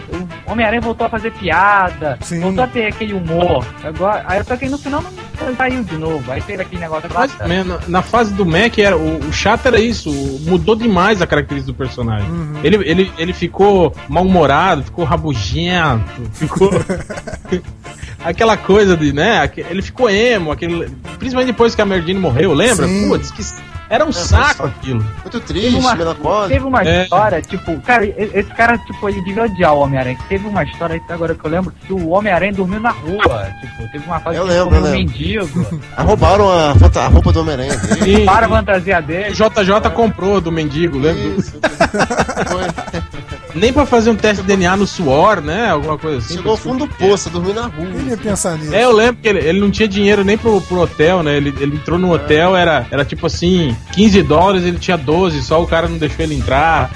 o 0.46 0.52
Homem-Aranha 0.52 0.80
voltou 0.80 1.06
a 1.06 1.10
fazer 1.10 1.32
piada, 1.32 2.18
Sim. 2.20 2.40
voltou 2.40 2.64
a 2.64 2.66
ter 2.66 2.86
aquele 2.86 3.14
humor. 3.14 3.64
Agora, 3.82 4.24
aí 4.26 4.42
só 4.44 4.56
que 4.56 4.68
no 4.68 4.78
final 4.78 5.02
não 5.40 5.56
saiu 5.56 5.82
de 5.84 5.96
novo. 5.96 6.30
Aí 6.30 6.40
teve 6.42 6.62
aquele 6.62 6.80
negócio 6.80 7.12
lá. 7.12 7.20
Mas, 7.20 7.48
né, 7.48 7.64
na, 7.64 7.80
na 7.86 8.02
fase 8.02 8.32
do 8.34 8.44
Mac, 8.44 8.78
era, 8.78 8.96
o, 8.96 9.18
o 9.18 9.32
chato 9.32 9.66
era 9.66 9.80
isso, 9.80 10.10
mudou 10.42 10.76
demais 10.76 11.22
a 11.22 11.26
característica 11.26 11.72
do 11.72 11.76
personagem. 11.76 12.28
Uhum. 12.28 12.60
Ele, 12.62 12.76
ele, 12.88 13.12
ele 13.18 13.32
ficou 13.32 13.94
mal-humorado, 14.08 14.84
ficou 14.84 15.04
rabugento, 15.04 16.22
ficou. 16.32 16.70
aquela 18.24 18.56
coisa 18.56 18.96
de, 18.96 19.12
né? 19.12 19.50
Ele 19.68 19.82
ficou 19.82 20.08
emo, 20.10 20.52
aquele, 20.52 20.90
principalmente 21.18 21.52
depois 21.52 21.74
que 21.74 21.82
a 21.82 21.86
Merdine 21.86 22.20
morreu, 22.20 22.52
lembra? 22.52 22.86
Sim. 22.86 23.08
Putz, 23.08 23.30
que 23.30 23.42
era 23.91 24.05
um 24.07 24.12
saco 24.12 24.66
aquilo. 24.66 25.01
Muito 25.01 25.41
Teve 25.41 25.61
triste, 25.61 25.78
uma, 25.78 25.95
melancólico. 25.95 26.49
teve 26.49 26.64
uma 26.64 26.82
É. 26.82 27.03
história, 27.03 27.43
tipo, 27.43 27.78
cara, 27.80 28.07
esse 28.07 28.51
cara, 28.55 28.78
tipo, 28.78 29.09
ele 29.09 29.20
devia 29.22 29.43
odiar 29.45 29.74
o 29.74 29.80
Homem-Aranha. 29.80 30.16
Teve 30.28 30.47
uma 30.47 30.62
história 30.64 30.95
aí 30.95 31.03
agora 31.09 31.34
que 31.34 31.45
eu 31.45 31.51
lembro 31.51 31.72
que 31.86 31.93
o 31.93 32.09
Homem-Aranha 32.11 32.53
dormiu 32.53 32.80
na 32.80 32.91
rua. 32.91 33.49
Tipo, 33.61 33.91
teve 33.93 34.07
uma 34.07 34.20
fase 34.20 34.36
Eu 34.38 34.45
que 34.47 34.51
ele 34.53 34.59
lembro, 34.61 34.76
eu 34.76 34.84
um 34.84 34.91
mendigo. 34.91 35.80
Ah, 35.97 36.03
roubaram 36.03 36.49
a, 36.51 36.70
a 36.70 37.09
roupa 37.09 37.32
do 37.32 37.41
Homem-Aranha 37.41 37.72
Para 38.24 38.47
a 38.47 38.49
fantasia 38.49 39.03
dele. 39.03 39.32
JJ 39.34 39.91
comprou 39.95 40.41
do 40.41 40.53
mendigo, 40.53 40.99
lembra? 40.99 41.22
Isso. 41.22 41.53
Foi. 42.49 43.09
Nem 43.55 43.72
pra 43.72 43.86
fazer 43.86 44.11
um 44.11 44.16
teste 44.16 44.42
de 44.42 44.48
DNA 44.48 44.76
no 44.76 44.86
suor, 44.86 45.40
né? 45.40 45.70
Alguma 45.70 45.98
coisa 45.98 46.18
assim. 46.18 46.36
Chegou 46.36 46.53
ao 46.53 46.57
fundo 46.57 46.86
do 46.86 46.94
poço, 46.94 47.30
dormiu 47.30 47.55
na 47.55 47.66
rua. 47.66 47.86
Ele 47.86 48.11
ia 48.11 48.16
pensar 48.16 48.57
nisso. 48.57 48.74
É, 48.74 48.84
eu 48.84 48.92
lembro 48.92 49.20
que 49.22 49.28
ele, 49.28 49.38
ele 49.40 49.61
não 49.61 49.70
tinha 49.70 49.88
dinheiro 49.88 50.24
nem 50.24 50.36
pro, 50.36 50.61
pro 50.61 50.80
hotel, 50.80 51.22
né? 51.22 51.36
Ele, 51.36 51.55
ele 51.61 51.76
entrou 51.76 51.98
no 51.98 52.12
hotel, 52.12 52.57
era, 52.57 52.86
era 52.90 53.05
tipo 53.05 53.26
assim, 53.26 53.76
15 53.92 54.22
dólares, 54.22 54.64
ele 54.64 54.78
tinha 54.78 54.96
12, 54.96 55.42
só 55.42 55.62
o 55.62 55.66
cara 55.66 55.88
não 55.88 55.98
deixou 55.98 56.24
ele 56.24 56.34
entrar. 56.34 56.90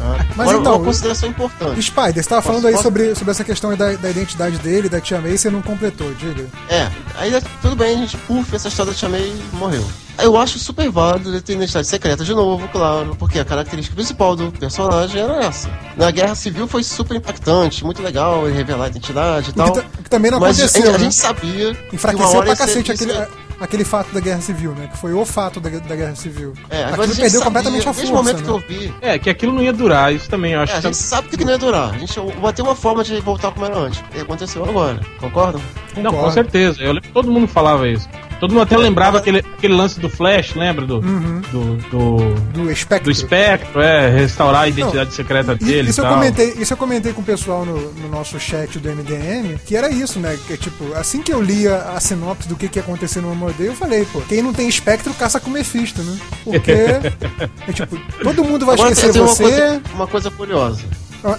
Ah, 0.00 0.24
Mas 0.36 0.48
Agora, 0.48 0.58
então, 0.58 0.76
uma 0.76 0.84
consideração 0.84 1.28
importante. 1.28 1.82
Spider, 1.82 2.14
você 2.22 2.28
tava 2.28 2.42
Posso- 2.42 2.48
falando 2.60 2.66
aí 2.66 2.82
sobre, 2.82 3.14
sobre 3.14 3.30
essa 3.32 3.44
questão 3.44 3.76
da, 3.76 3.92
da 3.94 4.10
identidade 4.10 4.58
dele, 4.58 4.88
da 4.88 5.00
Tia 5.00 5.20
May, 5.20 5.36
você 5.36 5.50
não 5.50 5.60
completou, 5.62 6.12
diga. 6.14 6.46
É, 6.68 6.88
aí 7.16 7.32
tudo 7.60 7.76
bem, 7.76 7.94
a 7.94 7.98
gente, 7.98 8.16
puf, 8.18 8.54
essa 8.54 8.68
história 8.68 8.92
da 8.92 8.98
Tia 8.98 9.08
May 9.08 9.32
morreu. 9.52 9.84
Eu 10.18 10.36
acho 10.36 10.58
super 10.58 10.90
válido 10.90 11.30
ele 11.30 11.40
ter 11.40 11.54
identidade 11.54 11.86
secreta 11.86 12.22
de 12.24 12.34
novo, 12.34 12.68
claro, 12.68 13.16
porque 13.18 13.38
a 13.38 13.44
característica 13.44 13.94
principal 13.96 14.36
do 14.36 14.52
personagem 14.52 15.20
era 15.22 15.44
essa. 15.44 15.70
Na 15.96 16.10
Guerra 16.10 16.34
Civil 16.34 16.68
foi 16.68 16.82
super 16.84 17.16
impactante, 17.16 17.84
muito 17.84 18.02
legal 18.02 18.46
ele 18.46 18.56
revelar 18.56 18.84
a 18.84 18.88
identidade 18.88 19.50
e 19.50 19.52
tal. 19.54 19.72
que, 19.72 19.80
que 20.04 20.10
também 20.10 20.30
não 20.30 20.38
Mas 20.38 20.60
a 20.60 20.64
aconteceu, 20.64 20.90
a 20.90 20.92
né? 20.92 21.04
gente 21.04 21.14
sabia 21.14 21.76
Enfraqueceu 21.92 22.42
pra 22.42 22.54
ser- 22.54 22.66
cacete 22.66 22.92
aquele, 22.92 23.12
ia- 23.12 23.28
aquele 23.60 23.84
fato 23.84 24.12
da 24.12 24.20
Guerra 24.20 24.40
Civil, 24.40 24.72
né? 24.72 24.88
Que 24.90 24.96
foi 24.98 25.12
o 25.12 25.24
fato 25.24 25.60
da, 25.60 25.68
da 25.70 25.94
Guerra 25.96 26.14
Civil. 26.16 26.54
É, 26.70 26.84
agora 26.84 26.90
a 26.90 26.92
Aquilo 26.92 27.06
gente 27.08 27.20
perdeu 27.20 27.40
sabia, 27.40 27.44
completamente 27.44 27.88
a 27.88 27.92
força, 27.92 28.12
momento 28.12 28.36
né? 28.38 28.42
que 28.42 28.48
eu 28.50 28.58
vi, 28.58 28.94
É, 29.00 29.18
que 29.18 29.30
aquilo 29.30 29.52
não 29.52 29.62
ia 29.62 29.72
durar, 29.72 30.12
isso 30.14 30.28
também 30.28 30.52
eu 30.52 30.60
acho 30.60 30.72
é, 30.72 30.76
a 30.76 30.80
que. 30.80 30.86
gente 30.86 30.96
sabe 30.96 31.28
que 31.28 31.44
não 31.44 31.52
ia 31.52 31.58
durar. 31.58 31.94
A 31.94 31.98
gente 31.98 32.18
vai 32.40 32.52
ter 32.52 32.62
uma 32.62 32.74
forma 32.74 33.04
de 33.04 33.20
voltar 33.20 33.50
como 33.52 33.66
era 33.66 33.76
antes. 33.78 34.02
E 34.14 34.20
aconteceu 34.20 34.64
agora, 34.64 35.00
concordam? 35.18 35.60
Não, 35.96 36.12
com 36.12 36.30
certeza. 36.30 36.80
Eu 36.82 36.92
lembro 36.92 37.02
que 37.02 37.12
todo 37.14 37.30
mundo 37.30 37.46
falava 37.48 37.86
isso. 37.88 38.08
Todo 38.40 38.50
mundo 38.52 38.62
até 38.62 38.76
lembrava 38.76 39.18
aquele, 39.18 39.38
aquele 39.38 39.74
lance 39.74 40.00
do 40.00 40.08
Flash, 40.08 40.54
lembra? 40.54 40.86
Do, 40.86 40.96
Uhum. 41.00 41.40
do, 41.52 41.76
do, 41.90 42.34
Do 42.64 42.70
espectro. 42.72 43.04
do 43.04 43.10
espectro, 43.10 43.80
é, 43.80 44.08
restaurar 44.08 44.62
a 44.62 44.68
identidade 44.68 45.12
secreta 45.14 45.52
E- 45.52 45.64
dele. 45.64 45.90
Isso 45.90 46.00
e 46.00 46.02
eu, 46.02 46.04
tal. 46.06 46.14
comentei, 46.14 46.54
isso 46.58 46.72
eu 46.72 46.76
comentei 46.76 47.12
com 47.12 47.20
o 47.20 47.24
pessoal 47.24 47.64
no, 47.66 47.92
no 47.92 48.08
nosso 48.08 48.40
chat 48.40 48.78
do 48.78 48.88
MDM, 48.88 49.58
que 49.66 49.76
era 49.76 49.90
isso, 49.90 50.18
né? 50.18 50.38
Que 50.46 50.56
tipo, 50.56 50.92
assim 50.94 51.22
que 51.22 51.32
eu 51.32 51.42
lia 51.42 51.76
a 51.76 52.00
sinopse 52.00 52.48
do 52.48 52.56
que, 52.56 52.66
que 52.68 52.78
ia 52.78 52.82
acontecer 52.82 53.20
no 53.20 53.30
Amor 53.30 53.54
eu 53.60 53.74
falei, 53.74 54.06
pô, 54.10 54.20
quem 54.22 54.40
não 54.42 54.52
tem 54.52 54.68
espectro 54.68 55.12
caça 55.14 55.38
com 55.38 55.50
Mephisto, 55.50 56.00
né? 56.02 56.16
Porque, 56.42 56.72
é, 57.68 57.72
tipo, 57.72 57.98
todo 58.22 58.42
mundo 58.42 58.64
vai 58.64 58.74
Agora 58.74 58.92
esquecer 58.92 59.12
tem 59.12 59.20
uma 59.22 59.28
você, 59.28 59.42
coisa, 59.42 59.82
uma 59.94 60.06
coisa 60.06 60.30
curiosa. 60.30 60.82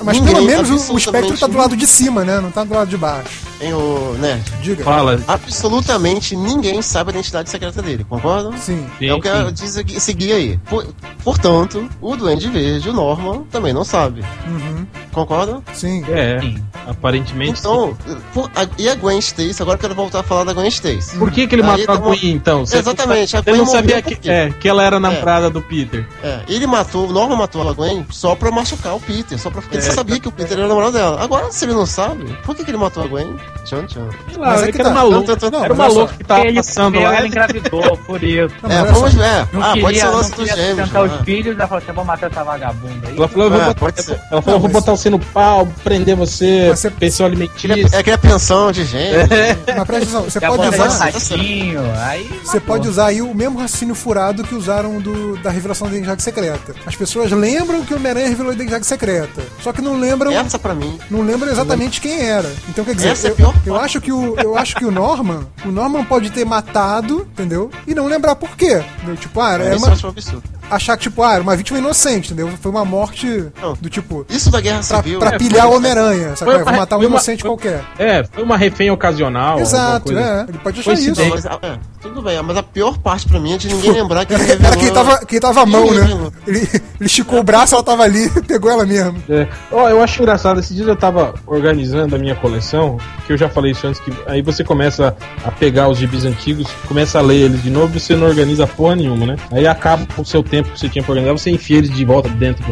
Mas 0.04 0.18
ninguém, 0.20 0.34
pelo 0.36 0.46
menos 0.46 0.90
o, 0.90 0.98
espectro 0.98 1.38
tá 1.38 1.48
do 1.48 1.58
lado 1.58 1.76
de 1.76 1.88
cima, 1.88 2.24
né? 2.24 2.40
Não 2.40 2.52
tá 2.52 2.64
do 2.64 2.74
lado 2.74 2.88
de 2.90 2.98
baixo. 2.98 3.30
Em 3.60 3.74
o 3.74 4.16
Nerd. 4.20 4.44
Diga. 4.62 4.84
Fala. 4.84 5.20
Absolutamente 5.28 6.36
ninguém 6.36 6.82
sabe 6.82 7.10
a 7.12 7.14
identidade 7.14 7.50
secreta 7.50 7.82
dele, 7.82 8.04
concordam? 8.08 8.54
Sim. 8.58 8.88
Sim, 8.98 9.06
é 9.08 9.14
o 9.14 9.20
que 9.22 9.30
sim. 9.30 9.54
diz 9.54 9.78
aqui- 9.78 9.96
esse 9.98 10.14
guia 10.14 10.36
aí. 10.36 10.58
Por- 10.70 10.88
portanto, 11.24 11.88
o 12.02 12.16
Duende 12.16 12.50
Verde, 12.50 12.90
o 12.90 12.94
Norman, 12.94 13.44
também 13.52 13.72
não 13.74 13.84
sabe. 13.84 14.24
Uhum. 14.48 14.86
Concordam? 15.12 15.62
Sim. 15.74 16.04
É, 16.10 16.40
Sim. 16.40 16.58
aparentemente. 16.88 17.60
Então, 17.60 17.96
por- 18.34 18.50
a- 18.56 18.68
e 18.78 18.90
a 18.90 18.96
Gwen 18.96 19.20
Stacy? 19.20 19.62
Agora 19.62 19.76
eu 19.78 19.82
quero 19.82 19.94
voltar 19.94 20.20
a 20.22 20.24
falar 20.24 20.44
da 20.44 20.54
Gwen 20.54 20.68
Stacy. 20.70 21.18
Por 21.18 21.30
que, 21.32 21.46
que 21.46 21.56
ele 21.56 21.62
Aí 21.62 21.68
matou 21.68 21.84
a 21.84 21.88
tá 21.88 21.94
uma- 22.04 22.16
Gwen, 22.16 22.32
então? 22.32 22.66
Você- 22.66 22.78
Exatamente, 22.78 23.38
a 23.38 23.44
Eu 23.46 23.58
não 23.58 23.66
sabia 23.66 24.02
que, 24.02 24.30
é, 24.30 24.50
que 24.52 24.68
ela 24.68 24.84
era 24.84 25.00
namorada 25.00 25.50
do 25.50 25.62
Peter. 25.62 26.08
É, 26.24 26.40
ele 26.48 26.66
matou, 26.66 27.08
o 27.08 27.12
Norman 27.12 27.36
matou 27.36 27.68
a 27.70 27.74
Gwen 27.74 28.06
só 28.10 28.36
pra 28.36 28.50
machucar 28.52 28.96
o 28.96 29.00
Peter, 29.00 29.38
só 29.38 29.50
pra, 29.50 29.62
porque 29.72 29.78
É. 29.78 29.82
só 29.90 29.94
sabia 29.94 30.20
que 30.20 30.28
o 30.28 30.32
Peter 30.32 30.58
era 30.58 30.66
o 30.66 30.70
namorado 30.70 30.92
dela. 30.94 31.24
Agora, 31.24 31.50
se 31.52 31.64
ele 31.66 31.74
não 31.74 31.86
sabe, 31.86 32.26
por 32.46 32.54
que, 32.56 32.64
que 32.66 32.72
ele 32.72 32.78
matou 32.78 33.04
a 33.04 33.08
Gwen? 33.08 33.36
Tchan, 33.64 33.86
tchan. 33.86 34.10
Lá, 34.38 34.50
Mas 34.50 34.64
é 34.64 34.66
que 34.68 34.72
que 34.74 34.82
era 34.82 34.90
tá. 34.90 34.96
maluco. 34.96 35.28
Não, 35.28 35.38
não, 35.42 35.50
não, 35.60 35.64
era 35.66 35.74
o 35.74 35.78
maluco 35.78 36.14
que 36.18 36.24
tava 36.24 36.42
ele 36.46 36.56
passando 36.58 36.98
ela 36.98 37.12
lá. 37.12 37.26
engravidou, 37.28 37.98
por 38.06 38.22
isso. 38.24 38.54
Não, 38.64 38.70
É, 38.72 38.82
mas 38.82 38.90
olha 38.90 38.94
vamos 38.94 39.14
ver. 39.14 39.48
Não 39.54 39.62
Ah, 39.62 39.68
pode 39.68 39.82
queria, 39.82 40.00
ser 40.02 40.06
o 40.08 40.12
não 40.12 40.18
lance 40.18 40.32
dos 40.32 40.50
gêmeos. 40.50 40.68
sustentar 40.90 41.08
né? 41.08 41.16
os 41.16 41.26
filhos, 41.26 41.58
ela 41.58 41.68
falou 41.68 41.84
assim, 41.84 41.92
vou 41.94 42.06
matar 42.06 42.32
essa 42.32 42.44
vagabunda 42.44 43.08
aí. 43.08 43.18
Ela 43.18 43.28
falou, 43.28 43.46
eu 43.46 43.52
vou 43.52 43.62
É, 43.62 43.66
botar, 43.66 43.80
pode 43.80 44.04
ser. 44.04 44.12
ela 44.32 44.42
falou, 44.42 44.42
eu 44.42 44.44
vou 44.44 44.54
Não, 44.54 44.62
mas- 44.62 44.72
botar 44.74 44.92
você 44.92 45.10
no 45.10 45.20
pau, 45.20 45.68
prender 45.84 46.16
você, 46.16 46.68
Mas 46.70 46.80
você- 46.80 46.90
pensão 46.90 47.26
alimentícia. 47.26 47.88
É 47.98 48.04
que 48.04 48.12
é 48.12 48.18
pensão 48.18 48.72
de 48.72 48.84
gêmeos. 48.84 49.30
Mas 49.30 49.86
presta 49.86 49.96
atenção, 49.96 50.24
você 50.24 50.40
pode 50.42 50.68
usar. 50.68 51.10
esse 51.10 51.34
ratinho, 51.34 51.82
aí... 52.04 52.42
Você 52.44 52.60
pode 52.60 52.88
usar 52.88 53.06
aí 53.08 53.22
o 53.22 53.34
mesmo 53.34 53.60
raciocínio 53.60 53.96
furado 53.96 54.44
que 54.44 54.56
usaram 54.56 55.00
do, 55.00 55.38
da 55.38 55.50
revelação 55.52 55.88
da 55.88 55.94
identidade 55.94 56.24
secreta. 56.24 56.74
As 56.86 56.96
pessoas 56.96 57.32
lembram 57.32 57.84
que 57.86 57.94
o 57.94 57.98
Homem-Aranha 57.98 58.28
revelou 58.28 58.52
a 58.52 58.56
identidade 58.56 58.86
secreta. 58.86 59.42
Só 59.62 59.72
que 59.72 59.82
não 59.82 60.00
lembram. 60.00 60.32
Essa 60.32 60.58
pra 60.58 60.74
mim. 60.74 61.00
Não 61.10 61.22
lembram 61.22 61.52
exatamente 61.52 62.02
quem 62.02 62.20
era. 62.20 62.52
Então 62.70 62.84
quer 62.84 62.96
dizer, 62.96 63.10
Essa 63.10 63.28
é 63.28 63.32
eu, 63.32 63.36
pior 63.36 63.54
eu 63.66 63.76
acho 63.76 64.02
que 64.02 64.12
o 64.12 64.36
eu 64.40 64.58
acho 64.58 64.76
que 64.76 64.86
o 64.86 64.92
Norman, 64.92 65.48
o 65.64 65.70
Norman 65.70 66.04
pode 66.04 66.32
ter 66.32 66.46
matado, 66.46 67.28
entendeu? 67.32 67.70
E 67.88 67.94
não 67.94 68.08
lembrar 68.08 68.36
por 68.36 68.56
quê. 68.56 68.84
Entendeu? 68.98 69.18
Tipo, 69.18 69.40
ah, 69.42 69.54
era 69.54 69.66
eu 69.66 69.78
uma, 69.78 69.90
um. 69.90 70.42
Achar 70.76 70.98
que 70.98 71.04
tipo, 71.04 71.22
ah, 71.24 71.34
era 71.34 71.44
uma 71.44 71.56
vítima 71.56 71.80
inocente, 71.80 72.34
entendeu? 72.34 72.50
Foi 72.62 72.72
uma 72.72 72.86
morte 72.86 73.48
Não. 73.62 73.74
do 73.80 73.90
tipo 73.90 74.26
Isso 74.30 74.50
da 74.52 74.60
Guerra 74.62 74.82
pra, 74.88 74.98
Civil. 74.98 75.20
pra 75.20 75.34
é, 75.36 75.38
pilhar 75.38 75.68
o 75.68 75.76
Homem-Aranha, 75.76 76.36
sabe? 76.36 76.52
Vou 76.54 76.62
uma- 76.64 76.72
matar 76.72 76.96
um 76.98 77.00
uma- 77.00 77.06
inocente 77.08 77.42
foi- 77.42 77.50
qualquer. 77.50 77.84
É, 78.00 78.24
foi 78.24 78.44
uma 78.44 78.58
refém 78.58 78.90
ocasional. 78.92 79.60
Exato, 79.60 80.06
coisa. 80.06 80.20
é. 80.22 80.46
Ele 80.50 80.58
pode 80.58 80.80
achar 80.80 80.94
isso. 80.94 81.22
Não, 81.22 81.30
mas, 81.30 81.46
é, 81.46 81.80
tudo 82.02 82.22
bem, 82.22 82.42
mas 82.42 82.58
a 82.58 82.64
pior 82.64 82.98
parte 82.98 83.28
pra 83.28 83.40
mim 83.40 83.54
é 83.54 83.58
de 83.58 83.68
ninguém 83.68 83.92
lembrar 83.94 84.26
que 84.26 84.34
ele 84.34 84.44
Era 84.44 84.54
revelou... 84.54 84.78
quem 84.78 84.92
tava, 84.94 85.26
quem 85.26 85.40
tava 85.40 85.62
à 85.62 85.66
mão, 85.66 85.92
né? 85.94 86.32
Ele, 86.48 86.60
ele 86.60 86.80
esticou 87.02 87.40
o 87.40 87.44
braço, 87.44 87.76
ela 87.76 87.84
tava 87.84 88.04
ali, 88.04 88.30
pegou 88.48 88.72
ela 88.72 88.86
mesmo. 88.86 89.22
É. 89.30 89.48
Ó, 89.72 89.90
eu 89.90 90.02
acho 90.02 90.22
engraçado, 90.22 90.60
esses 90.60 90.76
dias 90.76 90.88
eu 90.88 90.96
tava 90.96 91.34
organizando 91.46 92.16
a 92.16 92.20
minha 92.20 92.36
coleção, 92.36 92.98
que 93.28 93.34
eu 93.34 93.38
já 93.38 93.50
falei 93.50 93.72
isso 93.72 93.86
antes, 93.88 94.00
que 94.02 94.12
aí 94.28 94.42
você 94.42 94.64
começa 94.64 95.16
a 95.46 95.52
pegar 95.52 95.88
os 95.90 95.98
gibis 95.98 96.26
antigos, 96.26 96.68
começa 96.88 97.20
a 97.20 97.22
ler 97.22 97.42
eles 97.42 97.62
de 97.62 97.70
novo 97.70 97.96
e 97.96 98.00
você 98.00 98.16
não 98.16 98.28
organiza 98.28 98.66
porra 98.68 98.96
nenhuma, 98.96 99.26
né? 99.26 99.36
Aí 99.52 99.68
acaba 99.68 100.06
com 100.16 100.22
o 100.22 100.26
seu 100.26 100.42
tempo 100.44 100.61
que 100.64 100.80
você 100.80 100.90
tinha 100.90 101.04
pra 101.04 101.12
organizar, 101.14 101.34
você 101.38 101.50
enfia 101.52 101.78
eles 101.78 101.90
de 101.90 102.04
volta 102.06 102.30
dentro 102.30 102.64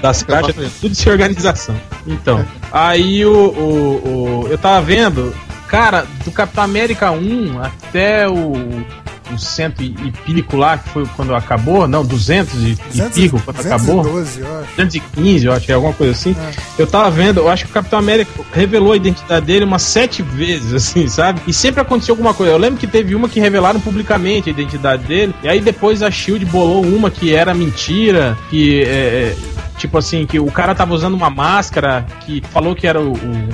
das 0.00 0.22
caixas, 0.22 0.54
tudo 0.80 0.94
sem 0.94 1.10
organização. 1.12 1.74
Então, 2.06 2.44
aí 2.72 3.24
o, 3.24 3.32
o, 3.32 4.42
o- 4.44 4.48
eu 4.48 4.58
tava 4.58 4.80
vendo, 4.84 5.34
cara, 5.68 6.04
do 6.24 6.30
Capitão 6.30 6.64
América 6.64 7.10
1 7.10 7.60
até 7.62 8.28
o, 8.28 8.52
o 9.34 9.38
cento 9.38 9.82
e, 9.82 9.86
e 9.86 10.12
pico 10.24 10.56
lá, 10.56 10.78
que 10.78 10.88
foi 10.88 11.06
quando 11.16 11.34
acabou, 11.34 11.86
não, 11.86 12.04
200 12.04 12.54
e, 12.54 12.78
e 12.94 13.02
pico 13.10 13.40
quando 13.44 13.60
acabou. 13.60 14.02
212, 14.02 14.40
eu 14.40 14.60
acho. 14.60 14.70
215, 14.76 15.46
eu 15.46 15.52
acho 15.52 15.66
que 15.66 15.72
é 15.72 15.74
alguma 15.74 15.92
coisa 15.94 16.12
assim. 16.12 16.36
Eu 16.78 16.86
tava 16.86 17.10
vendo, 17.10 17.40
eu 17.40 17.48
acho 17.48 17.64
que 17.64 17.70
o 17.70 17.74
Capitão 17.74 17.98
América 17.98 18.30
revelou 18.52 18.92
a 18.92 18.96
identidade 18.96 19.46
dele 19.46 19.64
umas 19.64 19.82
sete 19.82 20.22
vezes, 20.22 20.72
assim, 20.74 21.08
sabe? 21.08 21.40
E 21.46 21.52
sempre 21.52 21.80
aconteceu 21.80 22.12
alguma 22.12 22.34
coisa. 22.34 22.52
Eu 22.52 22.58
lembro 22.58 22.78
que 22.78 22.86
teve 22.86 23.14
uma 23.14 23.28
que 23.28 23.40
revelaram 23.40 23.80
publicamente 23.80 24.48
a 24.48 24.52
identidade 24.52 25.04
dele, 25.04 25.34
e 25.42 25.48
aí 25.48 25.60
depois 25.60 26.02
a 26.02 26.10
Shield 26.10 26.44
bolou 26.46 26.84
uma 26.84 27.10
que 27.10 27.34
era 27.34 27.54
mentira, 27.54 28.36
que 28.50 28.82
é. 28.82 28.86
é, 28.86 29.36
Tipo 29.78 29.98
assim, 29.98 30.26
que 30.26 30.38
o 30.38 30.46
cara 30.46 30.76
tava 30.76 30.94
usando 30.94 31.14
uma 31.14 31.30
máscara 31.30 32.06
que 32.20 32.40
falou 32.52 32.72
que 32.72 32.86
era 32.86 33.00
o, 33.00 33.14
o, 33.14 33.48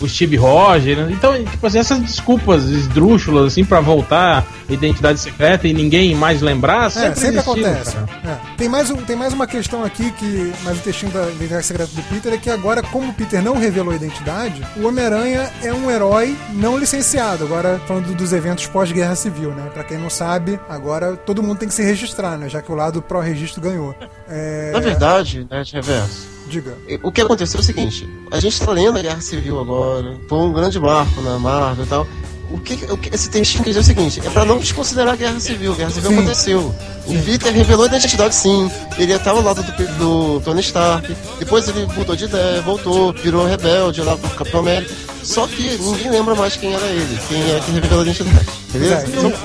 o, 0.00 0.04
o 0.04 0.08
Steve 0.08 0.36
Roger. 0.36 0.96
né? 0.96 1.08
Então, 1.12 1.42
tipo 1.44 1.66
assim, 1.66 1.78
essas 1.78 1.98
desculpas 2.00 2.64
esdrúxulas, 2.64 3.46
assim, 3.52 3.64
pra 3.64 3.80
voltar 3.80 4.44
a 4.68 4.72
identidade 4.72 5.18
secreta 5.20 5.66
e 5.68 5.72
ninguém 5.72 6.14
mais 6.14 6.40
lembrar, 6.42 6.86
É, 6.86 6.90
sempre, 6.90 7.20
sempre 7.20 7.38
existiram, 7.40 7.70
acontece. 7.70 7.96
É. 8.24 8.36
Tem, 8.56 8.68
mais 8.68 8.90
um, 8.90 8.96
tem 8.96 9.16
mais 9.16 9.32
uma 9.32 9.46
questão 9.46 9.84
aqui 9.84 10.10
que. 10.12 10.52
Mas 10.62 10.78
o 10.78 10.80
textinho 10.80 11.12
da 11.12 11.28
identidade 11.30 11.66
secreta 11.66 11.90
do 11.94 12.02
Peter 12.02 12.32
é 12.32 12.38
que 12.38 12.50
agora, 12.50 12.82
como 12.82 13.10
o 13.10 13.14
Peter 13.14 13.42
não 13.42 13.56
revelou 13.56 13.92
a 13.92 13.96
identidade, 13.96 14.62
o 14.76 14.86
Homem-Aranha 14.86 15.50
é 15.62 15.72
um 15.72 15.90
herói 15.90 16.36
não 16.54 16.78
licenciado. 16.78 17.44
Agora, 17.44 17.80
falando 17.86 18.14
dos 18.14 18.32
eventos 18.32 18.66
pós-guerra 18.66 19.14
civil, 19.14 19.50
né? 19.52 19.70
Pra 19.72 19.84
quem 19.84 19.98
não 19.98 20.10
sabe, 20.10 20.58
agora 20.68 21.16
todo 21.16 21.42
mundo 21.42 21.58
tem 21.58 21.68
que 21.68 21.74
se 21.74 21.82
registrar, 21.82 22.36
né? 22.36 22.48
Já 22.48 22.60
que 22.62 22.70
o 22.70 22.74
lado 22.74 23.00
pró-registro 23.02 23.60
ganhou. 23.60 23.94
É, 24.28 24.70
Na 24.72 24.80
verdade, 24.80 25.46
né, 25.50 25.62
de 25.62 25.72
reverso. 25.72 26.37
Diga. 26.48 26.76
O 27.02 27.12
que 27.12 27.20
aconteceu 27.20 27.58
é 27.58 27.60
o 27.60 27.64
seguinte: 27.64 28.08
a 28.30 28.40
gente 28.40 28.60
tá 28.60 28.72
lendo 28.72 28.98
a 28.98 29.02
Guerra 29.02 29.20
Civil 29.20 29.60
agora, 29.60 30.16
foi 30.26 30.38
um 30.38 30.52
grande 30.52 30.80
marco 30.80 31.20
na 31.20 31.38
Marvel 31.38 31.84
e 31.84 31.88
tal. 31.88 32.06
O 32.50 32.58
que, 32.58 32.74
o 32.90 32.96
que 32.96 33.14
esse 33.14 33.28
textinho 33.28 33.62
quer 33.62 33.70
dizer 33.70 33.80
é 33.80 33.82
o 33.82 33.84
seguinte: 33.84 34.26
é 34.26 34.30
pra 34.30 34.44
não 34.44 34.58
desconsiderar 34.58 35.12
a 35.12 35.16
Guerra 35.16 35.38
Civil. 35.38 35.72
A 35.72 35.76
Guerra 35.76 35.90
Civil 35.90 36.10
Sim. 36.10 36.18
aconteceu. 36.18 36.74
O 37.06 37.22
Peter 37.22 37.52
revelou 37.52 37.84
a 37.84 37.88
identidade 37.88 38.34
sim. 38.34 38.70
Ele 38.98 39.12
estava 39.12 39.38
ao 39.38 39.44
lado 39.44 39.62
do, 39.62 39.98
do 39.98 40.40
Tony 40.40 40.60
Stark. 40.60 41.14
Depois 41.38 41.68
ele 41.68 41.86
mudou 41.86 42.16
de 42.16 42.24
ideia, 42.24 42.60
voltou, 42.62 43.12
virou 43.12 43.46
rebelde 43.46 44.02
lá 44.02 44.16
pro 44.16 44.30
Capitão 44.30 44.60
América. 44.60 44.94
Só 45.22 45.46
que 45.46 45.76
ninguém 45.78 46.10
lembra 46.10 46.34
mais 46.34 46.56
quem 46.56 46.72
era 46.72 46.86
ele, 46.86 47.18
quem 47.28 47.38
é 47.38 47.60
que 47.60 47.70
revelou 47.70 48.00
a 48.00 48.02
identidade. 48.02 48.46
Beleza? 48.72 48.94
É, 48.96 49.02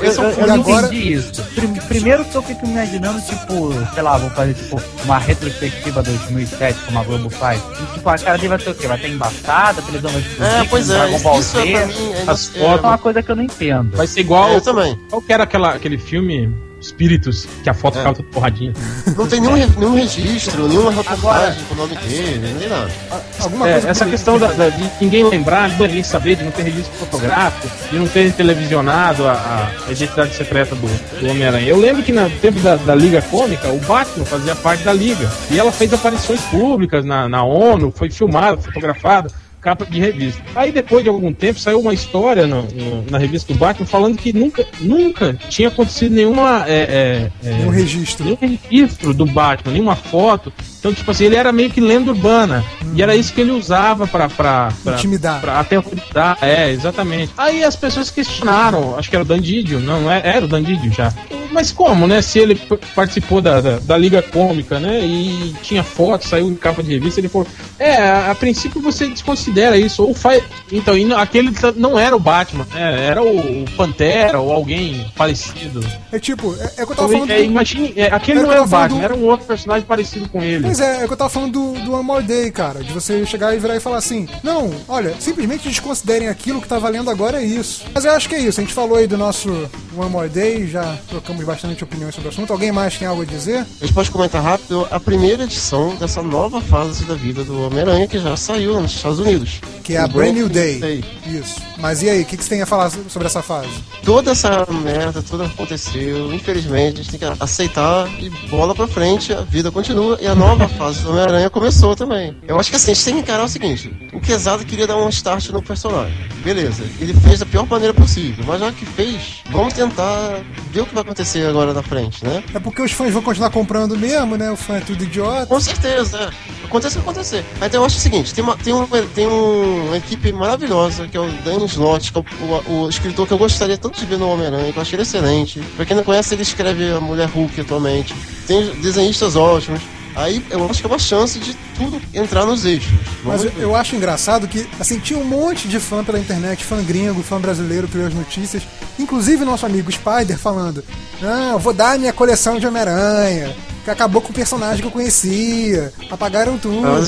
esse 0.08 0.20
é 0.20 0.24
eu- 0.24 0.44
um 0.44 0.48
não 0.48 0.56
agora- 0.56 0.88
entendi 0.88 1.14
isso. 1.14 1.42
Prim- 1.56 1.74
primeiro 1.88 2.26
que 2.26 2.36
eu 2.36 2.42
fico 2.44 2.66
imaginando, 2.66 3.22
tipo, 3.22 3.72
sei 3.94 4.04
lá, 4.04 4.18
vou 4.18 4.30
fazer 4.32 4.54
tipo 4.54 4.82
uma 5.06 5.18
retrospectiva 5.18 6.04
2007, 6.04 6.80
como 6.86 7.00
a 7.00 7.04
Globo 7.04 7.30
faz. 7.30 7.62
E, 7.82 7.94
tipo, 7.94 8.10
a 8.10 8.18
cara 8.18 8.36
dele 8.38 8.50
vai 8.50 8.58
ter 8.58 8.70
o 8.72 8.76
quê? 8.76 8.88
Vai 8.88 8.98
ter 9.00 9.10
embaçada, 9.10 9.80
a 9.80 9.84
televisão 9.84 10.12
vai 10.12 10.22
explodir, 10.22 10.54
É, 10.56 10.64
pois 10.66 10.90
é, 10.90 10.94
Dragon 10.98 11.20
Ball 11.20 11.38
é 11.38 11.42
Z. 11.42 11.62
mim. 11.64 11.74
É, 11.74 12.24
As 12.28 12.48
fotos- 12.48 12.84
É 12.84 12.88
uma 12.88 12.98
coisa 12.98 13.24
que 13.24 13.32
eu 13.32 13.36
não 13.36 13.44
entendo. 13.44 13.96
Vai 13.98 14.08
ser 14.08 14.20
igual. 14.22 14.50
é, 14.50 14.56
eu 14.56 14.62
também. 14.62 15.00
Qual 15.10 15.22
que 15.22 15.32
era 15.34 15.44
aquela, 15.44 15.74
aquele 15.74 15.98
filme 15.98 16.54
Espíritos, 16.84 17.48
que 17.64 17.70
a 17.70 17.74
foto 17.74 17.96
É. 17.96 18.00
ficava 18.00 18.16
toda 18.18 18.28
porradinha? 18.30 18.74
Não 19.16 19.26
tem 19.28 19.40
nenhum, 19.40 19.56
nenhum 19.78 19.96
registro, 19.96 20.68
nenhuma 20.68 20.92
reportagem 20.92 21.64
com 21.64 21.74
o 21.74 21.78
nome 21.78 21.96
dele, 21.96 22.48
não 22.54 22.60
tem 22.60 22.70
nada. 22.70 22.92
Alguma 23.40 23.70
É, 23.70 23.72
coisa 23.74 23.90
essa 23.90 24.06
que- 24.06 24.12
questão 24.12 24.38
da, 24.38 24.48
da- 24.48 24.70
de 24.70 24.84
ninguém 25.00 25.24
lembrar, 25.24 25.70
de 25.70 25.82
ninguém 25.82 26.04
saber, 26.04 26.36
de 26.36 26.44
não 26.44 26.52
ter 26.52 26.64
registro 26.64 26.94
fotográfico, 27.00 27.68
de 27.90 27.98
não 27.98 28.08
ter 28.08 28.32
televisionado 28.34 29.26
a, 29.28 29.70
a 29.88 29.92
identidade 29.92 30.36
secreta 30.36 30.76
do, 30.76 30.88
do 31.20 31.30
Homem-Aranha. 31.30 31.68
Eu 31.68 31.78
lembro 31.80 32.04
que 32.04 32.12
no 32.12 32.30
tempo 32.30 32.60
da, 32.60 32.76
da 32.76 32.94
Liga 32.94 33.22
Cômica, 33.22 33.70
o 33.70 33.80
Batman 33.80 34.26
fazia 34.26 34.56
parte 34.56 34.84
da 34.84 34.92
Liga. 34.94 35.32
E 35.50 35.58
ela 35.60 35.72
fez 35.72 35.94
aparições 35.94 36.42
públicas 36.42 37.06
na, 37.06 37.30
na 37.30 37.44
ONU, 37.44 37.94
foi 37.96 38.10
filmada, 38.12 38.58
fotografada, 38.58 39.30
capa 39.64 39.86
de 39.86 40.00
revista. 40.00 40.42
Aí 40.56 40.72
depois 40.72 41.04
de 41.04 41.10
algum 41.10 41.32
tempo 41.34 41.60
saiu 41.60 41.80
uma 41.80 41.94
história 41.94 42.46
no- 42.46 42.64
no- 42.64 43.06
na 43.10 43.18
revista 43.18 43.54
do 43.54 43.58
Batman 43.58 43.86
falando 43.86 44.18
que 44.18 44.34
nunca, 44.34 44.66
nunca 44.82 45.34
tinha 45.50 45.70
acontecido 45.70 46.14
nenhuma. 46.14 46.66
É, 46.68 47.30
é, 47.44 47.48
é, 47.50 47.54
Nenhum 47.54 47.70
registro. 47.70 48.26
nenhum 48.26 48.38
registro 48.70 49.14
do 49.14 49.26
Batman, 49.26 49.72
nenhuma 49.74 49.96
foto. 49.96 50.52
Então, 50.80 50.94
tipo 50.94 51.10
assim, 51.12 51.26
ele 51.26 51.36
era 51.38 51.52
meio 51.54 51.70
que 51.70 51.80
lenda 51.80 52.12
urbana. 52.12 52.64
E 52.94 53.02
era 53.02 53.16
isso 53.16 53.34
que 53.34 53.40
ele 53.42 53.52
usava 53.52 54.06
pra. 54.06 54.28
pra, 54.28 54.70
pra 54.84 54.94
Intimidar. 54.96 55.40
Pra 55.40 55.60
aterrorizar, 55.62 56.38
é, 56.42 56.70
exatamente. 56.72 57.32
Aí 57.38 57.64
as 57.64 57.76
pessoas 57.76 58.10
questionaram, 58.12 58.98
acho 58.98 59.10
que 59.10 59.16
era 59.16 59.24
o 59.24 59.28
Dandidio, 59.28 59.80
não, 59.80 60.12
é, 60.12 60.22
era 60.24 60.44
o 60.44 60.48
Dandidio 60.48 60.92
já. 60.92 61.14
Mas 61.52 61.72
como, 61.72 62.08
né? 62.08 62.20
Se 62.22 62.40
ele 62.40 62.56
participou 62.96 63.40
da, 63.40 63.62
da, 63.62 63.78
da 63.80 63.96
Liga 63.98 64.22
Cômica, 64.24 64.80
né? 64.80 65.00
E 65.06 65.54
tinha 65.62 65.84
foto, 65.84 66.28
saiu 66.28 66.48
em 66.50 66.56
capa 66.56 66.82
de 66.82 66.92
revista, 66.94 67.20
ele 67.20 67.30
falou: 67.30 67.48
É, 67.80 67.96
a, 67.96 68.32
a 68.32 68.36
princípio 68.36 68.82
você 68.82 69.08
desconsidera 69.08 69.53
isso. 69.78 70.04
Ou 70.04 70.14
faz. 70.14 70.44
Então, 70.72 70.96
aquele 71.18 71.52
não 71.76 71.98
era 72.00 72.16
o 72.16 72.20
Batman, 72.20 72.66
né? 72.74 73.06
Era 73.08 73.22
o, 73.24 73.66
Pantera 73.78 74.40
ou 74.40 74.52
alguém 74.52 75.06
parecido. 75.16 75.84
É 76.12 76.20
tipo, 76.20 76.56
é, 76.60 76.66
é 76.82 76.86
que 76.86 76.92
eu 76.92 76.96
tava 76.96 77.08
Então, 77.08 77.10
falando. 77.10 77.32
é, 77.32 77.38
do- 77.38 77.44
imagine, 77.44 77.94
é, 77.96 78.06
aquele 78.08 78.40
Era 78.40 78.48
não 78.48 78.54
era 78.54 78.64
o 78.64 78.68
Batman, 78.68 78.98
do- 79.00 79.04
era 79.04 79.16
um 79.16 79.26
outro 79.26 79.46
personagem 79.46 79.86
parecido 79.86 80.28
com 80.30 80.42
ele. 80.42 80.64
Pois 80.66 80.80
é, 80.80 81.04
é 81.04 81.08
que 81.08 81.14
eu 81.14 81.18
tava 81.18 81.30
falando 81.30 81.52
do, 81.52 81.80
do 81.86 81.94
One 81.94 82.04
More 82.04 82.24
Day, 82.24 82.52
cara. 82.52 82.84
De 82.84 82.92
você 82.94 83.26
chegar 83.26 83.56
e 83.56 83.60
virar 83.60 83.76
e 83.76 83.80
falar 83.80 83.98
assim: 83.98 84.28
Não, 84.44 84.72
olha, 84.88 85.14
simplesmente 85.20 85.68
desconsiderem 85.70 86.28
aquilo 86.30 86.62
que 86.62 86.68
tá 86.68 86.80
valendo 86.80 87.10
agora 87.10 87.42
é 87.42 87.46
isso. 87.46 87.84
Mas 87.94 88.06
eu 88.06 88.12
acho 88.12 88.28
que 88.30 88.36
é 88.36 88.40
isso. 88.40 88.60
A 88.60 88.64
gente 88.64 88.74
falou 88.74 88.98
aí 88.98 89.08
do 89.08 89.18
nosso 89.18 89.50
One 89.98 90.10
More 90.10 90.30
Day, 90.30 90.68
já 90.68 90.98
trocamos 91.10 91.44
bastante 91.46 91.84
opiniões 91.84 92.16
sobre 92.16 92.30
o 92.30 92.32
assunto. 92.32 92.52
Alguém 92.54 92.72
mais 92.72 92.98
tem 92.98 93.08
algo 93.08 93.22
a 93.22 93.26
dizer? 93.26 93.60
A 93.82 93.86
gente 93.86 93.94
pode 93.94 94.10
comentar 94.12 94.42
rápido 94.42 94.88
a 94.92 95.00
primeira 95.00 95.44
edição 95.44 95.96
dessa 95.96 96.22
nova 96.22 96.62
fase 96.62 97.06
da 97.06 97.14
vida 97.16 97.44
do 97.44 97.62
Homem-Aranha 97.66 98.08
que 98.08 98.20
já 98.20 98.36
saiu 98.38 98.80
nos 98.82 98.94
Estados 98.96 99.20
Unidos. 99.20 99.43
Que 99.84 99.96
é 99.96 100.00
a 100.00 100.08
Brand 100.08 100.34
New 100.34 100.50
Brand 100.50 100.80
Day. 100.80 101.04
Isso. 101.26 101.62
Mas 101.78 102.02
e 102.02 102.10
aí, 102.10 102.22
o 102.22 102.26
que, 102.26 102.38
que 102.38 102.44
você 102.44 102.50
tem 102.50 102.62
a 102.62 102.66
falar 102.66 102.90
sobre 103.10 103.28
essa 103.28 103.42
fase? 103.42 103.70
Toda 104.06 104.32
essa 104.32 104.66
merda, 104.70 105.22
tudo 105.22 105.44
aconteceu. 105.44 106.34
Infelizmente, 106.34 107.02
a 107.02 107.04
gente 107.04 107.18
tem 107.18 107.20
que 107.20 107.44
aceitar 107.44 108.08
e 108.22 108.30
bola 108.48 108.74
pra 108.74 108.88
frente, 108.88 109.34
a 109.34 109.42
vida 109.42 109.72
continua 109.72 110.18
e 110.22 110.28
a 110.28 110.36
nova 110.36 110.68
fase 110.78 111.02
do 111.02 111.10
Homem-Aranha 111.10 111.50
começou 111.50 111.96
também. 111.96 112.36
Eu 112.48 112.60
acho 112.60 112.70
que 112.70 112.76
assim, 112.76 112.92
a 112.92 112.94
gente 112.94 113.06
tem 113.06 113.14
que 113.16 113.20
encarar 113.22 113.44
o 113.44 113.50
seguinte: 113.50 113.92
o 114.14 114.22
Quesada 114.22 114.64
queria 114.64 114.88
dar 114.88 114.98
um 114.98 115.10
start 115.10 115.50
no 115.50 115.62
personagem. 115.62 116.16
Beleza, 116.44 116.84
ele 117.00 117.14
fez 117.14 117.40
da 117.40 117.46
pior 117.46 117.66
maneira 117.68 117.94
possível, 117.94 118.44
mas 118.46 118.60
já 118.60 118.72
que 118.72 118.86
fez, 118.86 119.42
vamos 119.50 119.74
tentar 119.74 120.42
ver 120.72 120.82
o 120.82 120.86
que 120.86 120.94
vai 120.94 121.04
acontecer 121.04 121.48
agora 121.48 121.74
na 121.74 121.82
frente, 121.82 122.24
né? 122.26 122.44
É 122.54 122.60
porque 122.60 122.82
os 122.82 122.92
fãs 122.92 123.14
vão 123.14 123.22
continuar 123.22 123.50
comprando 123.50 123.98
mesmo, 123.98 124.36
né? 124.38 124.52
O 124.52 124.58
fã 124.58 124.76
é 124.78 124.82
tudo 124.82 125.04
idiota. 125.04 125.46
Com 125.48 125.60
certeza, 125.60 126.18
é. 126.18 126.66
Acontece 126.66 126.98
o 126.98 127.02
que 127.02 127.10
acontecer. 127.10 127.46
Então 127.58 127.82
eu 127.82 127.86
acho 127.86 127.98
o 127.98 128.00
seguinte, 128.00 128.34
tem 128.34 128.44
uma, 128.44 128.58
tem 128.58 128.74
uma, 128.74 128.88
tem 129.14 129.28
um- 129.34 129.88
uma 129.88 129.98
equipe 129.98 130.32
maravilhosa, 130.32 131.08
que 131.08 131.18
é 131.18 131.20
o 131.20 131.30
Dan 131.44 131.66
Slott, 131.66 132.12
que 132.12 132.18
é 132.20 132.22
o, 132.22 132.72
o- 132.86 132.90
escritor 132.90 133.28
que 133.28 133.34
eu 133.34 133.38
gostaria 133.38 133.78
tanto 133.78 134.00
de 134.00 134.06
ver 134.06 134.18
no 134.18 134.30
Homem-Aranha, 134.30 134.72
que 134.72 134.78
eu 134.78 134.82
achei 134.82 134.96
ele 134.96 135.04
excelente. 135.04 135.60
Pra 135.76 135.86
quem 135.86 135.96
não 135.96 136.04
conhece, 136.04 136.34
ele 136.34 136.44
escreve 136.44 136.92
a 136.92 137.00
Mulher 137.00 137.28
Hulk 137.30 137.60
atualmente. 137.62 138.14
Tem 138.48 138.66
desenhistas 138.76 139.36
ótimos. 139.36 139.82
Aí 140.16 140.46
eu 140.52 140.64
acho 140.70 140.80
que 140.80 140.86
é 140.86 140.90
uma 140.90 141.00
chance 141.00 141.40
de 141.40 141.56
tudo 141.76 142.00
entrar 142.14 142.46
nos 142.46 142.66
eixos. 142.66 142.92
Mas 143.24 143.44
eu, 143.46 143.52
eu 143.58 143.76
acho 143.76 143.96
engraçado 143.96 144.48
que, 144.48 144.68
assim, 144.80 145.00
tinha 145.00 145.18
um 145.18 145.24
monte 145.26 145.68
de 145.68 145.80
fã 145.80 146.04
pela 146.04 146.20
internet, 146.20 146.64
fã 146.64 146.84
gringo, 146.84 147.24
fã 147.24 147.42
brasileiro 147.42 147.88
que 147.88 147.98
leu 147.98 148.06
as 148.08 148.14
notícias, 148.14 148.62
inclusive 149.00 149.44
nosso 149.44 149.66
amigo 149.66 149.92
Spider 149.92 150.38
falando: 150.38 150.84
Não, 151.20 151.58
vou 151.58 151.74
dar 151.74 151.98
minha 151.98 152.14
coleção 152.14 152.60
de 152.60 152.68
Homem-Aranha, 152.68 153.56
que 153.84 153.90
acabou 153.90 154.22
com 154.22 154.30
o 154.30 154.34
personagem 154.34 154.82
que 154.82 154.88
eu 154.88 154.92
conhecia, 154.92 155.94
apagaram 156.10 156.58
tudo. 156.58 156.88
Ah. 156.88 157.00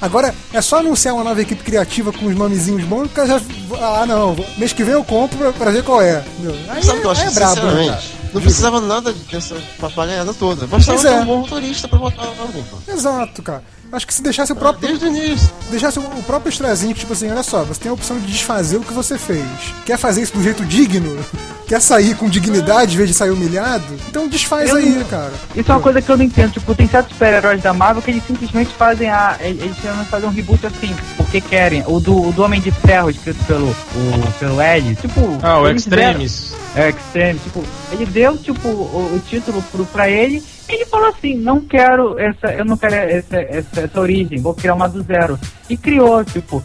Agora 0.00 0.34
é 0.52 0.60
só 0.60 0.78
anunciar 0.78 1.14
uma 1.14 1.24
nova 1.24 1.40
equipe 1.40 1.62
criativa 1.62 2.12
com 2.12 2.26
os 2.26 2.34
nomezinhos 2.34 2.84
bons, 2.84 3.10
que 3.12 3.26
já. 3.26 3.40
Ah, 3.80 4.04
não, 4.06 4.36
mês 4.58 4.72
que 4.72 4.82
vem 4.82 4.94
eu 4.94 5.04
compro 5.04 5.38
pra, 5.38 5.52
pra 5.52 5.70
ver 5.70 5.84
qual 5.84 6.02
é. 6.02 6.24
Aí, 6.68 6.82
Sabe 6.82 7.00
aí 7.00 7.08
acho, 7.08 7.22
é 7.22 7.30
brabo, 7.30 7.62
né? 7.62 7.98
Não 8.32 8.42
precisava 8.42 8.80
nada 8.80 9.14
dessa 9.30 9.56
papagaiada 9.78 10.34
toda. 10.34 10.66
Bastava 10.66 11.08
é. 11.08 11.20
um 11.20 11.24
bom 11.24 11.38
motorista 11.38 11.88
pra 11.88 11.98
botar 11.98 12.22
a 12.22 12.26
pô. 12.26 12.92
Exato, 12.92 13.42
cara. 13.42 13.62
Acho 13.92 14.06
que 14.06 14.12
se 14.14 14.22
deixasse 14.22 14.52
o 14.52 14.56
próprio. 14.56 14.88
Desde 14.88 15.04
o 15.06 15.08
início. 15.08 15.50
deixasse 15.70 15.98
o 15.98 16.02
próprio 16.26 16.50
extrazinho, 16.50 16.94
tipo 16.94 17.12
assim, 17.12 17.30
olha 17.30 17.42
só, 17.42 17.64
você 17.64 17.80
tem 17.80 17.90
a 17.90 17.94
opção 17.94 18.18
de 18.18 18.26
desfazer 18.26 18.76
o 18.76 18.80
que 18.80 18.92
você 18.92 19.16
fez. 19.16 19.44
Quer 19.84 19.96
fazer 19.98 20.22
isso 20.22 20.32
do 20.34 20.42
jeito 20.42 20.64
digno? 20.64 21.16
Quer 21.66 21.80
sair 21.82 22.14
com 22.14 22.28
dignidade 22.28 22.94
em 22.94 22.96
vez 22.96 23.08
de 23.08 23.14
sair 23.16 23.30
humilhado? 23.30 23.84
Então 24.08 24.28
desfaz 24.28 24.70
Eu 24.70 24.76
aí, 24.76 24.88
não- 24.88 25.04
cara. 25.06 25.32
Isso 25.52 25.68
é 25.72 25.74
uma 25.74 25.80
coisa 25.80 26.00
que 26.00 26.08
eu 26.08 26.16
não 26.16 26.24
entendo. 26.24 26.52
Tipo, 26.52 26.72
tem 26.76 26.86
certos 26.86 27.12
super-heróis 27.12 27.60
da 27.60 27.72
Marvel 27.74 28.00
que 28.00 28.12
eles 28.12 28.22
simplesmente 28.24 28.72
fazem 28.72 29.10
a. 29.10 29.36
Eles 29.40 29.76
querem 29.82 30.04
fazer 30.04 30.26
um 30.26 30.30
reboot 30.30 30.64
assim, 30.64 30.94
porque 31.16 31.40
querem. 31.40 31.82
O 31.88 31.98
do, 31.98 32.28
o 32.28 32.32
do 32.32 32.44
Homem 32.44 32.60
de 32.60 32.70
Ferro, 32.70 33.10
escrito 33.10 33.44
pelo, 33.46 33.66
o, 33.70 34.32
pelo 34.38 34.60
L. 34.60 34.94
Tipo. 34.94 35.38
Ah, 35.42 35.58
o 35.58 35.68
Extremes. 35.68 36.54
É, 36.76 36.90
Extreme, 36.90 37.40
tipo, 37.40 37.64
ele 37.92 38.06
deu, 38.06 38.36
tipo, 38.36 38.68
o, 38.68 39.14
o 39.14 39.20
título 39.28 39.62
pro, 39.70 39.84
pra 39.86 40.08
ele, 40.08 40.42
e 40.68 40.72
ele 40.72 40.86
falou 40.86 41.08
assim, 41.08 41.34
não 41.36 41.60
quero 41.60 42.18
essa, 42.18 42.48
eu 42.52 42.64
não 42.64 42.76
quero 42.76 42.94
essa, 42.94 43.36
essa, 43.36 43.80
essa 43.80 44.00
origem, 44.00 44.40
vou 44.40 44.54
criar 44.54 44.74
uma 44.74 44.88
do 44.88 45.02
zero. 45.02 45.38
E 45.70 45.76
criou, 45.76 46.24
tipo, 46.24 46.62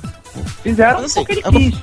fizeram 0.63 0.99
assim, 0.99 1.19
o 1.22 1.26
que 1.26 1.32
ele 1.34 1.43
quis. 1.43 1.76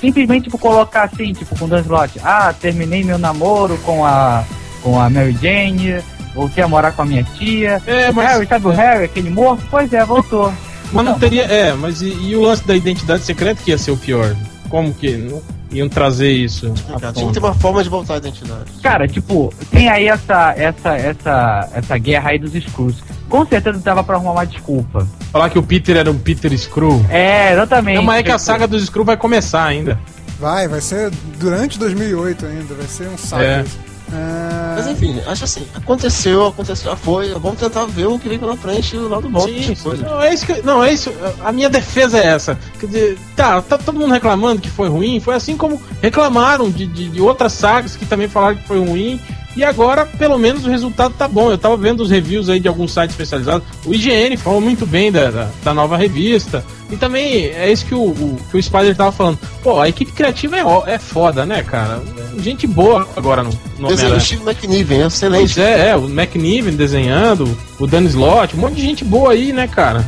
Simplesmente, 0.00 0.44
tipo, 0.44 0.58
colocar 0.58 1.04
assim, 1.04 1.32
tipo, 1.32 1.56
com 1.58 1.68
dois 1.68 1.86
lotes, 1.86 2.20
ah, 2.24 2.52
terminei 2.52 3.02
meu 3.04 3.18
namoro 3.18 3.76
com 3.78 4.04
a, 4.04 4.44
com 4.82 5.00
a 5.00 5.08
Mary 5.08 5.36
Jane, 5.40 6.02
voltei 6.34 6.62
a 6.62 6.68
morar 6.68 6.92
com 6.92 7.02
a 7.02 7.04
minha 7.04 7.24
tia. 7.24 7.80
É, 7.86 8.10
O 8.10 8.14
mas- 8.14 8.28
Harry, 8.30 8.46
sabe 8.46 8.66
o 8.66 8.70
Harry, 8.70 9.04
aquele 9.04 9.30
morto? 9.30 9.64
Pois 9.70 9.92
é, 9.92 10.04
voltou. 10.04 10.52
Mas 10.92 11.04
não 11.04 11.18
teria. 11.18 11.44
É, 11.44 11.72
mas 11.72 12.02
e, 12.02 12.08
e 12.12 12.36
o 12.36 12.42
lance 12.42 12.66
da 12.66 12.76
identidade 12.76 13.22
secreta 13.24 13.62
que 13.64 13.70
ia 13.70 13.78
ser 13.78 13.92
o 13.92 13.96
pior? 13.96 14.36
Como 14.68 14.92
que 14.92 15.16
não 15.16 15.40
iam 15.72 15.88
trazer 15.88 16.30
isso? 16.30 16.72
Cara, 17.00 17.12
tinha 17.12 17.26
que 17.26 17.32
ter 17.32 17.38
uma 17.38 17.54
forma 17.54 17.82
de 17.82 17.88
voltar 17.88 18.14
à 18.14 18.16
identidade. 18.18 18.70
Cara, 18.82 19.08
tipo, 19.08 19.52
tem 19.70 19.88
aí 19.88 20.08
essa, 20.08 20.54
essa, 20.56 20.96
essa, 20.96 21.68
essa 21.74 21.98
guerra 21.98 22.30
aí 22.30 22.38
dos 22.38 22.54
Skrulls. 22.54 23.02
Com 23.28 23.46
certeza 23.46 23.78
dava 23.78 24.04
pra 24.04 24.16
arrumar 24.16 24.32
uma 24.32 24.46
desculpa. 24.46 25.06
Falar 25.32 25.48
que 25.48 25.58
o 25.58 25.62
Peter 25.62 25.96
era 25.96 26.10
um 26.10 26.18
Peter 26.18 26.56
Screw. 26.56 27.04
É, 27.08 27.52
exatamente. 27.52 27.96
Não, 27.96 28.02
mas 28.02 28.20
é 28.20 28.22
que 28.22 28.30
a 28.30 28.38
saga 28.38 28.66
dos 28.66 28.84
Screw 28.84 29.04
vai 29.04 29.16
começar 29.16 29.64
ainda. 29.64 29.98
Vai, 30.38 30.68
vai 30.68 30.80
ser 30.80 31.10
durante 31.38 31.78
2008 31.78 32.46
ainda, 32.46 32.74
vai 32.74 32.86
ser 32.86 33.08
um 33.08 33.16
saco. 33.16 33.42
É. 33.42 33.64
Mas 34.76 34.86
enfim, 34.86 35.20
acho 35.26 35.44
assim, 35.44 35.66
aconteceu, 35.74 36.46
aconteceu, 36.46 36.90
já 36.90 36.96
foi. 36.96 37.32
Vamos 37.34 37.58
tentar 37.58 37.86
ver 37.86 38.06
o 38.06 38.18
que 38.18 38.28
vem 38.28 38.38
pela 38.38 38.56
frente 38.56 38.96
e 38.96 38.98
o 38.98 39.08
lado 39.08 39.28
bom 39.28 39.40
Sim, 39.40 39.74
não, 40.02 40.22
é 40.22 40.34
isso 40.34 40.46
que, 40.46 40.62
não, 40.62 40.84
é 40.84 40.92
isso. 40.92 41.12
A 41.44 41.52
minha 41.52 41.68
defesa 41.68 42.18
é 42.18 42.26
essa. 42.26 42.58
Quer 42.78 42.86
dizer, 42.86 43.18
tá, 43.36 43.60
tá 43.62 43.78
todo 43.78 43.98
mundo 43.98 44.12
reclamando 44.12 44.60
que 44.60 44.70
foi 44.70 44.88
ruim. 44.88 45.20
Foi 45.20 45.34
assim 45.34 45.56
como 45.56 45.80
reclamaram 46.00 46.70
de, 46.70 46.86
de, 46.86 47.08
de 47.08 47.20
outras 47.20 47.52
sagas 47.52 47.96
que 47.96 48.06
também 48.06 48.28
falaram 48.28 48.56
que 48.56 48.66
foi 48.66 48.78
ruim. 48.78 49.20
E 49.54 49.62
agora, 49.62 50.06
pelo 50.06 50.38
menos, 50.38 50.64
o 50.64 50.70
resultado 50.70 51.14
tá 51.16 51.28
bom. 51.28 51.50
Eu 51.50 51.58
tava 51.58 51.76
vendo 51.76 52.00
os 52.02 52.10
reviews 52.10 52.48
aí 52.48 52.58
de 52.58 52.68
alguns 52.68 52.92
sites 52.92 53.10
especializados. 53.10 53.66
O 53.84 53.92
IGN 53.92 54.36
falou 54.38 54.60
muito 54.62 54.86
bem 54.86 55.12
da, 55.12 55.30
da, 55.30 55.48
da 55.62 55.74
nova 55.74 55.96
revista. 55.96 56.64
E 56.90 56.96
também 56.96 57.46
é 57.46 57.70
isso 57.70 57.84
que 57.84 57.94
o, 57.94 58.00
o- 58.02 58.38
que 58.50 58.56
o 58.56 58.62
Spider 58.62 58.96
tava 58.96 59.12
falando. 59.12 59.38
Pô, 59.62 59.78
a 59.80 59.88
equipe 59.88 60.10
criativa 60.12 60.56
é, 60.58 60.94
é 60.94 60.98
foda, 60.98 61.44
né, 61.44 61.62
cara? 61.62 62.00
Gente 62.38 62.66
boa 62.66 63.06
agora 63.14 63.42
no, 63.42 63.50
no 63.78 63.88
Desenho 63.88 64.14
do 64.14 64.20
Steve 64.20 64.42
McNiven, 64.42 65.02
é 65.02 65.06
excelente. 65.06 65.54
Pois 65.54 65.58
é, 65.58 65.90
é, 65.90 65.96
o 65.96 66.04
McNiven 66.08 66.74
desenhando, 66.74 67.56
o 67.78 67.86
Dan 67.86 68.04
Slott, 68.04 68.56
um 68.56 68.60
monte 68.60 68.76
de 68.76 68.82
gente 68.82 69.04
boa 69.04 69.32
aí, 69.32 69.52
né, 69.52 69.68
cara? 69.68 70.02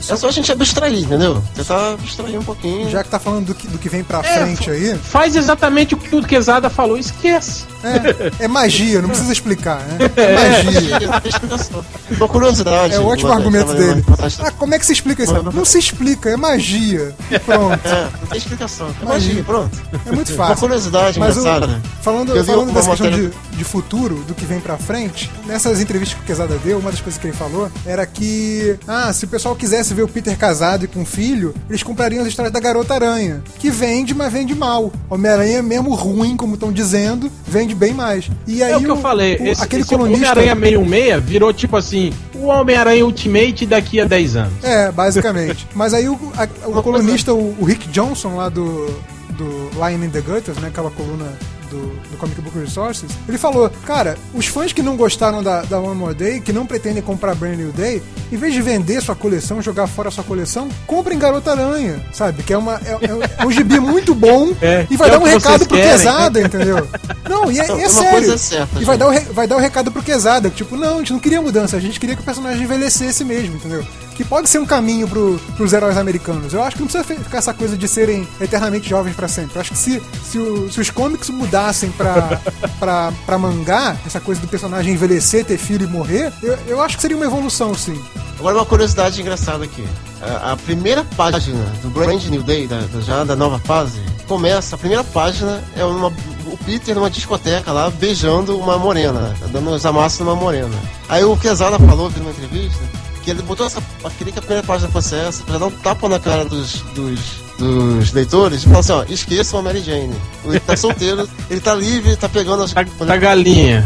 Só- 0.00 0.14
É 0.14 0.16
só 0.16 0.28
a 0.28 0.32
gente 0.32 0.50
abstrair, 0.52 1.04
entendeu? 1.04 1.42
Tentar 1.54 1.92
abstrair 1.94 2.38
um 2.38 2.42
pouquinho. 2.44 2.88
já 2.90 3.02
que 3.02 3.08
tá 3.10 3.18
falando 3.18 3.46
do 3.46 3.54
que, 3.54 3.66
do 3.68 3.78
que 3.78 3.88
vem 3.88 4.02
pra 4.04 4.18
É, 4.20 4.22
frente 4.44 4.70
aí, 4.70 4.96
Faz 4.98 5.36
exatamente 5.36 5.94
o 5.94 5.96
que 5.98 6.14
o 6.16 6.22
Quesada 6.22 6.68
falou, 6.70 6.96
esquece. 6.98 7.64
é, 7.82 8.44
é 8.44 8.48
magia, 8.48 9.00
não 9.02 9.08
precisa 9.10 9.32
explicar, 9.32 9.80
né? 9.80 9.98
É 10.16 10.34
magia. 10.64 10.98
Não 11.08 11.20
tem 11.20 11.30
explicação. 11.30 11.84
Uma 12.10 12.28
curiosidade. 12.28 12.94
É 12.94 12.98
o 13.00 13.06
ótimo 13.06 13.28
uma- 13.30 13.36
argumento 13.36 13.66
uma- 13.72 13.74
dele. 13.74 14.04
uma- 14.06 14.16
uma- 14.16 14.48
Ah, 14.48 14.50
como 14.52 14.74
é 14.74 14.78
que 14.78 14.86
se 14.86 14.92
explica 14.92 15.22
isso? 15.22 15.32
Não 15.52 15.64
se 15.64 15.78
explica, 15.78 16.30
é 16.30 16.36
magia. 16.36 17.14
E 17.30 17.38
Pronto. 17.38 17.86
É, 17.86 18.02
não 18.20 18.26
tem 18.28 18.38
explicação. 18.38 18.88
É 19.00 19.04
Magia. 19.04 19.28
magia, 19.28 19.44
pronto. 19.44 19.78
É 20.06 20.12
muito 20.12 20.28
Uma 20.32 20.36
fácil. 20.46 20.56
curiosidade 20.60 21.18
Mas 21.18 21.36
o- 21.36 21.40
engraçada. 21.40 21.66
né? 21.66 21.82
falando, 22.02 22.36
Eu 22.36 22.44
falando 22.44 22.70
uma 22.70 22.74
dessa 22.80 22.90
questão 22.90 23.10
de, 23.10 23.30
de 23.56 23.64
futuro, 23.64 24.16
do 24.26 24.34
que 24.34 24.44
vem 24.44 24.60
pra 24.60 24.76
frente, 24.76 25.30
nessas 25.46 25.80
entrevistas 25.80 26.16
que 26.18 26.22
o 26.24 26.26
Quesada 26.26 26.56
deu, 26.64 26.78
uma 26.78 26.90
das 26.90 27.00
coisas 27.00 27.20
que 27.20 27.26
ele 27.26 27.36
falou 27.36 27.70
era 27.84 28.06
que, 28.06 28.76
ah, 28.86 29.12
se 29.12 29.24
o 29.24 29.28
pessoal 29.28 29.54
quisesse 29.66 29.92
ver 29.94 30.02
o 30.02 30.08
Peter 30.08 30.36
casado 30.38 30.84
e 30.84 30.88
com 30.88 31.04
filho, 31.04 31.52
eles 31.68 31.82
comprariam 31.82 32.22
as 32.22 32.28
histórias 32.28 32.52
da 32.52 32.60
Garota 32.60 32.94
Aranha, 32.94 33.42
que 33.58 33.68
vende, 33.68 34.14
mas 34.14 34.32
vende 34.32 34.54
mal. 34.54 34.92
Homem-Aranha, 35.10 35.60
mesmo 35.62 35.92
ruim, 35.94 36.36
como 36.36 36.54
estão 36.54 36.70
dizendo, 36.70 37.30
vende 37.46 37.74
bem 37.74 37.92
mais. 37.92 38.30
E 38.46 38.62
aí 38.62 38.70
É 38.72 38.76
o 38.76 38.80
que 38.80 38.88
eu 38.88 38.96
falei. 38.98 39.36
o- 39.36 39.46
esse, 39.48 39.62
aquele 39.62 39.82
esse 39.82 39.90
colunista. 39.90 40.30
Homem-Aranha 40.32 40.54
616 40.54 41.24
virou 41.24 41.52
tipo 41.52 41.76
assim: 41.76 42.12
o 42.34 42.46
Homem-Aranha 42.46 43.04
Ultimate 43.04 43.66
daqui 43.66 44.00
a 44.00 44.04
10 44.04 44.36
anos. 44.36 44.52
É, 44.62 44.92
basicamente. 44.92 45.66
Mas 45.74 45.92
aí 45.92 46.08
o, 46.08 46.16
a- 46.36 46.68
o 46.68 46.82
colunista, 46.82 47.34
o, 47.34 47.56
o 47.60 47.64
Rick 47.64 47.88
Johnson, 47.88 48.36
lá 48.36 48.48
do, 48.48 48.86
do 49.30 49.70
Line 49.84 50.06
in 50.06 50.10
the 50.10 50.20
Gutters, 50.20 50.58
né? 50.58 50.68
Aquela 50.68 50.90
coluna 50.92 51.26
do, 51.66 51.88
do 52.10 52.16
Comic 52.18 52.40
Book 52.40 52.58
Resources, 52.58 53.10
ele 53.28 53.38
falou, 53.38 53.70
cara, 53.84 54.16
os 54.34 54.46
fãs 54.46 54.72
que 54.72 54.82
não 54.82 54.96
gostaram 54.96 55.42
da, 55.42 55.62
da 55.62 55.78
One 55.78 55.94
More 55.96 56.14
Day, 56.14 56.40
que 56.40 56.52
não 56.52 56.66
pretendem 56.66 57.02
comprar 57.02 57.34
Brand 57.34 57.56
New 57.56 57.72
Day, 57.72 58.02
em 58.32 58.36
vez 58.36 58.52
de 58.54 58.62
vender 58.62 59.00
sua 59.02 59.14
coleção, 59.14 59.60
jogar 59.62 59.86
fora 59.86 60.10
sua 60.10 60.24
coleção, 60.24 60.68
comprem 60.86 61.18
Garota 61.18 61.52
Aranha, 61.52 62.00
sabe? 62.12 62.42
Que 62.42 62.52
é, 62.52 62.58
uma, 62.58 62.74
é, 62.84 63.42
é 63.42 63.46
um 63.46 63.50
gibi 63.50 63.78
muito 63.80 64.14
bom 64.14 64.54
É, 64.62 64.86
e 64.90 64.96
vai 64.96 65.08
é 65.08 65.12
dar 65.12 65.18
um 65.18 65.24
recado 65.24 65.66
pro 65.66 65.76
querem. 65.76 65.90
Quesada, 65.92 66.40
entendeu? 66.40 66.88
Não, 67.28 67.50
e 67.50 67.58
é, 67.60 67.66
e 67.66 67.70
é 67.70 67.74
uma 67.74 67.88
sério. 67.88 68.10
coisa 68.12 68.34
é 68.34 68.38
certa, 68.38 68.68
e 68.74 68.78
gente. 68.78 68.86
vai 68.86 68.96
dar, 68.98 69.06
o 69.06 69.10
re- 69.10 69.26
vai 69.32 69.46
dar 69.46 69.56
o 69.56 69.60
recado 69.60 69.92
pro 69.92 70.02
Quesada, 70.02 70.48
que, 70.50 70.56
tipo, 70.56 70.76
não, 70.76 70.96
a 70.96 70.98
gente 70.98 71.12
não 71.12 71.20
queria 71.20 71.40
mudança, 71.42 71.76
a 71.76 71.80
gente 71.80 71.98
queria 72.00 72.14
que 72.16 72.22
o 72.22 72.24
personagem 72.24 72.62
envelhecesse 72.62 73.24
mesmo, 73.24 73.56
entendeu? 73.56 73.84
Que 74.16 74.24
pode 74.24 74.48
ser 74.48 74.58
um 74.58 74.64
caminho 74.66 75.06
pro, 75.06 75.38
pros 75.56 75.72
heróis 75.74 75.96
americanos. 75.98 76.54
Eu 76.54 76.62
acho 76.62 76.76
que 76.76 76.82
não 76.82 76.88
precisa 76.88 77.04
ficar 77.22 77.38
essa 77.38 77.52
coisa 77.52 77.76
de 77.76 77.86
serem 77.86 78.26
eternamente 78.40 78.88
jovens 78.88 79.14
pra 79.14 79.28
sempre. 79.28 79.56
Eu 79.56 79.60
acho 79.60 79.72
que 79.72 79.78
se, 79.78 80.02
se, 80.24 80.38
o- 80.38 80.72
se 80.72 80.80
os 80.80 80.88
comics 80.90 81.28
mudassem 81.28 81.90
pra, 81.90 82.40
pra, 82.80 83.12
pra 83.26 83.38
mangá, 83.38 83.94
essa 84.06 84.18
coisa 84.18 84.40
do 84.40 84.48
personagem 84.48 84.94
envelhecer, 84.94 85.44
ter 85.44 85.58
filho 85.58 85.84
e 85.86 85.90
morrer, 85.90 86.32
eu, 86.42 86.58
eu 86.66 86.80
acho 86.82 86.96
que 86.96 87.02
seria 87.02 87.16
uma 87.16 87.26
evolução, 87.26 87.74
sim. 87.74 88.00
Agora 88.38 88.56
uma 88.56 88.64
curiosidade 88.66 89.20
engraçada 89.20 89.64
aqui. 89.64 89.86
A, 90.22 90.52
a 90.52 90.56
primeira 90.56 91.04
página 91.16 91.62
do 91.82 91.90
Brand 91.90 92.22
New 92.24 92.42
Day, 92.42 92.66
da, 92.66 92.80
da- 92.80 93.00
já 93.00 93.22
da 93.22 93.36
nova 93.36 93.58
fase, 93.58 94.00
começa, 94.26 94.76
a 94.76 94.78
primeira 94.78 95.04
página 95.04 95.62
é 95.76 95.84
uma, 95.84 96.08
o 96.46 96.58
Peter 96.64 96.94
numa 96.94 97.10
discoteca 97.10 97.70
lá, 97.70 97.90
beijando 97.90 98.58
uma 98.58 98.78
morena, 98.78 99.34
dando 99.52 99.70
os 99.70 99.84
amassos 99.84 100.20
numa 100.20 100.34
morena. 100.34 100.74
Aí 101.08 101.22
o 101.22 101.36
Quesada 101.36 101.78
falou 101.78 102.10
numa 102.16 102.30
entrevista 102.30 102.80
que 103.26 103.30
ele 103.32 103.42
botou 103.42 103.66
essa. 103.66 103.82
queria 104.16 104.32
que 104.32 104.38
a 104.38 104.42
primeira 104.42 104.62
página 104.66 104.88
fosse 104.88 105.16
essa, 105.16 105.42
pra 105.42 105.58
dar 105.58 105.66
um 105.66 105.70
tapa 105.70 106.08
na 106.08 106.20
cara 106.20 106.44
dos. 106.44 106.80
dos 106.94 107.46
dos 107.58 108.12
leitores 108.12 108.64
e 108.64 108.66
falar 108.66 108.80
assim, 108.80 108.92
ó, 108.92 109.04
esqueçam 109.08 109.58
a 109.60 109.62
Mary 109.62 109.80
Jane. 109.80 110.14
Ele 110.44 110.60
tá 110.60 110.76
solteiro, 110.76 111.26
ele 111.48 111.58
tá 111.58 111.74
livre, 111.74 112.10
ele 112.10 112.16
tá 112.18 112.28
pegando 112.28 112.62
as. 112.62 112.70
Tá, 112.74 112.84
tá 112.84 113.16
galinha. 113.16 113.82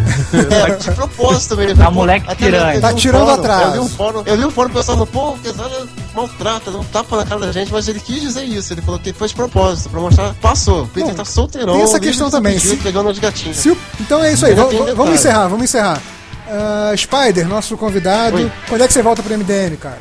É, 0.69 0.75
de 0.75 0.91
propósito 0.91 1.57
mesmo. 1.57 1.77
Tá 1.77 1.89
moleque 1.89 2.35
piranha. 2.35 2.75
vi 2.75 2.81
Tá 2.81 2.89
um 2.91 2.95
tirando 2.95 3.27
fórum, 3.27 3.35
atraso. 3.41 3.65
Eu 3.65 3.73
vi 3.73 3.79
um 3.79 3.89
fórum, 3.89 4.23
eu 4.27 4.37
vi 4.37 4.45
um 4.45 4.51
fórum 4.51 4.71
pensando, 4.71 5.07
pô, 5.07 5.31
o 5.31 5.39
Quesada 5.39 5.87
maltrata, 6.13 6.71
não 6.73 6.83
tapa 6.83 7.17
na 7.17 7.25
cara 7.25 7.41
da 7.43 7.53
gente, 7.53 7.73
mas 7.73 7.87
ele 7.87 8.01
quis 8.01 8.21
dizer 8.21 8.43
isso. 8.43 8.73
Ele 8.73 8.83
falou 8.83 8.99
que 8.99 9.13
foi 9.13 9.29
de 9.29 9.35
propósito, 9.37 9.89
pra 9.89 10.01
mostrar, 10.01 10.35
passou. 10.43 10.83
O 10.83 10.89
Peter 10.89 11.11
Bom, 11.11 11.15
tá 11.15 11.25
solteirão. 11.25 11.75
tem 11.75 11.83
essa 11.83 12.01
questão 12.01 12.29
também, 12.29 12.59
se- 12.59 12.75
Pegando 12.79 13.09
os 13.09 13.21
gatinhos. 13.21 13.57
Se 13.59 13.77
então 14.01 14.21
é 14.25 14.33
isso 14.33 14.47
aí, 14.47 14.55
vamos, 14.55 14.75
um 14.99 15.15
encerrar, 15.15 15.47
vamos 15.47 15.63
encerrar. 15.63 16.03
Ah, 16.51 16.93
Spider, 16.97 17.47
nosso 17.47 17.77
convidado, 17.77 18.37
Oi. 18.37 18.53
quando 18.69 18.83
é 18.83 18.87
que 18.89 18.93
você 18.93 19.03
volta 19.03 19.23
pro 19.23 19.37
MDM, 19.39 19.77
cara? 19.77 19.99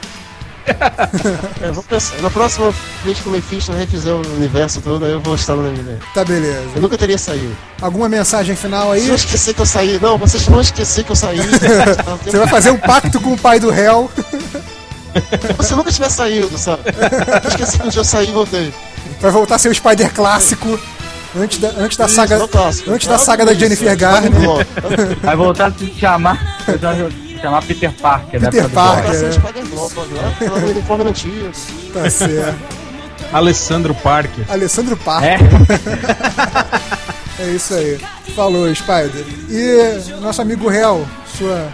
Eu 1.62 1.74
vou 1.74 1.84
pensar, 1.84 2.20
na 2.22 2.30
próxima 2.30 2.74
vez 3.04 3.20
que 3.20 3.30
o 3.30 3.32
Mephisto 3.32 3.72
refizer 3.72 4.14
o 4.14 4.22
universo 4.36 4.82
todo, 4.82 5.06
aí 5.06 5.12
eu 5.12 5.20
vou 5.20 5.34
estar 5.34 5.56
no 5.56 5.68
MD. 5.68 5.98
Tá 6.14 6.24
beleza. 6.24 6.70
Eu 6.76 6.82
nunca 6.82 6.98
teria 6.98 7.18
saído. 7.18 7.56
Alguma 7.82 8.08
mensagem 8.08 8.56
final 8.56 8.92
aí? 8.92 9.02
Se 9.02 9.10
eu 9.10 9.16
esquecer 9.16 9.54
que 9.54 9.62
eu 9.62 9.66
saí, 9.66 10.00
não, 10.00 10.18
vocês 10.18 10.44
vão 10.44 10.62
esquecer 10.62 11.04
que 11.04 11.12
eu 11.12 11.16
saí. 11.16 11.40
Você 12.24 12.38
vai 12.38 12.48
fazer 12.48 12.70
um 12.72 12.78
pacto 12.78 13.20
com 13.20 13.34
o 13.34 13.38
pai 13.38 13.60
do 13.60 13.70
réu. 13.70 14.12
Você 15.58 15.76
nunca 15.76 15.92
tiver 15.92 16.10
saído, 16.10 16.56
sabe? 16.58 16.84
Eu 17.44 17.50
esqueci 17.50 17.80
que 17.80 17.88
um 17.88 17.90
dia 17.90 18.02
eu 18.02 18.06
saí 18.06 18.30
e 18.30 18.32
voltei. 18.32 18.74
Vai 19.20 19.32
voltar 19.32 19.56
a 19.56 19.58
ser 19.60 19.70
o 19.70 19.76
Spider 19.76 20.14
clássico. 20.14 20.80
Antes 21.36 21.60
da, 21.60 21.70
antes 21.78 21.98
da 21.98 22.06
Isso, 22.06 22.16
saga. 22.16 22.50
Antes 22.88 23.08
da 23.08 23.18
saga 23.18 23.46
da 23.46 23.54
Jennifer 23.54 23.96
Garner. 23.96 24.32
Vai 25.22 25.36
voltar 25.36 25.68
a 25.68 25.72
se 25.72 25.94
chamar. 25.94 26.64
chamar 27.40 27.64
Peter 27.64 27.92
Parker, 27.94 28.40
Peter 28.40 28.42
da 28.42 28.48
época 28.48 28.68
do 28.68 28.74
Parker. 28.74 29.12
É. 29.12 29.30
Tá 31.94 32.10
certo. 32.10 32.80
Alessandro 33.32 33.96
Parker. 33.96 34.46
Alessandro 34.50 34.98
Parker. 34.98 35.38
É, 35.38 35.40
É 37.40 37.52
isso 37.52 37.74
aí. 37.74 37.98
Falou, 38.36 38.74
Spider. 38.76 39.26
E 39.50 40.20
nosso 40.20 40.42
amigo 40.42 40.68
réu, 40.68 41.08
sua 41.38 41.70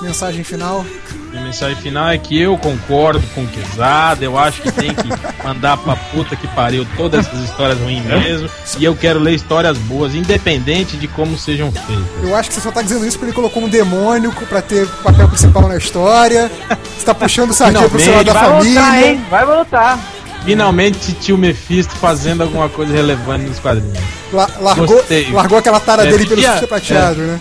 mensagem 0.00 0.42
final. 0.42 0.86
Minha 1.32 1.44
mensagem 1.44 1.76
final 1.76 2.08
é 2.10 2.18
que 2.18 2.38
eu 2.38 2.58
concordo 2.58 3.22
com 3.34 3.42
o 3.44 3.46
Quesada, 3.48 4.22
eu 4.22 4.38
acho 4.38 4.60
que 4.60 4.70
tem 4.70 4.92
que 4.94 5.08
mandar 5.42 5.78
pra 5.78 5.96
puta 5.96 6.36
que 6.36 6.46
pariu 6.48 6.86
todas 6.94 7.26
essas 7.26 7.40
histórias 7.40 7.78
ruins 7.80 8.04
mesmo. 8.04 8.50
E 8.78 8.84
eu 8.84 8.94
quero 8.94 9.18
ler 9.18 9.34
histórias 9.34 9.78
boas, 9.78 10.14
independente 10.14 10.96
de 10.98 11.08
como 11.08 11.38
sejam 11.38 11.72
feitas. 11.72 12.04
Eu 12.22 12.36
acho 12.36 12.50
que 12.50 12.54
você 12.56 12.60
só 12.60 12.70
tá 12.70 12.82
dizendo 12.82 13.06
isso 13.06 13.16
porque 13.18 13.30
ele 13.30 13.34
colocou 13.34 13.62
um 13.62 13.68
demônio 13.68 14.30
pra 14.46 14.60
ter 14.60 14.86
papel 15.02 15.26
principal 15.28 15.66
na 15.68 15.76
história. 15.78 16.50
Você 16.98 17.06
tá 17.06 17.14
puxando 17.14 17.52
sardinha 17.54 17.88
pro 17.88 17.98
seu 17.98 18.12
lado 18.14 18.26
da 18.26 18.32
vai 18.34 18.44
família. 18.50 18.80
voltar, 18.82 19.02
hein? 19.02 19.24
Vai 19.30 19.46
voltar. 19.46 19.98
Finalmente, 20.44 21.12
tio 21.14 21.38
Mephisto 21.38 21.94
fazendo 21.96 22.42
alguma 22.42 22.68
coisa 22.68 22.92
relevante 22.92 23.46
nos 23.46 23.58
quadrinhos. 23.58 23.96
La- 24.32 24.50
largou, 24.60 24.86
Gostei. 24.86 25.30
largou 25.30 25.56
aquela 25.58 25.80
tara 25.80 26.02
É, 26.06 26.10
dele 26.10 26.26
pelo 26.26 26.66
prateado, 26.68 27.20
né? 27.20 27.40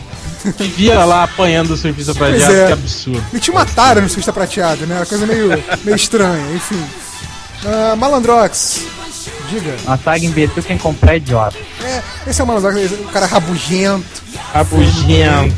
Via 0.76 1.04
lá 1.06 1.24
apanhando 1.24 1.72
o 1.72 1.78
surfista 1.78 2.14
prateado, 2.14 2.54
é. 2.54 2.68
que 2.68 2.74
absurdo. 2.74 3.24
Ele 3.32 3.40
tinha 3.42 3.56
uma 3.56 3.66
tara 3.66 4.02
no 4.02 4.08
surfista 4.08 4.34
prateado, 4.34 4.86
né? 4.88 4.98
Uma 4.98 5.06
coisa 5.06 5.26
meio, 5.28 5.50
meio 5.84 5.96
estranha, 5.96 6.56
enfim. 6.56 6.84
Ah, 7.66 7.96
Malandrox, 7.96 8.82
diga. 9.50 9.76
Uma 9.86 9.98
saga 9.98 10.26
imbecil 10.26 10.64
quem 10.64 10.78
comprar 10.78 11.14
é 11.14 11.18
idiota. 11.18 11.58
É, 11.84 12.02
esse 12.30 12.42
é 12.42 12.44
o 12.44 12.48
Malandrox, 12.48 12.78
esse- 12.78 12.96
o 12.96 13.04
cara 13.10 13.26
rabugento. 13.26 14.22
Rabugento. 14.54 15.56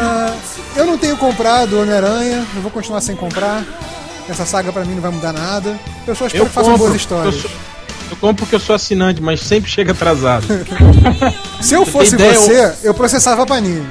Ah, 0.00 0.34
eu 0.76 0.86
não 0.86 0.98
tenho 0.98 1.16
comprado 1.16 1.74
o 1.76 1.82
Homem-Aranha, 1.82 2.44
eu 2.54 2.62
vou 2.62 2.70
continuar 2.70 3.00
sem 3.00 3.14
comprar. 3.16 3.62
Essa 4.28 4.44
saga 4.44 4.70
pra 4.72 4.84
mim 4.84 4.94
não 4.94 5.00
vai 5.02 5.10
mudar 5.10 5.32
nada. 5.32 5.78
Eu 6.06 6.14
só 6.14 6.26
espero 6.26 6.44
Eu 6.44 6.48
que 6.48 6.52
façam 6.54 6.76
boas 6.76 6.90
eu, 6.90 6.96
histórias. 6.96 7.34
sou, 7.36 7.50
eu 8.10 8.16
compro 8.16 8.44
porque 8.44 8.54
eu 8.54 8.60
sou 8.60 8.74
assinante, 8.74 9.20
mas 9.22 9.40
sempre 9.40 9.70
chega 9.70 9.92
atrasado. 9.92 10.46
Se 11.60 11.74
eu 11.74 11.84
fosse 11.86 12.14
Ideia, 12.14 12.34
eu- 12.34 12.40
você, 12.40 12.74
eu 12.84 12.94
processava 12.94 13.42
a 13.42 13.46
Panini. 13.46 13.86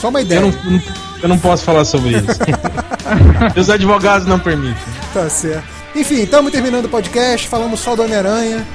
Só 0.00 0.08
uma 0.08 0.20
ideia. 0.20 0.40
Eu 0.40 0.50
não, 0.50 0.70
não- 0.72 0.82
eu 1.22 1.28
não 1.28 1.38
posso 1.38 1.64
falar 1.64 1.84
sobre 1.84 2.10
isso. 2.16 2.26
Os 3.58 3.70
advogados 3.70 4.26
não 4.26 4.38
permitem. 4.38 4.82
Tá 5.12 5.28
certo. 5.28 5.64
Enfim, 5.94 6.22
estamos 6.22 6.50
terminando 6.50 6.86
o 6.86 6.88
podcast, 6.88 7.46
falamos 7.48 7.78
só 7.80 7.94
do 7.94 8.02
Homem-Aranha. 8.02 8.66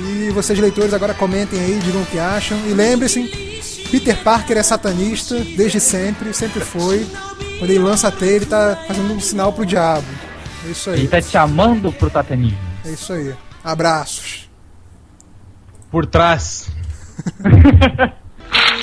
E 0.00 0.30
vocês, 0.30 0.58
leitores, 0.58 0.94
agora 0.94 1.12
comentem 1.12 1.58
aí, 1.60 1.80
digam 1.84 2.00
o 2.02 2.06
que 2.06 2.18
acham. 2.18 2.56
E 2.66 2.72
lembre-se, 2.72 3.22
Peter 3.90 4.16
Parker 4.22 4.56
é 4.56 4.62
satanista 4.62 5.34
desde 5.56 5.80
sempre, 5.80 6.32
sempre 6.32 6.60
foi. 6.60 7.06
Quando 7.58 7.70
ele 7.70 7.78
lança 7.80 8.08
a 8.08 8.10
teia, 8.10 8.36
ele 8.36 8.46
tá 8.46 8.78
fazendo 8.86 9.12
um 9.12 9.20
sinal 9.20 9.52
pro 9.52 9.66
diabo. 9.66 10.06
É 10.66 10.70
isso 10.70 10.90
Ele 10.90 11.02
aí. 11.02 11.08
tá 11.08 11.20
te 11.20 11.28
chamando 11.30 11.92
pro 11.92 12.10
satanismo. 12.10 12.58
É 12.84 12.90
isso 12.90 13.12
aí. 13.12 13.34
Abraços. 13.64 14.48
Por 15.90 16.06
trás. 16.06 16.68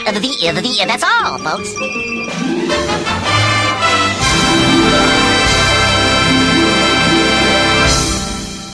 The, 0.10 0.82
and 0.82 0.90
that's 0.90 1.04
all, 1.04 1.38
folks. 1.40 1.70